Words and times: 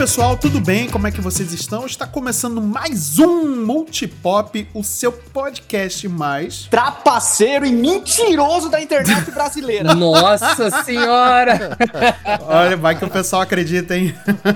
pessoal, 0.00 0.34
tudo 0.34 0.62
bem? 0.62 0.88
Como 0.88 1.06
é 1.06 1.10
que 1.10 1.20
vocês 1.20 1.52
estão? 1.52 1.84
Está 1.84 2.06
começando 2.06 2.62
mais 2.62 3.18
um 3.18 3.66
Multipop, 3.66 4.66
o 4.72 4.82
seu 4.82 5.12
podcast 5.12 6.08
mais 6.08 6.62
trapaceiro 6.70 7.66
e 7.66 7.70
mentiroso 7.70 8.70
da 8.70 8.80
internet 8.80 9.28
brasileira. 9.30 9.94
Nossa 9.94 10.70
senhora! 10.84 11.76
Olha, 12.46 12.78
vai 12.78 12.98
que 12.98 13.04
o 13.04 13.10
pessoal 13.10 13.42
acredita, 13.42 13.94
hein? 13.94 14.14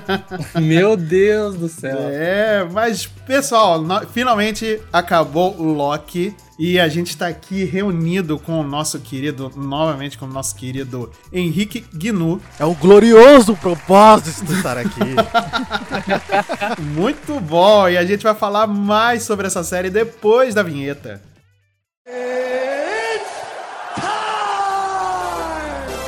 Meu 0.58 0.96
Deus 0.96 1.56
do 1.56 1.68
céu. 1.68 1.98
É, 2.00 2.66
mas 2.72 3.04
pessoal, 3.04 3.82
no- 3.82 4.00
finalmente 4.06 4.80
acabou 4.90 5.54
o 5.58 5.74
Loki. 5.74 6.34
E 6.56 6.78
a 6.78 6.88
gente 6.88 7.08
está 7.08 7.26
aqui 7.26 7.64
reunido 7.64 8.38
com 8.38 8.60
o 8.60 8.62
nosso 8.62 9.00
querido, 9.00 9.50
novamente 9.56 10.16
com 10.16 10.24
o 10.24 10.28
nosso 10.28 10.54
querido 10.54 11.10
Henrique 11.32 11.84
Gnu. 11.92 12.40
É 12.60 12.64
um 12.64 12.74
glorioso 12.74 13.56
propósito 13.56 14.52
estar 14.52 14.78
aqui. 14.78 15.00
Muito 16.80 17.40
bom! 17.40 17.88
E 17.88 17.96
a 17.96 18.04
gente 18.04 18.22
vai 18.22 18.34
falar 18.34 18.68
mais 18.68 19.24
sobre 19.24 19.48
essa 19.48 19.64
série 19.64 19.90
depois 19.90 20.54
da 20.54 20.62
vinheta. 20.62 21.20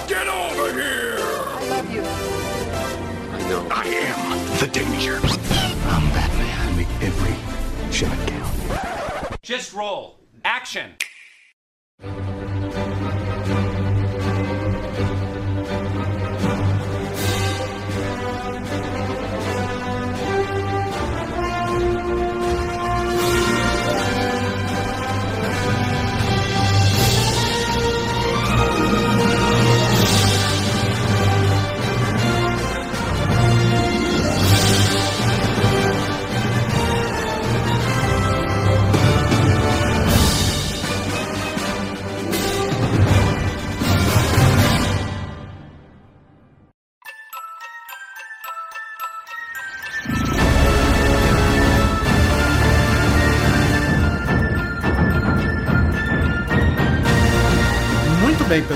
Get 0.06 0.28
over 0.28 0.72
here! 0.72 1.19
I 1.60 1.69
love 1.69 1.92
you. 1.92 2.02
I 3.34 3.48
know. 3.48 3.66
I 3.69 3.84
am 3.88 4.58
the 4.60 4.69
danger. 4.69 5.16
I'm 5.88 6.08
Batman. 6.12 6.56
I 6.60 6.77
make 6.77 6.88
every 7.02 7.34
shot 7.91 8.16
count. 8.28 9.41
Just 9.42 9.72
roll. 9.72 10.25
Action. 10.46 10.92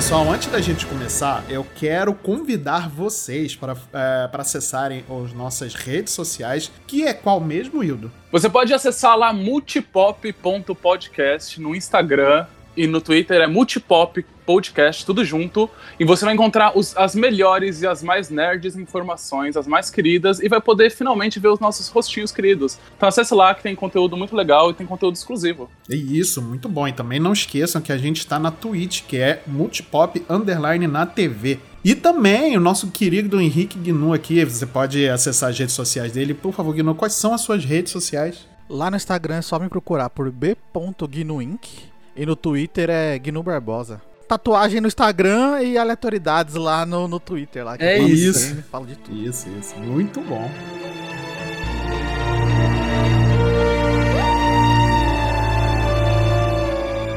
Pessoal. 0.01 0.33
Antes 0.33 0.49
da 0.49 0.63
gente 0.63 0.87
começar, 0.87 1.45
eu 1.47 1.63
quero 1.75 2.15
convidar 2.15 2.89
vocês 2.89 3.55
para, 3.55 3.77
é, 3.93 4.27
para 4.29 4.41
acessarem 4.41 5.05
as 5.07 5.35
nossas 5.35 5.75
redes 5.75 6.15
sociais, 6.15 6.73
que 6.87 7.07
é 7.07 7.13
qual 7.13 7.39
mesmo, 7.39 7.85
Hildo? 7.85 8.11
Você 8.33 8.49
pode 8.49 8.73
acessar 8.73 9.15
lá 9.15 9.31
multipop.podcast 9.31 11.61
no 11.61 11.77
Instagram 11.77 12.47
e 12.77 12.87
no 12.87 13.01
Twitter 13.01 13.41
é 13.41 13.47
multipop 13.47 14.25
podcast, 14.47 15.07
tudo 15.07 15.25
junto. 15.25 15.71
E 15.99 16.05
você 16.05 16.25
vai 16.25 16.35
encontrar 16.35 16.77
os- 16.77 16.97
as 16.97 17.15
melhores 17.15 17.83
e 17.83 17.87
as 17.87 18.03
mais 18.03 18.31
nerds 18.31 18.75
informações, 18.77 19.57
as 19.57 19.67
mais 19.67 19.91
queridas, 19.91 20.41
e 20.41 20.49
vai 20.49 20.61
poder 20.61 20.91
finalmente 20.91 21.39
ver 21.39 21.49
os 21.49 21.61
nossos 21.61 21.89
rostinhos 21.89 22.33
queridos. 22.33 22.77
Então 22.97 23.09
acesse 23.09 23.33
lá 23.33 23.55
que 23.55 23.63
tem 23.63 23.77
conteúdo 23.77 24.17
muito 24.17 24.35
legal 24.35 24.71
e 24.71 24.75
tem 24.75 24.87
conteúdo 24.87 25.15
exclusivo. 25.15 25.71
É 25.89 25.95
Isso, 25.95 26.43
muito 26.43 26.69
bom. 26.69 26.89
E 26.89 26.93
também 26.93 27.21
não 27.21 27.33
esqueçam 27.33 27.81
que 27.81 27.93
a 27.93 27.99
gente 27.99 28.19
está 28.19 28.39
na 28.39 28.51
Twitch, 28.51 29.03
que 29.07 29.17
é 29.19 29.43
Multipop 29.47 30.21
Underline 30.29 30.87
na 30.89 31.07
TV. 31.07 31.59
E 31.85 31.95
também 31.95 32.57
o 32.57 32.61
nosso 32.61 32.91
querido 32.91 33.41
Henrique 33.41 33.79
Gnu 33.79 34.13
aqui, 34.13 34.45
você 34.45 34.67
pode 34.67 35.09
acessar 35.09 35.51
as 35.51 35.59
redes 35.59 35.75
sociais 35.75 36.13
dele. 36.13 36.35
Por 36.35 36.53
favor, 36.53 36.75
Gnu, 36.75 36.95
quais 36.95 37.15
são 37.15 37.33
as 37.33 37.41
suas 37.43 37.65
redes 37.65 37.93
sociais? 37.93 38.47
Lá 38.69 38.91
no 38.91 38.97
Instagram 38.97 39.37
é 39.37 39.43
só 39.43 39.59
me 39.59 39.69
procurar 39.69 40.11
por 40.11 40.31
b.gnuinc 40.31 41.90
e 42.21 42.27
no 42.27 42.37
Twitter 42.37 42.91
é 42.91 43.19
Gnu 43.19 43.43
Barbosa. 43.43 43.99
Tatuagem 44.29 44.79
no 44.79 44.87
Instagram 44.87 45.63
e 45.63 45.79
aleatoriedades 45.79 46.55
lá 46.55 46.85
no, 46.85 47.09
no 47.09 47.19
Twitter. 47.19 47.65
Lá, 47.65 47.79
que 47.79 47.83
É 47.85 47.99
eu 47.99 48.07
isso. 48.07 48.57
Falo 48.71 48.85
de 48.85 48.95
tudo. 48.97 49.17
Isso, 49.17 49.49
isso. 49.59 49.75
Muito 49.79 50.21
bom. 50.21 50.49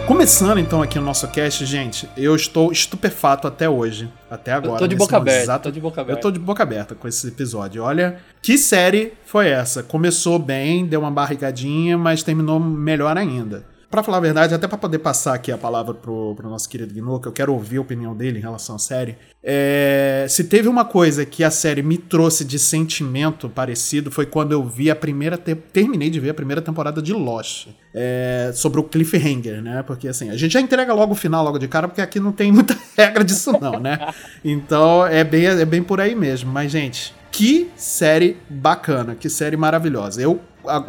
Começando 0.08 0.60
então 0.60 0.82
aqui 0.82 1.00
o 1.00 1.02
nosso 1.02 1.26
cast, 1.30 1.66
gente, 1.66 2.10
eu 2.18 2.36
estou 2.36 2.72
estupefato 2.72 3.48
até 3.48 3.70
hoje. 3.70 4.12
Até 4.30 4.52
agora. 4.52 4.74
Eu 4.76 4.80
tô 4.80 4.88
de 4.88 4.96
boca 4.98 5.16
aberta, 5.16 5.44
exato- 5.44 5.64
tô 5.64 5.72
de 5.72 5.80
boca 5.80 6.02
Eu 6.02 6.04
aberta. 6.04 6.22
tô 6.22 6.32
de 6.32 6.40
boca 6.40 6.62
aberta 6.62 6.94
com 6.94 7.08
esse 7.08 7.28
episódio. 7.28 7.82
Olha, 7.84 8.18
que 8.42 8.58
série 8.58 9.14
foi 9.26 9.48
essa? 9.48 9.82
Começou 9.82 10.38
bem, 10.38 10.86
deu 10.86 11.00
uma 11.00 11.10
barrigadinha, 11.12 11.98
mas 11.98 12.22
terminou 12.22 12.60
melhor 12.60 13.18
ainda. 13.18 13.66
Pra 13.94 14.02
falar 14.02 14.18
a 14.18 14.22
verdade, 14.22 14.56
até 14.56 14.68
pra 14.68 14.76
poder 14.76 14.98
passar 14.98 15.36
aqui 15.36 15.52
a 15.52 15.58
palavra 15.58 15.94
pro, 15.94 16.34
pro 16.36 16.50
nosso 16.50 16.68
querido 16.68 16.92
Gnu, 17.00 17.20
que 17.20 17.28
eu 17.28 17.32
quero 17.32 17.54
ouvir 17.54 17.78
a 17.78 17.82
opinião 17.82 18.16
dele 18.16 18.40
em 18.40 18.42
relação 18.42 18.76
à 18.76 18.80
série. 18.80 19.16
é, 19.44 20.26
se 20.28 20.46
teve 20.46 20.68
uma 20.68 20.84
coisa 20.84 21.24
que 21.28 21.44
a 21.44 21.52
série 21.52 21.84
me 21.84 21.96
trouxe 22.00 22.44
de 22.44 22.58
sentimento 22.58 23.48
parecido 23.48 24.10
foi 24.10 24.26
quando 24.26 24.52
eu 24.52 24.64
vi 24.64 24.90
a 24.90 24.96
primeira. 24.96 25.38
te- 25.38 25.54
terminei 25.54 26.10
de 26.10 26.20
ver 26.20 26.32
a 26.32 26.34
primeira 26.34 26.60
temporada 26.60 27.04
de 27.04 27.14
Lost. 27.14 27.68
é, 27.94 28.50
sobre 28.56 28.80
o 28.80 28.84
cliffhanger, 28.84 29.62
né? 29.62 29.84
Porque 29.84 30.08
assim, 30.08 30.32
a 30.32 30.36
gente 30.36 30.54
já 30.54 30.60
entrega 30.60 30.92
logo 30.92 31.12
o 31.14 31.16
final 31.16 31.44
logo 31.44 31.60
de 31.60 31.68
cara, 31.68 31.88
porque 31.88 32.02
aqui 32.02 32.20
não 32.20 32.32
tem 32.32 32.52
muita 32.52 32.76
regra 32.98 33.24
disso, 33.24 33.52
não, 33.62 33.80
né? 33.80 34.12
Então 34.44 35.06
é 35.06 35.24
bem, 35.24 35.46
é 35.46 35.66
bem 35.66 35.84
por 35.84 36.02
aí 36.02 36.16
mesmo. 36.16 36.52
Mas, 36.52 36.72
gente, 36.72 37.14
que 37.32 37.70
série 37.76 38.38
bacana, 38.50 39.14
que 39.14 39.30
série 39.30 39.56
maravilhosa. 39.56 40.20
Eu 40.20 40.40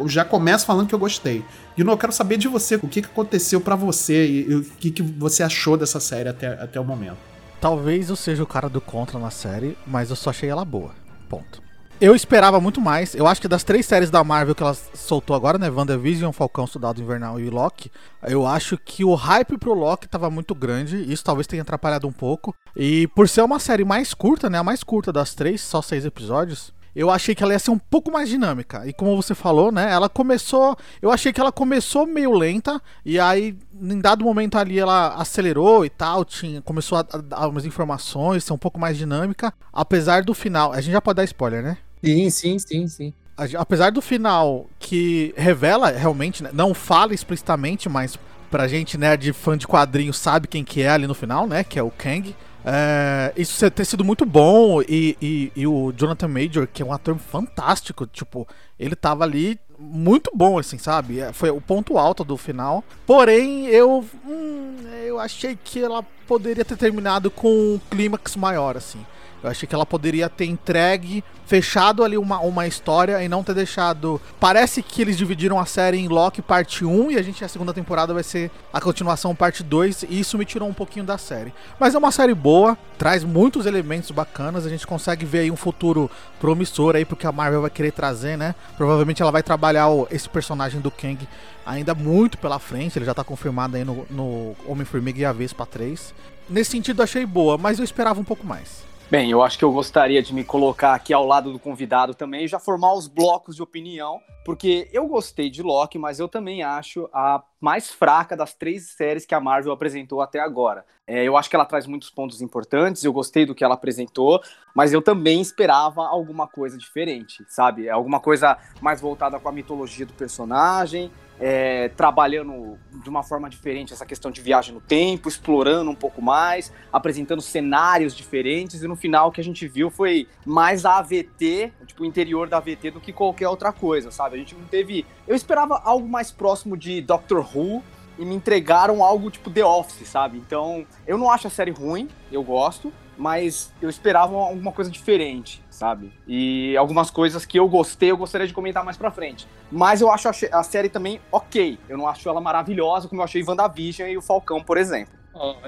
já 0.07 0.25
começo 0.25 0.65
falando 0.65 0.87
que 0.87 0.95
eu 0.95 0.99
gostei. 0.99 1.43
E 1.77 1.81
eu 1.81 1.97
quero 1.97 2.11
saber 2.11 2.37
de 2.37 2.47
você, 2.47 2.75
o 2.75 2.87
que, 2.87 2.99
aconteceu 2.99 3.59
pra 3.59 3.75
você 3.75 4.25
e, 4.25 4.51
e 4.51 4.55
o 4.55 4.63
que, 4.63 4.91
que 4.91 5.03
você 5.03 5.43
achou 5.43 5.77
dessa 5.77 5.99
série 5.99 6.29
até, 6.29 6.47
até 6.47 6.79
o 6.79 6.83
momento. 6.83 7.17
Talvez 7.59 8.09
eu 8.09 8.15
seja 8.15 8.43
o 8.43 8.47
cara 8.47 8.69
do 8.69 8.79
contra 8.79 9.17
na 9.17 9.31
série, 9.31 9.77
mas 9.85 10.09
eu 10.09 10.15
só 10.15 10.29
achei 10.29 10.49
ela 10.49 10.63
boa. 10.63 10.91
Ponto. 11.27 11.65
Eu 11.99 12.13
esperava 12.13 12.59
muito 12.59 12.81
mais. 12.81 13.15
Eu 13.15 13.25
acho 13.25 13.39
que 13.39 13.47
das 13.47 13.63
três 13.63 13.85
séries 13.85 14.09
da 14.09 14.21
Marvel 14.21 14.53
que 14.53 14.61
ela 14.61 14.75
soltou 14.93 15.33
agora, 15.33 15.57
né? 15.57 15.69
WandaVision, 15.69 16.33
Falcão, 16.33 16.67
Soldado 16.67 17.01
Invernal 17.01 17.39
e 17.39 17.49
Loki, 17.49 17.89
eu 18.23 18.45
acho 18.45 18.77
que 18.77 19.05
o 19.05 19.15
hype 19.15 19.57
pro 19.57 19.73
Loki 19.73 20.07
tava 20.07 20.29
muito 20.29 20.53
grande. 20.53 20.97
Isso 21.11 21.23
talvez 21.23 21.47
tenha 21.47 21.61
atrapalhado 21.61 22.05
um 22.05 22.11
pouco. 22.11 22.53
E 22.75 23.07
por 23.15 23.29
ser 23.29 23.41
uma 23.43 23.59
série 23.59 23.85
mais 23.85 24.13
curta, 24.13 24.49
né? 24.49 24.57
A 24.57 24.63
mais 24.63 24.83
curta 24.83 25.13
das 25.13 25.33
três, 25.33 25.61
só 25.61 25.81
seis 25.81 26.03
episódios. 26.03 26.73
Eu 26.95 27.11
achei 27.11 27.35
que 27.35 27.43
ela 27.43 27.53
ia 27.53 27.59
ser 27.59 27.71
um 27.71 27.77
pouco 27.77 28.09
mais 28.09 28.29
dinâmica. 28.29 28.87
E 28.87 28.93
como 28.93 29.21
você 29.21 29.35
falou, 29.35 29.71
né? 29.71 29.91
Ela 29.91 30.07
começou. 30.07 30.77
Eu 31.01 31.11
achei 31.11 31.33
que 31.33 31.41
ela 31.41 31.51
começou 31.51 32.07
meio 32.07 32.31
lenta. 32.31 32.81
E 33.03 33.19
aí, 33.19 33.57
em 33.79 33.99
dado 33.99 34.23
momento 34.23 34.57
ali, 34.57 34.79
ela 34.79 35.15
acelerou 35.15 35.85
e 35.85 35.89
tal. 35.89 36.23
Tinha, 36.23 36.61
começou 36.61 36.97
a, 36.97 37.01
a 37.01 37.17
dar 37.17 37.47
umas 37.49 37.65
informações, 37.65 38.43
ser 38.43 38.53
um 38.53 38.57
pouco 38.57 38.79
mais 38.79 38.97
dinâmica. 38.97 39.53
Apesar 39.73 40.23
do 40.23 40.33
final. 40.33 40.71
A 40.71 40.79
gente 40.79 40.93
já 40.93 41.01
pode 41.01 41.17
dar 41.17 41.25
spoiler, 41.25 41.61
né? 41.61 41.77
Sim, 42.03 42.29
sim, 42.29 42.59
sim, 42.59 42.87
sim. 42.87 43.13
Apesar 43.57 43.91
do 43.91 44.01
final 44.01 44.67
que 44.79 45.33
revela 45.35 45.91
realmente, 45.91 46.41
né, 46.41 46.51
não 46.53 46.73
fala 46.73 47.13
explicitamente, 47.13 47.89
mas 47.89 48.17
pra 48.49 48.65
gente, 48.67 48.97
né, 48.97 49.17
de 49.17 49.33
fã 49.33 49.57
de 49.57 49.67
quadrinhos, 49.67 50.17
sabe 50.17 50.47
quem 50.47 50.63
que 50.63 50.81
é 50.81 50.89
ali 50.89 51.05
no 51.05 51.13
final, 51.13 51.45
né? 51.45 51.61
Que 51.61 51.77
é 51.77 51.83
o 51.83 51.91
Kang. 51.91 52.33
É, 52.65 53.31
isso 53.37 53.69
ter 53.69 53.85
sido 53.85 54.03
muito 54.03 54.25
bom 54.25 54.81
e, 54.81 55.15
e, 55.21 55.51
e 55.55 55.67
o 55.67 55.93
Jonathan 55.95 56.27
Major, 56.27 56.67
que 56.67 56.81
é 56.81 56.85
um 56.85 56.91
ator 56.91 57.15
fantástico, 57.17 58.07
tipo, 58.07 58.47
ele 58.79 58.95
tava 58.95 59.23
ali 59.23 59.59
muito 59.77 60.31
bom, 60.33 60.57
assim, 60.57 60.77
sabe? 60.77 61.19
É, 61.19 61.31
Foi 61.31 61.49
o 61.51 61.61
ponto 61.61 61.97
alto 61.97 62.23
do 62.23 62.37
final. 62.37 62.83
Porém, 63.05 63.67
eu, 63.67 64.03
hum, 64.25 64.77
eu 65.05 65.19
achei 65.19 65.57
que 65.63 65.79
ela 65.79 66.03
poderia 66.27 66.65
ter 66.65 66.77
terminado 66.77 67.29
com 67.29 67.49
um 67.49 67.79
clímax 67.89 68.35
maior, 68.35 68.75
assim. 68.77 69.05
Eu 69.45 69.51
achei 69.51 69.67
que 69.67 69.75
ela 69.75 69.85
poderia 69.85 70.27
ter 70.27 70.45
entregue, 70.45 71.23
fechado 71.45 72.03
ali 72.03 72.17
uma, 72.17 72.39
uma 72.39 72.65
história 72.65 73.23
e 73.23 73.29
não 73.29 73.43
ter 73.43 73.53
deixado. 73.53 74.19
Parece 74.39 74.81
que 74.81 75.03
eles 75.03 75.15
dividiram 75.15 75.59
a 75.59 75.67
série 75.67 75.99
em 75.99 76.07
Loki 76.07 76.41
parte 76.41 76.83
1 76.83 77.11
e 77.11 77.17
a 77.17 77.21
gente 77.21 77.45
a 77.45 77.47
segunda 77.47 77.71
temporada 77.71 78.11
vai 78.11 78.23
ser 78.23 78.49
a 78.73 78.81
continuação 78.81 79.35
parte 79.35 79.61
2 79.61 80.07
e 80.09 80.19
isso 80.19 80.35
me 80.35 80.45
tirou 80.45 80.67
um 80.67 80.73
pouquinho 80.73 81.05
da 81.05 81.19
série. 81.19 81.53
Mas 81.79 81.93
é 81.93 81.97
uma 81.99 82.11
série 82.11 82.33
boa, 82.33 82.75
traz 82.97 83.23
muitos 83.23 83.67
elementos 83.67 84.09
bacanas, 84.09 84.65
a 84.65 84.69
gente 84.69 84.87
consegue 84.87 85.25
ver 85.27 85.39
aí 85.39 85.51
um 85.51 85.55
futuro 85.55 86.09
promissor 86.39 86.95
aí 86.95 87.05
porque 87.05 87.27
a 87.27 87.31
Marvel 87.31 87.61
vai 87.61 87.69
querer 87.69 87.91
trazer, 87.91 88.39
né? 88.39 88.55
Provavelmente 88.75 89.21
ela 89.21 89.31
vai 89.31 89.43
trabalhar 89.43 89.89
esse 90.09 90.27
personagem 90.27 90.81
do 90.81 90.89
Kang 90.89 91.27
ainda 91.63 91.93
muito 91.93 92.39
pela 92.39 92.57
frente, 92.57 92.97
ele 92.97 93.05
já 93.05 93.13
tá 93.13 93.23
confirmado 93.23 93.77
aí 93.77 93.85
no, 93.85 94.07
no 94.09 94.55
Homem-Formiga 94.65 95.19
e 95.19 95.25
a 95.25 95.31
Vespa 95.31 95.67
3. 95.67 96.15
Nesse 96.49 96.71
sentido 96.71 97.03
achei 97.03 97.27
boa, 97.27 97.59
mas 97.59 97.77
eu 97.77 97.85
esperava 97.85 98.19
um 98.19 98.23
pouco 98.23 98.43
mais. 98.43 98.94
Bem, 99.07 99.29
eu 99.29 99.43
acho 99.43 99.59
que 99.59 99.63
eu 99.63 99.71
gostaria 99.71 100.19
de 100.21 100.33
me 100.33 100.43
colocar 100.43 100.95
aqui 100.95 101.13
ao 101.13 101.27
lado 101.27 101.53
do 101.53 101.59
convidado 101.59 102.15
também 102.15 102.45
e 102.45 102.47
já 102.47 102.57
formar 102.57 102.95
os 102.95 103.07
blocos 103.07 103.55
de 103.55 103.61
opinião, 103.61 104.19
porque 104.43 104.89
eu 104.91 105.07
gostei 105.07 105.47
de 105.47 105.61
Loki, 105.61 105.99
mas 105.99 106.19
eu 106.19 106.27
também 106.27 106.63
acho 106.63 107.07
a 107.13 107.43
mais 107.61 107.91
fraca 107.91 108.35
das 108.35 108.55
três 108.55 108.95
séries 108.95 109.23
que 109.23 109.35
a 109.35 109.39
Marvel 109.39 109.71
apresentou 109.71 110.21
até 110.21 110.39
agora. 110.39 110.83
É, 111.05 111.23
eu 111.23 111.37
acho 111.37 111.47
que 111.47 111.55
ela 111.55 111.65
traz 111.65 111.85
muitos 111.85 112.09
pontos 112.09 112.41
importantes, 112.41 113.03
eu 113.03 113.13
gostei 113.13 113.45
do 113.45 113.53
que 113.53 113.63
ela 113.63 113.75
apresentou, 113.75 114.41
mas 114.75 114.91
eu 114.91 115.03
também 115.03 115.39
esperava 115.39 116.07
alguma 116.07 116.47
coisa 116.47 116.75
diferente, 116.75 117.45
sabe? 117.47 117.87
Alguma 117.87 118.19
coisa 118.19 118.57
mais 118.81 118.99
voltada 118.99 119.39
com 119.39 119.47
a 119.47 119.51
mitologia 119.51 120.07
do 120.07 120.13
personagem, 120.13 121.11
é, 121.39 121.89
trabalhando 121.89 122.77
de 123.03 123.09
uma 123.09 123.23
forma 123.23 123.49
diferente 123.49 123.93
essa 123.93 124.05
questão 124.05 124.31
de 124.31 124.41
viagem 124.41 124.73
no 124.73 124.81
tempo, 124.81 125.27
explorando 125.27 125.89
um 125.91 125.95
pouco 125.95 126.21
mais, 126.21 126.71
apresentando 126.91 127.41
cenários 127.41 128.15
diferentes, 128.15 128.81
e 128.81 128.87
no 128.87 128.95
final 128.95 129.29
o 129.29 129.31
que 129.31 129.41
a 129.41 129.43
gente 129.43 129.67
viu 129.67 129.89
foi 129.89 130.27
mais 130.45 130.85
a 130.85 130.97
AVT, 130.97 131.73
tipo, 131.85 132.03
o 132.03 132.05
interior 132.05 132.47
da 132.47 132.57
AVT 132.57 132.91
do 132.91 132.99
que 132.99 133.11
qualquer 133.11 133.47
outra 133.47 133.71
coisa, 133.71 134.11
sabe? 134.11 134.35
A 134.35 134.39
gente 134.39 134.55
não 134.55 134.65
teve. 134.65 135.05
Eu 135.27 135.35
esperava 135.35 135.81
algo 135.83 136.07
mais 136.07 136.31
próximo 136.31 136.77
de 136.77 137.01
Doctor 137.01 137.45
Who. 137.55 137.83
E 138.17 138.23
me 138.23 138.33
entregaram 138.33 139.03
algo 139.03 139.29
tipo 139.29 139.51
The 139.51 139.65
Office, 139.65 140.07
sabe? 140.07 140.37
Então, 140.37 140.87
eu 141.05 141.17
não 141.17 141.29
acho 141.29 141.47
a 141.47 141.49
série 141.49 141.71
ruim, 141.71 142.07
eu 142.31 142.41
gosto, 142.41 142.93
mas 143.17 143.73
eu 143.81 143.89
esperava 143.89 144.35
alguma 144.35 144.71
coisa 144.71 144.89
diferente, 144.91 145.63
sabe? 145.69 146.11
E 146.27 146.75
algumas 146.77 147.09
coisas 147.09 147.45
que 147.45 147.59
eu 147.59 147.67
gostei, 147.67 148.11
eu 148.11 148.17
gostaria 148.17 148.47
de 148.47 148.53
comentar 148.53 148.83
mais 148.83 148.97
pra 148.97 149.11
frente. 149.11 149.47
Mas 149.71 150.01
eu 150.01 150.11
acho 150.11 150.27
a, 150.29 150.63
série 150.63 150.89
também 150.89 151.19
ok. 151.31 151.79
Eu 151.87 151.97
não 151.97 152.07
acho 152.07 152.27
ela 152.27 152.41
maravilhosa, 152.41 153.07
como 153.07 153.21
eu 153.21 153.25
achei 153.25 153.43
WandaVision 153.43 154.09
e 154.09 154.17
o 154.17 154.21
Falcão, 154.21 154.63
por 154.63 154.77
exemplo. 154.77 155.13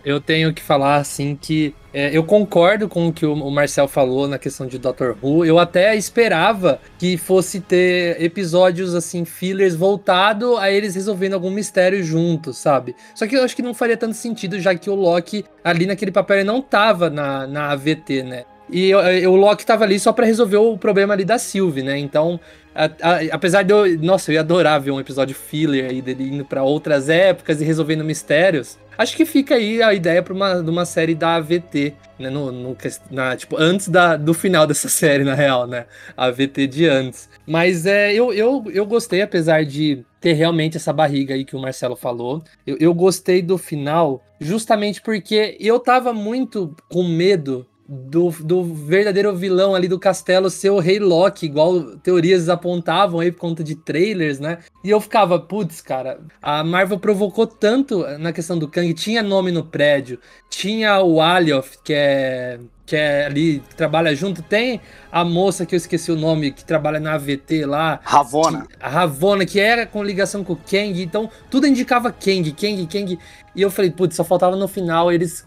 Eu 0.05 0.21
tenho 0.21 0.53
que 0.53 0.61
falar 0.61 0.95
assim 0.95 1.35
que 1.39 1.75
é, 1.93 2.15
eu 2.15 2.23
concordo 2.23 2.87
com 2.87 3.07
o 3.07 3.13
que 3.13 3.25
o 3.25 3.51
Marcel 3.51 3.87
falou 3.87 4.27
na 4.27 4.37
questão 4.37 4.65
de 4.65 4.77
Doctor 4.77 5.17
Who. 5.21 5.43
Eu 5.45 5.59
até 5.59 5.95
esperava 5.95 6.79
que 6.97 7.17
fosse 7.17 7.59
ter 7.59 8.21
episódios 8.21 8.95
assim, 8.95 9.25
fillers 9.25 9.75
voltado 9.75 10.55
a 10.57 10.71
eles 10.71 10.95
resolvendo 10.95 11.33
algum 11.33 11.51
mistério 11.51 12.01
juntos, 12.03 12.57
sabe? 12.57 12.95
Só 13.13 13.27
que 13.27 13.35
eu 13.35 13.43
acho 13.43 13.55
que 13.55 13.61
não 13.61 13.73
faria 13.73 13.97
tanto 13.97 14.13
sentido, 14.15 14.59
já 14.59 14.73
que 14.73 14.89
o 14.89 14.95
Loki 14.95 15.43
ali 15.63 15.85
naquele 15.85 16.11
papel 16.11 16.37
ele 16.37 16.45
não 16.45 16.61
tava 16.61 17.09
na, 17.09 17.45
na 17.45 17.71
AVT, 17.71 18.23
né? 18.23 18.45
E 18.69 18.89
eu- 18.89 18.99
eu- 18.99 19.31
o 19.31 19.35
Loki 19.35 19.65
tava 19.65 19.83
ali 19.83 19.99
só 19.99 20.11
pra 20.13 20.25
resolver 20.25 20.57
o 20.57 20.77
problema 20.77 21.13
ali 21.13 21.25
da 21.25 21.37
Sylvie, 21.37 21.83
né? 21.83 21.97
Então, 21.97 22.39
a- 22.75 22.85
a- 23.01 23.19
apesar 23.31 23.63
de 23.63 23.73
eu. 23.73 23.97
Nossa, 23.99 24.29
eu 24.29 24.35
ia 24.35 24.41
adorar 24.41 24.79
ver 24.79 24.91
um 24.91 24.99
episódio 24.99 25.33
filler 25.35 25.89
aí 25.89 26.01
dele 26.01 26.23
indo 26.35 26.45
pra 26.45 26.63
outras 26.63 27.07
épocas 27.09 27.61
e 27.61 27.65
resolvendo 27.65 28.03
mistérios. 28.03 28.77
Acho 28.97 29.15
que 29.15 29.25
fica 29.25 29.55
aí 29.55 29.81
a 29.81 29.93
ideia 29.93 30.23
pra 30.23 30.33
uma, 30.33 30.61
de 30.61 30.69
uma 30.69 30.85
série 30.85 31.13
da 31.13 31.35
AVT, 31.35 31.93
né? 32.17 32.29
No, 32.29 32.51
no 32.51 32.77
na, 33.11 33.35
tipo, 33.35 33.55
antes 33.57 33.87
da, 33.87 34.17
do 34.17 34.33
final 34.33 34.65
dessa 34.65 34.89
série, 34.89 35.23
na 35.23 35.35
real, 35.35 35.67
né? 35.67 35.85
A 36.15 36.25
AVT 36.25 36.67
de 36.67 36.87
antes. 36.87 37.29
Mas 37.45 37.85
é, 37.85 38.13
eu, 38.13 38.33
eu, 38.33 38.63
eu 38.73 38.85
gostei, 38.85 39.21
apesar 39.21 39.63
de 39.63 40.03
ter 40.19 40.33
realmente 40.33 40.77
essa 40.77 40.91
barriga 40.91 41.35
aí 41.35 41.45
que 41.45 41.55
o 41.55 41.59
Marcelo 41.59 41.95
falou. 41.95 42.43
Eu, 42.65 42.77
eu 42.79 42.93
gostei 42.93 43.41
do 43.41 43.57
final, 43.57 44.23
justamente 44.39 45.01
porque 45.01 45.55
eu 45.59 45.79
tava 45.79 46.11
muito 46.11 46.75
com 46.89 47.03
medo 47.03 47.65
do, 47.87 48.29
do 48.41 48.63
verdadeiro 48.63 49.33
vilão 49.35 49.73
ali 49.73 49.87
do 49.87 49.97
castelo 49.97 50.49
ser 50.49 50.69
o 50.71 50.79
Rei 50.79 50.99
Loki, 50.99 51.45
igual 51.45 51.81
teorias 51.97 52.49
apontavam 52.49 53.19
aí 53.21 53.31
por 53.31 53.39
conta 53.39 53.63
de 53.63 53.75
trailers, 53.75 54.39
né? 54.39 54.57
E 54.83 54.89
eu 54.89 54.99
ficava, 54.99 55.39
putz, 55.39 55.79
cara, 55.81 56.19
a 56.41 56.63
Marvel 56.63 56.99
provocou 56.99 57.47
tanto 57.47 58.05
na 58.19 58.33
questão 58.33 58.57
do 58.57 58.67
Kang, 58.67 58.93
tinha 58.93 59.23
nome 59.23 59.51
no 59.51 59.63
prédio, 59.63 60.19
tinha 60.49 61.01
o 61.01 61.21
Alioth, 61.21 61.77
que 61.83 61.93
é 61.93 62.59
que 62.85 62.95
é 62.95 63.25
ali, 63.25 63.61
que 63.67 63.75
trabalha 63.75 64.15
junto, 64.15 64.41
tem 64.41 64.79
a 65.11 65.25
moça 65.25 65.65
que 65.65 65.75
eu 65.75 65.77
esqueci 65.77 66.09
o 66.09 66.15
nome, 66.15 66.53
que 66.53 66.63
trabalha 66.63 67.01
na 67.01 67.15
AVT 67.15 67.65
lá, 67.65 67.99
Ravona. 68.01 68.61
que- 68.65 68.75
a 68.79 68.87
Ravonna, 68.87 69.45
que 69.45 69.59
era 69.59 69.85
com 69.85 70.01
ligação 70.01 70.41
com 70.41 70.53
o 70.53 70.55
Kang, 70.55 71.01
então 71.03 71.29
tudo 71.51 71.67
indicava 71.67 72.13
Kang, 72.13 72.49
Kang, 72.53 72.87
Kang. 72.87 73.19
E 73.53 73.61
eu 73.61 73.69
falei, 73.69 73.91
putz, 73.91 74.15
só 74.15 74.23
faltava 74.23 74.55
no 74.55 74.69
final 74.69 75.11
eles 75.11 75.45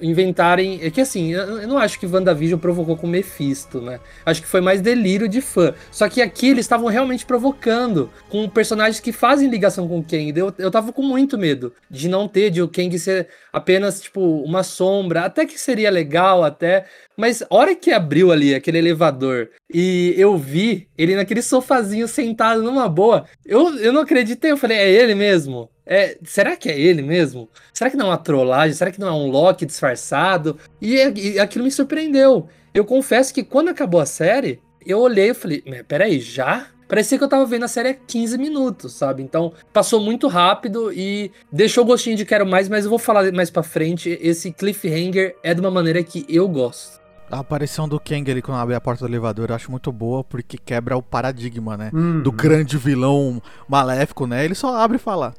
inventarem. 0.00 0.80
É 0.82 0.90
que 0.90 1.00
assim, 1.00 1.32
eu 1.32 1.66
não 1.66 1.78
acho 1.78 1.98
que 1.98 2.06
WandaVision 2.06 2.58
provocou 2.58 2.96
com 2.96 3.06
Mephisto, 3.06 3.80
né? 3.80 4.00
Acho 4.24 4.42
que 4.42 4.48
foi 4.48 4.60
mais 4.60 4.80
delírio 4.80 5.28
de 5.28 5.40
fã. 5.40 5.74
Só 5.90 6.08
que 6.08 6.22
aqui 6.22 6.48
eles 6.48 6.64
estavam 6.64 6.88
realmente 6.88 7.24
provocando 7.26 8.10
com 8.28 8.48
personagens 8.48 9.00
que 9.00 9.12
fazem 9.12 9.48
ligação 9.48 9.88
com 9.88 9.98
o 9.98 10.04
Kang. 10.04 10.32
Eu, 10.36 10.52
eu 10.58 10.70
tava 10.70 10.92
com 10.92 11.02
muito 11.02 11.38
medo 11.38 11.72
de 11.90 12.08
não 12.08 12.28
ter, 12.28 12.50
de 12.50 12.62
o 12.62 12.68
Kang 12.68 12.96
ser 12.98 13.28
apenas, 13.52 14.00
tipo, 14.00 14.20
uma 14.42 14.62
sombra. 14.62 15.22
Até 15.22 15.46
que 15.46 15.58
seria 15.58 15.90
legal, 15.90 16.44
até. 16.44 16.86
Mas 17.16 17.42
a 17.42 17.46
hora 17.50 17.74
que 17.74 17.92
abriu 17.92 18.32
ali 18.32 18.54
aquele 18.54 18.78
elevador 18.78 19.50
e 19.72 20.14
eu 20.16 20.36
vi 20.36 20.88
ele 20.98 21.16
naquele 21.16 21.42
sofazinho 21.42 22.08
sentado 22.08 22.62
numa 22.62 22.88
boa, 22.88 23.24
eu, 23.44 23.76
eu 23.78 23.92
não 23.92 24.02
acreditei. 24.02 24.50
Eu 24.50 24.56
falei, 24.56 24.78
é 24.78 24.90
ele 24.90 25.14
mesmo? 25.14 25.70
É, 25.86 26.16
será 26.24 26.56
que 26.56 26.68
é 26.68 26.78
ele 26.78 27.02
mesmo? 27.02 27.48
Será 27.72 27.90
que 27.90 27.96
não 27.96 28.06
é 28.06 28.10
uma 28.10 28.18
trollagem? 28.18 28.74
Será 28.74 28.90
que 28.90 29.00
não 29.00 29.08
é 29.08 29.12
um 29.12 29.30
Loki 29.30 29.66
disfarçado? 29.66 30.58
E, 30.80 30.96
e 30.96 31.38
aquilo 31.38 31.64
me 31.64 31.70
surpreendeu. 31.70 32.48
Eu 32.72 32.84
confesso 32.84 33.32
que 33.32 33.44
quando 33.44 33.68
acabou 33.68 34.00
a 34.00 34.06
série, 34.06 34.60
eu 34.84 34.98
olhei 34.98 35.30
e 35.30 35.34
falei, 35.34 35.62
"Mas 35.66 35.82
peraí, 35.82 36.20
já? 36.20 36.68
Parecia 36.88 37.16
que 37.16 37.24
eu 37.24 37.28
tava 37.28 37.46
vendo 37.46 37.64
a 37.64 37.68
série 37.68 37.88
há 37.88 37.94
15 37.94 38.36
minutos, 38.36 38.92
sabe? 38.92 39.22
Então, 39.22 39.52
passou 39.72 40.00
muito 40.00 40.28
rápido 40.28 40.92
e 40.92 41.30
deixou 41.50 41.82
o 41.82 41.86
gostinho 41.86 42.16
de 42.16 42.26
quero 42.26 42.46
mais, 42.46 42.68
mas 42.68 42.84
eu 42.84 42.90
vou 42.90 42.98
falar 42.98 43.30
mais 43.32 43.50
pra 43.50 43.62
frente. 43.62 44.18
Esse 44.20 44.52
cliffhanger 44.52 45.34
é 45.42 45.54
de 45.54 45.60
uma 45.60 45.70
maneira 45.70 46.02
que 46.02 46.26
eu 46.28 46.46
gosto. 46.46 47.02
A 47.30 47.38
aparição 47.38 47.88
do 47.88 47.98
Kang 47.98 48.30
ali 48.30 48.42
quando 48.42 48.58
abre 48.58 48.74
a 48.74 48.80
porta 48.80 49.04
do 49.04 49.10
elevador 49.10 49.48
eu 49.48 49.56
acho 49.56 49.70
muito 49.70 49.90
boa 49.90 50.22
porque 50.22 50.58
quebra 50.58 50.96
o 50.96 51.02
paradigma, 51.02 51.76
né? 51.76 51.90
Uhum. 51.92 52.20
Do 52.20 52.30
grande 52.30 52.76
vilão 52.76 53.42
maléfico, 53.66 54.26
né? 54.26 54.44
Ele 54.44 54.54
só 54.54 54.76
abre 54.76 54.98
e 54.98 55.00
fala. 55.00 55.34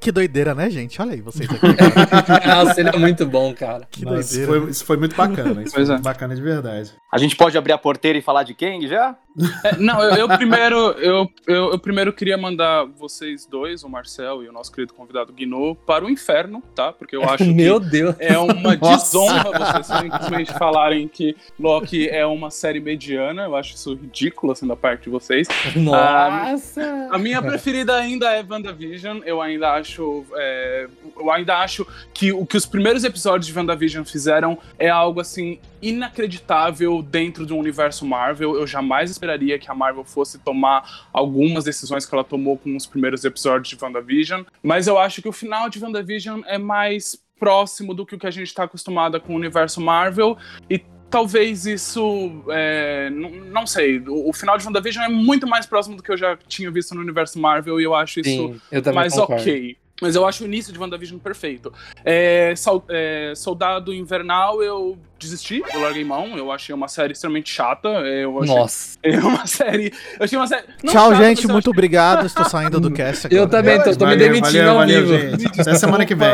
Que 0.00 0.12
doideira, 0.12 0.54
né, 0.54 0.68
gente? 0.70 1.00
Olha 1.00 1.12
aí 1.12 1.20
vocês 1.20 1.48
aqui. 1.50 1.66
Nossa, 2.46 2.80
ele 2.80 2.90
é 2.90 2.98
muito 2.98 3.26
bom, 3.26 3.52
cara. 3.54 3.86
Que 3.90 4.04
Nossa, 4.04 4.20
isso, 4.20 4.36
doideira. 4.38 4.60
foi, 4.62 4.70
isso 4.70 4.84
foi 4.84 4.96
muito 4.96 5.16
bacana. 5.16 5.62
Isso 5.62 5.74
Pois 5.74 5.88
foi 5.88 5.96
é. 5.96 6.00
bacana 6.00 6.34
de 6.34 6.42
verdade. 6.42 6.92
A 7.12 7.18
gente 7.18 7.34
pode 7.34 7.56
abrir 7.56 7.72
a 7.72 7.78
porteira 7.78 8.18
e 8.18 8.22
falar 8.22 8.42
de 8.42 8.54
Kang 8.54 8.86
já? 8.86 9.16
É, 9.64 9.76
não, 9.76 10.02
eu, 10.02 10.16
eu 10.16 10.28
primeiro 10.28 10.76
eu, 10.92 11.30
eu, 11.46 11.72
eu 11.72 11.78
primeiro 11.78 12.12
queria 12.12 12.36
mandar 12.36 12.84
vocês 12.84 13.46
dois, 13.46 13.84
o 13.84 13.88
Marcel 13.88 14.42
e 14.42 14.48
o 14.48 14.52
nosso 14.52 14.72
querido 14.72 14.94
convidado 14.94 15.32
Guinô, 15.32 15.74
para 15.74 16.04
o 16.04 16.10
inferno, 16.10 16.62
tá? 16.74 16.92
Porque 16.92 17.16
eu 17.16 17.22
acho 17.28 17.44
que 17.44 17.52
Meu 17.52 17.78
Deus. 17.78 18.16
é 18.18 18.38
uma 18.38 18.76
Nossa. 18.76 18.96
desonra 18.96 19.58
vocês 19.58 19.86
simplesmente 19.86 20.52
falarem 20.54 21.06
que 21.08 21.36
Loki 21.58 22.08
é 22.08 22.24
uma 22.24 22.50
série 22.50 22.80
mediana. 22.80 23.42
Eu 23.42 23.56
acho 23.56 23.74
isso 23.74 23.94
ridículo, 23.94 24.52
assim, 24.52 24.66
da 24.66 24.76
parte 24.76 25.04
de 25.04 25.10
vocês. 25.10 25.46
Nossa. 25.74 27.08
A 27.10 27.18
minha 27.18 27.42
preferida 27.42 27.94
ainda 27.96 28.30
é 28.32 28.44
WandaVision. 28.48 29.20
Eu 29.24 29.40
ainda 29.40 29.72
acho. 29.72 30.24
é, 30.34 30.88
eu 31.16 31.30
ainda 31.30 31.58
acho 31.58 31.86
que 32.12 32.32
o 32.32 32.46
que 32.46 32.56
os 32.56 32.66
primeiros 32.66 33.04
episódios 33.04 33.46
de 33.46 33.58
WandaVision 33.58 34.04
fizeram 34.04 34.58
é 34.78 34.88
algo 34.88 35.20
assim 35.20 35.58
inacreditável 35.80 37.02
dentro 37.02 37.44
do 37.46 37.56
universo 37.56 38.04
Marvel. 38.04 38.56
Eu 38.56 38.66
jamais 38.66 39.10
esperaria 39.26 39.58
que 39.58 39.70
a 39.70 39.74
Marvel 39.74 40.04
fosse 40.04 40.38
tomar 40.38 41.08
algumas 41.12 41.64
decisões 41.64 42.06
que 42.06 42.14
ela 42.14 42.24
tomou 42.24 42.56
com 42.56 42.76
os 42.76 42.86
primeiros 42.86 43.24
episódios 43.24 43.68
de 43.68 43.84
WandaVision. 43.84 44.42
Mas 44.62 44.86
eu 44.86 44.98
acho 44.98 45.20
que 45.20 45.28
o 45.28 45.32
final 45.32 45.68
de 45.68 45.82
WandaVision 45.82 46.42
é 46.46 46.56
mais 46.56 47.20
próximo 47.38 47.92
do 47.92 48.06
que 48.06 48.14
o 48.14 48.18
que 48.18 48.26
a 48.26 48.30
gente 48.30 48.46
está 48.46 48.64
acostumado 48.64 49.20
com 49.20 49.32
o 49.32 49.36
universo 49.36 49.80
Marvel. 49.80 50.38
E 50.70 50.80
talvez 51.10 51.66
isso. 51.66 52.42
é, 52.50 53.10
não, 53.10 53.30
não 53.30 53.66
sei. 53.66 53.98
O, 53.98 54.30
o 54.30 54.32
final 54.32 54.56
de 54.56 54.64
WandaVision 54.64 55.04
é 55.04 55.08
muito 55.08 55.46
mais 55.46 55.66
próximo 55.66 55.96
do 55.96 56.02
que 56.02 56.10
eu 56.10 56.16
já 56.16 56.36
tinha 56.48 56.70
visto 56.70 56.94
no 56.94 57.00
universo 57.00 57.38
Marvel 57.38 57.80
e 57.80 57.84
eu 57.84 57.94
acho 57.94 58.20
isso 58.20 58.30
Sim, 58.30 58.60
eu 58.70 58.80
também 58.80 59.00
mais 59.00 59.14
concordo. 59.14 59.42
ok. 59.42 59.76
Mas 60.00 60.14
eu 60.14 60.26
acho 60.26 60.44
o 60.44 60.46
início 60.46 60.72
de 60.72 60.78
WandaVision 60.78 61.18
perfeito. 61.18 61.72
É, 62.04 62.52
é, 62.90 63.32
Soldado 63.34 63.94
Invernal, 63.94 64.62
eu 64.62 64.98
desisti, 65.18 65.62
eu 65.72 65.80
larguei 65.80 66.04
mão. 66.04 66.36
Eu 66.36 66.52
achei 66.52 66.74
uma 66.74 66.88
série 66.88 67.12
extremamente 67.12 67.50
chata. 67.50 67.88
Eu 67.88 68.42
achei 68.42 68.54
Nossa. 68.54 68.98
é 69.02 69.18
uma 69.18 69.46
série. 69.46 69.92
Eu 70.18 70.24
achei 70.24 70.38
uma 70.38 70.46
série. 70.46 70.66
não 70.82 70.92
Tchau, 70.92 71.10
chata, 71.12 71.24
gente. 71.24 71.48
Muito 71.48 71.70
obrigado. 71.70 72.26
Estou 72.26 72.44
saindo 72.48 72.80
do 72.80 72.90
cast 72.90 73.26
agora. 73.26 73.42
Eu 73.42 73.48
também 73.48 73.82
tô, 73.82 73.96
tô 73.96 74.06
me 74.06 74.12
Valeu, 74.12 74.18
demitindo 74.18 74.74
valeu, 74.74 74.98
ao 75.00 75.36
vivo. 75.36 75.60
Até 75.60 75.74
semana 75.74 76.04
que 76.04 76.14
vem. 76.14 76.28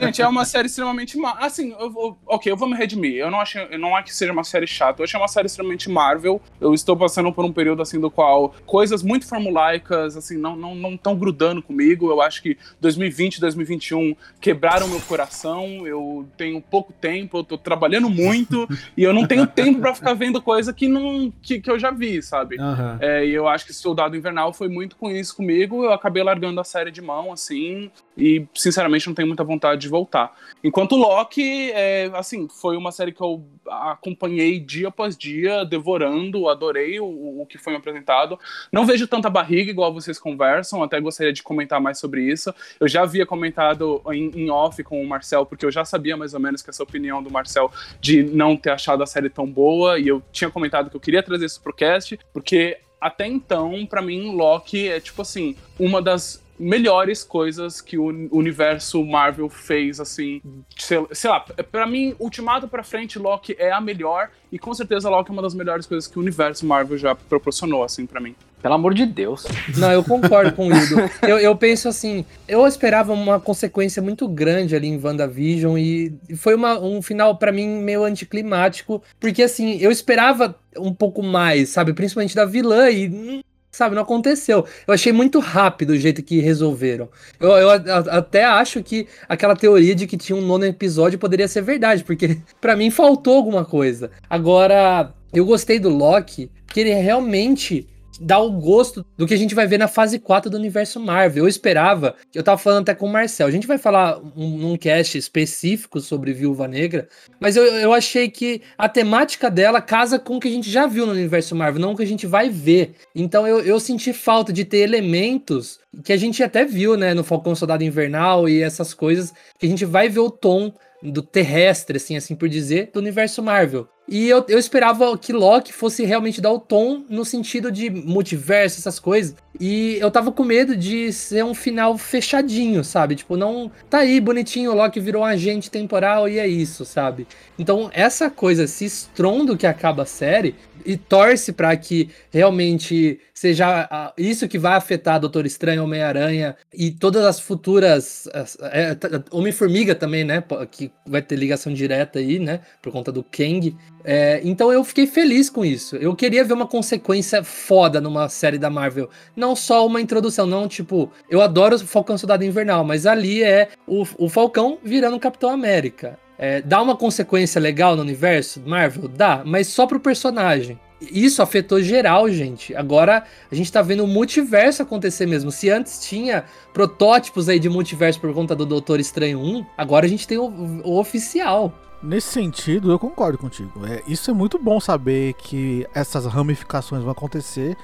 Gente, 0.00 0.22
é 0.22 0.28
uma 0.28 0.44
série 0.44 0.66
extremamente. 0.66 1.16
Ma... 1.18 1.32
Assim, 1.40 1.74
eu 1.78 1.90
vou... 1.90 2.18
ok, 2.26 2.50
eu 2.50 2.56
vou 2.56 2.68
me 2.68 2.76
redimir. 2.76 3.16
Eu 3.16 3.30
não 3.30 3.40
acho, 3.40 3.58
não 3.78 3.96
acho 3.96 4.06
que 4.06 4.14
seja 4.14 4.32
uma 4.32 4.44
série 4.44 4.66
chata. 4.66 5.00
Eu 5.00 5.04
achei 5.04 5.18
uma 5.18 5.28
série 5.28 5.46
extremamente 5.46 5.90
Marvel. 5.90 6.40
Eu 6.60 6.74
estou 6.74 6.96
passando 6.96 7.32
por 7.32 7.44
um 7.44 7.52
período 7.52 7.82
assim 7.82 8.00
do 8.00 8.10
qual 8.10 8.54
coisas 8.66 9.02
muito 9.02 9.26
formulaicas 9.26 10.16
assim 10.16 10.36
não 10.36 10.56
não 10.56 10.74
não 10.74 10.94
estão 10.94 11.16
grudando 11.16 11.62
comigo. 11.62 12.10
Eu 12.10 12.20
acho 12.20 12.42
que 12.42 12.56
2020, 12.80 13.40
2021 13.40 14.16
quebraram 14.40 14.88
meu 14.88 15.00
coração. 15.00 15.86
Eu 15.86 16.26
tenho 16.36 16.60
pouco 16.60 16.92
tempo, 16.92 17.38
eu 17.38 17.44
tô 17.44 17.58
trabalhando 17.58 18.03
muito 18.10 18.68
e 18.96 19.02
eu 19.02 19.12
não 19.12 19.26
tenho 19.26 19.46
tempo 19.46 19.80
para 19.80 19.94
ficar 19.94 20.14
vendo 20.14 20.40
coisa 20.40 20.72
que 20.72 20.88
não 20.88 21.32
que, 21.42 21.60
que 21.60 21.70
eu 21.70 21.78
já 21.78 21.90
vi, 21.90 22.22
sabe? 22.22 22.58
Aham. 22.58 22.98
É, 23.00 23.26
e 23.26 23.32
eu 23.32 23.48
acho 23.48 23.66
que 23.66 23.72
Soldado 23.72 24.16
Invernal 24.16 24.52
foi 24.52 24.68
muito 24.68 24.96
com 24.96 25.10
isso 25.10 25.36
comigo. 25.36 25.84
Eu 25.84 25.92
acabei 25.92 26.22
largando 26.22 26.60
a 26.60 26.64
série 26.64 26.90
de 26.90 27.02
mão, 27.02 27.32
assim, 27.32 27.90
e 28.16 28.46
sinceramente 28.54 29.06
não 29.06 29.14
tenho 29.14 29.28
muita 29.28 29.42
vontade 29.42 29.80
de 29.80 29.88
voltar. 29.88 30.34
Enquanto 30.62 30.96
Loki, 30.96 31.70
é, 31.72 32.10
assim, 32.14 32.48
foi 32.48 32.76
uma 32.76 32.92
série 32.92 33.12
que 33.12 33.20
eu 33.20 33.44
acompanhei 33.66 34.60
dia 34.60 34.88
após 34.88 35.16
dia, 35.16 35.64
devorando, 35.64 36.48
adorei 36.48 37.00
o, 37.00 37.40
o 37.40 37.46
que 37.46 37.58
foi 37.58 37.74
apresentado. 37.74 38.38
Não 38.72 38.86
vejo 38.86 39.06
tanta 39.06 39.28
barriga 39.28 39.70
igual 39.70 39.92
vocês 39.92 40.18
conversam, 40.18 40.82
até 40.82 41.00
gostaria 41.00 41.32
de 41.32 41.42
comentar 41.42 41.80
mais 41.80 41.98
sobre 41.98 42.22
isso. 42.22 42.54
Eu 42.78 42.86
já 42.86 43.02
havia 43.02 43.26
comentado 43.26 44.00
em, 44.12 44.30
em 44.34 44.50
off 44.50 44.82
com 44.84 45.02
o 45.02 45.06
Marcel, 45.06 45.44
porque 45.44 45.66
eu 45.66 45.72
já 45.72 45.84
sabia 45.84 46.16
mais 46.16 46.34
ou 46.34 46.40
menos 46.40 46.62
que 46.62 46.70
essa 46.70 46.82
opinião 46.82 47.22
do 47.22 47.30
Marcel 47.30 47.70
de 48.00 48.22
não 48.22 48.56
ter 48.56 48.70
achado 48.70 49.02
a 49.02 49.06
série 49.06 49.28
tão 49.28 49.46
boa, 49.46 49.98
e 49.98 50.08
eu 50.08 50.22
tinha 50.30 50.50
comentado 50.50 50.90
que 50.90 50.96
eu 50.96 51.00
queria 51.00 51.22
trazer 51.22 51.46
isso 51.46 51.60
pro 51.60 51.72
cast, 51.72 52.18
porque 52.32 52.78
até 53.00 53.26
então, 53.26 53.84
pra 53.84 54.00
mim, 54.00 54.34
Loki 54.34 54.88
é 54.88 54.98
tipo 55.00 55.20
assim, 55.20 55.56
uma 55.78 56.00
das 56.00 56.43
melhores 56.58 57.24
coisas 57.24 57.80
que 57.80 57.98
o 57.98 58.06
universo 58.30 59.04
Marvel 59.04 59.48
fez, 59.48 60.00
assim, 60.00 60.40
sei, 60.76 61.04
sei 61.12 61.30
lá, 61.30 61.40
pra 61.40 61.86
mim, 61.86 62.14
Ultimato 62.18 62.68
pra 62.68 62.82
frente, 62.82 63.18
Loki 63.18 63.56
é 63.58 63.72
a 63.72 63.80
melhor, 63.80 64.30
e 64.50 64.58
com 64.58 64.72
certeza 64.72 65.10
Loki 65.10 65.30
é 65.30 65.32
uma 65.32 65.42
das 65.42 65.54
melhores 65.54 65.86
coisas 65.86 66.08
que 66.08 66.18
o 66.18 66.22
universo 66.22 66.64
Marvel 66.64 66.96
já 66.96 67.14
proporcionou, 67.14 67.82
assim, 67.82 68.06
pra 68.06 68.20
mim. 68.20 68.34
Pelo 68.62 68.74
amor 68.76 68.94
de 68.94 69.04
Deus. 69.04 69.44
Não, 69.76 69.92
eu 69.92 70.02
concordo 70.02 70.52
com 70.52 70.68
o 70.68 70.74
Ildo. 70.74 71.10
Eu, 71.20 71.38
eu 71.38 71.54
penso 71.54 71.86
assim, 71.86 72.24
eu 72.48 72.66
esperava 72.66 73.12
uma 73.12 73.38
consequência 73.38 74.00
muito 74.00 74.26
grande 74.26 74.74
ali 74.74 74.88
em 74.88 74.98
WandaVision 74.98 75.76
e 75.76 76.16
foi 76.36 76.54
uma, 76.54 76.78
um 76.78 77.02
final 77.02 77.36
pra 77.36 77.52
mim 77.52 77.68
meio 77.68 78.04
anticlimático, 78.04 79.02
porque 79.20 79.42
assim, 79.42 79.76
eu 79.82 79.90
esperava 79.90 80.58
um 80.78 80.94
pouco 80.94 81.22
mais, 81.22 81.68
sabe, 81.68 81.92
principalmente 81.92 82.34
da 82.34 82.46
vilã 82.46 82.88
e 82.90 83.44
sabe, 83.74 83.94
não 83.94 84.02
aconteceu. 84.02 84.64
Eu 84.86 84.94
achei 84.94 85.12
muito 85.12 85.38
rápido 85.40 85.90
o 85.90 85.96
jeito 85.98 86.22
que 86.22 86.40
resolveram. 86.40 87.08
Eu, 87.40 87.50
eu 87.50 87.70
a- 87.70 87.78
até 88.18 88.44
acho 88.44 88.82
que 88.82 89.06
aquela 89.28 89.56
teoria 89.56 89.94
de 89.94 90.06
que 90.06 90.16
tinha 90.16 90.36
um 90.36 90.40
nono 90.40 90.64
episódio 90.64 91.18
poderia 91.18 91.48
ser 91.48 91.62
verdade, 91.62 92.04
porque 92.04 92.38
pra 92.60 92.76
mim 92.76 92.90
faltou 92.90 93.36
alguma 93.36 93.64
coisa. 93.64 94.10
Agora, 94.28 95.12
eu 95.32 95.44
gostei 95.44 95.78
do 95.78 95.88
Loki, 95.88 96.50
que 96.68 96.80
ele 96.80 96.94
realmente 96.94 97.86
dá 98.20 98.38
o 98.38 98.50
gosto 98.50 99.04
do 99.16 99.26
que 99.26 99.34
a 99.34 99.36
gente 99.36 99.54
vai 99.54 99.66
ver 99.66 99.78
na 99.78 99.88
fase 99.88 100.18
4 100.18 100.50
do 100.50 100.56
universo 100.56 101.00
Marvel. 101.00 101.44
Eu 101.44 101.48
esperava, 101.48 102.14
eu 102.34 102.42
tava 102.42 102.58
falando 102.58 102.82
até 102.82 102.94
com 102.94 103.06
o 103.06 103.12
Marcel, 103.12 103.46
a 103.46 103.50
gente 103.50 103.66
vai 103.66 103.78
falar 103.78 104.18
um, 104.36 104.56
num 104.56 104.76
cast 104.76 105.16
específico 105.18 106.00
sobre 106.00 106.32
Viúva 106.32 106.68
Negra, 106.68 107.08
mas 107.40 107.56
eu, 107.56 107.64
eu 107.64 107.92
achei 107.92 108.28
que 108.28 108.62
a 108.78 108.88
temática 108.88 109.50
dela 109.50 109.80
casa 109.80 110.18
com 110.18 110.36
o 110.36 110.40
que 110.40 110.48
a 110.48 110.50
gente 110.50 110.70
já 110.70 110.86
viu 110.86 111.06
no 111.06 111.12
universo 111.12 111.54
Marvel, 111.54 111.80
não 111.80 111.92
o 111.92 111.96
que 111.96 112.02
a 112.02 112.06
gente 112.06 112.26
vai 112.26 112.48
ver. 112.48 112.94
Então 113.14 113.46
eu, 113.46 113.60
eu 113.60 113.78
senti 113.80 114.12
falta 114.12 114.52
de 114.52 114.64
ter 114.64 114.78
elementos 114.78 115.78
que 116.02 116.12
a 116.12 116.16
gente 116.16 116.42
até 116.42 116.64
viu, 116.64 116.96
né, 116.96 117.14
no 117.14 117.22
Falcão 117.22 117.54
Soldado 117.54 117.84
Invernal 117.84 118.48
e 118.48 118.62
essas 118.62 118.92
coisas, 118.92 119.32
que 119.58 119.66
a 119.66 119.68
gente 119.68 119.84
vai 119.84 120.08
ver 120.08 120.20
o 120.20 120.30
tom 120.30 120.72
do 121.02 121.22
terrestre, 121.22 121.98
assim, 121.98 122.16
assim 122.16 122.34
por 122.34 122.48
dizer, 122.48 122.90
do 122.92 122.98
universo 122.98 123.42
Marvel. 123.42 123.88
E 124.06 124.28
eu, 124.28 124.44
eu 124.48 124.58
esperava 124.58 125.16
que 125.16 125.32
Loki 125.32 125.72
fosse 125.72 126.04
realmente 126.04 126.40
dar 126.40 126.52
o 126.52 126.58
tom 126.58 127.04
no 127.08 127.24
sentido 127.24 127.72
de 127.72 127.88
multiverso, 127.88 128.78
essas 128.78 128.98
coisas. 128.98 129.34
E 129.58 129.96
eu 130.00 130.10
tava 130.10 130.30
com 130.30 130.44
medo 130.44 130.76
de 130.76 131.12
ser 131.12 131.44
um 131.44 131.54
final 131.54 131.96
fechadinho, 131.96 132.84
sabe? 132.84 133.16
Tipo, 133.16 133.36
não. 133.36 133.70
Tá 133.88 133.98
aí, 133.98 134.20
bonitinho, 134.20 134.72
o 134.72 134.74
Loki 134.74 135.00
virou 135.00 135.22
um 135.22 135.26
agente 135.26 135.70
temporal 135.70 136.28
e 136.28 136.38
é 136.38 136.46
isso, 136.46 136.84
sabe? 136.84 137.26
Então, 137.58 137.88
essa 137.92 138.28
coisa, 138.28 138.64
esse 138.64 138.84
estrondo 138.84 139.56
que 139.56 139.66
acaba 139.66 140.02
a 140.02 140.06
série, 140.06 140.54
e 140.84 140.96
torce 140.96 141.52
pra 141.52 141.76
que 141.76 142.10
realmente 142.30 143.18
seja 143.32 144.12
isso 144.16 144.46
que 144.48 144.58
vai 144.58 144.74
afetar 144.74 145.18
Doutor 145.20 145.44
Estranho, 145.46 145.84
Homem-Aranha 145.84 146.56
e 146.72 146.90
todas 146.90 147.24
as 147.24 147.40
futuras. 147.40 148.28
as- 148.32 148.56
é, 148.62 148.96
Homem-Formiga 149.30 149.94
também, 149.94 150.24
né? 150.24 150.42
Que 150.70 150.90
vai 151.06 151.20
ter 151.22 151.36
ligação 151.36 151.72
direta 151.72 152.18
aí, 152.18 152.38
né? 152.38 152.60
Por 152.82 152.92
conta 152.92 153.10
do 153.10 153.22
Kang. 153.22 153.76
É, 154.04 154.40
então 154.44 154.72
eu 154.72 154.84
fiquei 154.84 155.06
feliz 155.06 155.48
com 155.50 155.64
isso. 155.64 155.96
Eu 155.96 156.14
queria 156.14 156.44
ver 156.44 156.52
uma 156.52 156.66
consequência 156.66 157.42
foda 157.42 158.00
numa 158.00 158.28
série 158.28 158.58
da 158.58 158.68
Marvel. 158.70 159.08
Não 159.34 159.56
só 159.56 159.86
uma 159.86 160.00
introdução, 160.00 160.46
não 160.46 160.68
tipo. 160.68 161.10
Eu 161.30 161.40
adoro 161.40 161.76
o 161.76 161.78
Falcão 161.86 162.16
Soldado 162.18 162.44
Invernal, 162.44 162.84
mas 162.84 163.06
ali 163.06 163.42
é 163.42 163.68
o, 163.86 164.04
o 164.18 164.28
Falcão 164.28 164.78
virando 164.84 165.18
Capitão 165.18 165.50
América. 165.50 166.18
É, 166.38 166.60
dá 166.62 166.82
uma 166.82 166.96
consequência 166.96 167.60
legal 167.60 167.94
no 167.94 168.02
universo 168.02 168.60
Marvel? 168.64 169.08
Dá, 169.08 169.42
mas 169.44 169.68
só 169.68 169.86
pro 169.86 170.00
personagem. 170.00 170.78
Isso 171.00 171.42
afetou 171.42 171.82
geral, 171.82 172.28
gente. 172.30 172.74
Agora 172.74 173.24
a 173.50 173.54
gente 173.54 173.70
tá 173.70 173.82
vendo 173.82 174.04
o 174.04 174.06
multiverso 174.06 174.82
acontecer 174.82 175.26
mesmo. 175.26 175.50
Se 175.50 175.70
antes 175.70 176.00
tinha 176.00 176.44
protótipos 176.72 177.48
aí 177.48 177.58
de 177.58 177.68
multiverso 177.68 178.20
por 178.20 178.32
conta 178.32 178.54
do 178.54 178.64
Doutor 178.64 179.00
Estranho 179.00 179.38
1, 179.38 179.66
agora 179.76 180.06
a 180.06 180.08
gente 180.08 180.26
tem 180.26 180.38
o, 180.38 180.46
o 180.84 180.98
oficial. 180.98 181.72
Nesse 182.02 182.28
sentido, 182.28 182.90
eu 182.90 182.98
concordo 182.98 183.38
contigo. 183.38 183.86
É, 183.86 184.02
isso 184.06 184.30
é 184.30 184.34
muito 184.34 184.58
bom 184.58 184.78
saber 184.78 185.32
que 185.34 185.86
essas 185.94 186.26
ramificações 186.26 187.02
vão 187.02 187.12
acontecer 187.12 187.76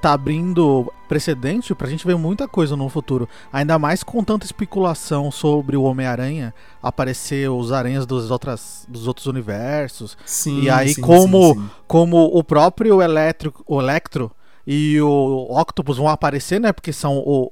tá 0.00 0.12
abrindo 0.12 0.92
precedente 1.08 1.74
pra 1.74 1.88
gente 1.88 2.06
ver 2.06 2.16
muita 2.16 2.46
coisa 2.48 2.76
no 2.76 2.88
futuro. 2.88 3.28
Ainda 3.52 3.78
mais 3.78 4.02
com 4.02 4.22
tanta 4.22 4.44
especulação 4.44 5.30
sobre 5.30 5.76
o 5.76 5.82
Homem-Aranha 5.82 6.52
aparecer 6.82 7.50
os 7.50 7.72
aranhas 7.72 8.06
dos, 8.06 8.30
outras, 8.30 8.84
dos 8.88 9.06
outros 9.06 9.26
universos. 9.26 10.16
Sim, 10.24 10.62
e 10.62 10.70
aí, 10.70 10.94
sim, 10.94 11.00
como, 11.00 11.54
sim, 11.54 11.60
sim. 11.60 11.70
como 11.86 12.24
o 12.26 12.44
próprio 12.44 13.00
Electro, 13.00 13.52
o 13.66 13.80
Electro 13.80 14.30
e 14.66 15.00
o 15.00 15.46
Octopus 15.48 15.96
vão 15.96 16.08
aparecer, 16.08 16.60
né? 16.60 16.72
Porque 16.72 16.92
são 16.92 17.18
o, 17.18 17.48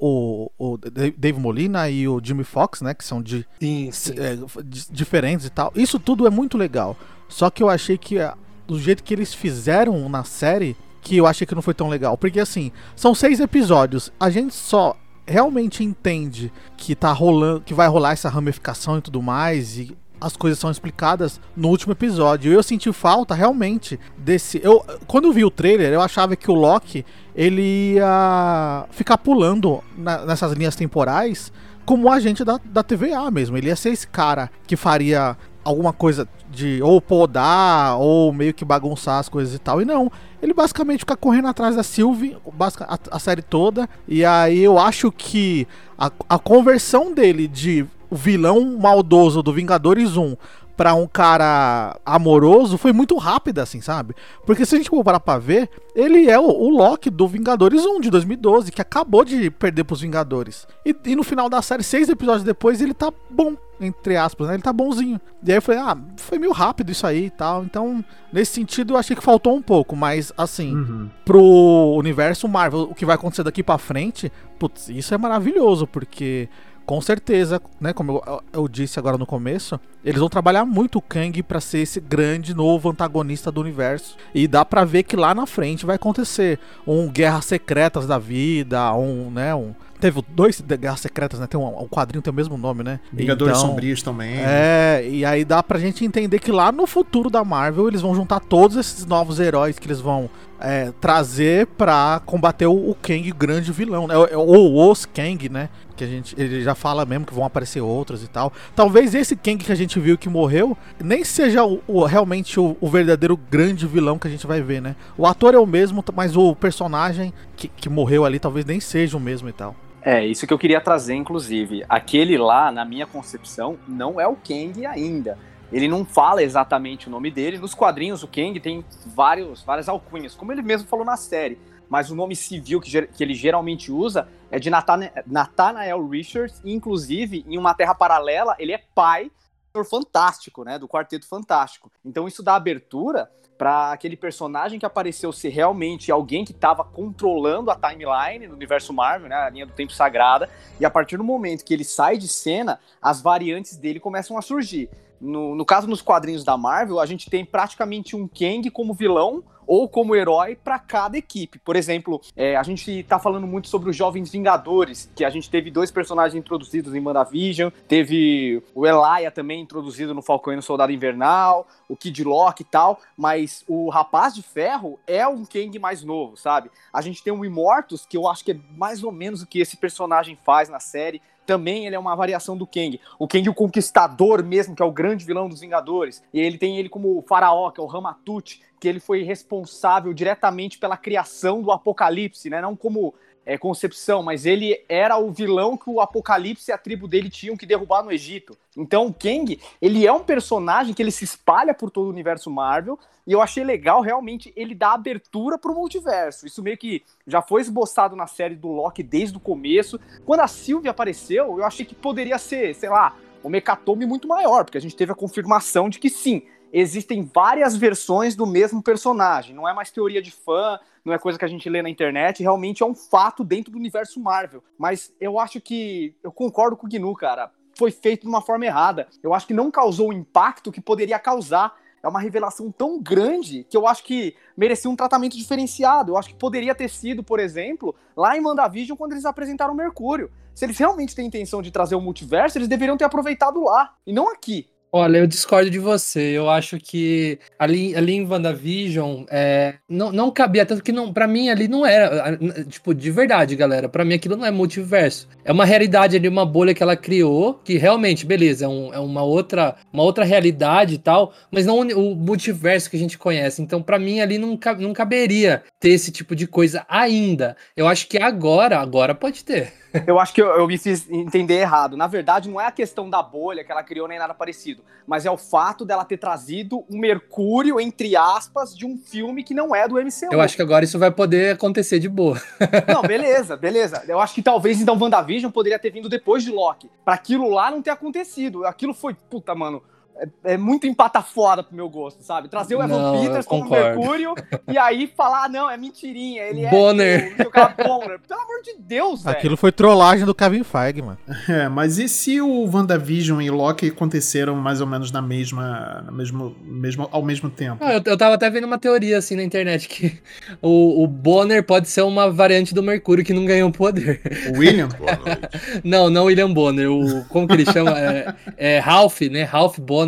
o, 0.59 0.73
o 0.73 0.79
Dave 1.17 1.39
Molina 1.39 1.89
e 1.89 2.09
o 2.09 2.21
Jimmy 2.23 2.43
Fox, 2.43 2.81
né? 2.83 2.93
Que 2.93 3.05
são 3.05 3.23
de, 3.23 3.47
Sim, 3.61 3.91
é, 4.17 4.37
di- 4.65 4.87
diferentes 4.91 5.47
e 5.47 5.51
tal. 5.51 5.73
Isso 5.77 5.99
tudo 6.01 6.27
é 6.27 6.31
muito 6.31 6.59
legal. 6.59 6.97
Só 7.29 7.51
que 7.51 7.63
eu 7.63 7.69
achei 7.69 7.97
que 7.97 8.19
ah, 8.19 8.37
do 8.67 8.81
jeito 8.81 9.05
que 9.05 9.15
eles 9.15 9.33
fizeram 9.33 10.09
na 10.09 10.25
série, 10.25 10.77
que 11.05 11.17
eu 11.17 11.27
achei 11.27 11.47
que 11.47 11.55
não 11.55 11.63
foi 11.63 11.75
tão 11.75 11.89
legal. 11.89 12.19
Porque 12.19 12.41
assim, 12.41 12.73
são 12.97 13.15
seis 13.15 13.39
episódios. 13.39 14.11
A 14.19 14.29
gente 14.31 14.55
só 14.55 14.97
realmente 15.27 15.85
entende 15.85 16.53
que 16.77 16.95
tá 16.97 17.13
rolando, 17.13 17.61
que 17.61 17.73
vai 17.73 17.87
rolar 17.87 18.13
essa 18.13 18.29
ramificação 18.29 18.99
e 18.99 19.01
tudo 19.03 19.23
mais 19.23 19.79
e 19.79 19.97
as 20.21 20.37
coisas 20.37 20.59
são 20.59 20.71
explicadas 20.71 21.39
no 21.55 21.69
último 21.69 21.93
episódio. 21.93 22.51
Eu 22.53 22.63
senti 22.63 22.91
falta 22.93 23.35
realmente 23.35 24.01
desse. 24.17 24.61
Eu 24.65 24.83
quando 25.07 25.27
eu 25.27 25.33
vi 25.33 25.45
o 25.45 25.51
trailer, 25.51 25.93
eu 25.93 26.01
achava 26.01 26.35
que 26.35 26.51
o 26.51 26.55
Loki 26.55 27.05
ele 27.37 27.95
ia 27.95 28.87
ficar 28.91 29.19
pulando 29.19 29.83
na- 29.97 30.25
nessas 30.25 30.53
linhas 30.53 30.75
temporais 30.77 31.53
como 31.85 32.11
agente 32.11 32.43
da, 32.45 32.59
da 32.65 32.83
TVA 32.83 33.31
mesmo. 33.31 33.59
Ele 33.59 33.67
ia 33.69 33.77
ser 33.77 33.91
esse 33.91 34.07
cara 34.07 34.51
que 34.67 34.77
faria 34.77 35.37
alguma 35.65 35.93
coisa 35.93 36.29
de 36.51 36.81
ou 36.83 37.01
podar 37.01 37.99
ou 37.99 38.33
meio 38.33 38.55
que 38.55 38.65
bagunçar 38.65 39.19
as 39.19 39.29
coisas 39.29 39.55
e 39.55 39.59
tal. 39.59 39.81
E 39.81 39.85
não, 39.85 40.11
ele 40.43 40.53
basicamente 40.53 41.01
fica 41.01 41.17
correndo 41.17 41.49
atrás 41.49 41.75
da 41.75 41.83
Sylvie 41.83 42.37
a, 42.81 42.99
a 43.11 43.19
série 43.19 43.43
toda. 43.43 43.89
E 44.07 44.25
aí 44.25 44.61
eu 44.61 44.79
acho 44.79 45.11
que 45.11 45.67
a, 45.99 46.11
a 46.29 46.39
conversão 46.39 47.13
dele 47.13 47.49
de 47.49 47.87
vilão 48.11 48.79
maldoso 48.79 49.43
do 49.43 49.53
Vingadores 49.53 50.17
1 50.17 50.37
pra 50.77 50.95
um 50.95 51.07
cara 51.07 51.97
amoroso 52.05 52.77
foi 52.77 52.93
muito 52.93 53.17
rápida, 53.17 53.63
assim, 53.63 53.81
sabe? 53.81 54.15
Porque 54.45 54.67
se 54.67 54.75
a 54.75 54.79
gente 54.79 54.91
for 54.91 55.05
parar 55.05 55.21
pra 55.21 55.39
ver, 55.39 55.69
ele 55.95 56.29
é 56.29 56.39
o, 56.39 56.45
o 56.45 56.69
Loki 56.69 57.11
do 57.11 57.29
Vingadores 57.29 57.85
1 57.87 58.01
de 58.01 58.11
2012, 58.11 58.73
que 58.73 58.83
acabou 58.83 59.25
de 59.25 59.51
perder 59.51 59.85
pros 59.85 60.01
Vingadores. 60.01 60.67
E, 60.85 60.95
e 61.05 61.15
no 61.17 61.23
final 61.23 61.49
da 61.49 61.63
série, 61.63 61.83
seis 61.83 62.09
episódios 62.09 62.43
depois, 62.45 62.81
ele 62.81 62.93
tá 62.95 63.13
bom, 63.31 63.55
entre 63.81 64.17
aspas, 64.17 64.49
né? 64.49 64.55
Ele 64.55 64.63
tá 64.63 64.73
bonzinho. 64.73 65.21
E 65.45 65.51
aí 65.53 65.59
eu 65.59 65.63
falei, 65.63 65.81
ah, 65.81 65.97
foi 66.17 66.39
meio 66.39 66.53
rápido 66.53 66.91
isso 66.91 67.07
aí 67.07 67.27
e 67.27 67.31
tal. 67.31 67.63
Então, 67.65 68.05
nesse 68.33 68.53
sentido, 68.53 68.95
eu 68.95 68.99
achei 68.99 69.15
que 69.15 69.23
faltou 69.23 69.55
um 69.55 69.63
pouco, 69.63 69.95
mas 69.95 70.33
assim, 70.37 70.75
Uhum. 70.75 71.09
pro 71.25 71.95
universo 71.97 72.49
Marvel, 72.49 72.83
o 72.91 72.95
que 72.95 73.07
vai 73.07 73.15
acontecer 73.15 73.45
daqui 73.45 73.63
pra 73.63 73.79
frente, 73.79 74.31
putz, 74.59 74.89
isso 74.89 75.15
é 75.15 75.19
maravilhoso, 75.19 75.87
porque 75.87 76.49
com 76.85 77.01
certeza, 77.01 77.61
né, 77.81 77.93
como 77.93 78.23
eu, 78.27 78.43
eu 78.53 78.69
disse 78.69 78.99
agora 78.99 79.17
no 79.17 79.27
começo, 79.27 79.79
eles 80.05 80.21
vão 80.21 80.29
trabalhar 80.29 80.65
muito 80.65 80.99
o 80.99 81.03
Kang 81.03 81.43
pra 81.43 81.61
ser 81.61 81.79
esse 81.79 82.01
grande 82.01 82.55
novo 82.55 82.91
antagonista 82.91 83.51
do 83.51 83.61
universo. 83.61 84.17
E 84.35 84.47
dá 84.47 84.65
pra 84.65 84.85
ver 84.85 85.03
que 85.03 85.17
lá 85.17 85.35
na 85.35 85.47
frente 85.47 85.87
vai 85.87 85.97
acontecer 85.97 86.59
um 86.87 87.09
Guerras 87.09 87.47
Secretas 87.47 88.07
da 88.07 88.19
vida, 88.19 88.93
um, 88.95 89.31
né, 89.31 89.55
um 89.55 89.75
teve 90.05 90.23
dois 90.29 90.61
Guerras 90.61 91.01
Secretas, 91.01 91.41
né? 91.41 91.47
Tem 91.47 91.59
um, 91.59 91.83
um 91.83 91.89
quadrinho 91.89 92.21
tem 92.21 92.31
o 92.31 92.35
mesmo 92.35 92.59
nome, 92.59 92.83
né? 92.83 93.01
Vingadores 93.11 93.57
Então, 93.57 93.69
Sombrios 93.71 94.03
também. 94.03 94.35
é, 94.37 95.07
e 95.09 95.25
aí 95.25 95.47
dá 95.47 95.63
pra 95.63 95.79
gente 95.79 96.05
entender 96.05 96.39
que 96.41 96.53
lá 96.53 96.71
no 96.71 96.87
futuro 96.87 97.31
da 97.31 97.43
Marvel 97.43 97.89
eles 97.89 98.03
vão 98.03 98.15
juntar 98.15 98.41
todos 98.41 98.77
esses 98.77 99.07
novos 99.07 99.41
heróis 99.41 99.79
que 99.79 99.87
eles 99.87 100.01
vão 100.01 100.29
é, 100.61 100.93
trazer 101.01 101.67
pra 101.69 102.21
combater 102.27 102.67
o, 102.67 102.91
o 102.91 102.95
Kang, 103.01 103.31
o 103.31 103.35
grande 103.35 103.73
vilão, 103.73 104.07
né? 104.07 104.15
Ou, 104.17 104.47
ou 104.47 104.93
os 104.93 105.07
Kang, 105.07 105.49
né? 105.49 105.69
Que 105.97 106.05
a 106.05 106.07
gente, 106.07 106.35
ele 106.37 106.63
já 106.63 106.75
fala 106.75 107.05
mesmo 107.05 107.25
que 107.25 107.33
vão 107.35 107.45
aparecer 107.45 107.81
outros 107.81 108.23
e 108.25 108.29
tal. 108.29 108.53
Talvez 108.75 109.15
esse 109.15 109.37
Kang 109.37 109.63
que 109.65 109.71
a 109.71 109.77
gente 109.77 110.01
viu 110.01 110.19
que 110.19 110.29
morreu 110.29 110.77
nem 111.03 111.23
seja 111.25 111.65
o, 111.65 111.81
o- 111.87 112.05
realmente 112.05 112.59
o, 112.59 112.77
o 112.81 112.89
verdadeiro 112.89 113.37
grande 113.37 113.87
vilão 113.87 114.19
que 114.19 114.27
a 114.27 114.31
gente 114.31 114.47
vai 114.47 114.61
ver, 114.61 114.83
né? 114.83 114.97
O 115.17 115.27
ator 115.27 115.55
é 115.55 115.59
o 115.59 115.67
mesmo, 115.67 116.05
mas 116.15 116.37
o 116.37 116.55
personagem 116.57 117.33
que, 117.57 117.69
que 117.69 117.89
morreu 117.89 118.25
ali 118.25 118.39
talvez 118.41 118.65
nem 118.67 118.81
seja 118.81 119.17
o 119.17 119.21
mesmo 119.21 119.49
e 119.49 119.53
tal. 119.53 119.77
É, 120.03 120.27
isso 120.27 120.47
que 120.47 120.53
eu 120.53 120.59
queria 120.59 120.81
trazer, 120.81 121.15
inclusive. 121.15 121.83
Aquele 121.89 122.37
lá, 122.37 122.71
na 122.71 122.85
minha 122.85 123.07
concepção, 123.07 123.79
não 123.89 124.21
é 124.21 124.27
o 124.29 124.37
Kang 124.37 124.85
ainda. 124.85 125.39
Ele 125.73 125.89
não 125.89 126.05
fala 126.05 126.43
exatamente 126.43 127.09
o 127.09 127.11
nome 127.11 127.31
dele. 127.31 127.57
Nos 127.59 127.73
quadrinhos, 127.75 128.23
o 128.23 128.29
Kang 128.29 128.59
tem 128.61 128.85
vários, 129.07 129.63
várias 129.63 129.89
alcunhas, 129.89 130.35
como 130.35 130.53
ele 130.53 130.61
mesmo 130.63 130.87
falou 130.89 131.07
na 131.07 131.17
série. 131.17 131.59
Mas 131.89 132.11
o 132.11 132.15
nome 132.15 132.35
civil 132.35 132.81
que, 132.81 133.07
que 133.07 133.23
ele 133.23 133.35
geralmente 133.35 133.93
usa 133.93 134.29
é 134.51 134.59
de 134.59 134.71
Nathane- 134.71 135.13
Nathanael 135.27 136.07
Richards. 136.09 136.61
E, 136.65 136.73
inclusive, 136.73 137.45
em 137.49 137.59
uma 137.59 137.75
terra 137.75 137.95
paralela, 137.95 138.57
ele 138.59 138.73
é 138.73 138.83
pai 138.95 139.31
do 139.75 139.85
Fantástico, 139.85 140.65
né? 140.65 140.79
Do 140.79 140.89
Quarteto 140.89 141.27
Fantástico. 141.27 141.91
Então 142.05 142.29
isso 142.29 142.43
dá 142.43 142.55
abertura 142.55 143.29
para 143.57 143.93
aquele 143.93 144.17
personagem 144.17 144.79
que 144.79 144.87
apareceu 144.87 145.33
ser 145.33 145.49
realmente 145.49 146.11
alguém 146.11 146.45
que 146.45 146.53
estava 146.53 146.85
controlando 146.85 147.71
a 147.71 147.77
timeline 147.77 148.49
no 148.49 148.55
universo 148.55 148.93
Marvel, 148.93 149.29
né, 149.29 149.37
a 149.37 149.49
linha 149.49 149.65
do 149.65 149.73
tempo 149.73 149.93
sagrada, 149.93 150.51
e 150.81 150.85
a 150.85 150.91
partir 150.91 151.17
do 151.17 151.25
momento 151.25 151.65
que 151.65 151.73
ele 151.73 151.85
sai 151.85 152.17
de 152.19 152.27
cena, 152.27 152.81
as 153.01 153.23
variantes 153.23 153.77
dele 153.77 154.01
começam 154.01 154.37
a 154.37 154.43
surgir. 154.43 154.91
No, 155.21 155.55
no 155.55 155.65
caso, 155.65 155.87
nos 155.87 156.03
quadrinhos 156.03 156.45
da 156.45 156.57
Marvel, 156.57 156.99
a 156.99 157.07
gente 157.07 157.31
tem 157.31 157.45
praticamente 157.45 158.17
um 158.17 158.29
Kang 158.29 158.69
como 158.71 158.93
vilão 158.93 159.43
ou 159.67 159.89
como 159.89 160.15
herói 160.15 160.57
para 160.57 160.79
cada 160.79 161.17
equipe. 161.17 161.59
Por 161.59 161.77
exemplo, 161.77 162.21
é, 162.37 162.57
a 162.57 162.63
gente 162.63 163.03
tá 163.05 163.19
falando 163.19 163.47
muito 163.47 163.69
sobre 163.69 163.91
os 163.91 163.97
Jovens 163.97 164.31
Vingadores, 164.31 165.11
que 165.15 165.25
a 165.25 165.31
gente 165.31 165.51
teve 165.51 165.71
dois 165.71 165.91
personagens 165.91 166.39
introduzidos 166.39 166.95
em 166.95 167.01
WandaVision, 167.01 167.71
teve 167.89 168.63
o 168.75 168.87
Elia 168.87 169.31
também 169.31 169.61
introduzido 169.61 170.15
no 170.15 170.23
Falcão 170.23 170.53
e 170.53 170.57
no 170.57 170.63
Soldado 170.63 170.93
Invernal, 170.93 171.67
o 171.89 171.97
Kid 171.97 172.25
Loki 172.25 172.63
e 172.63 172.67
tal, 172.67 173.01
mas 173.17 173.65
o 173.69 173.89
Rapaz 173.91 174.35
de 174.35 174.43
Ferro 174.43 174.99
é 175.07 175.27
um 175.27 175.45
Kang 175.45 175.79
mais 175.79 176.03
novo, 176.03 176.37
sabe? 176.37 176.71
A 176.93 177.01
gente 177.01 177.23
tem 177.23 177.33
o 177.33 177.45
Immortus, 177.45 178.07
que 178.07 178.17
eu 178.17 178.29
acho 178.29 178.45
que 178.45 178.53
é 178.53 178.57
mais 178.77 179.03
ou 179.03 179.13
menos 179.13 179.43
o 179.43 179.47
que 179.47 179.61
esse 179.61 179.77
personagem 179.77 180.39
faz 180.45 180.69
na 180.69 180.81
série, 180.81 181.21
também 181.47 181.87
ele 181.87 181.95
é 181.95 181.99
uma 181.99 182.17
variação 182.17 182.57
do 182.57 182.67
Kang. 182.67 183.01
O 183.19 183.29
Kang 183.29 183.49
o 183.49 183.55
Conquistador 183.55 184.43
mesmo, 184.43 184.75
que 184.75 184.83
é 184.83 184.85
o 184.85 184.93
grande 184.93 185.25
vilão 185.25 185.49
dos 185.49 185.61
Vingadores. 185.61 186.23
E 186.33 186.41
ele 186.41 186.59
tem 186.59 186.79
ele 186.79 186.89
como 186.89 187.19
o 187.19 187.23
faraó, 187.23 187.71
que 187.71 187.81
é 187.81 187.85
o 187.85 187.87
Ramatut, 187.87 188.63
que 188.85 188.89
ele 188.89 189.01
foi 189.01 189.23
responsável 189.23 190.13
diretamente 190.13 190.77
pela 190.77 190.95
criação 190.95 191.63
do 191.63 191.73
Apocalipse, 191.73 192.51
né? 192.51 192.61
Não 192.61 192.77
como 192.77 193.15
é, 193.47 193.57
concepção, 193.57 194.23
mas 194.23 194.45
ele 194.45 194.79
era 194.87 195.17
o 195.17 195.33
vilão 195.33 195.75
que 195.75 195.89
o 195.89 196.03
Apocalipse 196.03 196.71
e 196.71 196.75
a 196.75 196.77
tribo 196.77 197.09
dele 197.09 197.31
tinham 197.31 197.57
que 197.57 197.65
derrubar 197.65 198.03
no 198.03 198.13
Egito. 198.13 198.55
Então 198.77 199.07
o 199.07 199.15
Kang, 199.15 199.59
ele 199.81 200.07
é 200.07 200.13
um 200.13 200.23
personagem 200.23 200.93
que 200.93 201.03
ele 201.03 201.11
se 201.11 201.25
espalha 201.25 201.73
por 201.73 201.91
todo 201.91 202.09
o 202.09 202.11
universo 202.11 202.51
Marvel, 202.51 202.99
e 203.27 203.33
eu 203.33 203.41
achei 203.41 203.65
legal 203.65 204.03
realmente 204.03 204.53
ele 204.55 204.75
dar 204.75 204.93
abertura 204.93 205.57
pro 205.57 205.75
multiverso. 205.75 206.47
Isso 206.47 206.63
meio 206.63 206.77
que 206.77 207.03
já 207.27 207.41
foi 207.41 207.63
esboçado 207.63 208.15
na 208.15 208.27
série 208.27 208.55
do 208.55 208.69
Loki 208.69 209.03
desde 209.03 209.39
o 209.39 209.41
começo. 209.41 209.99
Quando 210.27 210.41
a 210.41 210.47
Sylvie 210.47 210.91
apareceu, 210.91 211.59
eu 211.59 211.65
achei 211.65 211.87
que 211.87 211.95
poderia 211.95 212.37
ser, 212.37 212.75
sei 212.75 212.91
lá, 212.91 213.17
uma 213.43 213.57
hecatombe 213.57 214.05
muito 214.05 214.29
maior, 214.29 214.65
porque 214.65 214.79
a 214.79 214.81
gente 214.81 214.97
teve 214.97 215.13
a 215.13 215.15
confirmação 215.15 215.89
de 215.89 215.99
que 215.99 216.11
sim, 216.11 216.43
existem 216.75 217.23
várias 217.23 217.77
versões 217.77 218.35
do 218.35 218.45
mesmo 218.45 218.83
personagem. 218.83 219.55
Não 219.55 219.69
é 219.69 219.73
mais 219.73 219.93
teoria 219.93 220.21
de 220.21 220.33
fã, 220.33 220.79
não 221.05 221.15
é 221.15 221.19
coisa 221.19 221.39
que 221.39 221.45
a 221.45 221.49
gente 221.49 221.71
lê 221.71 221.81
na 221.81 221.89
internet, 221.89 222.43
realmente 222.43 222.83
é 222.83 222.87
um 222.87 222.95
fato 222.95 223.45
dentro 223.45 223.71
do 223.71 223.79
universo 223.79 224.19
Marvel. 224.19 224.63
Mas 224.77 225.15
eu 225.21 225.39
acho 225.39 225.61
que. 225.61 226.17
Eu 226.21 226.33
concordo 226.33 226.77
com 226.77 226.87
o 226.87 226.91
Gnu, 226.91 227.15
cara. 227.15 227.53
Foi 227.79 227.93
feito 227.93 228.23
de 228.23 228.29
uma 228.29 228.43
forma 228.43 228.67
errada. 228.67 229.07
Eu 229.23 229.33
acho 229.33 229.47
que 229.47 229.55
não 229.55 229.71
causou 229.71 230.09
o 230.09 230.13
impacto 230.13 230.73
que 230.73 230.81
poderia 230.81 231.19
causar. 231.19 231.77
É 232.03 232.09
uma 232.09 232.21
revelação 232.21 232.71
tão 232.71 233.01
grande 233.01 233.65
que 233.71 233.77
eu 233.77 233.87
acho 233.87 234.03
que 234.05 234.37
merecia 234.57 234.91
um 234.91 234.97
tratamento 234.97 235.37
diferenciado. 235.37 236.13
Eu 236.13 236.19
acho 236.19 236.29
que 236.29 236.35
poderia 236.35 236.75
ter 236.75 236.91
sido, 236.91 237.23
por 237.23 237.39
exemplo, 237.39 237.95
lá 238.17 238.37
em 238.37 238.45
WandaVision, 238.45 238.97
quando 238.97 239.13
eles 239.13 239.25
apresentaram 239.25 239.73
o 239.73 239.77
Mercúrio. 239.77 240.31
Se 240.55 240.65
eles 240.65 240.77
realmente 240.77 241.15
têm 241.15 241.27
intenção 241.27 241.63
de 241.63 241.71
trazer 241.71 241.95
o 241.95 242.01
multiverso, 242.01 242.59
eles 242.59 242.69
deveriam 242.69 242.97
ter 242.97 243.05
aproveitado 243.05 243.63
lá, 243.63 243.95
e 244.07 244.13
não 244.13 244.31
aqui. 244.31 244.69
Olha, 244.97 245.19
eu 245.19 245.27
discordo 245.27 245.69
de 245.69 245.81
você. 245.81 246.21
Eu 246.21 246.49
acho 246.49 246.79
que 246.79 247.37
ali, 247.59 247.97
ali 247.97 248.13
em 248.15 248.25
WandaVision 248.25 249.25
é, 249.29 249.75
não, 249.89 250.13
não 250.13 250.31
cabia, 250.31 250.65
tanto 250.65 250.85
que 250.85 250.93
não, 250.93 251.13
pra 251.13 251.27
mim 251.27 251.49
ali 251.49 251.67
não 251.67 251.85
era. 251.85 252.39
Tipo, 252.69 252.95
de 252.95 253.11
verdade, 253.11 253.57
galera. 253.57 253.89
Pra 253.89 254.05
mim 254.05 254.15
aquilo 254.15 254.37
não 254.37 254.47
é 254.47 254.53
multiverso. 254.53 255.27
É 255.45 255.51
uma 255.51 255.65
realidade 255.65 256.17
ali, 256.17 256.29
uma 256.29 256.47
bolha 256.47 256.73
que 256.73 256.81
ela 256.81 256.95
criou, 256.97 257.55
que 257.65 257.77
realmente, 257.77 258.25
beleza, 258.25 258.67
é, 258.67 258.69
um- 258.69 258.95
é 258.95 258.99
uma, 259.01 259.25
outra, 259.25 259.75
uma 259.93 260.05
outra 260.05 260.25
realidade 260.25 260.95
e 260.95 260.99
tal, 260.99 261.33
mas 261.51 261.67
não 261.67 261.81
o 261.81 262.15
multiverso 262.15 262.89
que 262.89 262.97
a 262.97 263.01
gente 263.01 263.19
conhece. 263.19 263.61
Então, 263.61 263.83
pra 263.83 263.99
mim 263.99 264.21
ali 264.21 264.39
não, 264.39 264.57
não 264.79 264.93
caberia 264.93 265.65
ter 265.81 265.89
esse 265.91 266.13
tipo 266.13 266.37
de 266.37 266.47
coisa 266.47 266.87
ainda. 266.89 267.57
Eu 267.77 267.89
acho 267.89 268.07
que 268.07 268.17
agora, 268.19 268.79
agora 268.79 269.13
pode 269.13 269.45
ter. 269.45 269.73
Eu 270.07 270.19
acho 270.19 270.35
que 270.35 270.43
eu, 270.43 270.47
eu 270.49 270.67
me 270.67 270.77
fiz 270.77 271.09
entender 271.09 271.55
errado. 271.55 271.97
Na 271.97 272.07
verdade, 272.07 272.49
não 272.49 272.61
é 272.61 272.67
a 272.67 272.71
questão 272.73 273.09
da 273.09 273.23
bolha 273.23 273.63
que 273.63 273.71
ela 273.71 273.83
criou 273.83 274.09
nem 274.09 274.19
nada 274.19 274.35
parecido, 274.35 274.83
mas 275.07 275.25
é 275.25 275.31
o 275.31 275.37
fato 275.37 275.85
dela 275.85 276.05
ter 276.05 276.17
trazido 276.17 276.85
um 276.91 276.99
Mercúrio, 276.99 277.81
entre 277.81 278.17
aspas, 278.17 278.77
de 278.77 278.87
um 278.87 278.97
filme 278.97 279.45
que 279.45 279.55
não 279.55 279.75
é 279.75 279.87
do 279.87 279.97
MCU. 279.97 280.33
Eu 280.33 280.41
acho 280.41 280.57
que 280.57 280.63
agora 280.63 280.85
isso 280.85 280.99
vai 280.99 281.11
poder 281.11 281.55
acontecer 281.55 281.99
de 281.99 282.09
boa. 282.09 282.41
Não, 282.93 283.03
beleza, 283.03 283.57
beleza. 283.57 284.03
Eu 284.09 284.19
acho 284.19 284.35
que 284.35 284.43
talvez 284.43 284.81
então 284.81 284.99
WandaVision 284.99 285.53
poderia 285.53 285.79
ter 285.79 285.91
vindo 285.91 286.09
depois 286.09 286.43
de 286.43 286.51
Loki. 286.51 286.91
Pra 287.05 287.15
aquilo 287.15 287.49
lá 287.51 287.71
não 287.71 287.83
ter 287.83 287.91
acontecido. 287.91 288.65
Aquilo 288.65 288.95
foi, 288.95 289.15
puta, 289.15 289.55
mano. 289.55 289.83
É, 290.17 290.55
é 290.55 290.57
muito 290.57 290.87
empata 290.87 291.21
fora 291.23 291.63
pro 291.63 291.75
meu 291.75 291.89
gosto, 291.89 292.23
sabe? 292.23 292.49
Trazer 292.49 292.77
o 292.77 292.83
Evan 292.83 292.99
Não, 292.99 293.21
Peters 293.21 293.47
como. 293.47 293.69
Mercúrio 293.69 294.35
e 294.71 294.79
aí 294.79 295.07
falar, 295.17 295.45
ah, 295.45 295.49
não, 295.49 295.69
é 295.71 295.77
mentirinha. 295.77 296.43
Ele 296.43 296.67
Bonner. 296.69 297.35
é. 297.39 297.43
o 297.43 297.51
cara 297.51 297.75
Bonner. 297.77 298.21
Pelo 298.21 298.41
amor 298.41 298.63
de 298.63 298.77
Deus, 298.79 299.25
velho. 299.25 299.37
Aquilo 299.37 299.57
foi 299.57 299.73
trollagem 299.73 300.25
do 300.25 300.35
Kevin 300.35 300.63
Feige, 300.63 301.03
mano. 301.03 301.19
É, 301.49 301.69
mas 301.69 301.99
e 301.99 302.09
se 302.09 302.41
o 302.41 302.65
WandaVision 302.73 303.41
e 303.41 303.51
Loki 303.51 303.89
aconteceram 303.89 304.55
mais 304.55 304.81
ou 304.81 304.87
menos 304.87 305.11
na 305.11 305.21
mesma, 305.21 306.03
na 306.07 306.13
mesmo, 306.13 306.57
mesmo, 306.63 307.09
ao 307.11 307.23
mesmo 307.23 307.51
tempo? 307.51 307.79
Ah, 307.85 307.95
eu, 307.95 308.03
eu 308.05 308.17
tava 308.17 308.35
até 308.37 308.49
vendo 308.49 308.65
uma 308.65 308.79
teoria 308.79 309.19
assim 309.19 309.35
na 309.37 309.43
internet 309.43 309.89
que 309.89 310.19
o, 310.63 311.03
o 311.03 311.07
Bonner 311.07 311.65
pode 311.65 311.89
ser 311.89 312.03
uma 312.03 312.31
variante 312.31 312.73
do 312.75 312.83
Mercúrio 312.83 313.25
que 313.25 313.33
não 313.33 313.45
ganhou 313.45 313.71
poder. 313.73 314.21
O 314.55 314.59
William? 314.59 314.89
Não, 315.83 316.09
não 316.09 316.25
William 316.25 316.53
Bonner. 316.53 316.91
O, 316.91 317.25
como 317.29 317.47
que 317.47 317.55
ele 317.55 317.67
chama? 317.67 317.95
É, 318.05 318.35
é 318.77 318.79
Ralph, 318.79 319.21
né? 319.23 319.43
Ralph 319.45 319.79
Bonner. 319.79 320.04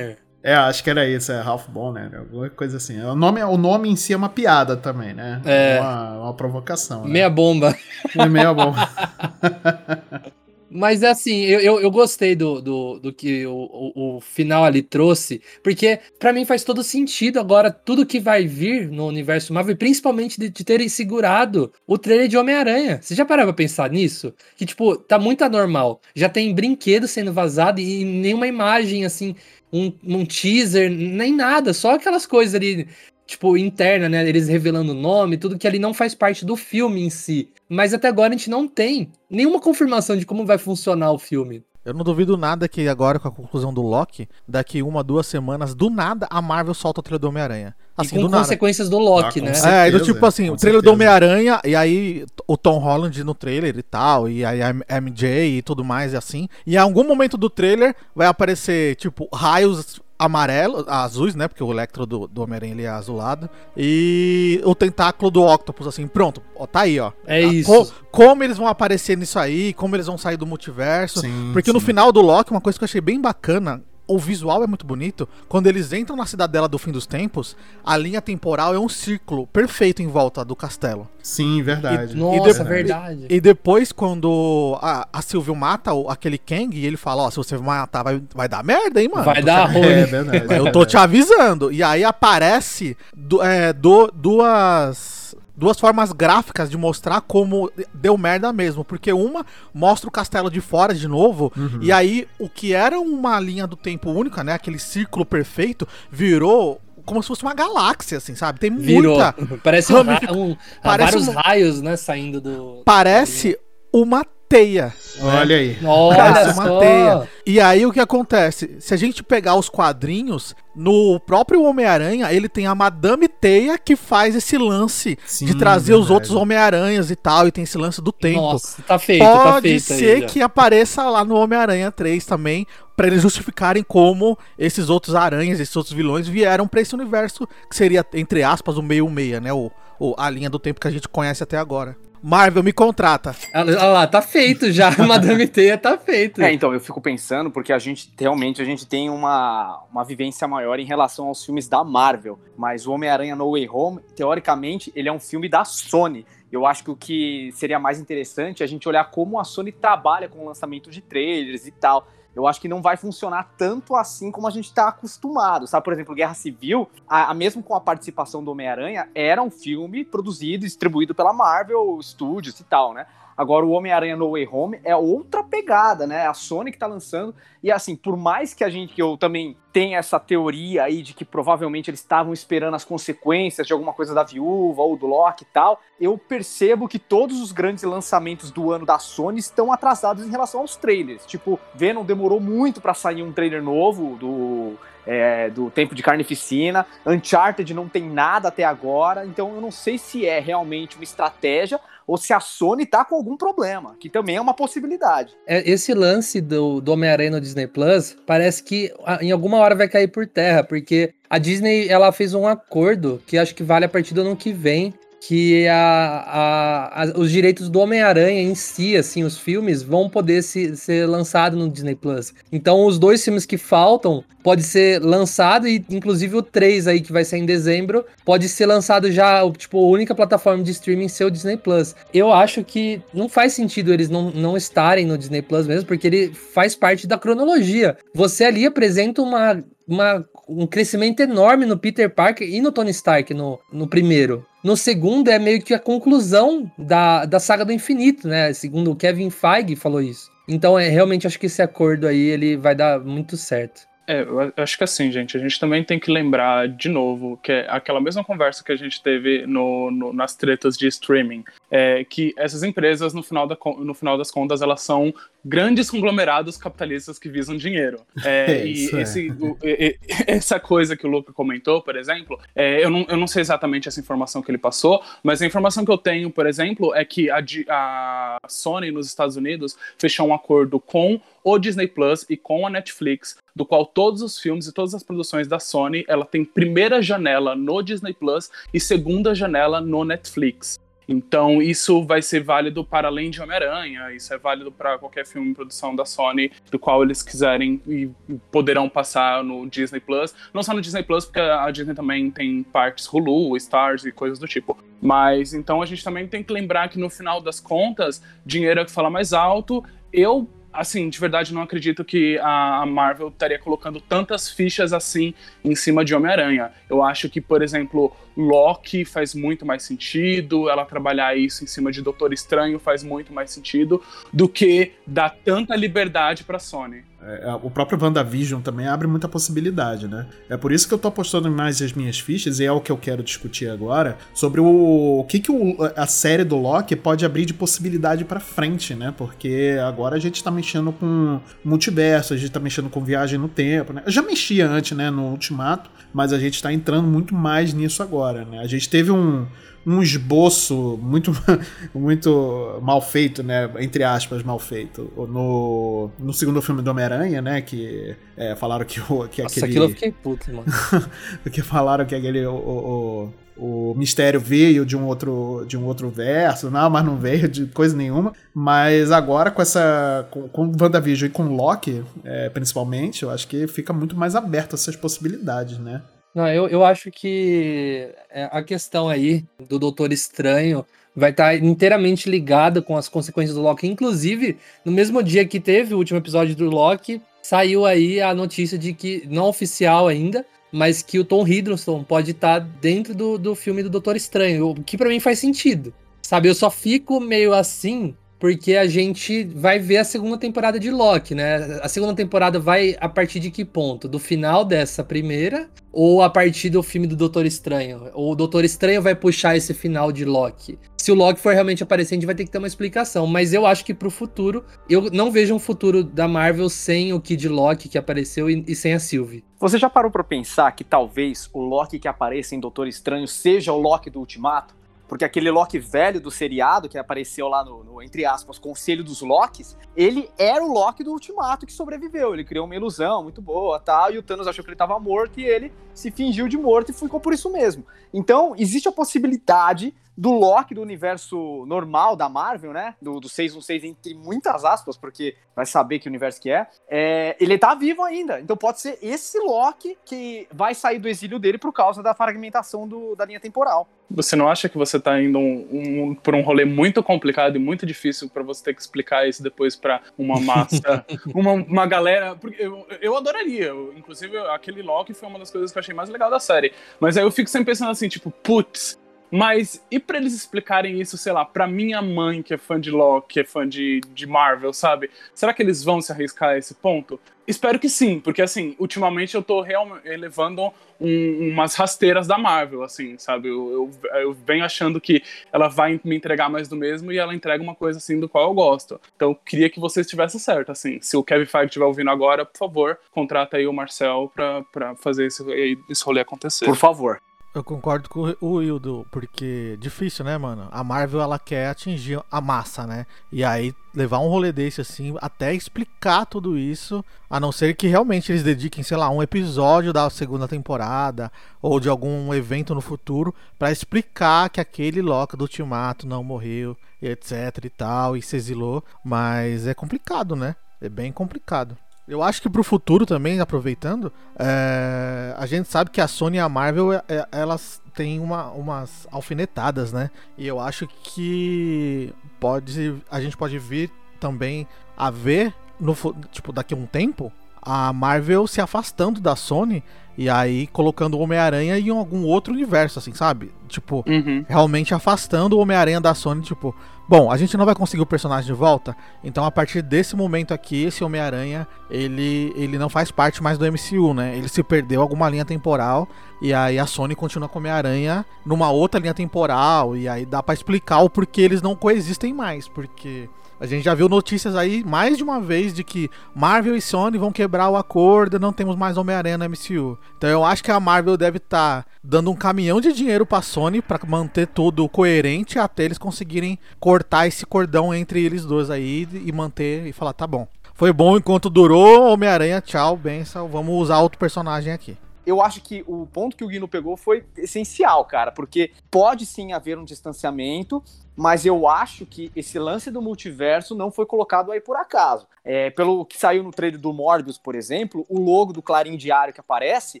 É, 0.42 0.54
acho 0.54 0.84
que 0.84 0.90
era 0.90 1.06
isso, 1.06 1.32
é 1.32 1.40
Ralph 1.40 1.66
Bonner, 1.68 2.16
alguma 2.16 2.48
coisa 2.48 2.76
assim. 2.76 3.00
O 3.00 3.14
nome, 3.14 3.42
o 3.42 3.56
nome 3.56 3.88
em 3.88 3.96
si 3.96 4.12
é 4.12 4.16
uma 4.16 4.28
piada 4.28 4.76
também, 4.76 5.12
né? 5.12 5.42
É. 5.44 5.80
Uma, 5.80 6.22
uma 6.22 6.34
provocação. 6.34 7.04
Né? 7.04 7.10
Meia 7.10 7.30
bomba. 7.30 7.76
É 8.16 8.26
meia 8.26 8.54
bom. 8.54 8.72
Mas 10.70 11.02
é 11.02 11.08
assim, 11.08 11.44
eu, 11.44 11.60
eu, 11.60 11.80
eu 11.80 11.90
gostei 11.90 12.36
do, 12.36 12.60
do, 12.60 12.98
do 12.98 13.12
que 13.12 13.46
o, 13.46 13.52
o, 13.94 14.16
o 14.16 14.20
final 14.20 14.64
ali 14.64 14.82
trouxe, 14.82 15.40
porque 15.62 15.98
pra 16.18 16.32
mim 16.32 16.44
faz 16.44 16.62
todo 16.62 16.82
sentido 16.82 17.40
agora 17.40 17.70
tudo 17.70 18.04
que 18.04 18.20
vai 18.20 18.46
vir 18.46 18.88
no 18.90 19.06
universo 19.06 19.52
Marvel, 19.52 19.76
principalmente 19.76 20.38
de, 20.38 20.50
de 20.50 20.64
terem 20.64 20.88
segurado 20.88 21.72
o 21.86 21.96
trailer 21.96 22.28
de 22.28 22.36
Homem-Aranha. 22.36 23.00
Você 23.00 23.14
já 23.14 23.24
parou 23.24 23.46
pra 23.46 23.54
pensar 23.54 23.90
nisso? 23.90 24.34
Que, 24.56 24.66
tipo, 24.66 24.96
tá 24.96 25.18
muito 25.18 25.42
anormal. 25.42 26.02
Já 26.14 26.28
tem 26.28 26.54
brinquedo 26.54 27.08
sendo 27.08 27.32
vazado 27.32 27.80
e 27.80 28.04
nenhuma 28.04 28.46
imagem, 28.46 29.06
assim, 29.06 29.34
um, 29.72 29.92
um 30.04 30.24
teaser, 30.24 30.90
nem 30.90 31.34
nada, 31.34 31.72
só 31.74 31.94
aquelas 31.94 32.26
coisas 32.26 32.54
ali 32.54 32.88
tipo, 33.28 33.56
interna, 33.58 34.08
né? 34.08 34.26
Eles 34.26 34.48
revelando 34.48 34.92
o 34.92 34.94
nome, 34.94 35.36
tudo 35.36 35.58
que 35.58 35.66
ali 35.68 35.78
não 35.78 35.92
faz 35.92 36.14
parte 36.14 36.46
do 36.46 36.56
filme 36.56 37.02
em 37.02 37.10
si. 37.10 37.50
Mas 37.68 37.92
até 37.92 38.08
agora 38.08 38.34
a 38.34 38.36
gente 38.36 38.48
não 38.48 38.66
tem 38.66 39.12
nenhuma 39.28 39.60
confirmação 39.60 40.16
de 40.16 40.24
como 40.24 40.46
vai 40.46 40.56
funcionar 40.56 41.12
o 41.12 41.18
filme. 41.18 41.62
Eu 41.88 41.94
não 41.94 42.04
duvido 42.04 42.36
nada 42.36 42.68
que 42.68 42.86
agora, 42.86 43.18
com 43.18 43.28
a 43.28 43.30
conclusão 43.30 43.72
do 43.72 43.80
Loki, 43.80 44.28
daqui 44.46 44.82
uma, 44.82 45.02
duas 45.02 45.26
semanas, 45.26 45.74
do 45.74 45.88
nada, 45.88 46.26
a 46.28 46.42
Marvel 46.42 46.74
solta 46.74 47.00
o 47.00 47.02
trailer 47.02 47.18
do 47.20 47.28
Homem-Aranha. 47.28 47.74
Assim, 47.96 48.16
e 48.16 48.18
com 48.18 48.26
do 48.26 48.30
nada. 48.30 48.44
consequências 48.44 48.90
do 48.90 48.98
Loki, 48.98 49.40
Ah, 49.40 49.44
né? 49.44 49.54
certeza. 49.54 49.74
É, 49.74 49.88
e 49.88 49.90
do 49.90 50.00
tipo 50.00 50.24
assim, 50.26 50.50
o 50.50 50.56
trailer 50.56 50.82
do 50.82 50.90
certeza. 50.90 50.92
Homem-Aranha, 50.92 51.60
e 51.64 51.74
aí 51.74 52.26
o 52.46 52.56
Tom 52.58 52.78
Holland 52.78 53.24
no 53.24 53.34
trailer 53.34 53.76
e 53.78 53.82
tal, 53.82 54.28
e 54.28 54.44
aí 54.44 54.60
a 54.62 55.00
MJ 55.00 55.58
e 55.58 55.62
tudo 55.62 55.82
mais, 55.82 56.12
e 56.12 56.16
assim. 56.16 56.46
E 56.66 56.74
em 56.74 56.78
algum 56.78 57.04
momento 57.04 57.36
do 57.38 57.48
trailer 57.48 57.96
vai 58.14 58.26
aparecer, 58.26 58.94
tipo, 58.96 59.26
raios 59.34 60.00
amarelos, 60.18 60.84
azuis, 60.88 61.34
né? 61.34 61.46
Porque 61.46 61.62
o 61.62 61.70
Electro 61.72 62.04
do, 62.04 62.26
do 62.26 62.42
Homem-Aranha 62.42 62.74
é 62.82 62.88
azulado. 62.88 63.48
E 63.76 64.60
o 64.64 64.74
tentáculo 64.74 65.30
do 65.30 65.42
Octopus, 65.42 65.86
assim, 65.86 66.06
pronto, 66.06 66.42
ó, 66.56 66.66
tá 66.66 66.80
aí, 66.80 66.98
ó. 66.98 67.12
É 67.26 67.36
Ah, 67.44 67.46
isso. 67.46 67.70
co- 67.70 67.88
como 68.10 68.42
eles 68.42 68.56
vão 68.58 68.66
aparecer 68.66 69.16
nisso 69.16 69.38
aí, 69.38 69.72
como 69.74 69.94
eles 69.94 70.06
vão 70.06 70.18
sair 70.18 70.36
do 70.36 70.46
multiverso. 70.46 71.20
Sim, 71.20 71.50
Porque 71.52 71.72
no 71.72 71.80
sim. 71.80 71.86
final 71.86 72.10
do 72.10 72.20
Loki, 72.20 72.50
uma 72.50 72.60
coisa 72.60 72.78
que 72.78 72.82
eu 72.84 72.86
achei 72.86 73.00
bem 73.00 73.20
bacana 73.20 73.82
o 74.08 74.18
visual 74.18 74.64
é 74.64 74.66
muito 74.66 74.84
bonito. 74.86 75.28
Quando 75.48 75.66
eles 75.68 75.92
entram 75.92 76.16
na 76.16 76.24
cidadela 76.26 76.66
do 76.66 76.78
fim 76.78 76.90
dos 76.90 77.06
tempos, 77.06 77.54
a 77.84 77.96
linha 77.96 78.20
temporal 78.22 78.74
é 78.74 78.78
um 78.78 78.88
círculo 78.88 79.46
perfeito 79.46 80.02
em 80.02 80.06
volta 80.08 80.44
do 80.44 80.56
castelo. 80.56 81.06
Sim, 81.22 81.62
verdade. 81.62 82.16
Nossa, 82.16 82.64
de- 82.64 82.68
verdade. 82.70 83.26
E 83.28 83.38
depois, 83.40 83.92
quando 83.92 84.78
a, 84.80 85.06
a 85.12 85.20
Sylvie 85.20 85.54
mata 85.54 85.92
o- 85.92 86.08
aquele 86.08 86.38
Kang, 86.38 86.74
ele 86.82 86.96
fala, 86.96 87.24
ó, 87.24 87.30
se 87.30 87.36
você 87.36 87.56
matar, 87.58 88.02
vai, 88.02 88.22
vai 88.34 88.48
dar 88.48 88.64
merda, 88.64 89.02
hein, 89.02 89.10
mano? 89.12 89.24
Vai 89.26 89.40
Tô 89.40 89.46
dar 89.46 89.68
te- 89.68 89.74
ruim. 89.74 89.84
É 89.86 90.06
verdade. 90.06 90.54
Eu 90.54 90.72
tô 90.72 90.86
te 90.86 90.96
avisando. 90.96 91.70
E 91.70 91.82
aí 91.82 92.02
aparece 92.02 92.96
du- 93.14 93.42
é, 93.42 93.72
du- 93.74 94.10
duas. 94.14 95.17
Duas 95.58 95.78
formas 95.80 96.12
gráficas 96.12 96.70
de 96.70 96.78
mostrar 96.78 97.20
como 97.20 97.68
deu 97.92 98.16
merda 98.16 98.52
mesmo. 98.52 98.84
Porque 98.84 99.12
uma 99.12 99.44
mostra 99.74 100.08
o 100.08 100.12
castelo 100.12 100.48
de 100.48 100.60
fora 100.60 100.94
de 100.94 101.08
novo. 101.08 101.52
Uhum. 101.56 101.80
E 101.82 101.90
aí, 101.90 102.28
o 102.38 102.48
que 102.48 102.72
era 102.72 103.00
uma 103.00 103.40
linha 103.40 103.66
do 103.66 103.74
tempo 103.74 104.08
única, 104.10 104.44
né? 104.44 104.52
Aquele 104.52 104.78
círculo 104.78 105.26
perfeito, 105.26 105.86
virou 106.10 106.80
como 107.04 107.20
se 107.22 107.26
fosse 107.28 107.42
uma 107.42 107.54
galáxia, 107.54 108.18
assim, 108.18 108.36
sabe? 108.36 108.60
Tem 108.60 108.70
Virou. 108.70 109.16
muita. 109.16 109.34
Parece 109.64 109.92
um, 109.92 110.02
ra- 110.02 110.20
um- 110.32 110.56
parece 110.82 111.12
vários 111.12 111.28
um- 111.28 111.32
raios, 111.32 111.80
né, 111.82 111.96
saindo 111.96 112.40
do. 112.40 112.82
Parece 112.84 113.58
uma 113.92 114.24
teia. 114.48 114.92
Olha 115.20 115.56
aí. 115.56 115.76
Olha 115.84 116.16
Parece 116.16 116.54
uma 116.58 116.66
só. 116.66 116.78
teia. 116.78 117.28
E 117.46 117.60
aí 117.60 117.84
o 117.84 117.92
que 117.92 118.00
acontece? 118.00 118.76
Se 118.80 118.94
a 118.94 118.96
gente 118.96 119.22
pegar 119.22 119.54
os 119.56 119.68
quadrinhos, 119.68 120.54
no 120.74 121.18
próprio 121.20 121.62
Homem-Aranha, 121.64 122.32
ele 122.32 122.48
tem 122.48 122.66
a 122.66 122.74
Madame 122.74 123.26
Teia 123.28 123.76
que 123.78 123.96
faz 123.96 124.36
esse 124.36 124.56
lance 124.56 125.18
Sim, 125.26 125.46
de 125.46 125.54
trazer 125.56 125.92
os 125.94 126.00
verdade. 126.06 126.12
outros 126.14 126.32
Homem-Aranhas 126.34 127.10
e 127.10 127.16
tal, 127.16 127.48
e 127.48 127.52
tem 127.52 127.64
esse 127.64 127.76
lance 127.76 128.00
do 128.00 128.12
tempo. 128.12 128.40
Nossa, 128.40 128.80
tá 128.82 128.98
feito, 128.98 129.24
tá 129.24 129.52
Pode 129.52 129.68
feito. 129.68 129.92
aí 129.92 129.98
ser 129.98 130.20
já. 130.20 130.26
que 130.26 130.40
apareça 130.40 131.02
lá 131.10 131.24
no 131.24 131.34
Homem-Aranha 131.36 131.90
3 131.90 132.24
também, 132.24 132.66
pra 132.96 133.06
eles 133.08 133.22
justificarem 133.22 133.82
como 133.82 134.38
esses 134.58 134.88
outros 134.88 135.14
aranhas, 135.16 135.58
esses 135.58 135.74
outros 135.74 135.94
vilões 135.94 136.28
vieram 136.28 136.68
pra 136.68 136.80
esse 136.80 136.94
universo 136.94 137.46
que 137.68 137.74
seria, 137.76 138.04
entre 138.14 138.42
aspas, 138.44 138.76
o 138.76 138.82
meio-meia, 138.82 139.40
né? 139.40 139.52
O, 139.52 139.70
o- 139.98 140.14
a 140.16 140.30
linha 140.30 140.48
do 140.50 140.58
tempo 140.60 140.80
que 140.80 140.86
a 140.88 140.90
gente 140.92 141.08
conhece 141.08 141.42
até 141.42 141.56
agora. 141.58 141.96
Marvel, 142.22 142.62
me 142.62 142.72
contrata. 142.72 143.34
Olha 143.54 143.84
lá, 143.84 144.06
tá 144.06 144.20
feito 144.20 144.70
já. 144.72 144.90
Madame 145.06 145.46
Teia 145.46 145.78
tá 145.78 145.96
feito. 145.96 146.42
É, 146.42 146.52
então, 146.52 146.72
eu 146.72 146.80
fico 146.80 147.00
pensando, 147.00 147.50
porque 147.50 147.72
a 147.72 147.78
gente 147.78 148.12
realmente 148.18 148.60
a 148.60 148.64
gente 148.64 148.86
tem 148.86 149.08
uma, 149.08 149.82
uma 149.90 150.04
vivência 150.04 150.46
maior 150.48 150.78
em 150.78 150.84
relação 150.84 151.26
aos 151.26 151.44
filmes 151.44 151.68
da 151.68 151.84
Marvel. 151.84 152.38
Mas 152.56 152.86
o 152.86 152.92
Homem-Aranha 152.92 153.36
No 153.36 153.52
Way 153.52 153.68
Home, 153.70 154.00
teoricamente, 154.16 154.92
ele 154.94 155.08
é 155.08 155.12
um 155.12 155.20
filme 155.20 155.48
da 155.48 155.64
Sony. 155.64 156.26
Eu 156.50 156.64
acho 156.64 156.82
que 156.82 156.90
o 156.90 156.96
que 156.96 157.50
seria 157.52 157.78
mais 157.78 158.00
interessante 158.00 158.62
é 158.62 158.64
a 158.64 158.68
gente 158.68 158.88
olhar 158.88 159.04
como 159.10 159.38
a 159.38 159.44
Sony 159.44 159.70
trabalha 159.70 160.28
com 160.28 160.40
o 160.40 160.46
lançamento 160.46 160.90
de 160.90 161.00
trailers 161.00 161.66
e 161.66 161.70
tal. 161.70 162.08
Eu 162.38 162.46
acho 162.46 162.60
que 162.60 162.68
não 162.68 162.80
vai 162.80 162.96
funcionar 162.96 163.50
tanto 163.58 163.94
assim 163.96 164.30
como 164.30 164.46
a 164.46 164.50
gente 164.50 164.66
está 164.66 164.88
acostumado, 164.88 165.66
sabe? 165.66 165.84
Por 165.84 165.92
exemplo, 165.92 166.14
Guerra 166.14 166.34
Civil, 166.34 166.88
a, 167.08 167.30
a- 167.30 167.34
mesmo 167.34 167.62
com 167.62 167.74
a 167.74 167.80
participação 167.80 168.42
do 168.44 168.50
Homem-Aranha, 168.52 169.08
era 169.14 169.42
um 169.42 169.50
filme 169.50 170.04
produzido 170.04 170.64
e 170.64 170.68
distribuído 170.68 171.14
pela 171.14 171.32
Marvel 171.32 171.98
Studios 172.02 172.58
e 172.60 172.64
tal, 172.64 172.94
né? 172.94 173.06
Agora, 173.38 173.64
o 173.64 173.70
Homem-Aranha 173.70 174.16
No 174.16 174.32
Way 174.32 174.48
Home 174.50 174.80
é 174.82 174.96
outra 174.96 175.44
pegada, 175.44 176.08
né? 176.08 176.26
A 176.26 176.34
Sony 176.34 176.72
que 176.72 176.78
tá 176.78 176.88
lançando. 176.88 177.32
E 177.62 177.70
assim, 177.70 177.94
por 177.94 178.16
mais 178.16 178.52
que 178.52 178.64
a 178.64 178.68
gente, 178.68 178.92
que 178.92 179.00
eu 179.00 179.16
também 179.16 179.56
tenha 179.72 179.98
essa 179.98 180.18
teoria 180.18 180.82
aí 180.82 181.02
de 181.02 181.14
que 181.14 181.24
provavelmente 181.24 181.88
eles 181.88 182.00
estavam 182.00 182.32
esperando 182.32 182.74
as 182.74 182.84
consequências 182.84 183.64
de 183.64 183.72
alguma 183.72 183.92
coisa 183.92 184.12
da 184.12 184.24
viúva 184.24 184.82
ou 184.82 184.96
do 184.96 185.06
Loki 185.06 185.44
e 185.44 185.46
tal, 185.52 185.80
eu 186.00 186.18
percebo 186.18 186.88
que 186.88 186.98
todos 186.98 187.40
os 187.40 187.52
grandes 187.52 187.84
lançamentos 187.84 188.50
do 188.50 188.72
ano 188.72 188.84
da 188.84 188.98
Sony 188.98 189.38
estão 189.38 189.72
atrasados 189.72 190.26
em 190.26 190.30
relação 190.30 190.62
aos 190.62 190.74
trailers. 190.74 191.24
Tipo, 191.24 191.60
Venom 191.72 192.04
demorou 192.04 192.40
muito 192.40 192.80
pra 192.80 192.92
sair 192.92 193.22
um 193.22 193.32
trailer 193.32 193.62
novo 193.62 194.16
do. 194.16 194.74
é, 195.06 195.48
do 195.48 195.70
Tempo 195.70 195.94
de 195.94 196.02
Carnificina, 196.02 196.84
Uncharted 197.06 197.72
não 197.72 197.88
tem 197.88 198.02
nada 198.02 198.48
até 198.48 198.64
agora, 198.64 199.24
então 199.24 199.54
eu 199.54 199.60
não 199.60 199.70
sei 199.70 199.96
se 199.96 200.26
é 200.26 200.40
realmente 200.40 200.96
uma 200.96 201.04
estratégia 201.04 201.78
ou 202.08 202.16
se 202.16 202.32
a 202.32 202.40
Sony 202.40 202.86
tá 202.86 203.04
com 203.04 203.14
algum 203.14 203.36
problema, 203.36 203.94
que 204.00 204.08
também 204.08 204.36
é 204.36 204.40
uma 204.40 204.54
possibilidade. 204.54 205.36
É, 205.46 205.70
Esse 205.70 205.92
lance 205.92 206.40
do, 206.40 206.80
do 206.80 206.92
Homem-Aranha 206.92 207.32
no 207.32 207.40
Disney 207.40 207.66
Plus 207.66 208.16
parece 208.26 208.62
que 208.62 208.90
em 209.20 209.30
alguma 209.30 209.58
hora 209.58 209.74
vai 209.74 209.86
cair 209.86 210.08
por 210.08 210.26
terra, 210.26 210.64
porque 210.64 211.12
a 211.28 211.36
Disney 211.36 211.86
ela 211.88 212.10
fez 212.10 212.32
um 212.32 212.46
acordo 212.46 213.22
que 213.26 213.36
acho 213.36 213.54
que 213.54 213.62
vale 213.62 213.84
a 213.84 213.88
partir 213.88 214.14
do 214.14 214.22
ano 214.22 214.34
que 214.34 214.52
vem. 214.52 214.94
Que 215.20 215.66
a, 215.66 215.74
a- 215.76 217.02
a- 217.02 217.12
os 217.18 217.30
direitos 217.30 217.68
do 217.68 217.80
Homem-Aranha 217.80 218.40
em 218.40 218.54
si, 218.54 218.96
assim, 218.96 219.24
os 219.24 219.36
filmes, 219.36 219.82
vão 219.82 220.08
poder 220.08 220.42
se- 220.42 220.76
ser 220.76 221.06
lançados 221.06 221.58
no 221.58 221.68
Disney 221.68 221.94
Plus. 221.96 222.32
Então, 222.52 222.86
os 222.86 222.98
dois 222.98 223.22
filmes 223.24 223.44
que 223.44 223.58
faltam 223.58 224.22
pode 224.44 224.62
ser 224.62 225.02
lançado, 225.02 225.66
e 225.68 225.84
inclusive 225.90 226.36
o 226.36 226.42
3 226.42 226.86
aí, 226.86 227.00
que 227.00 227.12
vai 227.12 227.24
ser 227.24 227.36
em 227.38 227.44
dezembro, 227.44 228.04
pode 228.24 228.48
ser 228.48 228.64
lançado 228.66 229.10
já, 229.10 229.42
tipo, 229.50 229.78
a 229.78 229.88
única 229.88 230.14
plataforma 230.14 230.62
de 230.62 230.70
streaming 230.70 231.08
ser 231.08 231.24
o 231.24 231.30
Disney 231.30 231.56
Plus. 231.56 231.94
Eu 232.14 232.32
acho 232.32 232.62
que 232.64 233.02
não 233.12 233.28
faz 233.28 233.52
sentido 233.52 233.92
eles 233.92 234.08
não, 234.08 234.30
não 234.30 234.56
estarem 234.56 235.04
no 235.04 235.18
Disney 235.18 235.42
Plus 235.42 235.66
mesmo, 235.66 235.86
porque 235.86 236.06
ele 236.06 236.32
faz 236.32 236.74
parte 236.76 237.06
da 237.06 237.18
cronologia. 237.18 237.96
Você 238.14 238.44
ali 238.44 238.64
apresenta 238.64 239.20
uma, 239.20 239.62
uma- 239.88 240.24
um 240.48 240.66
crescimento 240.66 241.20
enorme 241.20 241.64
no 241.66 241.78
Peter 241.78 242.08
Parker 242.10 242.46
e 242.48 242.60
no 242.60 242.70
Tony 242.70 242.90
Stark 242.90 243.32
no, 243.32 243.58
no 243.72 243.88
primeiro. 243.88 244.46
No 244.62 244.76
segundo 244.76 245.28
é 245.30 245.38
meio 245.38 245.62
que 245.62 245.72
a 245.72 245.78
conclusão 245.78 246.70
da, 246.76 247.24
da 247.24 247.40
saga 247.40 247.64
do 247.64 247.72
infinito, 247.72 248.28
né? 248.28 248.52
Segundo 248.52 248.90
o 248.90 248.96
Kevin 248.96 249.30
Feige 249.30 249.74
falou 249.76 250.00
isso. 250.02 250.30
Então, 250.46 250.78
é 250.78 250.88
realmente 250.88 251.26
acho 251.26 251.38
que 251.38 251.46
esse 251.46 251.62
acordo 251.62 252.06
aí 252.06 252.18
ele 252.18 252.56
vai 252.56 252.74
dar 252.74 253.00
muito 253.00 253.36
certo. 253.36 253.86
É, 254.10 254.22
eu 254.22 254.50
acho 254.56 254.78
que 254.78 254.84
assim, 254.84 255.12
gente, 255.12 255.36
a 255.36 255.40
gente 255.40 255.60
também 255.60 255.84
tem 255.84 256.00
que 256.00 256.10
lembrar 256.10 256.66
de 256.66 256.88
novo 256.88 257.38
que 257.42 257.52
é 257.52 257.66
aquela 257.68 258.00
mesma 258.00 258.24
conversa 258.24 258.64
que 258.64 258.72
a 258.72 258.76
gente 258.76 259.02
teve 259.02 259.46
no, 259.46 259.90
no- 259.90 260.14
nas 260.14 260.34
tretas 260.34 260.78
de 260.78 260.86
streaming, 260.88 261.44
é 261.70 262.02
que 262.04 262.32
essas 262.38 262.62
empresas, 262.62 263.12
no 263.12 263.22
final, 263.22 263.46
da, 263.46 263.54
no 263.80 263.92
final 263.92 264.16
das 264.16 264.30
contas, 264.30 264.62
elas 264.62 264.80
são 264.80 265.12
grandes 265.48 265.90
conglomerados 265.90 266.56
capitalistas 266.56 267.18
que 267.18 267.28
visam 267.28 267.56
dinheiro. 267.56 268.00
É, 268.24 268.38
É, 268.58 268.66
e 268.66 268.94
é. 268.94 269.00
esse, 269.02 269.30
o- 269.30 269.56
e- 269.62 269.98
essa 270.26 270.60
coisa 270.60 270.96
que 270.96 271.06
o 271.06 271.10
Luca 271.10 271.32
comentou, 271.32 271.82
por 271.82 271.96
exemplo, 271.96 272.38
é, 272.54 272.84
eu, 272.84 272.90
não, 272.90 273.06
eu 273.08 273.16
não 273.16 273.26
sei 273.26 273.40
exatamente 273.40 273.88
essa 273.88 274.00
informação 274.00 274.42
que 274.42 274.50
ele 274.50 274.58
passou, 274.58 275.02
mas 275.22 275.40
a 275.42 275.46
informação 275.46 275.84
que 275.84 275.90
eu 275.90 275.98
tenho, 275.98 276.30
por 276.30 276.46
exemplo, 276.46 276.94
é 276.94 277.04
que 277.04 277.30
a, 277.30 277.42
a 277.68 278.38
Sony 278.48 278.90
nos 278.90 279.06
Estados 279.06 279.36
Unidos 279.36 279.76
fechou 279.98 280.28
um 280.28 280.34
acordo 280.34 280.78
com 280.78 281.20
o 281.42 281.58
Disney 281.58 281.86
Plus 281.88 282.26
e 282.28 282.36
com 282.36 282.66
a 282.66 282.70
Netflix, 282.70 283.36
do 283.56 283.64
qual 283.64 283.86
todos 283.86 284.22
os 284.22 284.38
filmes 284.38 284.66
e 284.66 284.72
todas 284.72 284.94
as 284.94 285.02
produções 285.02 285.48
da 285.48 285.58
Sony, 285.58 286.04
ela 286.06 286.24
tem 286.24 286.44
primeira 286.44 287.00
janela 287.00 287.56
no 287.56 287.82
Disney 287.82 288.12
Plus 288.12 288.50
e 288.72 288.78
segunda 288.78 289.34
janela 289.34 289.80
no 289.80 290.04
Netflix. 290.04 290.78
Então, 291.08 291.62
isso 291.62 292.04
vai 292.04 292.20
ser 292.20 292.42
válido 292.42 292.84
para 292.84 293.08
além 293.08 293.30
de 293.30 293.40
Homem-Aranha, 293.40 294.12
isso 294.12 294.32
é 294.34 294.38
válido 294.38 294.70
para 294.70 294.98
qualquer 294.98 295.26
filme 295.26 295.48
em 295.48 295.54
produção 295.54 295.96
da 295.96 296.04
Sony, 296.04 296.52
do 296.70 296.78
qual 296.78 297.02
eles 297.02 297.22
quiserem 297.22 297.80
e 297.86 298.10
poderão 298.50 298.88
passar 298.90 299.42
no 299.42 299.66
Disney 299.66 300.00
Plus. 300.00 300.34
Não 300.52 300.62
só 300.62 300.74
no 300.74 300.82
Disney 300.82 301.02
Plus, 301.02 301.24
porque 301.24 301.40
a 301.40 301.70
Disney 301.70 301.94
também 301.94 302.30
tem 302.30 302.62
partes 302.62 303.10
Hulu, 303.10 303.56
Stars 303.56 304.04
e 304.04 304.12
coisas 304.12 304.38
do 304.38 304.46
tipo. 304.46 304.76
Mas 305.00 305.54
então 305.54 305.80
a 305.80 305.86
gente 305.86 306.04
também 306.04 306.26
tem 306.26 306.42
que 306.42 306.52
lembrar 306.52 306.88
que 306.88 306.98
no 306.98 307.08
final 307.08 307.40
das 307.40 307.58
contas, 307.58 308.22
dinheiro 308.44 308.80
é 308.80 308.84
que 308.84 308.90
fala 308.90 309.08
mais 309.08 309.32
alto. 309.32 309.82
Eu 310.12 310.48
assim, 310.72 311.08
de 311.08 311.18
verdade 311.18 311.52
não 311.52 311.62
acredito 311.62 312.04
que 312.04 312.38
a 312.38 312.84
Marvel 312.86 313.28
estaria 313.28 313.58
colocando 313.58 314.00
tantas 314.00 314.50
fichas 314.50 314.92
assim 314.92 315.34
em 315.64 315.74
cima 315.74 316.04
de 316.04 316.14
Homem-Aranha. 316.14 316.72
Eu 316.88 317.02
acho 317.02 317.28
que, 317.28 317.40
por 317.40 317.62
exemplo, 317.62 318.14
Loki 318.36 319.04
faz 319.04 319.34
muito 319.34 319.66
mais 319.66 319.82
sentido, 319.82 320.68
ela 320.68 320.84
trabalhar 320.84 321.36
isso 321.36 321.64
em 321.64 321.66
cima 321.66 321.90
de 321.90 322.02
Doutor 322.02 322.32
Estranho 322.32 322.78
faz 322.78 323.02
muito 323.02 323.32
mais 323.32 323.50
sentido 323.50 324.02
do 324.32 324.48
que 324.48 324.92
dar 325.06 325.30
tanta 325.44 325.74
liberdade 325.74 326.44
pra 326.44 326.58
Sony. 326.58 327.07
É, 327.28 327.52
o 327.62 327.70
próprio 327.70 327.98
WandaVision 328.02 328.60
também 328.60 328.86
abre 328.86 329.06
muita 329.06 329.28
possibilidade, 329.28 330.08
né? 330.08 330.26
É 330.48 330.56
por 330.56 330.72
isso 330.72 330.88
que 330.88 330.94
eu 330.94 330.98
tô 330.98 331.08
apostando 331.08 331.50
mais 331.50 331.82
as 331.82 331.92
minhas 331.92 332.18
fichas, 332.18 332.58
e 332.60 332.64
é 332.64 332.72
o 332.72 332.80
que 332.80 332.90
eu 332.90 332.96
quero 332.96 333.22
discutir 333.22 333.68
agora, 333.68 334.16
sobre 334.34 334.60
o, 334.60 335.18
o 335.20 335.24
que, 335.24 335.38
que 335.38 335.50
o- 335.52 335.76
a 335.96 336.06
série 336.06 336.44
do 336.44 336.56
Loki 336.56 336.96
pode 336.96 337.24
abrir 337.26 337.44
de 337.44 337.52
possibilidade 337.54 338.24
pra 338.24 338.40
frente, 338.40 338.94
né? 338.94 339.12
Porque 339.16 339.76
agora 339.86 340.16
a 340.16 340.18
gente 340.18 340.42
tá 340.42 340.50
mexendo 340.50 340.92
com 340.92 341.40
multiverso, 341.64 342.32
a 342.34 342.36
gente 342.36 342.50
tá 342.50 342.60
mexendo 342.60 342.88
com 342.88 343.02
viagem 343.04 343.38
no 343.38 343.48
tempo, 343.48 343.92
né? 343.92 344.02
Eu 344.06 344.12
já 344.12 344.22
mexia 344.22 344.68
antes, 344.68 344.96
né, 344.96 345.10
no 345.10 345.30
Ultimato, 345.30 345.90
mas 346.12 346.32
a 346.32 346.38
gente 346.38 346.62
tá 346.62 346.72
entrando 346.72 347.06
muito 347.06 347.34
mais 347.34 347.74
nisso 347.74 348.02
agora, 348.02 348.44
né? 348.44 348.58
A 348.60 348.66
gente 348.66 348.88
teve 348.88 349.10
um, 349.10 349.46
um 349.86 350.02
esboço 350.02 350.98
muito, 351.02 351.32
muito 351.94 352.78
mal 352.82 353.00
feito, 353.00 353.42
né? 353.42 353.70
Entre 353.78 354.04
aspas, 354.04 354.42
mal 354.42 354.58
feito. 354.58 355.10
No, 355.16 356.10
no 356.18 356.32
segundo 356.32 356.60
filme 356.60 356.82
do 356.82 356.90
Homem-Aranha, 356.90 357.40
né? 357.40 357.60
Que 357.62 358.14
é, 358.36 358.54
falaram 358.54 358.84
que, 358.84 359.00
o, 359.00 359.28
que 359.28 359.42
Nossa, 359.42 359.60
aquele. 359.60 359.72
aquilo 359.72 359.84
eu 359.84 359.88
fiquei 359.90 360.12
puto, 360.12 360.52
mano. 360.52 360.66
que 361.50 361.62
falaram 361.62 362.04
que 362.04 362.14
aquele. 362.14 362.44
O, 362.46 362.54
o, 362.54 363.32
o, 363.56 363.90
o 363.90 363.94
mistério 363.96 364.38
veio 364.38 364.86
de 364.86 364.96
um 364.96 365.04
outro 365.04 365.64
de 365.66 365.76
um 365.76 365.84
outro 365.84 366.08
verso, 366.08 366.70
não, 366.70 366.88
mas 366.88 367.04
não 367.04 367.16
veio 367.16 367.48
de 367.48 367.66
coisa 367.66 367.96
nenhuma. 367.96 368.32
Mas 368.54 369.10
agora 369.10 369.50
com 369.50 369.62
essa. 369.62 370.28
com, 370.30 370.48
com 370.48 370.72
WandaVision 370.80 371.28
e 371.28 371.32
com 371.32 371.44
Loki, 371.44 372.04
é, 372.24 372.48
principalmente, 372.50 373.22
eu 373.22 373.30
acho 373.30 373.48
que 373.48 373.66
fica 373.66 373.92
muito 373.92 374.16
mais 374.16 374.36
aberto 374.36 374.74
essas 374.74 374.96
possibilidades, 374.96 375.78
né? 375.78 376.02
Não, 376.34 376.46
eu, 376.48 376.68
eu 376.68 376.84
acho 376.84 377.10
que 377.10 378.08
é, 378.30 378.48
a 378.52 378.62
questão 378.62 379.08
aí 379.08 379.44
do 379.68 379.78
Doutor 379.78 380.12
Estranho 380.12 380.84
vai 381.14 381.30
estar 381.30 381.56
inteiramente 381.56 382.30
ligada 382.30 382.80
com 382.80 382.96
as 382.96 383.08
consequências 383.08 383.56
do 383.56 383.62
Loki. 383.62 383.88
Inclusive, 383.88 384.56
no 384.84 384.92
mesmo 384.92 385.22
dia 385.22 385.44
que 385.44 385.58
teve 385.58 385.94
o 385.94 385.98
último 385.98 386.18
episódio 386.18 386.54
do 386.54 386.70
Loki, 386.70 387.20
saiu 387.42 387.84
aí 387.84 388.20
a 388.20 388.32
notícia 388.34 388.78
de 388.78 388.92
que, 388.92 389.26
não 389.28 389.46
oficial 389.46 390.06
ainda, 390.06 390.46
mas 390.70 391.02
que 391.02 391.18
o 391.18 391.24
Tom 391.24 391.46
Hiddleston 391.46 392.04
pode 392.04 392.32
estar 392.32 392.60
dentro 392.60 393.14
do, 393.14 393.38
do 393.38 393.54
filme 393.54 393.82
do 393.82 393.90
Doutor 393.90 394.16
Estranho, 394.16 394.68
o 394.68 394.74
que 394.82 394.96
pra 394.96 395.08
mim 395.08 395.18
faz 395.18 395.38
sentido. 395.38 395.92
Sabe, 396.22 396.48
eu 396.48 396.54
só 396.54 396.70
fico 396.70 397.18
meio 397.18 397.54
assim 397.54 398.14
porque 398.38 398.76
a 398.76 398.86
gente 398.86 399.44
vai 399.44 399.78
ver 399.78 399.98
a 399.98 400.04
segunda 400.04 400.38
temporada 400.38 400.78
de 400.78 400.90
Loki, 400.90 401.34
né? 401.34 401.80
A 401.82 401.88
segunda 401.88 402.14
temporada 402.14 402.58
vai 402.58 402.96
a 403.00 403.08
partir 403.08 403.40
de 403.40 403.50
que 403.50 403.64
ponto? 403.64 404.08
Do 404.08 404.18
final 404.18 404.64
dessa 404.64 405.02
primeira 405.02 405.68
ou 405.92 406.22
a 406.22 406.30
partir 406.30 406.70
do 406.70 406.82
filme 406.82 407.06
do 407.06 407.16
Doutor 407.16 407.44
Estranho? 407.44 408.10
Ou 408.14 408.32
o 408.32 408.36
Doutor 408.36 408.64
Estranho 408.64 409.02
vai 409.02 409.14
puxar 409.14 409.56
esse 409.56 409.74
final 409.74 410.12
de 410.12 410.24
Loki? 410.24 410.78
Se 410.96 411.10
o 411.10 411.14
Loki 411.14 411.40
for 411.40 411.52
realmente 411.52 411.82
aparecer, 411.82 412.14
a 412.14 412.16
gente 412.16 412.26
vai 412.26 412.34
ter 412.34 412.44
que 412.44 412.50
ter 412.50 412.58
uma 412.58 412.66
explicação. 412.66 413.26
Mas 413.26 413.52
eu 413.52 413.66
acho 413.66 413.84
que 413.84 413.94
pro 413.94 414.10
futuro, 414.10 414.64
eu 414.88 415.10
não 415.10 415.32
vejo 415.32 415.54
um 415.54 415.58
futuro 415.58 416.04
da 416.04 416.28
Marvel 416.28 416.68
sem 416.68 417.12
o 417.12 417.20
Kid 417.20 417.48
Loki 417.48 417.88
que 417.88 417.98
apareceu 417.98 418.48
e, 418.48 418.64
e 418.68 418.74
sem 418.74 418.94
a 418.94 419.00
Sylvie. 419.00 419.44
Você 419.58 419.78
já 419.78 419.90
parou 419.90 420.10
pra 420.10 420.22
pensar 420.22 420.70
que 420.72 420.84
talvez 420.84 421.50
o 421.52 421.60
Loki 421.60 421.98
que 421.98 422.06
apareça 422.06 422.54
em 422.54 422.60
Doutor 422.60 422.86
Estranho 422.86 423.26
seja 423.26 423.72
o 423.72 423.80
Loki 423.80 424.10
do 424.10 424.20
Ultimato? 424.20 424.77
Porque 425.08 425.24
aquele 425.24 425.50
Loki 425.50 425.78
velho 425.78 426.20
do 426.20 426.30
seriado, 426.30 426.88
que 426.88 426.98
apareceu 426.98 427.48
lá 427.48 427.64
no, 427.64 427.82
no, 427.82 428.02
entre 428.02 428.26
aspas, 428.26 428.58
Conselho 428.58 429.02
dos 429.02 429.22
Locks, 429.22 429.76
ele 429.96 430.30
era 430.36 430.62
o 430.62 430.70
Loki 430.70 431.02
do 431.02 431.12
Ultimato 431.12 431.64
que 431.64 431.72
sobreviveu. 431.72 432.34
Ele 432.34 432.44
criou 432.44 432.66
uma 432.66 432.76
ilusão 432.76 433.22
muito 433.22 433.40
boa, 433.40 433.80
tal, 433.80 434.12
e 434.12 434.18
o 434.18 434.22
Thanos 434.22 434.46
achou 434.46 434.62
que 434.62 434.68
ele 434.68 434.74
estava 434.74 434.98
morto 435.00 435.40
e 435.40 435.44
ele 435.44 435.72
se 435.94 436.10
fingiu 436.10 436.46
de 436.46 436.58
morto 436.58 436.90
e 436.90 436.94
ficou 436.94 437.18
por 437.18 437.32
isso 437.32 437.50
mesmo. 437.50 437.86
Então, 438.12 438.54
existe 438.56 438.86
a 438.86 438.92
possibilidade 438.92 439.94
do 440.18 440.32
Loki 440.32 440.74
do 440.74 440.82
universo 440.82 441.64
normal 441.66 442.16
da 442.16 442.28
Marvel, 442.28 442.72
né? 442.72 442.96
Do, 443.00 443.20
do 443.20 443.28
616, 443.28 443.84
entre 443.84 444.14
muitas 444.14 444.64
aspas, 444.64 444.96
porque 444.96 445.36
vai 445.54 445.64
saber 445.64 446.00
que 446.00 446.08
universo 446.08 446.40
que 446.40 446.50
é, 446.50 446.66
é. 446.88 447.36
Ele 447.38 447.56
tá 447.56 447.72
vivo 447.76 448.02
ainda. 448.02 448.40
Então 448.40 448.56
pode 448.56 448.80
ser 448.80 448.98
esse 449.00 449.38
Loki 449.38 449.96
que 450.04 450.48
vai 450.52 450.74
sair 450.74 450.98
do 450.98 451.08
exílio 451.08 451.38
dele 451.38 451.56
por 451.56 451.72
causa 451.72 452.02
da 452.02 452.14
fragmentação 452.14 452.88
do, 452.88 453.14
da 453.14 453.24
linha 453.24 453.38
temporal. 453.38 453.86
Você 454.10 454.34
não 454.34 454.48
acha 454.48 454.68
que 454.68 454.76
você 454.76 454.98
tá 454.98 455.20
indo 455.22 455.38
um, 455.38 455.68
um, 455.70 456.14
por 456.16 456.34
um 456.34 456.40
rolê 456.40 456.64
muito 456.64 457.00
complicado 457.00 457.54
e 457.54 457.58
muito 457.60 457.86
difícil 457.86 458.28
para 458.28 458.42
você 458.42 458.64
ter 458.64 458.74
que 458.74 458.80
explicar 458.80 459.28
isso 459.28 459.40
depois 459.40 459.76
para 459.76 460.00
uma 460.18 460.40
massa, 460.40 461.04
uma, 461.32 461.52
uma 461.52 461.86
galera? 461.86 462.34
Porque 462.34 462.60
eu, 462.60 462.84
eu 463.00 463.16
adoraria. 463.16 463.66
Eu, 463.66 463.94
inclusive, 463.96 464.36
aquele 464.48 464.82
Loki 464.82 465.14
foi 465.14 465.28
uma 465.28 465.38
das 465.38 465.50
coisas 465.50 465.70
que 465.70 465.78
eu 465.78 465.80
achei 465.80 465.94
mais 465.94 466.08
legal 466.08 466.28
da 466.28 466.40
série. 466.40 466.72
Mas 466.98 467.16
aí 467.16 467.22
eu 467.22 467.30
fico 467.30 467.48
sempre 467.48 467.66
pensando 467.66 467.90
assim, 467.90 468.08
tipo, 468.08 468.30
putz, 468.30 468.98
mas 469.30 469.84
e 469.90 469.98
para 469.98 470.18
eles 470.18 470.34
explicarem 470.34 471.00
isso, 471.00 471.18
sei 471.18 471.32
lá, 471.32 471.44
para 471.44 471.66
minha 471.66 472.00
mãe 472.00 472.42
que 472.42 472.54
é 472.54 472.58
fã 472.58 472.80
de 472.80 472.90
Loki, 472.90 473.34
que 473.34 473.40
é 473.40 473.44
fã 473.44 473.68
de, 473.68 474.00
de 474.12 474.26
Marvel, 474.26 474.72
sabe? 474.72 475.10
Será 475.34 475.52
que 475.52 475.62
eles 475.62 475.84
vão 475.84 476.00
se 476.00 476.12
arriscar 476.12 476.50
a 476.50 476.58
esse 476.58 476.74
ponto? 476.74 477.20
Espero 477.46 477.78
que 477.78 477.88
sim, 477.88 478.20
porque 478.20 478.42
assim, 478.42 478.76
ultimamente 478.78 479.34
eu 479.34 479.42
tô 479.42 479.62
realmente 479.62 480.06
elevando 480.06 480.70
um, 481.00 481.48
umas 481.50 481.74
rasteiras 481.74 482.26
da 482.26 482.36
Marvel, 482.36 482.82
assim, 482.82 483.16
sabe? 483.16 483.48
Eu, 483.48 483.90
eu, 484.02 484.20
eu, 484.20 484.32
venho 484.34 484.64
achando 484.64 485.00
que 485.00 485.22
ela 485.50 485.66
vai 485.66 485.98
me 486.04 486.14
entregar 486.14 486.50
mais 486.50 486.68
do 486.68 486.76
mesmo 486.76 487.10
e 487.10 487.16
ela 487.16 487.34
entrega 487.34 487.62
uma 487.62 487.74
coisa 487.74 487.98
assim 487.98 488.20
do 488.20 488.28
qual 488.28 488.48
eu 488.48 488.54
gosto. 488.54 489.00
Então, 489.16 489.30
eu 489.30 489.34
queria 489.34 489.70
que 489.70 489.80
você 489.80 490.02
estivesse 490.02 490.38
certo, 490.38 490.72
assim. 490.72 490.98
Se 491.00 491.16
o 491.16 491.24
Kevin 491.24 491.46
Feige 491.46 491.66
estiver 491.68 491.86
ouvindo 491.86 492.10
agora, 492.10 492.44
por 492.44 492.58
favor, 492.58 492.98
contrata 493.10 493.56
aí 493.56 493.66
o 493.66 493.72
Marcel 493.72 494.30
pra, 494.34 494.62
pra 494.70 494.94
fazer 494.96 495.26
esse, 495.26 495.42
esse 495.88 496.04
rolê 496.04 496.20
acontecer. 496.20 496.66
Por 496.66 496.76
favor. 496.76 497.18
Eu 497.58 497.64
concordo 497.64 498.08
com 498.08 498.36
o 498.40 498.52
Wildo, 498.52 499.04
porque 499.10 499.76
difícil, 499.80 500.24
né, 500.24 500.38
mano? 500.38 500.68
A 500.70 500.84
Marvel 500.84 501.20
ela 501.20 501.40
quer 501.40 501.66
atingir 501.66 502.22
a 502.30 502.40
massa, 502.40 502.86
né? 502.86 503.04
E 503.32 503.42
aí 503.42 503.74
levar 503.92 504.20
um 504.20 504.28
rolê 504.28 504.52
desse 504.52 504.80
assim, 504.80 505.16
até 505.20 505.52
explicar 505.52 506.24
tudo 506.24 506.56
isso, 506.56 507.04
a 507.28 507.40
não 507.40 507.50
ser 507.50 507.74
que 507.74 507.88
realmente 507.88 508.30
eles 508.30 508.44
dediquem, 508.44 508.84
sei 508.84 508.96
lá, 508.96 509.10
um 509.10 509.20
episódio 509.20 509.92
da 509.92 510.08
segunda 510.08 510.46
temporada 510.46 511.32
ou 511.60 511.80
de 511.80 511.88
algum 511.88 512.32
evento 512.32 512.76
no 512.76 512.80
futuro 512.80 513.34
para 513.58 513.72
explicar 513.72 514.48
que 514.50 514.60
aquele 514.60 515.02
Loki 515.02 515.36
do 515.36 515.42
Ultimato 515.42 516.06
não 516.06 516.22
morreu, 516.22 516.76
etc 517.02 517.64
e 517.64 517.70
tal, 517.70 518.16
e 518.16 518.22
se 518.22 518.36
exilou, 518.36 518.84
mas 519.04 519.66
é 519.66 519.74
complicado, 519.74 520.36
né? 520.36 520.54
É 520.80 520.88
bem 520.88 521.10
complicado. 521.10 521.76
Eu 522.08 522.22
acho 522.22 522.40
que 522.40 522.48
pro 522.48 522.64
futuro 522.64 523.04
também, 523.04 523.38
aproveitando, 523.38 524.10
é, 524.38 525.34
a 525.36 525.44
gente 525.44 525.68
sabe 525.68 525.90
que 525.90 526.00
a 526.00 526.08
Sony 526.08 526.38
e 526.38 526.40
a 526.40 526.48
Marvel, 526.48 526.94
é, 526.94 527.02
é, 527.06 527.28
elas 527.30 527.82
têm 527.94 528.18
uma, 528.18 528.50
umas 528.52 529.06
alfinetadas, 529.12 529.92
né? 529.92 530.10
E 530.36 530.46
eu 530.46 530.58
acho 530.58 530.88
que 531.02 532.14
pode, 532.40 532.96
a 533.10 533.20
gente 533.20 533.36
pode 533.36 533.58
vir 533.58 533.90
também 534.18 534.66
a 534.96 535.10
ver, 535.10 535.54
no, 535.78 535.94
tipo, 536.32 536.50
daqui 536.50 536.72
a 536.72 536.76
um 536.78 536.86
tempo, 536.86 537.30
a 537.60 537.92
Marvel 537.92 538.46
se 538.46 538.62
afastando 538.62 539.20
da 539.20 539.36
Sony 539.36 539.84
e 540.18 540.28
aí 540.28 540.66
colocando 540.66 541.16
o 541.16 541.20
Homem-Aranha 541.20 541.78
em 541.78 541.90
algum 541.90 542.24
outro 542.24 542.52
universo, 542.52 542.98
assim, 542.98 543.14
sabe? 543.14 543.52
Tipo, 543.68 544.04
uhum. 544.04 544.44
realmente 544.48 544.92
afastando 544.92 545.56
o 545.56 545.60
Homem-Aranha 545.60 546.00
da 546.00 546.12
Sony, 546.12 546.42
tipo, 546.42 546.74
bom, 547.08 547.30
a 547.30 547.36
gente 547.36 547.56
não 547.56 547.64
vai 547.64 547.72
conseguir 547.72 548.02
o 548.02 548.06
personagem 548.06 548.52
de 548.52 548.52
volta, 548.52 548.96
então 549.22 549.44
a 549.44 549.50
partir 549.50 549.80
desse 549.80 550.16
momento 550.16 550.52
aqui, 550.52 550.82
esse 550.82 551.04
Homem-Aranha, 551.04 551.68
ele, 551.88 552.52
ele 552.56 552.76
não 552.78 552.88
faz 552.88 553.12
parte 553.12 553.40
mais 553.40 553.58
do 553.58 553.64
MCU, 553.64 554.12
né? 554.12 554.36
Ele 554.36 554.48
se 554.48 554.60
perdeu 554.64 555.00
alguma 555.00 555.28
linha 555.28 555.44
temporal 555.44 556.08
e 556.42 556.52
aí 556.52 556.80
a 556.80 556.86
Sony 556.86 557.14
continua 557.14 557.48
com 557.48 557.60
o 557.60 557.62
Homem-Aranha 557.62 558.26
numa 558.44 558.72
outra 558.72 558.98
linha 558.98 559.14
temporal 559.14 559.96
e 559.96 560.08
aí 560.08 560.26
dá 560.26 560.42
para 560.42 560.54
explicar 560.54 560.98
o 560.98 561.08
porquê 561.08 561.42
eles 561.42 561.62
não 561.62 561.76
coexistem 561.76 562.34
mais, 562.34 562.66
porque 562.66 563.30
a 563.60 563.66
gente 563.66 563.84
já 563.84 563.94
viu 563.94 564.08
notícias 564.08 564.54
aí 564.54 564.84
mais 564.84 565.16
de 565.16 565.22
uma 565.22 565.40
vez 565.40 565.74
de 565.74 565.82
que 565.82 566.08
Marvel 566.34 566.76
e 566.76 566.80
Sony 566.80 567.18
vão 567.18 567.32
quebrar 567.32 567.68
o 567.68 567.76
acordo, 567.76 568.38
não 568.38 568.52
temos 568.52 568.76
mais 568.76 568.96
Homem-Aranha 568.96 569.36
no 569.36 569.44
MCU. 569.44 569.98
Então 570.16 570.30
eu 570.30 570.44
acho 570.44 570.62
que 570.62 570.70
a 570.70 570.78
Marvel 570.78 571.16
deve 571.16 571.38
estar 571.38 571.82
tá 571.82 571.90
dando 572.02 572.30
um 572.30 572.36
caminhão 572.36 572.80
de 572.80 572.92
dinheiro 572.92 573.26
pra 573.26 573.42
Sony 573.42 573.82
para 573.82 573.98
manter 574.06 574.46
tudo 574.46 574.88
coerente 574.88 575.58
até 575.58 575.84
eles 575.84 575.98
conseguirem 575.98 576.58
cortar 576.78 577.26
esse 577.26 577.44
cordão 577.44 577.92
entre 577.92 578.24
eles 578.24 578.44
dois 578.44 578.70
aí 578.70 579.08
e 579.12 579.32
manter 579.32 579.86
e 579.86 579.92
falar, 579.92 580.12
tá 580.12 580.26
bom. 580.26 580.46
Foi 580.74 580.92
bom 580.92 581.16
enquanto 581.16 581.50
durou, 581.50 582.12
Homem-Aranha, 582.12 582.60
tchau, 582.60 582.96
benção, 582.96 583.48
vamos 583.48 583.74
usar 583.74 583.98
outro 583.98 584.18
personagem 584.18 584.72
aqui 584.72 584.96
eu 585.28 585.42
acho 585.42 585.60
que 585.60 585.84
o 585.86 586.06
ponto 586.06 586.34
que 586.34 586.42
o 586.42 586.48
Guino 586.48 586.66
pegou 586.66 586.96
foi 586.96 587.22
essencial, 587.36 588.02
cara, 588.06 588.32
porque 588.32 588.70
pode 588.90 589.26
sim 589.26 589.52
haver 589.52 589.76
um 589.76 589.84
distanciamento, 589.84 590.82
mas 591.18 591.44
eu 591.44 591.66
acho 591.66 592.06
que 592.06 592.30
esse 592.36 592.60
lance 592.60 592.92
do 592.92 593.02
multiverso 593.02 593.74
não 593.74 593.90
foi 593.90 594.06
colocado 594.06 594.52
aí 594.52 594.60
por 594.60 594.76
acaso. 594.76 595.26
É, 595.44 595.68
pelo 595.68 596.04
que 596.04 596.16
saiu 596.16 596.44
no 596.44 596.52
trailer 596.52 596.78
do 596.78 596.92
Morbius, 596.92 597.36
por 597.36 597.56
exemplo, 597.56 598.06
o 598.08 598.20
logo 598.20 598.52
do 598.52 598.62
Clarim 598.62 598.96
Diário 598.96 599.34
que 599.34 599.40
aparece 599.40 600.00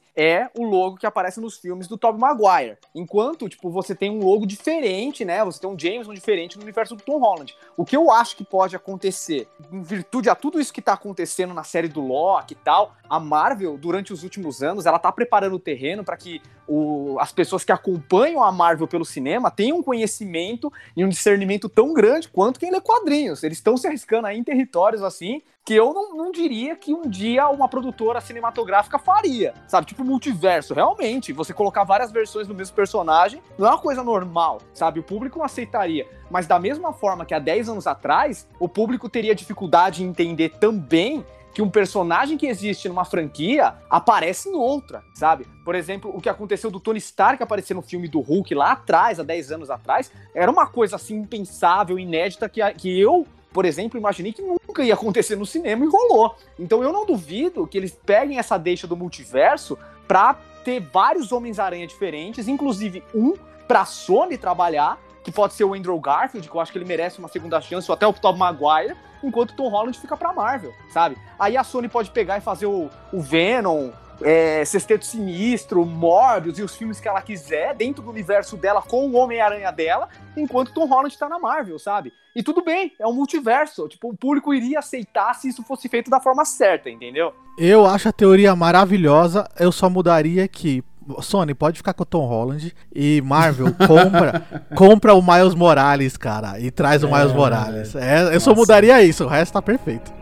é 0.14 0.48
o 0.56 0.62
logo 0.62 0.96
que 0.96 1.06
aparece 1.06 1.40
nos 1.40 1.56
filmes 1.56 1.88
do 1.88 1.96
Tobey 1.96 2.20
Maguire. 2.20 2.78
Enquanto, 2.94 3.48
tipo, 3.48 3.68
você 3.68 3.96
tem 3.96 4.12
um 4.12 4.24
logo 4.24 4.46
diferente, 4.46 5.24
né? 5.24 5.44
Você 5.44 5.60
tem 5.60 5.68
um 5.68 5.76
Jameson 5.76 6.14
diferente 6.14 6.56
no 6.56 6.62
universo 6.62 6.94
do 6.94 7.02
Tom 7.02 7.18
Holland. 7.18 7.52
O 7.76 7.84
que 7.84 7.96
eu 7.96 8.12
acho 8.12 8.36
que 8.36 8.44
pode 8.44 8.76
acontecer, 8.76 9.48
em 9.72 9.82
virtude 9.82 10.30
a 10.30 10.36
tudo 10.36 10.60
isso 10.60 10.72
que 10.72 10.82
tá 10.82 10.92
acontecendo 10.92 11.52
na 11.52 11.64
série 11.64 11.88
do 11.88 12.00
Loki 12.00 12.52
e 12.52 12.56
tal, 12.56 12.92
a 13.10 13.18
Marvel, 13.18 13.76
durante 13.76 14.12
os 14.12 14.22
últimos 14.22 14.62
anos, 14.62 14.86
ela 14.86 14.98
tá 15.00 15.10
preparando 15.10 15.56
o 15.56 15.58
terreno 15.58 16.04
para 16.04 16.16
que 16.16 16.40
o, 16.68 17.16
as 17.18 17.32
pessoas 17.32 17.64
que 17.64 17.72
acompanham 17.72 18.44
a 18.44 18.52
Marvel 18.52 18.86
pelo 18.86 19.04
cinema 19.04 19.50
tenham 19.50 19.78
um 19.78 19.82
conhecimento 19.82 20.70
e 20.94 21.02
um 21.02 21.07
discernimento 21.08 21.68
tão 21.68 21.92
grande 21.92 22.28
quanto 22.28 22.60
quem 22.60 22.70
lê 22.70 22.80
quadrinhos. 22.80 23.42
Eles 23.42 23.58
estão 23.58 23.76
se 23.76 23.86
arriscando 23.86 24.26
aí 24.26 24.38
em 24.38 24.44
territórios 24.44 25.02
assim 25.02 25.42
que 25.64 25.74
eu 25.74 25.92
não, 25.92 26.16
não 26.16 26.32
diria 26.32 26.74
que 26.74 26.94
um 26.94 27.02
dia 27.02 27.46
uma 27.50 27.68
produtora 27.68 28.22
cinematográfica 28.22 28.98
faria. 28.98 29.52
Sabe? 29.66 29.86
Tipo 29.86 30.02
multiverso. 30.02 30.72
Realmente, 30.72 31.30
você 31.30 31.52
colocar 31.52 31.84
várias 31.84 32.10
versões 32.10 32.46
do 32.46 32.54
mesmo 32.54 32.74
personagem 32.74 33.42
não 33.58 33.66
é 33.66 33.70
uma 33.70 33.78
coisa 33.78 34.02
normal, 34.02 34.62
sabe? 34.72 34.98
O 34.98 35.02
público 35.02 35.38
não 35.38 35.44
aceitaria. 35.44 36.08
Mas 36.30 36.46
da 36.46 36.58
mesma 36.58 36.94
forma 36.94 37.26
que 37.26 37.34
há 37.34 37.38
10 37.38 37.68
anos 37.68 37.86
atrás, 37.86 38.48
o 38.58 38.66
público 38.66 39.10
teria 39.10 39.34
dificuldade 39.34 40.02
em 40.02 40.06
entender 40.06 40.50
também 40.58 41.22
que 41.58 41.62
um 41.62 41.68
personagem 41.68 42.38
que 42.38 42.46
existe 42.46 42.88
numa 42.88 43.04
franquia 43.04 43.74
aparece 43.90 44.48
em 44.48 44.54
outra, 44.54 45.02
sabe? 45.12 45.44
Por 45.64 45.74
exemplo, 45.74 46.08
o 46.14 46.20
que 46.20 46.28
aconteceu 46.28 46.70
do 46.70 46.78
Tony 46.78 46.98
Stark 46.98 47.42
aparecer 47.42 47.74
no 47.74 47.82
filme 47.82 48.06
do 48.06 48.20
Hulk 48.20 48.54
lá 48.54 48.70
atrás, 48.70 49.18
há 49.18 49.24
10 49.24 49.50
anos 49.50 49.68
atrás, 49.68 50.12
era 50.32 50.48
uma 50.52 50.68
coisa 50.68 50.94
assim 50.94 51.16
impensável, 51.16 51.98
inédita, 51.98 52.48
que, 52.48 52.62
que 52.74 53.00
eu 53.00 53.26
por 53.52 53.64
exemplo, 53.64 53.98
imaginei 53.98 54.32
que 54.32 54.40
nunca 54.40 54.84
ia 54.84 54.94
acontecer 54.94 55.34
no 55.34 55.44
cinema 55.44 55.84
e 55.84 55.88
rolou. 55.88 56.36
Então 56.56 56.80
eu 56.80 56.92
não 56.92 57.04
duvido 57.04 57.66
que 57.66 57.76
eles 57.76 57.90
peguem 58.06 58.38
essa 58.38 58.56
deixa 58.56 58.86
do 58.86 58.96
multiverso 58.96 59.76
pra 60.06 60.38
ter 60.62 60.78
vários 60.78 61.32
Homens-Aranha 61.32 61.88
diferentes, 61.88 62.46
inclusive 62.46 63.02
um 63.12 63.34
pra 63.66 63.84
Sony 63.84 64.38
trabalhar, 64.38 64.96
que 65.24 65.32
pode 65.32 65.54
ser 65.54 65.64
o 65.64 65.74
Andrew 65.74 65.98
Garfield, 65.98 66.48
que 66.48 66.54
eu 66.54 66.60
acho 66.60 66.70
que 66.70 66.78
ele 66.78 66.84
merece 66.84 67.18
uma 67.18 67.26
segunda 67.26 67.60
chance, 67.60 67.90
ou 67.90 67.94
até 67.94 68.06
o 68.06 68.12
Tom 68.12 68.36
Maguire, 68.36 68.96
enquanto 69.22 69.54
Tom 69.54 69.68
Holland 69.68 69.98
fica 69.98 70.16
pra 70.16 70.32
Marvel, 70.32 70.72
sabe? 70.90 71.16
Aí 71.38 71.56
a 71.56 71.64
Sony 71.64 71.88
pode 71.88 72.10
pegar 72.10 72.38
e 72.38 72.40
fazer 72.40 72.66
o, 72.66 72.90
o 73.12 73.20
Venom, 73.20 73.90
é, 74.20 74.64
Sexteto 74.64 75.06
Sinistro, 75.06 75.84
Morbius 75.84 76.58
e 76.58 76.62
os 76.62 76.76
filmes 76.76 77.00
que 77.00 77.08
ela 77.08 77.22
quiser 77.22 77.74
dentro 77.74 78.02
do 78.02 78.10
universo 78.10 78.56
dela 78.56 78.82
com 78.82 79.08
o 79.08 79.14
Homem-Aranha 79.14 79.70
dela, 79.70 80.08
enquanto 80.36 80.72
Tom 80.72 80.86
Holland 80.86 81.16
tá 81.16 81.28
na 81.28 81.38
Marvel, 81.38 81.78
sabe? 81.78 82.12
E 82.34 82.42
tudo 82.42 82.62
bem, 82.62 82.92
é 82.98 83.06
um 83.06 83.12
multiverso. 83.12 83.88
Tipo, 83.88 84.10
o 84.10 84.16
público 84.16 84.54
iria 84.54 84.78
aceitar 84.78 85.34
se 85.34 85.48
isso 85.48 85.62
fosse 85.62 85.88
feito 85.88 86.10
da 86.10 86.20
forma 86.20 86.44
certa, 86.44 86.88
entendeu? 86.88 87.34
Eu 87.58 87.86
acho 87.86 88.08
a 88.08 88.12
teoria 88.12 88.54
maravilhosa, 88.54 89.48
eu 89.58 89.72
só 89.72 89.90
mudaria 89.90 90.46
que 90.46 90.82
Sony, 91.20 91.54
pode 91.54 91.78
ficar 91.78 91.94
com 91.94 92.02
o 92.02 92.06
Tom 92.06 92.26
Holland 92.26 92.74
e 92.94 93.20
Marvel, 93.22 93.72
compra, 93.74 94.42
compra 94.74 95.14
o 95.14 95.22
Miles 95.22 95.54
Morales, 95.54 96.16
cara, 96.16 96.58
e 96.60 96.70
traz 96.70 97.02
o 97.02 97.08
É, 97.08 97.18
Miles 97.18 97.32
Morales. 97.32 97.94
É, 97.94 98.34
eu 98.34 98.40
só 98.40 98.54
mudaria 98.54 99.02
isso, 99.02 99.24
o 99.24 99.28
resto 99.28 99.52
tá 99.52 99.62
perfeito. 99.62 100.17